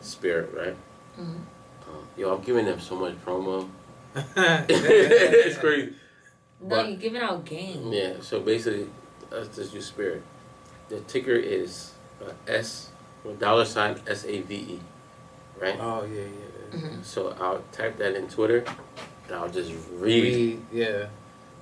Spirit, 0.00 0.52
right? 0.54 0.76
Mhm. 1.18 1.40
Um, 1.88 2.06
yo, 2.16 2.34
I'm 2.34 2.42
giving 2.42 2.64
them 2.64 2.80
so 2.80 2.96
much 2.96 3.14
promo. 3.24 3.68
it's 4.16 5.58
crazy. 5.58 5.94
No, 6.60 6.68
But- 6.76 6.88
you're 6.88 6.96
giving 6.98 7.20
out 7.22 7.44
game. 7.44 7.92
Yeah, 7.92 8.14
so 8.20 8.40
basically, 8.40 8.88
let's 9.30 9.54
just 9.56 9.74
use 9.74 9.86
Spirit. 9.86 10.22
The 10.88 11.00
ticker 11.00 11.32
is 11.34 11.92
uh, 12.24 12.32
S, 12.46 12.90
or 13.24 13.32
dollar 13.34 13.64
sign 13.64 14.00
S 14.06 14.24
A 14.24 14.40
V 14.40 14.54
E, 14.54 14.80
right? 15.60 15.76
Oh 15.80 16.04
yeah, 16.04 16.20
yeah. 16.20 16.26
yeah. 16.72 16.78
Mhm. 16.80 17.04
So 17.04 17.34
I'll 17.40 17.62
type 17.72 17.98
that 17.98 18.14
in 18.16 18.28
Twitter, 18.28 18.64
and 19.26 19.36
I'll 19.36 19.48
just 19.50 19.72
read. 19.92 20.22
Read, 20.24 20.62
yeah. 20.72 21.06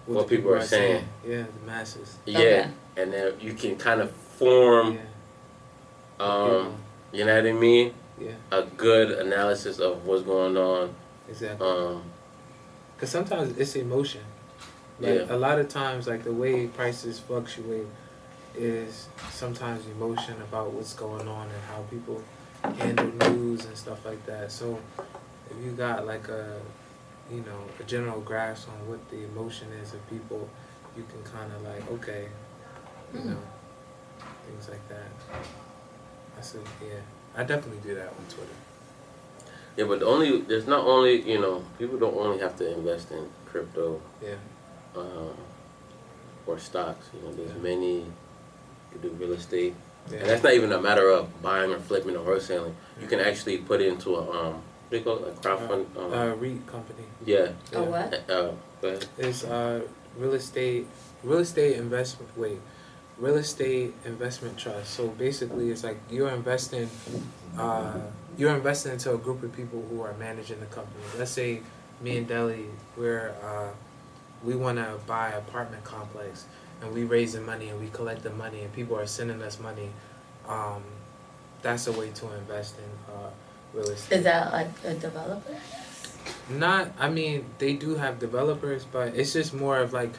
What 0.06 0.28
the 0.28 0.36
people 0.36 0.54
are 0.54 0.62
saying. 0.62 1.06
Yeah, 1.26 1.42
the 1.44 1.66
masses. 1.66 2.18
Yeah, 2.26 2.38
Okay. 2.38 2.70
and 2.96 3.12
then 3.12 3.32
you 3.40 3.52
can 3.54 3.76
kind 3.76 4.00
of 4.00 4.10
form, 4.10 4.94
yeah. 4.94 5.00
um, 6.18 6.74
you 7.12 7.24
know 7.24 7.34
what 7.36 7.46
I 7.46 7.52
mean? 7.52 7.94
yeah, 8.18 8.32
A 8.50 8.62
good 8.62 9.10
analysis 9.12 9.78
of 9.78 10.04
what's 10.06 10.22
going 10.22 10.56
on. 10.56 10.94
exactly. 11.28 11.66
Um, 11.66 12.02
Because 12.96 13.10
sometimes 13.10 13.56
it's 13.58 13.76
emotion. 13.76 14.22
Like 15.00 15.14
Yeah. 15.28 15.34
a 15.34 15.36
lot 15.36 15.58
of 15.58 15.68
times, 15.68 16.06
like 16.06 16.24
the 16.24 16.32
way 16.32 16.66
prices 16.66 17.18
fluctuate 17.20 17.86
is 18.56 19.08
sometimes 19.30 19.86
emotion 19.86 20.34
about 20.42 20.70
what's 20.72 20.94
going 20.94 21.26
on 21.28 21.46
and 21.46 21.62
how 21.70 21.82
people 21.90 22.22
handle 22.76 23.06
news 23.30 23.64
and 23.64 23.76
stuff 23.76 24.04
like 24.04 24.24
that. 24.26 24.50
So 24.52 24.78
if 25.50 25.64
you 25.64 25.72
got 25.72 26.06
like 26.06 26.28
a, 26.28 26.60
you 27.30 27.40
know, 27.40 27.60
a 27.78 27.84
general 27.84 28.20
grasp 28.20 28.68
on 28.68 28.88
what 28.88 29.08
the 29.10 29.24
emotion 29.24 29.68
is 29.82 29.94
of 29.94 30.08
people, 30.10 30.48
you 30.96 31.04
can 31.10 31.22
kind 31.32 31.50
of 31.52 31.62
like, 31.62 31.90
okay, 31.92 32.28
you 33.14 33.20
Mm. 33.20 33.26
know, 33.30 33.38
things 34.46 34.68
like 34.68 34.86
that. 34.88 35.08
I 36.38 36.40
said, 36.42 36.60
yeah, 36.82 37.00
I 37.36 37.44
definitely 37.44 37.80
do 37.88 37.94
that 37.94 38.08
on 38.08 38.24
Twitter. 38.28 38.52
Yeah, 39.76 39.84
but 39.86 40.00
the 40.00 40.06
only 40.06 40.40
there's 40.42 40.66
not 40.66 40.84
only 40.86 41.22
you 41.22 41.40
know 41.40 41.62
people 41.78 41.96
don't 41.98 42.14
only 42.16 42.38
have 42.40 42.56
to 42.56 42.72
invest 42.72 43.12
in 43.12 43.28
crypto 43.46 44.00
Yeah. 44.20 44.34
uh, 44.96 45.32
or 46.46 46.58
stocks. 46.58 47.08
You 47.14 47.22
know, 47.22 47.32
there's 47.34 47.52
Yeah. 47.54 47.62
many. 47.62 48.06
You 48.92 48.98
can 48.98 49.08
do 49.08 49.14
real 49.24 49.32
estate, 49.32 49.74
Yeah. 50.10 50.18
and 50.18 50.28
that's 50.30 50.42
not 50.42 50.54
even 50.54 50.72
a 50.72 50.80
matter 50.80 51.08
of 51.10 51.42
buying 51.42 51.70
or 51.72 51.78
flipping 51.78 52.16
or 52.16 52.24
wholesaling. 52.24 52.74
You 53.00 53.06
can 53.06 53.20
actually 53.20 53.58
put 53.58 53.80
it 53.80 53.88
into 53.88 54.16
a 54.16 54.20
um, 54.22 54.54
what 54.54 54.90
do 54.90 54.96
you 54.98 55.04
call 55.04 55.24
it, 55.24 55.28
a 55.28 55.40
crowdfund? 55.40 55.86
Um, 55.96 56.12
uh, 56.12 56.34
REIT 56.34 56.66
company. 56.66 57.04
yeah. 57.24 57.52
Oh 57.74 57.84
what? 57.84 58.14
Uh, 58.28 58.50
go 58.82 58.88
ahead. 58.88 59.06
It's 59.18 59.44
uh 59.44 59.82
real 60.18 60.32
estate 60.34 60.86
real 61.22 61.38
estate 61.38 61.76
investment 61.76 62.30
wait. 62.36 62.58
Real 63.18 63.36
estate 63.36 63.94
investment 64.04 64.56
trust. 64.58 64.90
So 64.94 65.08
basically 65.08 65.70
it's 65.70 65.84
like 65.84 65.98
you're 66.10 66.30
investing 66.30 66.90
uh 67.58 68.00
you're 68.38 68.54
investing 68.56 68.92
into 68.92 69.12
a 69.14 69.18
group 69.18 69.42
of 69.42 69.54
people 69.54 69.84
who 69.90 70.00
are 70.02 70.14
managing 70.14 70.58
the 70.58 70.66
company. 70.66 71.04
Let's 71.18 71.30
say 71.30 71.60
me 72.00 72.16
and 72.16 72.26
Deli 72.26 72.64
we're 72.96 73.34
uh 73.44 73.68
we 74.42 74.56
wanna 74.56 74.96
buy 75.06 75.28
an 75.28 75.34
apartment 75.38 75.84
complex 75.84 76.46
and 76.82 76.92
we 76.94 77.04
raise 77.04 77.32
the 77.34 77.40
money 77.40 77.68
and 77.68 77.80
we 77.80 77.88
collect 77.88 78.22
the 78.22 78.30
money 78.30 78.62
and 78.62 78.72
people 78.72 78.96
are 78.98 79.06
sending 79.06 79.40
us 79.42 79.58
money. 79.60 79.90
Um 80.48 80.82
that's 81.62 81.86
a 81.86 81.92
way 81.92 82.10
to 82.10 82.32
invest 82.34 82.76
in 82.78 83.14
uh 83.14 83.30
real 83.74 83.88
estate. 83.90 84.18
Is 84.18 84.24
that 84.24 84.52
like 84.52 84.68
a 84.84 84.94
developer? 84.94 85.56
Not, 86.50 86.90
I 86.98 87.08
mean, 87.08 87.46
they 87.58 87.74
do 87.74 87.94
have 87.94 88.18
developers, 88.18 88.84
but 88.84 89.14
it's 89.14 89.32
just 89.32 89.54
more 89.54 89.78
of 89.78 89.92
like, 89.92 90.10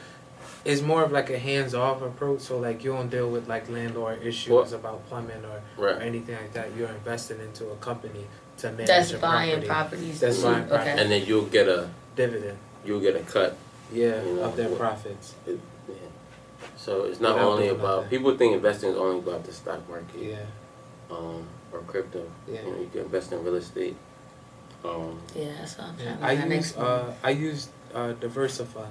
it's 0.64 0.80
more 0.82 1.02
of 1.04 1.12
like 1.12 1.30
a 1.30 1.38
hands-off 1.38 2.02
approach. 2.02 2.40
So 2.40 2.58
like, 2.58 2.82
you 2.84 2.92
don't 2.92 3.08
deal 3.10 3.30
with 3.30 3.48
like 3.48 3.68
landlord 3.68 4.22
issues 4.22 4.50
What? 4.50 4.72
about 4.72 5.06
plumbing 5.08 5.42
or, 5.44 5.60
or 5.84 5.90
anything 6.00 6.34
like 6.36 6.52
that. 6.54 6.74
You're 6.76 6.88
investing 6.88 7.38
into 7.40 7.68
a 7.70 7.76
company 7.76 8.26
to 8.58 8.70
manage 8.72 8.86
That's 8.86 9.12
a 9.12 9.18
buying 9.18 9.50
property. 9.50 9.66
properties. 9.68 10.20
That's 10.20 10.36
too. 10.38 10.42
buying 10.44 10.66
property. 10.66 10.90
Okay. 10.90 11.02
And 11.02 11.10
then 11.12 11.26
you'll 11.26 11.46
get 11.46 11.68
a 11.68 11.88
dividend. 12.16 12.58
you'll 12.84 13.00
get 13.00 13.14
a 13.16 13.20
cut. 13.20 13.56
Yeah, 13.92 14.22
You 14.24 14.34
know, 14.36 14.42
of 14.44 14.56
their 14.56 14.68
what- 14.70 14.78
profits. 14.78 15.34
It, 15.46 15.50
yeah. 15.52 15.56
So 16.82 17.04
it's 17.04 17.20
not 17.20 17.34
Without 17.36 17.48
only 17.52 17.68
doing 17.68 17.78
about 17.78 17.96
nothing. 18.02 18.10
people 18.18 18.36
think 18.36 18.54
investing 18.54 18.90
is 18.90 18.96
only 18.96 19.18
about 19.20 19.44
the 19.44 19.52
stock 19.52 19.88
market. 19.88 20.20
Yeah, 20.20 21.16
um, 21.16 21.46
or 21.72 21.78
crypto. 21.86 22.28
Yeah. 22.48 22.62
You 22.62 22.70
know, 22.72 22.80
you 22.80 22.88
can 22.90 23.00
invest 23.02 23.30
in 23.32 23.44
real 23.44 23.54
estate. 23.54 23.94
Um, 24.84 25.20
Yeah, 25.36 25.52
that's 25.60 25.78
what 25.78 25.86
I'm 25.88 25.96
trying 25.96 26.18
to 26.18 26.24
I 26.26 26.34
my 26.44 26.54
use 26.56 26.76
uh 26.76 27.14
I 27.22 27.30
use 27.30 27.68
uh 27.94 28.12
Diversify. 28.18 28.88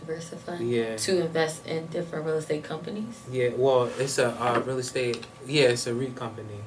diversify 0.00 0.56
Yeah. 0.56 0.96
to 0.96 1.20
invest 1.26 1.66
in 1.66 1.86
different 1.88 2.24
real 2.24 2.36
estate 2.38 2.64
companies. 2.64 3.20
Yeah, 3.30 3.50
well, 3.56 3.90
it's 3.98 4.16
a 4.16 4.30
uh, 4.40 4.62
real 4.64 4.78
estate. 4.78 5.26
Yeah, 5.46 5.64
it's 5.74 5.86
a 5.86 5.92
REIT 5.92 6.16
company, 6.16 6.60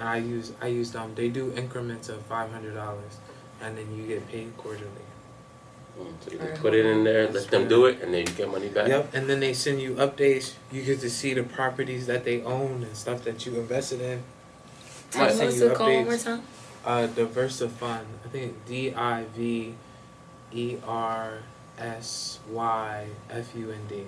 and 0.00 0.08
I 0.08 0.16
use 0.16 0.50
I 0.60 0.66
use 0.66 0.90
them. 0.90 1.14
They 1.14 1.28
do 1.28 1.52
increments 1.54 2.08
of 2.08 2.22
five 2.22 2.50
hundred 2.50 2.74
dollars, 2.74 3.14
and 3.62 3.78
then 3.78 3.86
you 3.96 4.02
get 4.04 4.26
paid 4.26 4.50
quarterly. 4.56 5.06
So 5.98 6.30
you 6.30 6.38
Alright. 6.38 6.54
can 6.54 6.62
put 6.62 6.74
it 6.74 6.86
in 6.86 7.04
there, 7.04 7.28
let 7.28 7.48
them 7.48 7.68
do 7.68 7.86
it, 7.86 8.00
and 8.02 8.12
then 8.14 8.26
you 8.26 8.32
get 8.32 8.50
money 8.50 8.68
back. 8.68 8.88
Yep, 8.88 9.14
and 9.14 9.28
then 9.28 9.40
they 9.40 9.52
send 9.52 9.80
you 9.80 9.94
updates. 9.94 10.54
You 10.70 10.82
get 10.82 11.00
to 11.00 11.10
see 11.10 11.34
the 11.34 11.42
properties 11.42 12.06
that 12.06 12.24
they 12.24 12.42
own 12.42 12.82
and 12.82 12.96
stuff 12.96 13.24
that 13.24 13.44
you 13.46 13.58
invested 13.58 14.00
in. 14.00 14.22
Tell 15.10 15.26
me 15.26 15.30
send 15.32 15.44
what's 15.46 15.58
you 15.58 15.70
it 15.70 15.74
called 15.74 15.94
one 15.94 16.04
more 16.04 16.16
time. 16.16 16.42
Uh, 16.84 17.06
DiversyFund. 17.08 18.04
I 18.24 18.28
think 18.30 18.64
D 18.66 18.94
I 18.94 19.24
V 19.24 19.74
E 20.52 20.76
R 20.86 21.38
S 21.78 22.38
Y 22.50 23.06
F 23.30 23.54
U 23.56 23.70
N 23.70 23.80
D. 23.88 24.04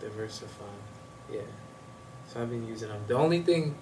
DiversyFund. 0.00 0.82
Yeah. 1.32 1.40
So 2.28 2.42
I've 2.42 2.50
been 2.50 2.66
using 2.66 2.88
them. 2.88 3.02
The 3.06 3.14
only 3.14 3.42
thing, 3.42 3.76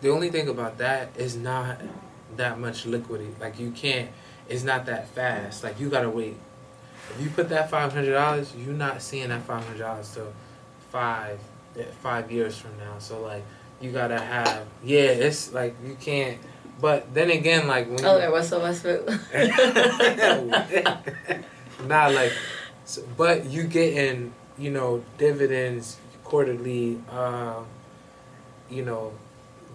the 0.00 0.10
only 0.10 0.30
thing 0.30 0.48
about 0.48 0.78
that 0.78 1.10
is 1.16 1.36
not 1.36 1.80
that 2.36 2.58
much 2.58 2.86
liquidity. 2.86 3.34
Like 3.40 3.58
you 3.58 3.70
can't. 3.70 4.10
It's 4.48 4.64
not 4.64 4.86
that 4.86 5.08
fast. 5.08 5.62
Like 5.62 5.78
you 5.78 5.88
gotta 5.88 6.10
wait. 6.10 6.36
If 7.10 7.20
you 7.22 7.30
put 7.30 7.48
that 7.50 7.70
five 7.70 7.92
hundred 7.92 8.12
dollars, 8.12 8.54
you're 8.56 8.74
not 8.74 9.02
seeing 9.02 9.28
that 9.28 9.42
five 9.42 9.64
hundred 9.64 9.80
dollars 9.80 10.12
till 10.14 10.32
five 10.90 11.38
five 12.00 12.30
years 12.30 12.56
from 12.58 12.76
now. 12.78 12.98
So 12.98 13.20
like 13.22 13.44
you 13.80 13.90
gotta 13.92 14.18
have 14.18 14.66
yeah. 14.84 15.00
It's 15.02 15.52
like 15.52 15.74
you 15.84 15.96
can't. 16.00 16.38
But 16.80 17.12
then 17.14 17.30
again, 17.30 17.68
like 17.68 17.88
when 17.88 18.04
Okay, 18.04 18.26
you, 18.26 18.32
Russell 18.32 18.62
Westbrook. 18.62 19.06
not 21.86 22.12
like, 22.12 22.32
so, 22.84 23.02
but 23.16 23.44
you 23.46 23.64
getting 23.64 24.32
you 24.58 24.70
know 24.70 25.04
dividends 25.18 25.98
quarterly, 26.24 26.98
um, 27.10 27.66
you 28.70 28.84
know, 28.84 29.12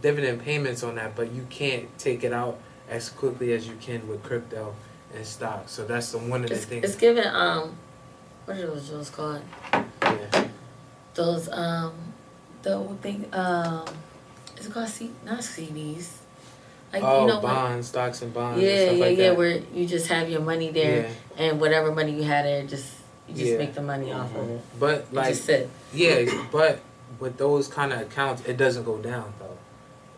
dividend 0.01 0.41
payments 0.41 0.83
on 0.83 0.95
that, 0.95 1.15
but 1.15 1.31
you 1.31 1.45
can't 1.49 1.97
take 1.97 2.23
it 2.23 2.33
out 2.33 2.59
as 2.89 3.09
quickly 3.09 3.53
as 3.53 3.67
you 3.67 3.75
can 3.79 4.07
with 4.07 4.23
crypto 4.23 4.73
and 5.17 5.25
stocks. 5.25 5.71
So 5.71 5.85
that's 5.85 6.11
the 6.11 6.19
one 6.19 6.43
of 6.43 6.49
the 6.49 6.55
it's, 6.55 6.65
things. 6.65 6.85
it's 6.85 6.95
given 6.95 7.27
um, 7.27 7.75
what 8.45 8.57
are 8.57 8.67
those 8.67 8.87
jewels 8.87 9.09
called? 9.09 9.41
yeah. 9.73 10.47
Those 11.13 11.49
um, 11.49 11.93
the 12.61 12.75
old 12.75 13.01
thing 13.01 13.25
um, 13.33 13.85
is 14.57 14.67
it 14.67 14.73
called 14.73 14.89
C? 14.89 15.11
Not 15.25 15.39
CDs. 15.39 16.09
Like 16.93 17.03
oh, 17.03 17.21
you 17.21 17.27
know, 17.27 17.33
like- 17.35 17.43
bonds, 17.43 17.87
stocks 17.89 18.21
and 18.21 18.33
bonds. 18.33 18.61
yeah, 18.61 18.69
and 18.69 18.87
stuff 18.87 18.97
yeah, 18.97 19.05
like 19.05 19.17
yeah. 19.17 19.23
that. 19.29 19.37
Where 19.37 19.61
you 19.73 19.85
just 19.85 20.07
have 20.07 20.29
your 20.29 20.41
money 20.41 20.71
there, 20.71 21.09
Yeah. 21.37 21.45
and 21.45 21.59
whatever 21.59 21.91
money 21.91 22.13
you 22.13 22.23
had 22.23 22.45
there, 22.45 22.65
just 22.65 22.93
you 23.27 23.35
just 23.35 23.51
Yeah. 23.51 23.57
make 23.57 23.73
the 23.73 23.81
money 23.81 24.13
off 24.13 24.33
of 24.35 24.49
it. 24.49 24.61
But 24.79 25.13
like. 25.13 25.35
Yeah, 25.93 26.25
but 26.51 26.79
with 27.19 27.37
those 27.37 27.67
kind 27.67 27.91
of 27.91 28.01
accounts, 28.01 28.43
it 28.45 28.57
doesn't 28.57 28.83
go 28.83 28.97
down 28.97 29.33
though. 29.39 29.46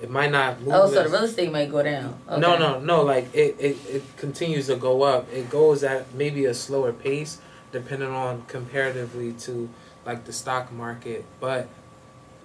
It 0.02 0.10
might 0.10 0.32
not 0.32 0.62
move. 0.62 0.74
Oh, 0.74 0.88
so 0.90 1.04
the 1.04 1.10
real 1.10 1.24
estate 1.24 1.52
might 1.52 1.70
go 1.70 1.84
down. 1.84 2.18
Okay. 2.30 2.40
No, 2.40 2.58
no, 2.58 2.80
no. 2.80 3.04
Like 3.04 3.34
it, 3.34 3.56
it, 3.60 3.78
it 3.88 4.18
continues 4.18 4.68
to 4.68 4.76
go 4.76 5.04
up. 5.04 5.32
It 5.32 5.50
goes 5.50 5.84
at 5.84 6.14
maybe 6.14 6.46
a 6.46 6.54
slower 6.54 6.94
pace, 6.94 7.40
depending 7.72 8.10
on 8.10 8.44
comparatively 8.48 9.34
to 9.34 9.70
like 10.06 10.24
the 10.26 10.32
stock 10.32 10.72
market. 10.72 11.26
But 11.42 11.68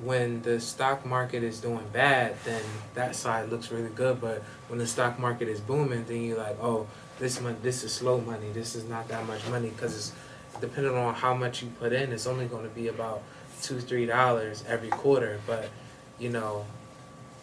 when 0.03 0.43
the 0.43 0.61
stock 0.61 1.07
market 1.07 1.45
is 1.45 1.61
doing 1.61 1.85
bad, 1.93 2.35
then 2.45 2.63
that 2.95 3.15
side 3.15 3.51
looks 3.51 3.71
really 3.71 3.91
good. 3.91 4.21
But 4.21 4.43
when 4.69 4.81
the 4.81 4.87
stock 4.87 5.19
market 5.21 5.47
is 5.49 5.61
booming, 5.61 6.05
then 6.07 6.23
you're 6.23 6.39
like, 6.39 6.59
oh, 6.61 6.89
this 7.21 7.41
month, 7.41 7.63
this 7.63 7.85
is 7.85 7.93
slow 7.93 8.21
money. 8.21 8.51
This 8.53 8.75
is 8.75 8.89
not 8.89 9.07
that 9.09 9.27
much 9.27 9.47
money 9.49 9.69
because 9.69 9.95
it's 9.97 10.13
depending 10.61 10.97
on 10.97 11.15
how 11.15 11.35
much 11.35 11.63
you 11.63 11.69
put 11.79 11.93
in. 11.93 12.13
It's 12.13 12.27
only 12.27 12.47
going 12.47 12.65
to 12.65 12.75
be 12.75 12.89
about 12.89 13.23
two, 13.63 13.79
three 13.79 14.07
dollars 14.07 14.65
every 14.67 14.89
quarter. 14.89 15.41
But 15.47 15.69
you 16.19 16.31
know, 16.31 16.65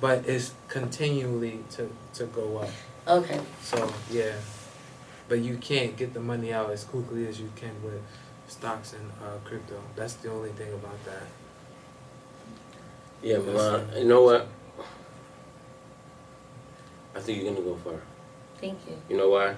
but 0.02 0.28
it's 0.28 0.54
continually 0.68 1.60
to 1.72 1.90
to 2.16 2.26
go 2.26 2.58
up. 2.58 2.70
Okay. 3.08 3.40
So 3.62 3.94
yeah, 4.10 4.34
but 5.30 5.40
you 5.40 5.58
can't 5.58 5.96
get 5.96 6.14
the 6.14 6.20
money 6.20 6.52
out 6.52 6.72
as 6.72 6.84
quickly 6.84 7.28
as 7.28 7.40
you 7.40 7.50
can 7.56 7.82
with 7.84 8.02
stocks 8.48 8.94
and 8.94 9.10
uh, 9.24 9.38
crypto. 9.46 9.82
That's 9.96 10.16
the 10.16 10.30
only 10.30 10.50
thing 10.50 10.74
about 10.74 11.02
that. 11.06 11.24
Yeah, 13.22 13.38
Milan. 13.38 13.88
You 13.96 14.06
know 14.06 14.24
what? 14.24 14.48
I 17.16 17.20
think 17.20 17.42
you're 17.42 17.54
gonna 17.54 17.64
go 17.64 17.76
far. 17.76 18.02
Thank 18.60 18.80
you. 18.88 18.98
You 19.10 19.18
know 19.18 19.30
why? 19.30 19.56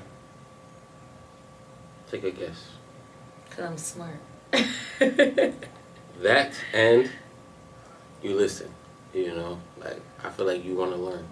Take 2.12 2.26
a 2.26 2.32
guess. 2.32 2.68
Cause 3.50 3.66
I'm 3.66 3.78
smart. 3.78 4.20
That 6.22 6.54
and 6.74 7.10
you 8.22 8.36
listen. 8.36 8.70
You 9.14 9.36
know, 9.36 9.60
like 9.80 10.02
I 10.24 10.30
feel 10.30 10.46
like 10.46 10.64
you 10.66 10.76
want 10.76 10.92
to 10.92 10.98
learn. 10.98 11.24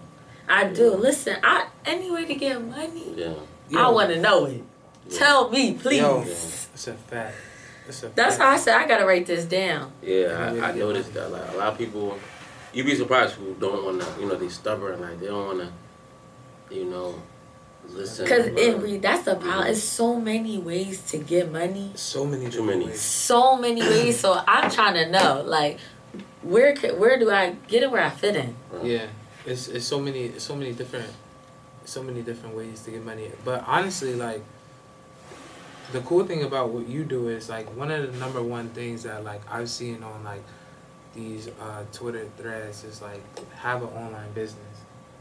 I 0.48 0.66
do. 0.68 0.94
Listen, 0.96 1.38
I 1.44 1.68
any 1.86 2.12
way 2.12 2.26
to 2.26 2.36
get 2.36 2.62
money, 2.64 3.14
Yeah. 3.16 3.34
I 3.76 3.90
want 3.90 4.10
to 4.10 4.20
know 4.22 4.46
it. 4.46 4.64
yeah. 5.08 5.18
Tell 5.18 5.50
me, 5.50 5.74
please. 5.74 6.00
Yo, 6.02 6.22
it's 6.22 6.88
a 6.88 6.94
fact. 6.94 7.36
It's 7.88 8.04
a 8.04 8.10
That's 8.10 8.38
fact. 8.38 8.48
why 8.48 8.54
I 8.54 8.58
said 8.58 8.76
I 8.76 8.88
gotta 8.88 9.06
write 9.06 9.26
this 9.26 9.46
down. 9.46 9.92
Yeah, 10.02 10.16
Yeah, 10.16 10.64
I, 10.66 10.70
I 10.70 10.74
yeah. 10.74 10.80
noticed 10.80 11.14
that. 11.14 11.32
Like 11.32 11.50
a 11.54 11.58
lot 11.58 11.68
of 11.70 11.78
people, 11.78 12.18
you'd 12.74 12.86
be 12.86 12.96
surprised 12.96 13.34
who 13.36 13.56
don't 13.56 13.84
want 13.86 14.02
to. 14.02 14.22
You 14.22 14.28
know, 14.28 14.36
they 14.36 14.50
stubborn. 14.50 15.02
Like 15.02 15.20
they 15.20 15.28
don't 15.28 15.48
want 15.48 15.60
to. 16.70 16.76
You 16.76 16.86
know, 16.86 17.16
listen. 17.90 18.28
Cause 18.28 18.46
and 18.48 18.58
in 18.60 18.82
re- 18.82 18.98
that's 18.98 19.24
the 19.24 19.36
problem. 19.36 19.68
It's 19.68 19.82
so 19.84 20.20
many 20.20 20.58
ways 20.60 21.02
to 21.12 21.18
get 21.18 21.52
money. 21.52 21.92
so 21.96 22.26
many 22.26 22.50
Too 22.50 22.64
many. 22.64 22.86
ways. 22.86 23.02
So 23.02 23.56
many 23.58 23.82
ways. 23.82 24.20
So 24.20 24.40
I'm 24.48 24.70
trying 24.70 24.94
to 24.96 25.10
know, 25.10 25.44
like, 25.46 25.80
where 26.44 26.76
ca- 26.76 26.94
where 26.96 27.18
do 27.20 27.30
I 27.32 27.56
get 27.68 27.84
it 27.84 27.92
where 27.92 28.04
I 28.04 28.10
fit 28.10 28.36
in? 28.36 28.56
Yeah, 28.84 29.08
it's 29.46 29.68
it's 29.68 29.86
so 29.86 30.00
many 30.00 30.26
it's 30.26 30.44
so 30.44 30.56
many 30.56 30.74
different 30.74 31.10
so 31.86 32.04
many 32.04 32.22
different 32.22 32.56
ways 32.56 32.82
to 32.84 32.92
get 32.92 33.04
money. 33.06 33.32
But 33.44 33.64
honestly, 33.68 34.16
like 34.16 34.44
the 35.92 36.00
cool 36.02 36.26
thing 36.26 36.44
about 36.44 36.70
what 36.70 36.88
you 36.88 37.04
do 37.04 37.28
is 37.28 37.50
like 37.50 37.68
one 37.76 37.92
of 37.92 38.12
the 38.12 38.18
number 38.20 38.42
one 38.42 38.70
things 38.70 39.04
that 39.04 39.24
like 39.24 39.42
I've 39.52 39.70
seen 39.70 40.04
on 40.04 40.24
like 40.24 40.44
these 41.14 41.50
uh, 41.60 41.84
Twitter 41.92 42.26
threads 42.38 42.84
is 42.86 43.02
like 43.02 43.22
have 43.56 43.82
an 43.84 43.89
online 43.89 44.32
business. 44.34 44.78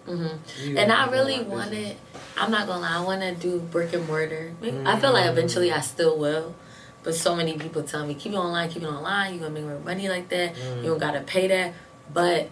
hmm 0.07 0.29
And 0.77 0.93
I 0.93 1.11
really 1.11 1.35
online 1.41 1.51
want 1.51 1.71
business. 1.71 1.93
it. 1.93 1.99
I'm 2.39 2.51
not 2.51 2.66
gonna 2.68 2.83
lie. 2.83 2.97
I 2.97 3.01
want 3.01 3.21
to 3.23 3.35
do 3.35 3.59
brick 3.59 3.93
and 3.93 4.07
mortar. 4.07 4.53
Maybe, 4.61 4.79
I 4.87 4.99
feel 5.01 5.12
like 5.12 5.27
eventually 5.27 5.73
I 5.73 5.81
still 5.81 6.16
will. 6.18 6.55
But 7.03 7.14
so 7.14 7.34
many 7.34 7.57
people 7.57 7.82
tell 7.82 8.07
me 8.07 8.14
keep 8.14 8.32
it 8.32 8.36
online, 8.36 8.68
keep 8.70 8.82
it 8.82 8.86
online. 8.86 9.32
You're 9.34 9.40
gonna 9.48 9.55
make 9.55 9.64
more 9.64 9.78
money 9.80 10.09
like 10.09 10.28
that. 10.28 10.55
Mm. 10.55 10.76
You 10.82 10.90
don't 10.90 10.98
gotta 10.98 11.20
pay 11.20 11.48
that. 11.48 11.72
But 12.12 12.48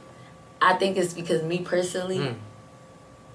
I 0.61 0.74
think 0.74 0.96
it's 0.96 1.12
because 1.14 1.42
me 1.42 1.59
personally, 1.61 2.18
Mm. 2.18 2.34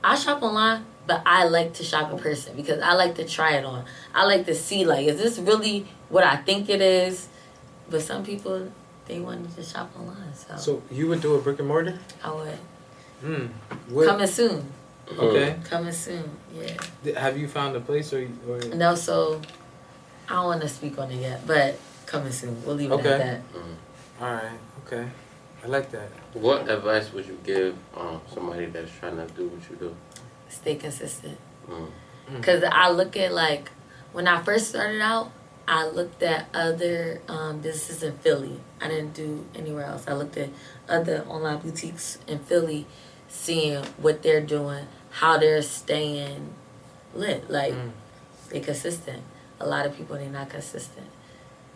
I 0.03 0.15
shop 0.15 0.41
online, 0.41 0.85
but 1.07 1.21
I 1.25 1.45
like 1.45 1.73
to 1.75 1.83
shop 1.83 2.11
in 2.11 2.19
person 2.19 2.55
because 2.55 2.81
I 2.81 2.93
like 2.93 3.15
to 3.15 3.25
try 3.25 3.53
it 3.53 3.63
on. 3.65 3.85
I 4.13 4.25
like 4.25 4.45
to 4.47 4.55
see 4.55 4.85
like 4.85 5.07
is 5.07 5.17
this 5.17 5.37
really 5.39 5.87
what 6.09 6.23
I 6.23 6.35
think 6.37 6.69
it 6.69 6.81
is? 6.81 7.27
But 7.89 8.01
some 8.01 8.23
people 8.23 8.69
they 9.05 9.19
want 9.19 9.53
to 9.55 9.63
shop 9.63 9.91
online, 9.99 10.33
so, 10.33 10.55
So 10.57 10.81
you 10.91 11.07
would 11.09 11.21
do 11.21 11.35
a 11.35 11.41
brick 11.41 11.59
and 11.59 11.67
mortar? 11.67 11.99
I 12.23 12.31
would 12.33 12.57
Hmm. 13.21 13.45
What, 13.93 14.07
coming 14.07 14.27
soon. 14.27 14.65
okay. 15.17 15.55
Coming 15.69 15.91
soon, 15.93 16.29
yeah. 16.53 17.19
Have 17.19 17.37
you 17.37 17.47
found 17.47 17.75
a 17.75 17.79
place 17.79 18.11
or 18.13 18.27
or? 18.49 18.59
No, 18.75 18.95
so 18.95 19.39
I 20.33 20.37
don't 20.37 20.45
want 20.45 20.61
to 20.61 20.67
speak 20.67 20.97
on 20.97 21.11
it 21.11 21.17
yet, 21.21 21.45
but 21.45 21.77
coming 22.07 22.31
soon. 22.31 22.65
We'll 22.65 22.73
leave 22.73 22.89
it 22.89 22.95
Okay. 22.95 23.11
at 23.11 23.19
that. 23.19 23.53
Mm. 23.53 23.75
All 24.19 24.33
right. 24.33 24.59
Okay. 24.87 25.07
I 25.63 25.67
like 25.67 25.91
that. 25.91 26.09
What 26.33 26.67
advice 26.67 27.13
would 27.13 27.27
you 27.27 27.37
give 27.43 27.75
um, 27.95 28.19
somebody 28.33 28.65
that's 28.65 28.91
trying 28.99 29.17
to 29.17 29.27
do 29.35 29.47
what 29.47 29.69
you 29.69 29.75
do? 29.75 29.95
Stay 30.49 30.73
consistent. 30.73 31.37
Mm. 31.69 31.87
Because 32.35 32.63
I 32.63 32.89
look 32.89 33.15
at 33.15 33.31
like 33.31 33.69
when 34.11 34.27
I 34.27 34.41
first 34.41 34.69
started 34.69 35.01
out, 35.01 35.31
I 35.67 35.85
looked 35.85 36.23
at 36.23 36.47
other 36.51 37.21
um, 37.27 37.59
businesses 37.59 38.01
in 38.01 38.17
Philly. 38.17 38.59
I 38.81 38.87
didn't 38.87 39.13
do 39.13 39.45
anywhere 39.53 39.85
else. 39.85 40.05
I 40.07 40.13
looked 40.13 40.35
at 40.37 40.49
other 40.89 41.23
online 41.29 41.59
boutiques 41.59 42.17
in 42.27 42.39
Philly, 42.39 42.87
seeing 43.29 43.83
what 43.97 44.23
they're 44.23 44.41
doing, 44.41 44.87
how 45.11 45.37
they're 45.37 45.61
staying 45.61 46.55
lit. 47.13 47.51
Like 47.51 47.73
Mm. 47.73 47.91
they 48.49 48.61
consistent. 48.61 49.21
A 49.63 49.67
lot 49.67 49.85
of 49.85 49.95
people 49.95 50.17
they're 50.17 50.29
not 50.29 50.49
consistent. 50.49 51.07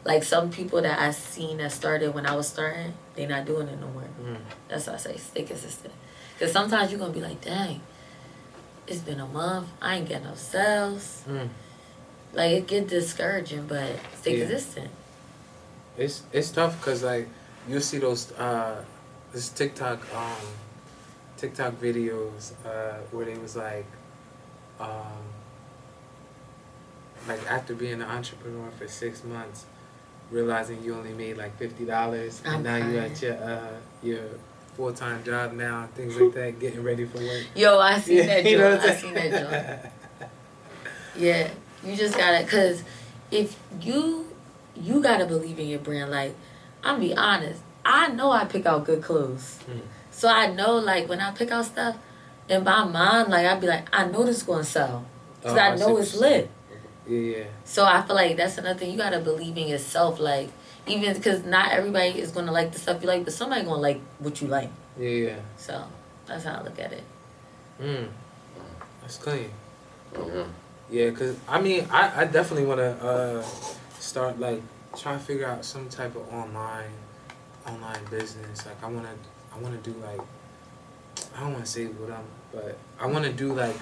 Like 0.04 0.24
some 0.24 0.52
people 0.52 0.82
that 0.82 1.00
I 1.00 1.12
seen 1.12 1.58
that 1.58 1.72
started 1.72 2.14
when 2.14 2.26
I 2.26 2.36
was 2.36 2.48
starting, 2.48 2.94
they 3.16 3.26
not 3.26 3.46
doing 3.46 3.68
it 3.68 3.80
no 3.80 3.88
more. 3.88 4.04
Mm. 4.24 4.38
That's 4.68 4.88
why 4.88 4.94
I 4.94 4.98
say 4.98 5.18
stay 5.18 5.44
consistent. 5.44 5.94
Because 6.34 6.52
sometimes 6.52 6.92
you're 6.92 7.00
gonna 7.00 7.14
be 7.14 7.22
like, 7.22 7.42
dang, 7.42 7.82
it's 8.88 9.00
been 9.00 9.20
a 9.20 9.26
month. 9.26 9.68
I 9.82 9.96
ain't 9.96 10.08
getting 10.08 10.28
no 10.28 10.36
sales. 10.36 11.24
Mm. 11.28 11.50
Like 12.34 12.52
it 12.52 12.68
get 12.68 12.88
discouraging, 12.88 13.68
but 13.68 13.90
stay 14.20 14.38
Yeah. 14.38 14.46
consistent. 14.48 14.92
It's 15.98 16.24
it's 16.32 16.52
tough 16.52 16.78
because 16.80 17.04
like 17.04 17.28
you 17.68 17.80
see 17.80 17.98
those 18.00 18.32
uh 18.34 18.84
this 19.34 19.50
TikTok 19.50 20.00
um 20.14 20.46
TikTok 21.38 21.74
videos 21.82 22.52
uh 22.66 22.98
where 23.12 23.26
they 23.26 23.38
was 23.38 23.56
like 23.56 23.86
um 24.80 25.24
like 27.28 27.46
after 27.50 27.74
being 27.76 27.94
an 28.02 28.04
entrepreneur 28.04 28.70
for 28.78 28.88
six 28.88 29.24
months 29.24 29.66
realizing 30.32 30.84
you 30.84 30.94
only 30.94 31.14
made 31.14 31.38
like 31.38 31.58
fifty 31.58 31.86
dollars 31.86 32.42
and 32.46 32.64
now 32.64 32.76
you 32.76 32.84
crying. 32.84 32.98
at 33.12 33.22
your 33.22 33.36
uh 33.36 33.68
your 34.04 34.24
full 34.76 34.92
time 34.94 35.24
job 35.24 35.54
now 35.54 35.82
and 35.84 35.94
things 35.96 36.16
like 36.18 36.34
that 36.34 36.60
getting 36.60 36.84
ready 36.84 37.06
for 37.06 37.18
work. 37.20 37.44
Yo, 37.56 37.80
I 37.80 38.00
seen 38.00 38.26
that 38.28 38.46
you 38.50 38.58
know 38.58 38.78
I 38.80 38.94
seen 38.96 39.14
that 39.14 39.32
saying? 39.32 40.30
Yeah, 41.16 41.50
you 41.84 41.96
just 41.96 42.16
gotta, 42.16 42.46
cause 42.46 42.84
if 43.32 43.58
you 43.82 44.28
you 44.76 45.02
gotta 45.02 45.26
believe 45.26 45.58
in 45.60 45.68
your 45.68 45.80
brand. 45.80 46.12
Like, 46.12 46.36
I'm 46.84 47.00
be 47.00 47.16
honest. 47.16 47.62
I 47.84 48.10
know 48.10 48.32
I 48.32 48.46
pick 48.46 48.66
out 48.66 48.86
good 48.86 49.02
clothes, 49.02 49.60
Mm. 49.70 49.80
so 50.12 50.28
I 50.28 50.48
know 50.54 50.76
like 50.76 51.08
when 51.08 51.20
I 51.22 51.32
pick 51.32 51.52
out 51.52 51.66
stuff, 51.66 51.96
in 52.50 52.64
my 52.64 52.84
mind, 52.84 53.30
like 53.30 53.46
I'd 53.46 53.62
be 53.62 53.68
like, 53.68 53.88
I 53.94 54.06
know 54.06 54.24
this 54.24 54.44
gonna 54.44 54.64
sell, 54.64 55.06
cause 55.42 55.54
Oh, 55.54 55.60
I 55.60 55.76
know 55.76 55.98
it's 55.98 56.16
lit. 56.16 56.50
Yeah, 57.08 57.20
yeah. 57.38 57.44
So 57.64 57.86
I 57.86 58.02
feel 58.02 58.16
like 58.16 58.38
that's 58.38 58.58
another 58.58 58.78
thing. 58.80 58.92
You 58.92 58.98
gotta 58.98 59.20
believe 59.20 59.58
in 59.58 59.68
yourself. 59.68 60.20
Like, 60.20 60.50
even 60.88 61.14
because 61.14 61.44
not 61.46 61.72
everybody 61.72 62.20
is 62.20 62.32
gonna 62.32 62.52
like 62.52 62.72
the 62.72 62.80
stuff 62.80 63.02
you 63.02 63.08
like, 63.08 63.24
but 63.24 63.34
somebody 63.34 63.64
gonna 63.64 63.82
like 63.82 64.02
what 64.20 64.42
you 64.42 64.48
like. 64.48 64.70
Yeah, 64.98 65.10
yeah. 65.10 65.36
So 65.58 65.84
that's 66.26 66.44
how 66.44 66.56
I 66.56 66.64
look 66.64 66.80
at 66.80 66.92
it. 66.94 67.04
Mm. 67.82 68.08
That's 69.02 69.18
clean. 69.18 69.52
Mhm. 70.14 70.48
Yeah, 70.90 71.12
cause 71.12 71.36
I 71.48 71.60
mean, 71.62 71.86
I, 71.92 72.22
I 72.22 72.26
definitely 72.26 72.66
want 72.66 72.80
to 72.80 73.06
uh, 73.06 73.42
start 74.00 74.40
like 74.40 74.62
try 74.98 75.14
to 75.14 75.20
figure 75.20 75.46
out 75.46 75.66
some 75.66 75.90
type 75.90 76.16
of 76.16 76.34
online 76.34 76.92
online 77.68 78.04
business. 78.10 78.66
Like 78.66 78.82
I 78.84 78.88
want 78.88 79.06
to 79.06 79.56
I 79.56 79.60
want 79.60 79.82
to 79.82 79.92
do 79.92 79.98
like 80.00 80.22
I 81.36 81.42
don't 81.42 81.54
want 81.54 81.66
to 81.66 81.72
say 81.72 81.86
what 81.86 82.12
I'm, 82.12 82.24
but 82.52 82.78
I 83.00 83.06
want 83.06 83.26
to 83.26 83.32
do 83.32 83.54
like 83.54 83.76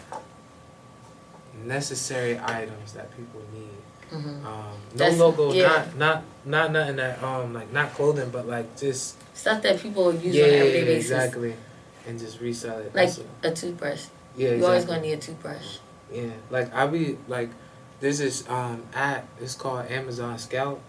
necessary 1.63 2.39
items 2.43 2.93
that 2.93 3.09
people 3.15 3.41
need. 3.53 3.69
hmm 4.09 4.45
Um, 4.45 4.45
no 4.45 4.73
That's- 4.95 5.17
logo, 5.19 5.51
yeah. 5.53 5.85
not 5.97 5.97
not 5.97 6.23
not 6.45 6.71
nothing 6.71 6.95
that 6.97 7.21
um 7.23 7.53
like 7.53 7.71
not 7.73 7.93
clothing, 7.93 8.29
but 8.29 8.47
like 8.47 8.77
just 8.77 9.15
Stuff 9.33 9.61
that 9.63 9.79
people 9.79 10.13
use 10.13 10.35
yeah, 10.35 10.45
on 10.45 10.49
everyday 10.53 10.85
basis. 10.85 11.11
exactly, 11.11 11.55
and 12.07 12.19
just 12.19 12.39
resell 12.39 12.79
it. 12.79 12.93
Like 12.95 13.09
what- 13.09 13.51
a 13.51 13.51
toothbrush. 13.55 14.03
yeah, 14.37 14.51
You 14.51 14.65
always 14.65 14.85
gonna 14.85 15.01
need 15.01 15.13
a 15.13 15.17
toothbrush. 15.17 15.77
Yeah, 16.11 16.29
like 16.51 16.73
I 16.73 16.85
be 16.87 17.17
like, 17.27 17.49
this 17.99 18.19
is 18.19 18.47
um 18.47 18.83
app. 18.93 19.27
It's 19.41 19.55
called 19.55 19.89
Amazon 19.89 20.37
Scout, 20.37 20.79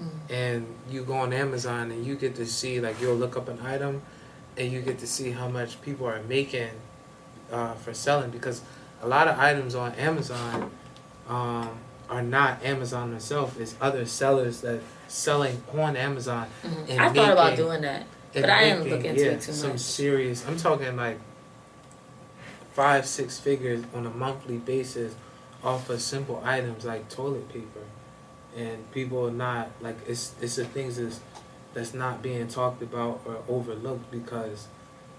Mm. 0.00 0.08
and 0.30 0.66
you 0.90 1.04
go 1.04 1.14
on 1.14 1.32
Amazon 1.34 1.90
and 1.90 2.06
you 2.06 2.14
get 2.16 2.34
to 2.36 2.46
see 2.46 2.80
like 2.80 2.98
you'll 3.00 3.16
look 3.16 3.36
up 3.36 3.48
an 3.48 3.58
item, 3.64 4.00
and 4.56 4.72
you 4.72 4.80
get 4.80 4.98
to 5.00 5.06
see 5.06 5.30
how 5.32 5.46
much 5.48 5.80
people 5.82 6.06
are 6.06 6.22
making, 6.22 6.70
uh, 7.52 7.74
for 7.74 7.92
selling 7.92 8.30
because 8.30 8.62
a 9.02 9.08
lot 9.08 9.28
of 9.28 9.38
items 9.38 9.74
on 9.74 9.92
Amazon, 9.96 10.70
um, 11.28 11.70
are 12.08 12.22
not 12.22 12.62
Amazon 12.64 13.12
itself. 13.14 13.58
It's 13.58 13.74
other 13.80 14.06
sellers 14.06 14.60
that 14.60 14.80
selling 15.08 15.62
on 15.76 15.96
Amazon. 15.96 16.46
Mhm. 16.62 16.90
And 16.90 17.00
I 17.00 17.12
thought 17.12 17.32
about 17.32 17.56
doing 17.56 17.82
that, 17.82 18.06
but 18.32 18.48
I 18.48 18.64
didn't 18.64 18.88
look 18.88 19.04
into 19.04 19.24
yeah, 19.24 19.30
it 19.32 19.42
too 19.42 19.52
much. 19.52 19.60
some 19.60 19.78
serious. 19.78 20.46
I'm 20.46 20.56
talking 20.56 20.96
like 20.96 21.18
five, 22.74 23.06
six 23.06 23.38
figures 23.38 23.84
on 23.94 24.06
a 24.06 24.10
monthly 24.10 24.56
basis 24.58 25.14
off 25.64 25.88
of 25.90 26.00
simple 26.00 26.42
items 26.44 26.84
like 26.84 27.08
toilet 27.08 27.48
paper, 27.48 27.84
and 28.56 28.90
people 28.92 29.26
are 29.26 29.30
not 29.30 29.70
like 29.80 29.96
it's 30.06 30.32
it's 30.40 30.56
the 30.56 30.64
things 30.64 30.96
that's 30.96 31.20
that's 31.74 31.94
not 31.94 32.22
being 32.22 32.46
talked 32.48 32.82
about 32.82 33.20
or 33.26 33.38
overlooked 33.48 34.10
because. 34.10 34.68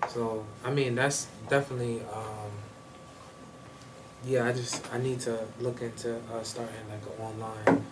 So 0.09 0.45
I 0.65 0.71
mean 0.71 0.95
that's 0.95 1.27
definitely 1.47 2.01
um, 2.13 2.51
yeah. 4.26 4.47
I 4.47 4.53
just 4.53 4.84
I 4.93 4.97
need 4.97 5.19
to 5.21 5.39
look 5.59 5.82
into 5.82 6.15
uh, 6.15 6.43
starting 6.43 6.76
like 6.89 7.01
an 7.17 7.24
online 7.24 7.86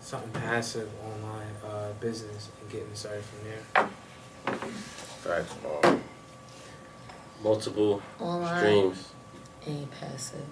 something 0.00 0.32
passive 0.32 0.88
online 1.04 1.54
uh, 1.64 1.92
business 2.00 2.50
and 2.60 2.70
getting 2.70 2.94
started 2.94 3.22
from 3.24 3.38
there. 3.48 3.88
Facts. 5.22 5.54
Um, 5.84 6.02
multiple 7.42 8.02
Online 8.20 8.58
streams. 8.58 9.08
ain't 9.66 9.90
passive. 10.00 10.46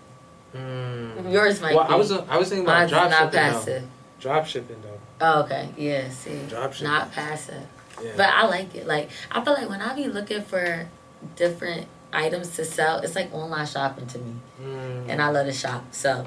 Mm. 0.54 1.32
Yours 1.32 1.60
might 1.60 1.74
well, 1.74 1.86
be. 1.86 1.92
I 1.92 1.96
was 1.96 2.12
I 2.12 2.36
was 2.36 2.48
thinking 2.48 2.64
about 2.64 2.78
Mine's 2.78 2.90
drop 2.90 3.10
not 3.10 3.32
shipping 3.32 3.64
though. 3.64 3.82
Drop 4.20 4.46
shipping 4.46 4.82
though. 4.82 5.00
Oh, 5.20 5.42
okay. 5.42 5.68
Yeah. 5.76 6.08
See, 6.10 6.40
Drop 6.48 6.72
shipping. 6.72 6.88
not 6.88 7.12
passive. 7.12 7.66
Yeah. 8.02 8.12
But 8.16 8.28
I 8.30 8.46
like 8.46 8.74
it. 8.74 8.86
Like 8.86 9.10
I 9.30 9.44
feel 9.44 9.54
like 9.54 9.68
when 9.68 9.80
I 9.80 9.94
be 9.94 10.06
looking 10.06 10.42
for 10.42 10.88
different 11.36 11.86
items 12.12 12.54
to 12.56 12.64
sell, 12.64 12.98
it's 12.98 13.14
like 13.14 13.32
online 13.32 13.66
shopping 13.66 14.06
to 14.06 14.18
me, 14.18 14.34
Mm. 14.62 15.08
and 15.08 15.22
I 15.22 15.28
love 15.30 15.46
to 15.46 15.52
shop. 15.52 15.84
So 15.92 16.26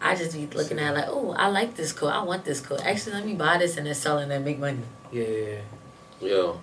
I 0.00 0.14
just 0.14 0.34
be 0.36 0.46
looking 0.46 0.78
at 0.78 0.92
it 0.92 0.96
like, 0.96 1.08
oh, 1.08 1.32
I 1.32 1.48
like 1.48 1.74
this 1.76 1.92
coat. 1.92 2.08
I 2.08 2.22
want 2.22 2.44
this 2.44 2.60
coat. 2.60 2.80
Actually, 2.84 3.14
let 3.16 3.26
me 3.26 3.34
buy 3.34 3.58
this 3.58 3.76
and 3.76 3.86
then 3.86 3.94
sell 3.94 4.18
and 4.18 4.30
and 4.32 4.44
make 4.44 4.58
money. 4.58 4.80
yeah, 5.12 5.22
yeah, 5.24 5.46
yeah. 6.20 6.28
Yo, 6.28 6.60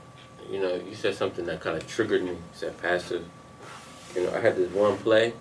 you 0.49 0.59
know, 0.59 0.75
you 0.75 0.95
said 0.95 1.15
something 1.15 1.45
that 1.45 1.59
kind 1.61 1.77
of 1.77 1.87
triggered 1.87 2.23
me. 2.23 2.31
You 2.31 2.37
said 2.53 2.77
passive. 2.81 3.25
You 4.15 4.23
know, 4.25 4.33
I 4.35 4.39
had 4.39 4.55
this 4.55 4.71
one 4.71 4.97
play, 4.97 5.33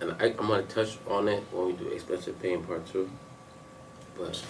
and 0.00 0.12
I, 0.18 0.26
I'm 0.26 0.36
gonna 0.48 0.62
touch 0.62 0.98
on 1.08 1.28
it 1.28 1.42
when 1.52 1.66
we 1.66 1.72
do 1.74 1.88
expensive 1.88 2.40
pain 2.40 2.62
part 2.64 2.86
two. 2.86 3.10
But 4.18 4.42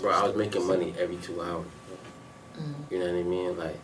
bro, 0.00 0.12
I 0.12 0.26
was 0.26 0.36
making 0.36 0.66
money 0.66 0.94
every 0.98 1.16
two 1.16 1.40
hours. 1.40 1.66
Mm. 2.60 2.92
You 2.92 2.98
know 2.98 3.06
what 3.06 3.14
I 3.14 3.22
mean? 3.22 3.56
Like 3.58 3.80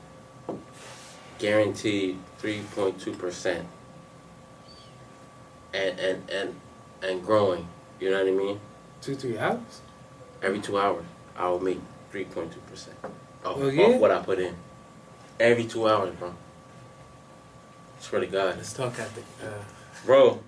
guaranteed 1.39 2.19
three 2.39 2.63
point 2.75 3.01
two 3.01 3.13
percent, 3.13 3.67
and 5.73 5.99
and 5.99 6.31
and 6.31 6.61
and 7.03 7.25
growing. 7.25 7.67
You 8.01 8.11
know 8.11 8.19
what 8.19 8.29
I 8.29 8.37
mean? 8.37 8.61
Two, 9.01 9.15
three 9.15 9.39
hours. 9.39 9.81
Every 10.43 10.61
two 10.61 10.79
hours, 10.79 11.05
I 11.37 11.49
will 11.49 11.61
make 11.61 11.81
three 12.11 12.25
point 12.25 12.53
two 12.53 12.61
percent 12.61 12.97
off 13.45 13.59
Oh, 13.59 13.97
what 13.99 14.11
I 14.11 14.21
put 14.23 14.39
in. 14.39 14.55
Every 15.39 15.65
two 15.65 15.89
hours, 15.89 16.15
bro. 16.17 16.35
Swear 18.01 18.21
to 18.23 18.27
God, 18.27 18.57
Let's 18.57 18.73
talk 18.73 18.99
at 18.99 19.09
the. 19.15 19.21
Uh, 19.47 19.63
bro. 20.05 20.41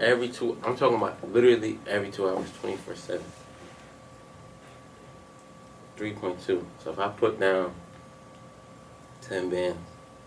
Every 0.00 0.28
two, 0.28 0.56
I'm 0.64 0.76
talking 0.76 0.96
about 0.96 1.32
literally 1.32 1.78
every 1.86 2.10
two 2.10 2.28
hours, 2.28 2.48
twenty 2.60 2.76
four 2.76 2.94
seven. 2.94 3.24
Three 6.00 6.12
point 6.14 6.40
two. 6.46 6.66
So 6.82 6.92
if 6.92 6.98
I 6.98 7.08
put 7.08 7.38
down 7.38 7.74
ten 9.20 9.50
bands, 9.50 9.76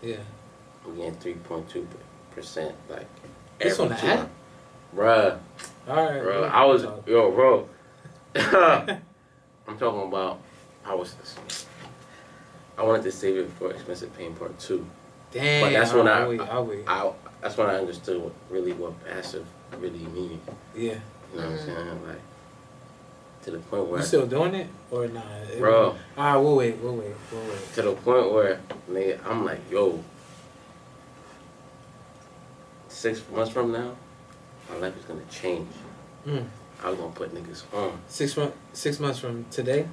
yeah. 0.00 0.18
I'm 0.86 0.94
getting 0.94 1.16
three 1.16 1.34
point 1.34 1.68
two 1.68 1.84
percent. 2.30 2.76
Like 2.88 3.08
This 3.58 3.80
every 3.80 3.86
on 3.86 3.88
the 4.00 4.04
app? 4.04 4.30
Bruh, 4.94 5.38
All 5.88 5.96
right. 5.96 6.22
bro. 6.22 6.44
I 6.44 6.64
was 6.64 6.84
yo, 7.08 7.32
bro. 7.32 7.68
I'm 8.36 9.76
talking 9.76 10.02
about 10.06 10.38
I 10.84 10.94
was 10.94 11.16
I 12.78 12.84
wanted 12.84 13.02
to 13.02 13.10
save 13.10 13.36
it 13.38 13.50
for 13.58 13.72
expensive 13.72 14.16
pain 14.16 14.32
part 14.36 14.56
two. 14.60 14.86
Damn. 15.32 15.60
But 15.60 15.72
that's 15.72 15.92
when 15.92 16.06
I- 16.06 16.20
I'll 16.22 16.70
I'll. 16.86 16.86
I 16.86 17.12
that's 17.40 17.56
when 17.56 17.66
I 17.68 17.74
understood 17.80 18.22
what, 18.22 18.32
really 18.48 18.74
what 18.74 19.04
passive 19.04 19.44
really 19.80 19.98
means. 19.98 20.40
Yeah. 20.76 20.82
You 20.84 20.90
know 20.92 21.00
what 21.34 21.44
I'm 21.46 21.52
Mhm. 21.56 21.64
saying? 21.64 22.06
Like 22.06 22.20
to 23.44 23.50
the 23.50 23.58
point 23.58 23.86
where 23.86 24.00
You 24.00 24.06
still 24.06 24.26
doing 24.26 24.54
it 24.54 24.68
or 24.90 25.06
not? 25.08 25.24
Nah? 25.24 25.58
Bro. 25.58 25.96
Alright, 26.16 26.42
we'll 26.42 26.56
wait. 26.56 26.76
We'll 26.78 26.96
wait. 26.96 27.12
We'll 27.30 27.42
wait. 27.42 27.74
to 27.74 27.82
the 27.82 27.92
point 27.92 28.32
where 28.32 28.60
nigga, 28.90 29.24
I'm 29.26 29.44
like, 29.44 29.60
yo, 29.70 30.02
six 32.88 33.22
months 33.30 33.52
from 33.52 33.72
now, 33.72 33.96
my 34.70 34.76
life 34.78 34.96
is 34.96 35.04
gonna 35.04 35.20
change. 35.30 35.68
Mm. 36.26 36.46
I 36.82 36.90
was 36.90 36.98
gonna 36.98 37.12
put 37.12 37.34
niggas 37.34 37.62
on. 37.74 37.98
Six 38.08 38.36
months. 38.36 38.56
Six 38.72 38.98
months 38.98 39.18
from 39.18 39.44
today. 39.50 39.86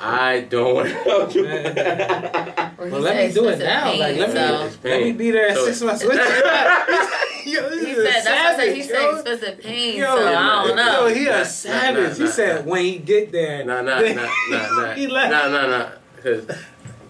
I 0.00 0.40
don't 0.40 0.74
want 0.74 0.88
to 0.88 0.94
help 1.04 1.34
you. 1.34 1.44
Or 1.46 2.88
Well, 2.90 3.00
let 3.00 3.16
me 3.28 3.32
do 3.32 3.48
it 3.48 3.58
now. 3.60 3.84
pain, 3.84 4.00
like, 4.00 4.16
let 4.16 4.28
me 4.28 4.34
so- 4.34 4.64
It's 4.66 4.84
let 4.84 5.02
me 5.02 5.12
be 5.12 5.30
there 5.30 5.48
at 5.50 5.56
So- 5.56 5.66
six 5.66 5.80
months 5.82 6.04
with 6.04 6.14
you. 6.14 7.52
Yo, 7.54 7.70
He 7.70 7.90
is 7.90 7.98
a 7.98 8.04
said 8.12 8.22
that's 8.24 8.26
what 8.26 8.36
I 8.36 8.56
said. 8.56 8.76
He 8.76 8.82
said 8.82 9.14
expensive 9.14 9.58
pain, 9.60 9.96
Yo, 9.98 10.06
so 10.06 10.26
I 10.28 10.66
don't 10.66 10.76
know. 10.76 11.06
Yo, 11.08 11.14
he 11.14 11.26
a 11.26 11.44
savage. 11.44 12.10
nah, 12.10 12.14
he 12.14 12.24
nah, 12.24 12.30
said 12.30 12.64
nah. 12.66 12.70
when 12.72 12.84
he 12.84 12.98
get 12.98 13.32
there. 13.32 13.64
Nah, 13.64 13.80
nah, 13.82 14.00
then- 14.00 14.16
nah, 14.16 14.22
nah, 14.50 14.80
nah, 14.86 14.92
he 14.94 15.06
nah, 15.06 15.12
left. 15.14 15.30
nah, 15.50 15.66
nah, 15.66 15.88
Because 16.16 16.46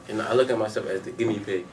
you 0.08 0.14
know, 0.14 0.26
I 0.28 0.32
look 0.34 0.50
at 0.50 0.58
myself 0.58 0.86
as 0.88 1.02
the 1.02 1.10
guinea 1.12 1.38
pig. 1.38 1.66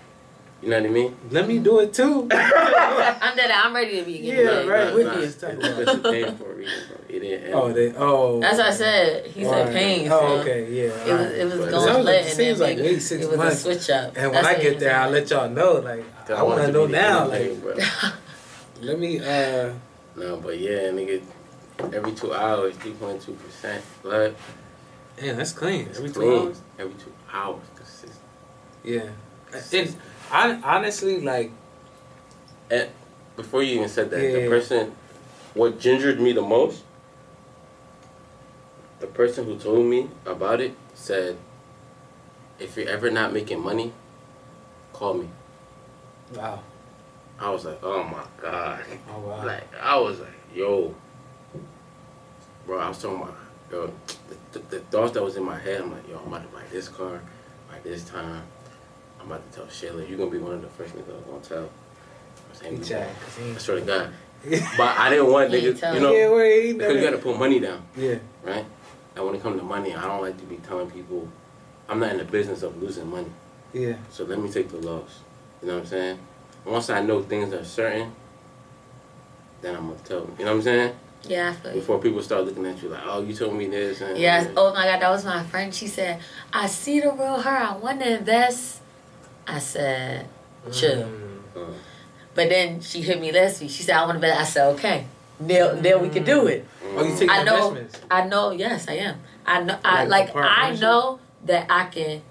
You 0.61 0.69
know 0.69 0.81
what 0.81 0.90
I 0.90 0.94
mean? 0.94 1.15
Let 1.31 1.48
me 1.48 1.57
do 1.60 1.80
it 1.80 1.94
too. 1.94 2.23
I'm 2.31 3.36
dead. 3.38 3.49
I'm 3.52 3.73
ready 3.73 3.99
to 3.99 4.06
be 4.06 4.11
Yeah, 4.14 4.36
getting 4.36 4.69
right, 4.69 4.88
paid 4.88 4.94
with 4.95 5.06
with 5.06 5.15
you. 5.15 5.19
you. 5.22 5.26
It's 5.26 6.38
for 6.38 6.52
a 6.52 6.53
reason, 6.56 6.88
bro. 6.90 6.98
It 7.07 7.19
didn't 7.19 7.44
end. 7.45 7.53
oh, 7.53 7.72
they. 7.72 7.94
Oh. 7.95 8.41
That's 8.41 8.57
what 8.57 8.68
I 8.68 8.72
said. 8.72 9.26
He 9.27 9.44
said 9.45 9.65
Right. 9.68 9.73
pain. 9.73 10.10
Oh, 10.11 10.40
okay, 10.40 10.69
yeah. 10.69 10.84
It 11.06 11.14
was 11.14 11.31
it 11.31 11.45
was 11.45 11.53
But 11.60 11.69
going 11.72 11.88
sounds 11.88 12.06
like- 12.06 12.15
it 12.15 12.26
and 12.26 12.34
seems 12.34 12.60
then 12.60 12.68
like 12.68 12.77
maybe 12.77 12.90
wait 12.90 13.02
six 13.02 13.23
it 13.23 13.30
was 13.30 13.38
months. 13.38 13.56
a 13.56 13.60
switch 13.60 13.90
up. 13.90 14.18
And 14.18 14.31
when 14.31 14.44
That's 14.44 14.48
I 14.48 14.61
get 14.61 14.80
there. 14.80 14.95
I'll 14.99 15.10
let 15.10 15.30
y'all 15.30 15.49
know. 15.49 15.73
Like, 15.80 16.26
Cause 16.27 16.38
I 16.38 16.44
want 16.44 16.61
to 16.65 16.72
know 16.73 16.86
now. 16.88 17.27
Like, 17.27 17.61
bro. 17.61 17.76
let 18.81 18.99
me. 18.99 19.19
uh 19.19 19.72
No, 20.18 20.38
but 20.38 20.60
yeah, 20.60 20.90
nigga, 20.91 21.22
every 21.94 22.11
two 22.11 22.34
hours, 22.34 22.76
3.2% 22.76 23.81
blood. 24.03 24.36
Man, 25.22 25.38
that's 25.38 25.53
clean. 25.53 25.88
It's 25.88 25.99
Every 25.99 26.10
two 26.11 26.22
hours. 26.48 26.61
Every 26.77 26.94
two 26.95 27.14
hours. 27.31 27.61
Consistent. 27.76 28.14
Yeah. 28.84 29.10
And 29.53 29.95
I 30.31 30.60
honestly 30.64 31.22
like. 31.22 31.51
And 32.72 32.89
before 33.35 33.64
you 33.64 33.76
even 33.76 33.89
said 33.89 34.10
that, 34.11 34.22
Yeah. 34.22 34.41
the 34.43 34.47
person, 34.49 34.93
what 35.53 35.80
gingered 35.80 36.19
me 36.19 36.34
the 36.34 36.41
most, 36.41 36.84
the 38.99 39.07
person 39.07 39.45
who 39.45 39.57
told 39.57 39.85
me 39.85 40.10
about 40.26 40.61
it 40.61 40.76
said, 40.93 41.38
if 42.60 42.76
you're 42.76 42.89
ever 42.89 43.10
not 43.10 43.34
making 43.34 43.61
money, 43.61 43.93
call 44.93 45.14
me. 45.14 45.30
Wow. 46.35 46.61
I 47.39 47.49
was 47.49 47.64
like, 47.65 47.80
oh 47.81 48.03
my 48.03 48.23
God. 48.41 48.84
Oh 49.10 49.19
wow. 49.19 49.43
Like, 49.45 49.64
I 49.81 49.97
was 49.97 50.19
like, 50.19 50.30
yo. 50.53 50.93
Bro, 52.65 52.80
I 52.80 52.89
was 52.89 53.01
talking 53.01 53.22
about, 53.22 53.35
yo, 53.72 53.93
the, 54.51 54.60
the, 54.60 54.65
the 54.76 54.80
thoughts 54.81 55.14
that 55.14 55.23
was 55.23 55.38
in 55.38 55.43
my 55.43 55.57
head, 55.57 55.81
I'm 55.81 55.91
like, 55.91 56.07
yo, 56.07 56.19
I'm 56.19 56.27
about 56.27 56.43
to 56.43 56.56
buy 56.56 56.64
this 56.72 56.88
car 56.89 57.22
by 57.72 57.80
this 57.80 58.03
time. 58.03 58.43
I'm 59.20 59.26
about 59.28 59.52
to 59.52 59.58
tell 59.58 59.66
Shayla, 59.68 60.08
you're 60.08 60.18
going 60.18 60.32
to 60.32 60.38
be 60.38 60.44
one 60.44 60.54
of 60.54 60.62
the 60.62 60.70
first 60.70 60.96
niggas 60.96 61.16
I'm 61.18 61.24
going 61.30 61.41
to 61.41 61.50
tell. 61.50 61.64
I 61.64 62.50
was 62.50 62.58
saying, 62.60 62.84
jacked, 62.84 63.22
'cause 63.22 63.40
I 63.40 63.44
ain't- 63.48 63.62
swear 63.62 63.80
to 63.80 63.86
God. 63.86 64.14
But 64.78 64.98
I 64.98 65.10
didn't 65.10 65.32
want 65.32 65.52
niggas, 65.52 65.94
you 65.96 66.00
know, 66.00 66.14
yeah, 66.14 66.30
wait, 66.30 66.66
he 66.68 66.74
because 66.74 66.90
you 66.96 67.02
never- 67.02 67.12
got 67.12 67.18
to 67.18 67.24
put 67.24 67.38
money 67.38 67.60
down, 67.60 67.82
Yeah. 67.98 68.16
right? 68.44 68.66
And 69.16 69.26
when 69.26 69.36
it 69.36 69.44
comes 69.44 69.60
to 69.60 69.66
money, 69.66 69.94
I 69.94 70.04
don't 70.08 70.22
like 70.22 70.38
to 70.38 70.46
be 70.46 70.56
telling 70.58 70.90
people, 70.90 71.28
I'm 71.90 72.00
not 72.00 72.12
in 72.12 72.18
the 72.20 72.24
business 72.24 72.64
of 72.64 72.82
losing 72.82 73.10
money. 73.10 73.28
Yeah. 73.74 73.96
So 74.12 74.24
let 74.24 74.40
me 74.40 74.50
take 74.50 74.70
the 74.70 74.78
loss. 74.78 75.20
You 75.62 75.68
know 75.68 75.74
what 75.76 75.82
I'm 75.82 75.88
saying? 75.88 76.20
Once 76.66 76.90
I 76.90 77.02
know 77.02 77.22
things 77.22 77.54
are 77.54 77.64
certain, 77.66 78.14
then 79.62 79.76
I'm 79.76 79.88
gonna 79.88 80.00
tell 80.06 80.22
them. 80.22 80.36
You 80.40 80.46
know 80.46 80.52
what 80.52 80.58
I'm 80.58 80.64
saying? 80.64 80.96
Yeah, 81.24 81.50
I 81.50 81.54
feel 81.54 81.74
you. 81.74 81.80
Before 81.82 82.00
people 82.00 82.22
start 82.24 82.46
looking 82.46 82.66
at 82.66 82.82
you 82.82 82.88
like, 82.90 83.02
oh, 83.06 83.22
you 83.22 83.34
told 83.36 83.54
me 83.56 83.68
this. 83.68 84.00
And 84.00 84.18
Yes. 84.18 84.50
Oh 84.56 84.74
my 84.74 84.86
God, 84.86 85.02
that 85.02 85.10
was 85.10 85.26
my 85.26 85.44
friend. 85.44 85.76
She 85.76 85.88
said, 85.88 86.22
"I 86.54 86.68
see 86.68 87.02
the 87.02 87.12
real 87.12 87.41
her. 87.41 87.50
I 87.58 87.76
want 87.76 88.00
to 88.00 88.18
invest." 88.20 88.80
I 89.56 89.60
said, 89.60 90.28
"Chill." 90.72 91.04
Mm. 91.04 91.40
Uh, 91.56 91.74
But 92.36 92.50
then 92.50 92.80
she 92.82 93.02
hit 93.02 93.20
me 93.20 93.32
last 93.32 93.60
week. 93.62 93.72
She 93.72 93.84
said, 93.84 93.96
"I 93.98 94.06
want 94.06 94.18
to 94.18 94.22
bet. 94.22 94.38
I 94.38 94.44
said, 94.44 94.68
"Okay." 94.76 95.06
Now, 95.40 95.72
now 95.74 95.98
we 95.98 96.10
can 96.10 96.24
do 96.24 96.48
it. 96.48 96.66
Oh, 96.96 97.04
you 97.04 97.16
take 97.18 97.30
I 97.30 97.44
know. 97.44 97.70
investments. 97.70 98.02
I 98.12 98.26
know. 98.28 98.52
Yes, 98.52 98.88
I 98.88 98.94
am. 99.08 99.16
I 99.46 99.64
know. 99.64 99.78
I 99.84 100.06
Like 100.06 100.36
like. 100.36 100.46
I 100.46 100.76
know 100.76 101.20
that 101.46 101.66
I 101.70 101.86
can 101.86 102.22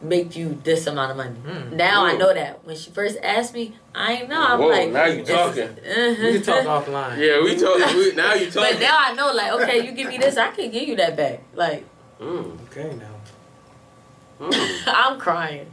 make 0.00 0.34
you 0.34 0.58
this 0.64 0.86
amount 0.86 1.10
of 1.12 1.16
money. 1.16 1.34
Hmm. 1.46 1.76
Now 1.76 2.04
I 2.04 2.12
know 2.16 2.32
that. 2.34 2.64
When 2.64 2.76
she 2.76 2.90
first 2.90 3.18
asked 3.22 3.54
me, 3.54 3.74
I 3.94 4.12
ain't 4.14 4.28
know. 4.28 4.40
I'm 4.42 4.58
Whoa, 4.60 4.68
like, 4.68 4.90
now 4.90 5.04
you 5.06 5.24
this 5.24 5.28
is- 5.30 5.34
talking. 5.36 5.70
uh-huh. 5.78 6.22
We 6.22 6.32
can 6.40 6.42
talk 6.42 6.64
offline. 6.64 7.18
Yeah, 7.18 7.42
we 7.42 7.56
told 7.58 7.78
we, 7.94 8.12
now 8.14 8.34
you 8.34 8.50
talking. 8.50 8.72
But 8.72 8.80
now 8.80 8.96
I 8.98 9.12
know, 9.14 9.32
like, 9.32 9.52
okay, 9.62 9.84
you 9.86 9.92
give 9.92 10.08
me 10.08 10.18
this, 10.18 10.36
I 10.36 10.50
can 10.50 10.70
give 10.70 10.88
you 10.88 10.96
that 10.96 11.16
back. 11.16 11.42
Like, 11.54 11.84
Mm, 12.20 12.58
Okay, 12.70 12.94
now. 13.02 14.46
mm. 14.46 14.82
I'm 14.86 15.18
crying. 15.18 15.66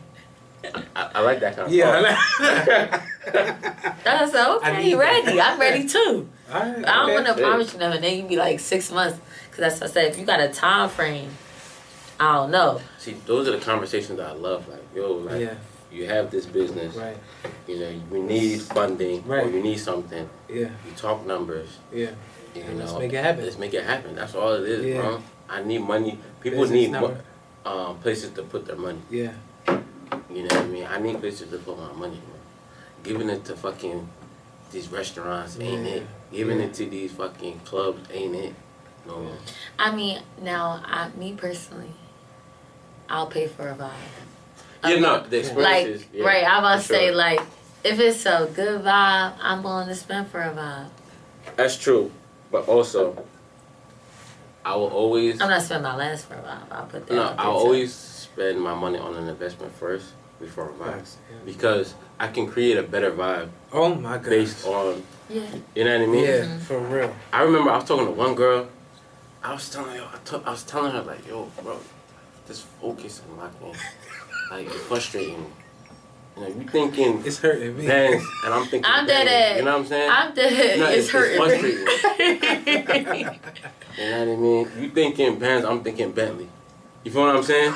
I, 0.95 1.09
I 1.15 1.21
like 1.21 1.39
that 1.39 1.55
kind 1.55 1.67
of 1.67 1.73
Yeah. 1.73 2.01
talk. 2.01 3.01
I 4.05 4.25
said, 4.29 4.35
I 4.35 4.55
okay, 4.57 4.83
need 4.83 4.89
you 4.91 4.99
ready? 4.99 5.39
I'm 5.39 5.59
ready 5.59 5.87
too. 5.87 6.27
Alright, 6.51 6.67
I 6.77 6.81
don't 6.81 7.03
okay. 7.05 7.13
want 7.13 7.27
to 7.27 7.33
promise 7.43 7.73
you 7.73 7.79
nothing. 7.79 8.01
Then 8.01 8.17
you 8.17 8.27
be 8.27 8.35
like 8.35 8.59
six 8.59 8.91
months, 8.91 9.19
because 9.49 9.59
that's 9.59 9.81
what 9.81 9.89
I 9.89 9.93
said. 9.93 10.11
If 10.11 10.19
you 10.19 10.25
got 10.25 10.39
a 10.39 10.49
time 10.49 10.89
frame, 10.89 11.29
I 12.19 12.33
don't 12.35 12.51
know. 12.51 12.81
See, 12.97 13.13
those 13.25 13.47
are 13.47 13.51
the 13.51 13.59
conversations 13.59 14.17
that 14.17 14.27
I 14.29 14.33
love. 14.33 14.67
Like, 14.67 14.83
yo, 14.95 15.13
like 15.13 15.41
Yeah. 15.41 15.53
you 15.91 16.05
have 16.07 16.31
this 16.31 16.45
business. 16.45 16.95
Right. 16.95 17.17
You 17.67 17.79
know, 17.79 17.89
you 18.11 18.23
need 18.23 18.61
funding 18.61 19.23
or 19.29 19.37
Right. 19.37 19.53
you 19.53 19.61
need 19.61 19.79
something. 19.79 20.27
Yeah. 20.49 20.69
You 20.85 20.91
talk 20.97 21.25
numbers. 21.25 21.69
Yeah. 21.93 22.09
You 22.55 22.63
And 22.63 22.79
know, 22.79 22.85
let's 22.85 22.97
make 22.99 23.13
it 23.13 23.23
happen. 23.23 23.43
Let's 23.45 23.57
make 23.59 23.73
it 23.75 23.83
happen. 23.85 24.15
That's 24.15 24.33
all 24.35 24.53
it 24.53 24.63
is, 24.67 24.85
Yeah. 24.85 25.01
bro. 25.01 25.21
I 25.47 25.63
need 25.63 25.79
money. 25.81 26.17
People 26.41 26.61
Business 26.61 26.89
need 26.89 26.91
mo- 26.91 27.17
um, 27.65 27.97
places 27.99 28.31
to 28.31 28.43
put 28.43 28.65
their 28.65 28.75
money. 28.75 28.99
Yeah. 29.09 29.31
You 30.29 30.43
know 30.43 30.55
what 30.55 30.65
I 30.65 30.67
mean? 30.67 30.87
I 30.89 30.99
need 30.99 31.19
places 31.19 31.49
to 31.51 31.57
put 31.57 31.77
my 31.77 31.91
money, 31.93 32.19
bro. 32.25 32.35
Giving 33.03 33.29
it 33.29 33.45
to 33.45 33.55
fucking 33.55 34.07
these 34.71 34.87
restaurants 34.89 35.57
ain't 35.59 35.85
Yeah. 35.85 35.93
it. 35.95 36.07
Giving 36.31 36.59
Yeah. 36.59 36.65
it 36.65 36.73
to 36.75 36.85
these 36.89 37.11
fucking 37.11 37.61
clubs 37.65 38.07
ain't 38.11 38.35
it. 38.35 38.53
No. 39.07 39.27
I 39.79 39.95
mean, 39.95 40.21
now, 40.41 40.81
I, 40.85 41.09
me 41.17 41.33
personally, 41.33 41.93
I'll 43.09 43.27
pay 43.27 43.47
for 43.47 43.69
a 43.69 43.73
vibe. 43.75 43.91
Yeah, 44.83 44.89
A 44.97 44.99
no, 44.99 45.23
the 45.23 45.37
Like, 45.37 45.45
experiences. 45.87 46.05
yeah, 46.13 46.23
right, 46.25 46.43
I'm 46.45 46.59
about 46.59 46.75
to 46.77 46.81
for 46.87 46.93
say, 46.93 47.07
sure. 47.07 47.15
like, 47.15 47.41
if 47.83 47.99
it's 47.99 48.25
a 48.25 48.49
good 48.53 48.81
vibe, 48.83 49.33
I'm 49.41 49.63
willing 49.63 49.87
to 49.87 49.95
spend 49.95 50.29
for 50.29 50.41
a 50.41 50.51
vibe. 50.51 50.89
That's 51.55 51.77
true. 51.77 52.11
But 52.51 52.67
also, 52.67 53.23
I 54.65 54.75
will 54.75 54.87
always. 54.89 55.41
I'm 55.41 55.49
not 55.49 55.61
spending 55.63 55.83
my 55.83 55.95
last 55.95 56.25
for 56.25 56.35
a 56.35 56.37
vibe. 56.37 56.71
I'll 56.71 56.85
put 56.85 57.07
that 57.07 57.13
No, 57.15 57.33
I'll 57.37 57.51
always 57.51 57.93
spend 58.33 58.61
my 58.61 58.73
money 58.73 58.97
on 58.97 59.15
an 59.15 59.27
investment 59.27 59.73
first 59.73 60.07
before 60.39 60.69
a 60.69 60.73
vibe. 60.73 60.93
Facts, 60.93 61.17
yeah. 61.31 61.37
Because 61.45 61.95
I 62.19 62.27
can 62.27 62.47
create 62.47 62.77
a 62.77 62.83
better 62.83 63.11
vibe 63.11 63.49
Oh 63.73 63.93
my 63.95 64.17
god. 64.17 64.29
based 64.29 64.65
on, 64.65 65.03
Yeah. 65.29 65.41
you 65.75 65.83
know 65.83 65.97
what 65.99 66.07
I 66.07 66.11
mean? 66.11 66.23
Yeah, 66.23 66.45
Mhm. 66.45 66.59
for 66.61 66.79
real. 66.79 67.13
I 67.33 67.41
remember 67.43 67.71
I 67.71 67.75
was 67.75 67.85
talking 67.85 68.05
to 68.05 68.11
one 68.11 68.35
girl. 68.35 68.67
I 69.43 69.53
was 69.53 69.69
telling 69.69 69.95
her, 69.97 70.07
I, 70.13 70.17
t- 70.23 70.43
I 70.45 70.49
was 70.51 70.63
telling 70.63 70.91
her 70.91 71.01
like, 71.01 71.27
yo, 71.27 71.49
bro, 71.63 71.77
just 72.47 72.65
focus 72.81 73.21
and 73.27 73.37
lock 73.37 73.51
in. 73.61 73.73
Like 74.51 74.67
it's 74.67 74.75
frustrating. 74.87 75.39
me. 75.41 75.47
You 76.37 76.41
know, 76.43 76.47
you 76.61 76.67
thinking 76.69 77.21
It's 77.25 77.37
hurting 77.39 77.77
me. 77.77 77.85
Benz, 77.87 78.23
and 78.45 78.53
I'm 78.53 78.63
thinking. 78.65 78.85
I'm 78.85 79.05
dead 79.05 79.25
Bentley, 79.25 79.33
at- 79.35 79.57
You 79.57 79.63
know 79.65 79.71
what 79.73 79.79
I'm 79.81 79.87
saying? 79.87 80.11
I'm 80.11 80.33
dead. 80.33 80.79
No, 80.79 80.85
it's, 80.87 81.09
it's- 81.09 81.09
it's 81.09 81.11
hurting. 81.11 81.63
me. 81.63 83.19
you 83.97 84.09
know 84.09 84.19
what 84.19 84.33
I 84.33 84.35
mean? 84.37 84.71
You 84.79 84.89
thinking 84.89 85.37
Benz, 85.39 85.65
I'm 85.65 85.83
thinking 85.83 86.11
Bentley. 86.13 86.47
You 87.03 87.11
feel 87.11 87.23
what 87.23 87.35
I'm 87.35 87.43
saying? 87.43 87.73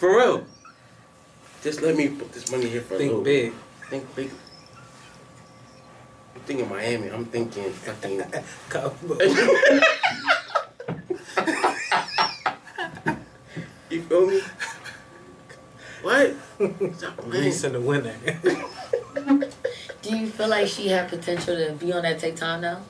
For 0.00 0.16
real. 0.16 0.44
Just 1.62 1.82
let 1.82 1.94
me 1.94 2.08
put 2.08 2.32
this 2.32 2.50
money 2.50 2.70
here 2.70 2.80
for 2.80 2.94
a 2.94 2.98
little 2.98 3.22
Think 3.22 3.24
bit. 3.24 3.52
big. 3.52 3.90
Think 3.90 4.16
big. 4.16 4.30
I'm 6.34 6.40
thinking 6.40 6.68
Miami? 6.70 7.08
I'm 7.10 7.26
thinking 7.26 7.70
fucking. 7.70 8.20
you 13.90 14.02
feel 14.02 14.26
me? 14.26 14.40
What? 16.00 16.34
Stop 16.96 17.16
playing. 17.18 17.30
Greece 17.30 17.62
in 17.64 17.72
the 17.74 17.80
winter. 17.82 18.14
Do 20.00 20.16
you 20.16 20.28
feel 20.28 20.48
like 20.48 20.66
she 20.66 20.88
had 20.88 21.10
potential 21.10 21.56
to 21.56 21.72
be 21.74 21.92
on 21.92 22.04
that 22.04 22.18
take 22.18 22.36
time 22.36 22.62
now? 22.62 22.80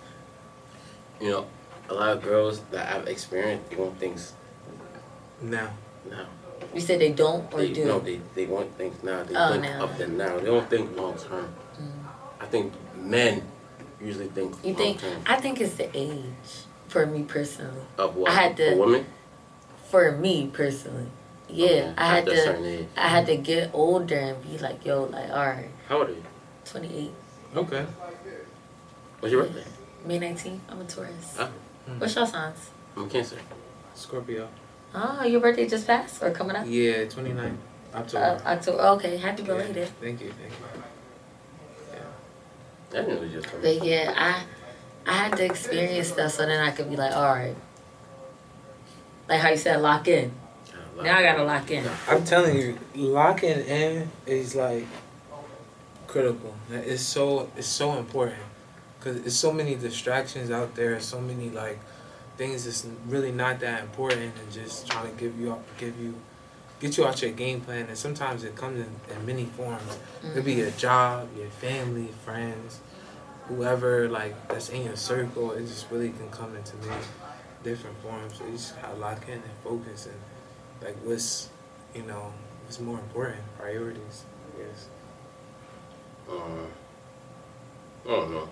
You 1.20 1.30
know, 1.30 1.46
a 1.88 1.94
lot 1.94 2.16
of 2.16 2.22
girls 2.22 2.60
that 2.70 2.94
I've 2.94 3.08
experienced, 3.08 3.68
they 3.68 3.74
want 3.74 3.98
things 3.98 4.32
now. 5.42 5.70
now. 6.08 6.26
You 6.74 6.80
said 6.80 7.00
they 7.00 7.12
don't 7.12 7.52
or 7.52 7.58
They, 7.60 7.72
do? 7.72 7.84
no, 7.84 7.98
they, 8.00 8.20
they 8.34 8.46
want 8.46 8.76
things 8.76 9.02
now. 9.02 9.22
They 9.24 9.34
Oh, 9.34 9.50
think 9.52 9.62
now. 9.62 9.84
up 9.84 9.98
and 10.00 10.16
now. 10.18 10.38
They 10.38 10.46
don't 10.46 10.68
think 10.70 10.96
long 10.96 11.16
term. 11.18 11.52
I 12.40 12.46
think 12.46 12.72
men 12.96 13.42
usually 14.00 14.28
think 14.28 14.54
you 14.64 14.74
think? 14.74 15.00
term. 15.00 15.22
I 15.26 15.36
think 15.36 15.60
it's 15.60 15.74
the 15.74 15.90
age 15.94 16.24
for 16.88 17.06
me 17.06 17.24
personally. 17.24 17.82
Of 17.98 18.16
what? 18.16 18.30
I 18.30 18.34
had 18.34 18.56
to- 18.56 18.70
For 18.72 18.76
women? 18.78 19.06
For 19.90 20.12
me 20.12 20.48
personally, 20.52 21.06
Yeah, 21.48 21.66
Okay. 21.66 21.94
I 21.98 22.06
had 22.14 22.24
to. 22.26 22.64
age. 22.64 22.86
I 22.96 23.08
had 23.08 23.26
to 23.26 23.36
get 23.36 23.70
older 23.74 24.14
and 24.16 24.40
be 24.42 24.56
like, 24.58 24.86
yo, 24.86 25.04
like, 25.04 25.30
all 25.30 25.46
right, 25.46 25.68
How 25.88 25.98
old 25.98 26.08
are 26.10 26.12
you? 26.12 26.22
28, 26.64 27.10
Okay. 27.56 27.84
What's 29.18 29.32
your 29.32 29.42
birthday? 29.42 29.64
May 30.06 30.18
19th. 30.20 30.60
I'm 30.68 30.80
a 30.80 30.84
Taurus. 30.84 31.36
Ah. 31.38 31.50
What's 31.98 32.14
your 32.14 32.26
signs? 32.26 32.70
I'm 32.96 33.04
a 33.04 33.08
Cancer. 33.08 33.36
Scorpio. 33.94 34.48
Oh, 34.94 35.24
your 35.24 35.40
birthday 35.40 35.68
just 35.68 35.86
passed 35.86 36.22
or 36.22 36.30
coming 36.30 36.56
up? 36.56 36.66
Yeah, 36.66 37.04
29 37.04 37.58
October. 37.94 38.24
Uh, 38.44 38.48
October. 38.48 38.82
Okay, 38.82 39.16
happy 39.16 39.42
Yeah. 39.42 39.48
belated. 39.48 39.88
Thank 40.00 40.20
you, 40.20 40.32
thank 40.32 40.50
you. 40.50 40.82
I 42.92 43.02
didn't 43.02 43.22
know 43.22 43.28
just 43.28 43.48
told 43.48 43.62
But 43.62 43.84
yeah, 43.84 44.12
I 44.16 45.10
I 45.10 45.12
had 45.14 45.36
to 45.36 45.44
experience 45.44 46.08
stuff 46.08 46.32
so 46.32 46.44
then 46.46 46.60
I 46.60 46.72
could 46.72 46.90
be 46.90 46.96
like, 46.96 47.14
all 47.14 47.32
right. 47.32 47.54
Like 49.28 49.40
how 49.40 49.50
you 49.50 49.56
said, 49.56 49.80
lock 49.80 50.08
in. 50.08 50.32
Now 51.00 51.18
I 51.18 51.22
gotta 51.22 51.44
lock 51.44 51.70
in. 51.70 51.88
I'm 52.08 52.24
telling 52.24 52.56
you, 52.58 52.78
locking 52.94 53.60
in 53.60 54.10
is 54.26 54.54
like 54.56 54.86
critical. 56.06 56.54
It's 56.70 57.02
so 57.02 57.48
it's 57.56 57.68
so 57.68 57.96
important 57.96 58.42
because 58.98 59.20
there's 59.20 59.36
so 59.36 59.52
many 59.52 59.76
distractions 59.76 60.50
out 60.50 60.74
there. 60.74 60.98
So 61.00 61.20
many 61.20 61.48
like 61.48 61.78
things 62.40 62.64
that's 62.64 62.86
really 63.06 63.30
not 63.30 63.60
that 63.60 63.82
important, 63.82 64.32
and 64.40 64.50
just 64.50 64.88
trying 64.88 65.14
to 65.14 65.20
give 65.20 65.38
you 65.38 65.52
up, 65.52 65.62
give 65.76 66.00
you 66.00 66.14
get 66.80 66.96
you 66.96 67.06
out 67.06 67.20
your 67.20 67.32
game 67.32 67.60
plan. 67.60 67.86
And 67.86 67.98
sometimes 67.98 68.44
it 68.44 68.56
comes 68.56 68.80
in, 68.80 68.90
in 69.14 69.26
many 69.26 69.44
forms. 69.44 69.98
It 70.24 70.32
could 70.32 70.46
be 70.46 70.54
your 70.54 70.70
job, 70.70 71.28
your 71.36 71.50
family, 71.50 72.08
friends, 72.24 72.80
whoever 73.46 74.08
like 74.08 74.48
that's 74.48 74.70
in 74.70 74.84
your 74.84 74.96
circle. 74.96 75.52
It 75.52 75.66
just 75.66 75.90
really 75.90 76.12
can 76.12 76.30
come 76.30 76.56
into 76.56 76.76
many 76.78 77.04
different 77.62 77.98
forms. 77.98 78.38
So 78.38 78.46
you 78.46 78.52
just 78.52 78.80
gotta 78.80 78.94
lock 78.94 79.28
in 79.28 79.34
and 79.34 79.56
focus 79.62 80.06
and 80.06 80.16
like 80.82 80.96
what's 81.04 81.50
you 81.94 82.04
know 82.04 82.32
what's 82.64 82.80
more 82.80 82.98
important 82.98 83.42
priorities 83.58 84.24
yes 84.58 84.88
Um, 86.30 86.68
I 88.06 88.08
don't 88.08 88.32
know. 88.32 88.48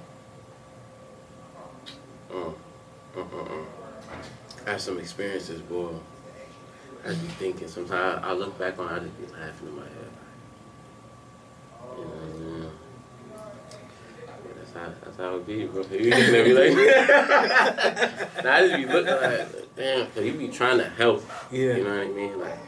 Uh. 3.22 3.64
I 4.66 4.70
have 4.72 4.80
some 4.80 4.98
experiences, 4.98 5.60
boy. 5.62 5.92
I 7.04 7.08
just 7.08 7.22
be 7.22 7.28
thinking. 7.28 7.68
Sometimes 7.68 8.22
I, 8.24 8.28
I 8.30 8.32
look 8.32 8.58
back 8.58 8.78
on, 8.78 8.86
it, 8.88 8.96
I 8.96 8.98
just 9.00 9.18
be 9.18 9.26
laughing 9.40 9.68
in 9.68 9.76
my 9.76 9.82
head. 9.82 10.10
You 11.98 12.04
know 12.04 12.10
what 12.10 12.22
I 12.22 12.60
mean? 12.60 12.70
That's 14.56 14.72
how, 14.74 14.92
that's 15.04 15.16
how 15.16 15.36
it 15.36 15.46
be, 15.46 15.66
bro. 15.66 15.82
You 15.90 16.10
looking 16.10 16.34
at 16.34 16.46
me 16.46 16.52
like, 16.54 18.44
nah, 18.44 18.52
I 18.54 18.60
just 18.68 18.76
be 18.76 18.86
looking 18.86 19.14
like, 19.14 19.76
damn, 19.76 20.06
cause 20.10 20.24
you 20.24 20.32
be 20.34 20.48
trying 20.48 20.78
to 20.78 20.88
help. 20.90 21.24
yeah 21.50 21.76
You 21.76 21.84
know 21.84 21.90
what 21.96 22.06
I 22.06 22.08
mean? 22.08 22.40
Like, 22.40 22.58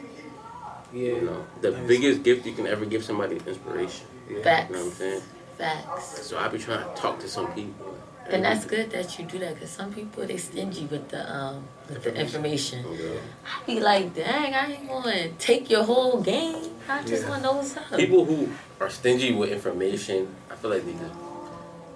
yeah 0.93 1.13
you 1.13 1.21
know, 1.21 1.45
the 1.61 1.71
Nice. 1.71 1.87
biggest 1.87 2.23
gift 2.23 2.45
you 2.45 2.53
can 2.53 2.67
ever 2.67 2.85
give 2.85 3.03
somebody 3.03 3.35
is 3.37 3.47
inspiration. 3.47 4.07
yeah. 4.29 4.41
Facts. 4.43 4.69
You 4.69 4.75
know 4.75 4.81
what 4.83 4.91
I'm 4.91 4.97
saying? 4.97 5.21
Facts. 5.57 6.27
So 6.27 6.37
I 6.37 6.47
be 6.47 6.57
trying 6.57 6.79
to 6.87 6.95
talk 7.01 7.19
to 7.19 7.27
some 7.29 7.51
people. 7.53 7.97
And 8.31 8.45
that's 8.45 8.65
good 8.65 8.91
that 8.91 9.17
you 9.19 9.25
do 9.25 9.39
that 9.39 9.55
because 9.55 9.69
some 9.69 9.93
people 9.93 10.25
they 10.25 10.37
stingy 10.37 10.85
with 10.85 11.09
the 11.09 11.29
um 11.33 11.65
with 11.89 12.03
the 12.03 12.15
information. 12.15 12.85
Okay. 12.85 13.19
I 13.45 13.65
be 13.65 13.79
like, 13.79 14.13
dang, 14.15 14.53
I 14.53 14.71
ain't 14.73 14.87
gonna 14.87 15.29
take 15.37 15.69
your 15.69 15.83
whole 15.83 16.21
game. 16.21 16.55
I 16.87 17.03
just 17.03 17.23
Yeah. 17.23 17.29
wanna 17.29 17.43
know 17.43 17.53
what's 17.53 17.75
up. 17.75 17.91
People 17.97 18.23
who 18.25 18.49
are 18.79 18.89
stingy 18.89 19.33
with 19.33 19.51
information, 19.51 20.33
I 20.49 20.55
feel 20.55 20.71
like 20.71 20.85
they 20.85 20.93
just 20.93 21.13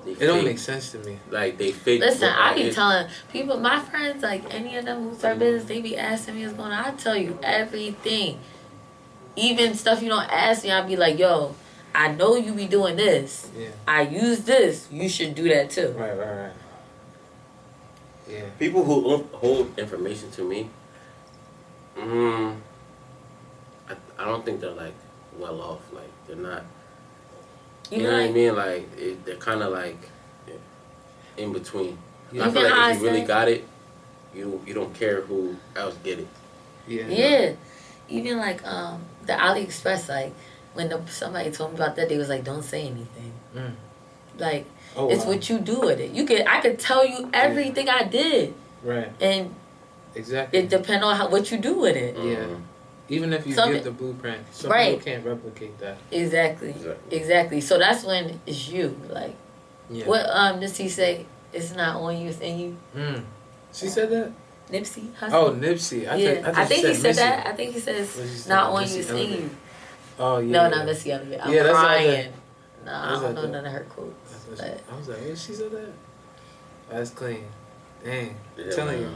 they 0.06 0.12
it 0.12 0.28
don't 0.28 0.44
make 0.45 0.60
sense 0.60 0.91
to 0.91 0.99
me 0.99 1.18
like 1.32 1.57
they 1.57 1.72
fake. 1.72 2.02
Listen, 2.02 2.30
I 2.30 2.53
be 2.53 2.64
it- 2.64 2.74
telling 2.76 3.07
people, 3.32 3.60
my 3.60 3.80
friends, 3.80 4.22
like 4.22 4.44
any 4.53 4.76
of 4.78 4.86
them 4.86 5.10
who 5.10 5.16
start 5.18 5.40
business, 5.40 5.68
they 5.68 5.82
be 5.82 5.98
asking 5.98 6.36
me 6.36 6.44
what's 6.45 6.56
going 6.57 6.72
on. 6.72 6.86
I 6.86 6.91
tell 6.91 7.16
you 7.18 7.40
everything, 7.41 8.40
even 9.36 9.74
stuff 9.76 10.02
you 10.03 10.10
don't 10.10 10.30
ask 10.32 10.64
me. 10.64 10.72
I 10.72 10.82
be 10.82 10.95
like, 10.95 11.18
yo, 11.18 11.56
I 11.95 12.11
know 12.11 12.35
you 12.35 12.53
be 12.53 12.67
doing 12.67 12.95
this. 12.97 13.49
yeah 13.57 13.69
I 13.88 14.01
use 14.01 14.41
this. 14.41 14.88
You 14.91 15.07
should 15.09 15.34
do 15.35 15.47
that 15.49 15.69
too. 15.69 15.89
right 15.97 16.17
right 16.17 16.35
right 16.43 16.51
yeah 18.27 18.41
people 18.59 18.84
who 18.84 18.95
o- 19.13 19.30
hold 19.34 19.77
information 19.80 20.31
to 20.31 20.43
me. 20.43 20.69
Mm, 21.97 22.57
I 23.89 23.93
I 24.19 24.26
don't 24.26 24.43
think 24.45 24.59
they're 24.61 24.72
like 24.72 24.93
well 25.38 25.61
off. 25.61 25.81
Like 25.93 26.09
they're 26.27 26.35
not. 26.35 26.63
You, 27.91 27.97
You 27.97 28.03
know 28.03 28.11
know, 28.11 28.22
what 28.22 28.30
I 28.30 28.34
mean? 28.34 28.55
Like 28.55 28.89
it, 28.97 29.26
they're 29.26 29.35
kind 29.38 29.61
of 29.61 29.72
like 29.72 29.97
in 31.38 31.53
between. 31.53 31.97
Yeah. 32.31 32.47
I 32.47 32.51
feel 32.51 32.61
Even 32.61 32.72
how 32.72 32.81
I 32.81 32.88
like 32.88 32.95
if 32.95 33.01
you 33.01 33.07
really 33.09 33.22
got 33.26 33.47
it, 33.47 33.63
you 34.35 34.61
you 34.65 34.73
don't 34.73 34.93
care 34.93 35.22
who 35.22 35.55
else 35.76 35.95
get 36.03 36.19
it. 36.19 36.27
yeah 36.88 37.07
Yeah. 37.07 37.53
Even 38.09 38.38
like 38.38 38.65
um 38.65 39.01
the 39.26 39.34
AliExpress, 39.34 40.09
like 40.09 40.34
when 40.76 40.89
the, 40.89 41.02
somebody 41.07 41.49
told 41.52 41.72
me 41.72 41.76
about 41.77 41.95
that, 41.95 42.07
they 42.10 42.18
was 42.18 42.30
like, 42.30 42.43
"Don't 42.43 42.64
say 42.64 42.81
anything." 42.81 43.31
Mm. 43.56 43.72
Like 44.38 44.65
oh 44.95 45.10
it's 45.10 45.23
wow. 45.23 45.31
what 45.31 45.49
you 45.49 45.60
do 45.60 45.80
with 45.80 45.99
it. 45.99 46.11
You 46.11 46.26
could 46.26 46.45
I 46.47 46.60
could 46.61 46.77
tell 46.77 47.06
you 47.06 47.30
everything 47.34 47.89
I 47.89 48.03
did, 48.03 48.53
right 48.84 49.10
and 49.22 49.56
exactly 50.14 50.60
it 50.60 50.69
depend 50.69 51.03
on 51.03 51.15
how 51.15 51.30
what 51.30 51.49
you 51.52 51.57
do 51.57 51.73
with 51.80 51.95
it. 51.95 52.15
Yeah. 52.18 52.45
Mhm. 52.45 52.61
even 53.07 53.31
if 53.34 53.45
you 53.47 53.53
Some- 53.53 53.72
give 53.72 53.84
the 53.84 53.91
blueprint 53.91 54.41
some 54.52 54.72
Right. 54.72 54.97
people 54.97 55.06
can't 55.06 55.26
replicate 55.26 55.77
that 55.80 55.97
Exactly. 56.11 56.69
Exactly. 56.72 57.18
Exactly. 57.18 57.61
So 57.61 57.77
that's 57.77 58.03
when 58.03 58.39
it's 58.45 58.68
you. 58.68 58.99
Like 59.10 59.35
yeah 59.89 60.06
what 60.06 60.26
um 60.30 60.60
does 60.60 60.76
he 60.77 60.89
say? 60.89 61.26
It's 61.53 61.73
not 61.76 61.95
on 62.02 62.18
you, 62.19 62.30
it's 62.30 62.39
in 62.39 62.60
you. 62.60 62.77
mm. 62.97 63.23
she 63.72 63.88
said 63.88 64.10
that 64.10 64.31
Nipsey. 64.72 65.11
Hussle. 65.19 65.31
oh 65.34 65.52
Nipsey 65.53 66.10
I, 66.10 66.15
yeah. 66.15 66.34
think, 66.34 66.47
I, 66.57 66.61
I 66.61 66.65
think 66.65 66.81
she 66.81 66.88
he 66.89 66.93
said 66.95 67.10
Missy. 67.15 67.19
that. 67.22 67.47
I 67.47 67.52
think 67.53 67.73
he 67.73 67.80
says 67.80 68.07
What 68.15 68.23
did 68.23 68.31
she 68.31 68.38
say? 68.39 68.49
not 68.49 68.72
on 68.73 68.81
you, 68.89 68.97
it's 68.99 69.10
in 69.11 69.31
you. 69.31 69.49
Oh 70.20 70.38
yeah 70.40 70.52
No, 70.52 70.64
yeah. 70.64 70.70
not 70.70 70.86
Missy 70.86 71.12
Elliott. 71.12 71.42
I'm 71.44 71.54
Yeah, 71.54 71.64
that's 71.64 71.76
all 71.78 71.84
crying. 71.86 72.34
No, 72.86 72.92
That's 72.92 72.96
I 73.08 73.10
don't 73.12 73.24
like 73.24 73.36
know 73.36 73.42
the- 73.42 73.48
none 73.48 73.66
of 73.66 73.72
her 73.72 73.86
quotes. 73.90 74.32
That's 74.32 74.62
But 74.62 74.68
she- 74.68 74.94
I 74.94 74.98
was 74.98 75.08
like, 75.10 75.18
what 75.28 75.38
she 75.38 75.54
said 75.54 75.72
that? 75.72 75.90
That's 76.90 77.10
clean. 77.12 77.46
Dang. 78.04 78.36
Yeah, 78.58 78.64
I'm 78.66 78.72
telling 78.72 79.02
man. 79.02 79.16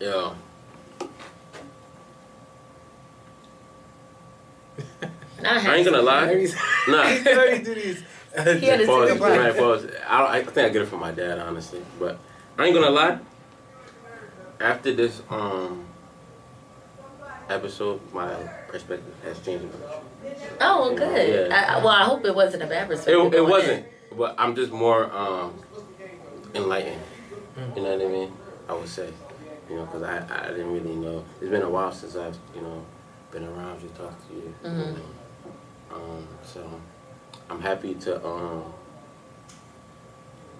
you. 0.00 0.06
Yo, 0.06 0.34
I 5.44 5.76
ain't 5.76 5.84
gonna 5.84 6.02
lie. 6.02 6.26
Nah. 6.88 7.02
Every 7.04 7.58
do 7.60 7.74
these. 7.74 8.02
He 8.32 8.66
had 8.66 8.80
to 8.80 8.86
pause, 8.86 9.08
take 9.10 9.18
a 9.20 9.54
pause. 9.58 9.86
I, 10.08 10.38
I 10.38 10.42
think 10.44 10.58
I 10.58 10.68
get 10.70 10.82
it 10.82 10.86
from 10.88 11.00
my 11.00 11.10
dad, 11.10 11.38
honestly. 11.38 11.82
But 11.98 12.18
I 12.58 12.66
ain't 12.66 12.74
gonna 12.74 12.90
lie. 12.90 13.18
After 14.60 14.94
this 14.94 15.22
um 15.30 15.84
episode, 17.48 18.00
my 18.12 18.34
perspective 18.70 19.14
has 19.24 19.38
changed. 19.40 19.64
much. 19.64 19.98
Oh, 20.60 20.88
well, 20.88 20.94
good. 20.94 21.48
Yeah. 21.50 21.56
I, 21.56 21.74
I- 21.74 21.78
well, 21.78 21.88
I 21.88 22.04
hope 22.04 22.24
it 22.24 22.34
wasn't 22.34 22.62
a 22.62 22.66
bad 22.66 22.88
perspective. 22.88 23.26
it 23.26 23.30
going 23.32 23.50
wasn't, 23.50 23.86
but 24.16 24.34
I'm 24.38 24.54
just 24.54 24.72
more 24.72 25.10
um 25.12 25.54
enlightened. 26.54 27.00
Mm. 27.58 27.76
You 27.76 27.82
know 27.82 27.96
what 27.96 28.06
I 28.06 28.10
mean? 28.10 28.32
I 28.68 28.72
would 28.74 28.88
say, 28.88 29.10
you 29.68 29.76
know, 29.76 29.84
because 29.86 30.02
I, 30.02 30.16
I 30.46 30.48
didn't 30.50 30.72
really 30.72 30.94
know. 30.94 31.24
It's 31.40 31.50
been 31.50 31.62
a 31.62 31.70
while 31.70 31.92
since 31.92 32.16
I've 32.16 32.38
you 32.54 32.62
know 32.62 32.84
been 33.32 33.44
around 33.44 33.82
you, 33.82 33.88
talked 33.90 34.28
to 34.28 34.34
you. 34.34 34.54
Mhm. 34.64 34.86
you 34.86 34.92
know. 34.92 35.96
Um, 35.96 36.28
so 36.44 36.80
I'm 37.48 37.60
happy 37.60 37.94
to 37.94 38.24
um 38.26 38.64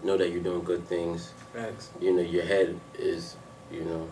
know 0.03 0.17
that 0.17 0.31
you're 0.31 0.43
doing 0.43 0.65
good 0.65 0.87
things. 0.89 1.33
Facts. 1.53 1.91
You 2.01 2.13
know, 2.15 2.23
your 2.23 2.45
head 2.45 2.79
is 2.99 3.37
you 3.71 3.83
know 3.85 4.09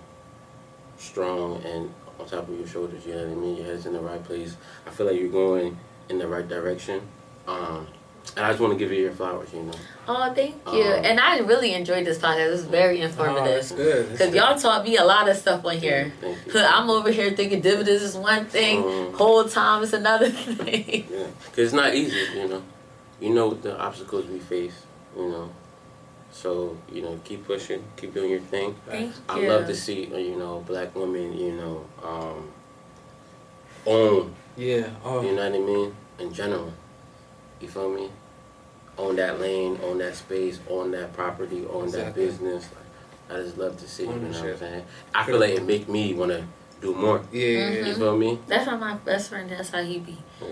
strong 0.99 1.63
and 1.65 1.93
on 2.19 2.27
top 2.27 2.49
of 2.49 2.59
your 2.59 2.67
shoulders. 2.67 3.07
You 3.07 3.15
know 3.15 3.25
what 3.29 3.33
I 3.33 3.41
mean? 3.41 3.57
Your 3.57 3.67
head's 3.67 3.87
in 3.87 3.93
the 3.93 4.01
right 4.01 4.23
place. 4.23 4.57
I 4.87 4.91
feel 4.91 5.07
like 5.07 5.19
you're 5.19 5.29
going 5.31 5.79
in 6.09 6.19
the 6.19 6.29
right 6.29 6.47
direction. 6.47 7.01
Um, 7.47 7.87
and 8.37 8.45
I 8.45 8.51
just 8.51 8.61
want 8.61 8.75
to 8.75 8.79
give 8.79 8.93
you 8.93 9.01
your 9.03 9.13
flowers. 9.13 9.49
You 9.55 9.63
know. 9.63 9.73
Oh, 10.07 10.33
thank 10.35 10.55
you. 10.73 10.83
Um, 10.83 11.05
and 11.05 11.19
I 11.19 11.39
really 11.39 11.73
enjoyed 11.73 12.05
this 12.05 12.19
podcast. 12.19 12.47
It 12.47 12.51
was 12.51 12.65
very 12.65 13.01
Oh, 13.01 13.07
informative. 13.07 13.75
good. 13.77 14.13
Because 14.13 14.35
y'all 14.35 14.59
taught 14.59 14.85
me 14.85 14.97
a 14.99 15.05
lot 15.05 15.29
of 15.29 15.37
stuff 15.37 15.65
on 15.65 15.79
here. 15.79 16.13
Thank 16.21 16.39
you. 16.47 16.61
I'm 16.61 16.91
over 16.91 17.11
here 17.11 17.31
thinking 17.31 17.61
dividends 17.63 18.03
is 18.03 18.15
one 18.17 18.45
thing, 18.47 18.83
Mhm. 18.83 19.15
whole 19.15 19.45
time 19.45 19.83
is 19.83 19.95
another 19.95 20.29
thing. 20.31 21.07
Yeah, 21.11 21.25
cause 21.51 21.59
it's 21.59 21.73
not 21.73 21.95
easy, 21.95 22.17
you 22.39 22.49
know. 22.49 22.63
You 23.21 23.31
know 23.35 23.55
the 23.55 23.79
obstacles 23.79 24.27
we 24.27 24.39
face, 24.41 24.75
you 25.17 25.29
know. 25.29 25.51
So 26.31 26.77
you 26.93 27.03
know, 27.03 27.19
keep 27.25 27.47
pushing, 27.47 27.83
keep 27.97 28.15
doing 28.15 28.31
your 28.31 28.41
thing. 28.41 28.75
Thank 28.87 29.15
I 29.29 29.41
you. 29.41 29.49
love 29.49 29.67
to 29.67 29.75
see, 29.75 30.11
uh, 30.13 30.17
you 30.19 30.37
know, 30.37 30.61
black 30.67 30.95
women, 30.95 31.37
you 31.37 31.53
know, 31.53 31.87
um, 32.03 32.51
own, 33.87 34.35
Yeah. 34.57 34.91
Oh. 35.05 35.23
you 35.23 35.35
know 35.35 35.49
what 35.51 35.55
I 35.55 35.65
mean, 35.65 35.97
in 36.19 36.33
general. 36.33 36.73
You 37.61 37.69
feel 37.69 37.91
me? 37.91 38.11
Own 38.99 39.17
that 39.17 39.41
lane, 39.41 39.79
own 39.83 39.99
that 39.99 40.17
space, 40.17 40.61
own 40.69 40.91
that 40.93 41.13
property, 41.13 41.65
own 41.71 41.91
that 41.93 42.15
business. 42.15 42.69
Like, 43.31 43.39
I 43.39 43.43
just 43.43 43.57
love 43.59 43.77
to 43.79 43.89
see, 43.89 44.03
you 44.05 44.09
know 44.11 44.15
what 44.15 44.25
I'm 44.27 44.35
Ownership. 44.43 44.59
saying? 44.59 44.85
I 45.15 45.25
feel 45.25 45.39
like 45.39 45.51
it 45.55 45.65
make 45.65 45.89
me 45.89 46.15
want 46.15 46.33
to 46.33 46.45
do 46.81 46.95
more. 46.95 47.23
Yeah. 47.33 47.47
yeah, 47.47 47.59
Mhm. 47.59 47.87
You 47.87 47.95
feel 47.95 48.17
me? 48.17 48.39
That's 48.47 48.65
how 48.69 48.77
my 48.77 48.95
best 48.95 49.31
friend, 49.31 49.49
that's 49.51 49.71
how 49.71 49.83
he 49.83 49.99
be. 49.99 50.19
Yeah. 50.41 50.49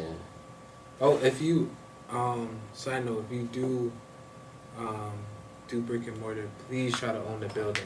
Oh, 1.00 1.18
if 1.18 1.40
you, 1.40 1.70
um, 2.10 2.48
side 2.72 3.04
note, 3.04 3.24
if 3.28 3.36
you 3.36 3.42
do, 3.52 3.92
um, 4.78 5.12
do 5.68 5.80
brick 5.80 6.06
and 6.06 6.18
mortar, 6.20 6.48
please 6.68 6.94
try 6.94 7.12
to 7.12 7.22
own 7.24 7.40
the 7.40 7.48
building. 7.48 7.84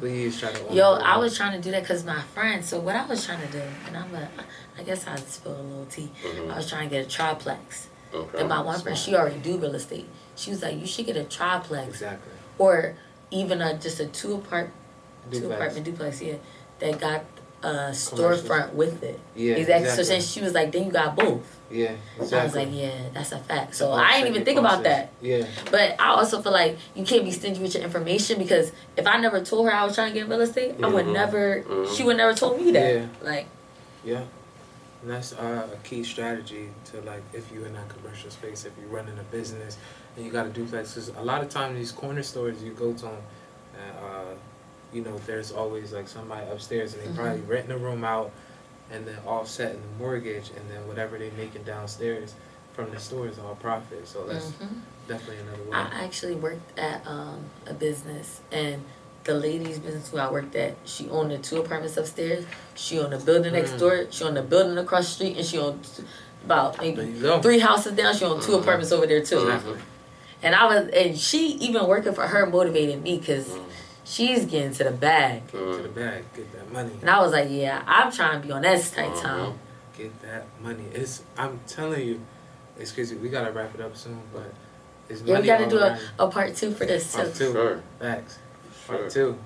Please 0.00 0.40
try 0.40 0.50
to. 0.50 0.58
Mm-hmm. 0.58 0.74
Yo, 0.74 0.94
I 0.94 1.18
was 1.18 1.36
trying 1.36 1.52
to 1.52 1.60
do 1.60 1.70
that 1.72 1.82
because 1.82 2.04
my 2.04 2.22
friend. 2.34 2.64
So 2.64 2.80
what 2.80 2.96
I 2.96 3.04
was 3.06 3.26
trying 3.26 3.46
to 3.46 3.52
do, 3.52 3.62
and 3.86 3.96
I'm 3.96 4.14
a, 4.14 4.28
I 4.78 4.82
guess 4.82 5.06
I 5.06 5.16
spilled 5.16 5.58
a 5.58 5.62
little 5.62 5.84
tea. 5.86 6.10
Mhm. 6.22 6.50
I 6.50 6.56
was 6.56 6.70
trying 6.70 6.88
to 6.88 6.96
get 6.96 7.04
a 7.04 7.08
triplex. 7.08 7.88
Okay. 8.14 8.38
And 8.38 8.48
my 8.48 8.62
one 8.62 8.80
friend, 8.80 8.96
she 8.96 9.14
already 9.14 9.38
do 9.40 9.58
real 9.58 9.74
estate. 9.74 10.08
She 10.36 10.50
was 10.50 10.62
like, 10.62 10.80
you 10.80 10.86
should 10.86 11.04
get 11.04 11.18
a 11.18 11.24
triplex 11.24 11.88
exactly. 11.88 12.32
or 12.56 12.96
even 13.30 13.60
a 13.60 13.76
just 13.76 14.00
a 14.00 14.06
two 14.06 14.36
apart, 14.36 14.70
two 15.30 15.52
apartment 15.52 15.84
duplex. 15.84 16.22
Yeah, 16.22 16.36
that 16.78 16.98
got 16.98 17.24
a 17.62 17.90
storefront 17.90 18.72
with 18.72 19.02
it. 19.02 19.20
Yeah, 19.36 19.56
exactly. 19.56 19.90
So 19.90 20.00
exactly. 20.00 20.14
then 20.14 20.22
she 20.22 20.40
was 20.40 20.54
like, 20.54 20.72
then 20.72 20.86
you 20.86 20.92
got 20.92 21.14
both. 21.14 21.57
Yeah, 21.70 21.92
I 22.18 22.44
was 22.44 22.54
like, 22.54 22.68
yeah, 22.72 22.90
that's 23.12 23.32
a 23.32 23.38
fact. 23.38 23.74
So 23.74 23.92
I 23.92 24.12
didn't 24.12 24.28
even 24.28 24.34
your 24.36 24.44
think 24.46 24.58
about 24.58 24.84
that. 24.84 25.10
Yeah, 25.20 25.44
But 25.70 26.00
I 26.00 26.08
also 26.08 26.40
feel 26.40 26.52
like 26.52 26.78
you 26.94 27.04
can't 27.04 27.24
be 27.24 27.30
stingy 27.30 27.60
with 27.60 27.74
your 27.74 27.82
information 27.84 28.38
because 28.38 28.72
if 28.96 29.06
I 29.06 29.18
never 29.18 29.44
told 29.44 29.66
her 29.66 29.74
I 29.74 29.84
was 29.84 29.94
trying 29.94 30.12
to 30.14 30.18
get 30.18 30.28
real 30.28 30.40
estate, 30.40 30.76
I 30.82 30.86
would 30.88 31.06
Mhm. 31.06 31.12
never. 31.12 31.62
Mhm. 31.62 31.94
She 31.96 32.04
would 32.04 32.16
never 32.16 32.32
told 32.32 32.58
me 32.60 32.70
that. 32.72 32.94
Yeah. 32.94 33.06
Like, 33.22 33.46
yeah. 34.04 34.22
And 35.02 35.10
that's 35.10 35.32
uh, 35.34 35.68
a 35.72 35.76
key 35.86 36.02
strategy 36.04 36.70
to 36.90 37.00
like 37.02 37.22
if 37.34 37.52
you're 37.52 37.66
in 37.66 37.74
that 37.74 37.88
commercial 37.90 38.30
space, 38.30 38.64
if 38.64 38.72
you're 38.80 38.88
running 38.88 39.18
a 39.18 39.22
business 39.24 39.76
and 40.16 40.24
you 40.24 40.32
got 40.32 40.46
a 40.46 40.48
duplex. 40.48 40.94
'cause 40.94 41.12
a 41.18 41.22
lot 41.22 41.42
of 41.42 41.50
times 41.50 41.76
these 41.76 41.92
corner 41.92 42.22
stores 42.22 42.62
you 42.62 42.72
go 42.72 42.92
to 42.94 43.02
them, 43.02 43.16
uh, 44.02 44.34
you 44.92 45.02
know, 45.02 45.16
there's 45.26 45.52
always 45.52 45.92
like 45.92 46.08
somebody 46.08 46.46
upstairs 46.50 46.94
and 46.94 47.02
they 47.02 47.08
Mhm. 47.08 47.14
probably 47.16 47.40
renting 47.42 47.72
a 47.72 47.76
room 47.78 48.04
out 48.04 48.30
and 48.90 49.06
then 49.06 49.16
offsetting 49.26 49.80
the 49.80 50.02
mortgage 50.04 50.50
and 50.56 50.70
then 50.70 50.86
whatever 50.88 51.18
they 51.18 51.30
making 51.36 51.62
downstairs 51.64 52.34
from 52.72 52.90
the 52.90 52.98
store 52.98 53.26
is 53.28 53.38
all 53.38 53.54
profit. 53.56 54.06
So 54.06 54.24
that's 54.26 54.46
mhm. 54.52 54.68
definitely 55.08 55.38
another 55.42 55.62
way. 55.64 55.76
I 55.76 56.04
actually 56.04 56.34
worked 56.36 56.78
at 56.78 57.06
um, 57.06 57.40
a 57.66 57.74
business, 57.74 58.40
and 58.52 58.82
the 59.24 59.34
lady's 59.34 59.78
business 59.78 60.08
who 60.10 60.18
I 60.18 60.30
worked 60.30 60.54
at, 60.54 60.76
she 60.84 61.08
owned 61.10 61.30
the 61.32 61.38
two 61.38 61.58
apartments 61.60 61.96
upstairs. 61.96 62.44
She 62.76 62.98
owned 62.98 63.12
the 63.12 63.18
building 63.18 63.52
next 63.52 63.72
Mm. 63.72 63.78
door. 63.78 64.06
She 64.10 64.24
owned 64.24 64.36
the 64.36 64.42
building 64.42 64.78
across 64.78 65.06
the 65.08 65.12
street, 65.14 65.36
and 65.36 65.44
she 65.46 65.58
owned 65.58 65.86
about 66.44 66.80
maybe 66.80 67.12
three 67.42 67.58
houses 67.58 67.92
down. 67.92 68.14
She 68.14 68.24
owned 68.24 68.42
two 68.42 68.52
Mhm. 68.52 68.60
apartments 68.62 68.92
over 68.92 69.06
there 69.06 69.22
too. 69.24 69.40
Exactly. 69.48 69.78
And 70.42 70.54
I 70.54 70.66
was, 70.66 70.88
and 70.90 71.18
she 71.18 71.54
even 71.54 71.86
working 71.88 72.14
for 72.14 72.28
her 72.28 72.46
motivated 72.46 73.02
me 73.02 73.18
because 73.18 73.48
Mm, 73.48 73.64
she's 74.04 74.44
getting 74.46 74.72
to 74.74 74.84
the 74.84 74.92
bag. 74.92 75.42
Get 75.50 75.58
to 75.58 75.82
the 75.82 75.88
bag, 75.88 76.24
get 76.34 76.52
that 76.68 76.72
money. 76.72 76.92
And 77.00 77.10
I 77.10 77.20
was 77.20 77.32
like, 77.32 77.48
yeah, 77.50 77.82
I'm 77.86 78.10
trying 78.12 78.40
to 78.40 78.46
be 78.46 78.52
on 78.52 78.62
that 78.62 78.82
tight 78.94 79.12
Mhm. 79.12 79.22
time. 79.22 79.58
Get 79.96 80.20
that 80.22 80.46
money. 80.62 80.84
It's 80.94 81.22
I'm 81.36 81.60
telling 81.66 82.06
you, 82.06 82.20
it's 82.78 82.92
crazy. 82.92 83.16
We 83.16 83.28
gotta 83.28 83.50
wrap 83.50 83.74
it 83.74 83.80
up 83.80 83.96
soon, 83.96 84.20
but 84.32 84.52
it's 85.08 85.22
Yeah, 85.22 85.34
money. 85.34 85.42
we 85.42 85.46
got 85.48 85.58
to 85.58 85.64
all 85.64 85.70
do 85.70 85.78
a, 85.78 85.98
a 86.20 86.28
part 86.30 86.54
two 86.56 86.72
for 86.72 86.86
this 86.86 87.14
Part 87.14 87.34
too. 87.34 87.46
two. 87.46 87.52
Sure. 87.52 87.82
Facts. 87.98 88.38
Part 88.86 89.00
Sure. 89.00 89.10
two. 89.10 89.38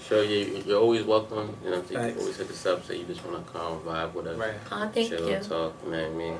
Sure, 0.00 0.24
you, 0.24 0.62
you're 0.66 0.80
always 0.80 1.04
welcome. 1.04 1.56
You 1.62 1.70
know, 1.70 1.76
you 1.76 1.82
can 1.82 1.96
Thanks. 1.96 2.18
always 2.20 2.36
hit 2.36 2.50
us 2.50 2.66
up, 2.66 2.84
say 2.84 2.96
you 2.98 3.04
just 3.04 3.24
want 3.24 3.44
to 3.46 3.52
come 3.52 3.78
vibe 3.80 4.12
with 4.14 4.26
us. 4.26 4.36
Right. 4.36 4.54
Oh, 4.72 4.90
thank 4.92 5.08
chill, 5.10 5.28
you. 5.30 5.36
talk, 5.38 5.74
you 5.84 5.90
know 5.92 6.02
what 6.02 6.06
I 6.06 6.10
mean? 6.10 6.38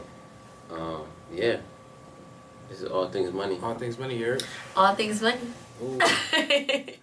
Um, 0.70 1.02
yeah. 1.32 1.56
This 2.68 2.80
is 2.82 2.89
all 2.90 3.09
things 3.09 3.32
money. 3.32 3.59
All 3.62 3.74
things 3.74 3.98
money. 3.98 4.16
You 4.18 4.26
heard? 4.26 4.44
All 4.74 4.94
things 4.94 5.20
money. 5.22 5.39
Ooh. 5.82 6.01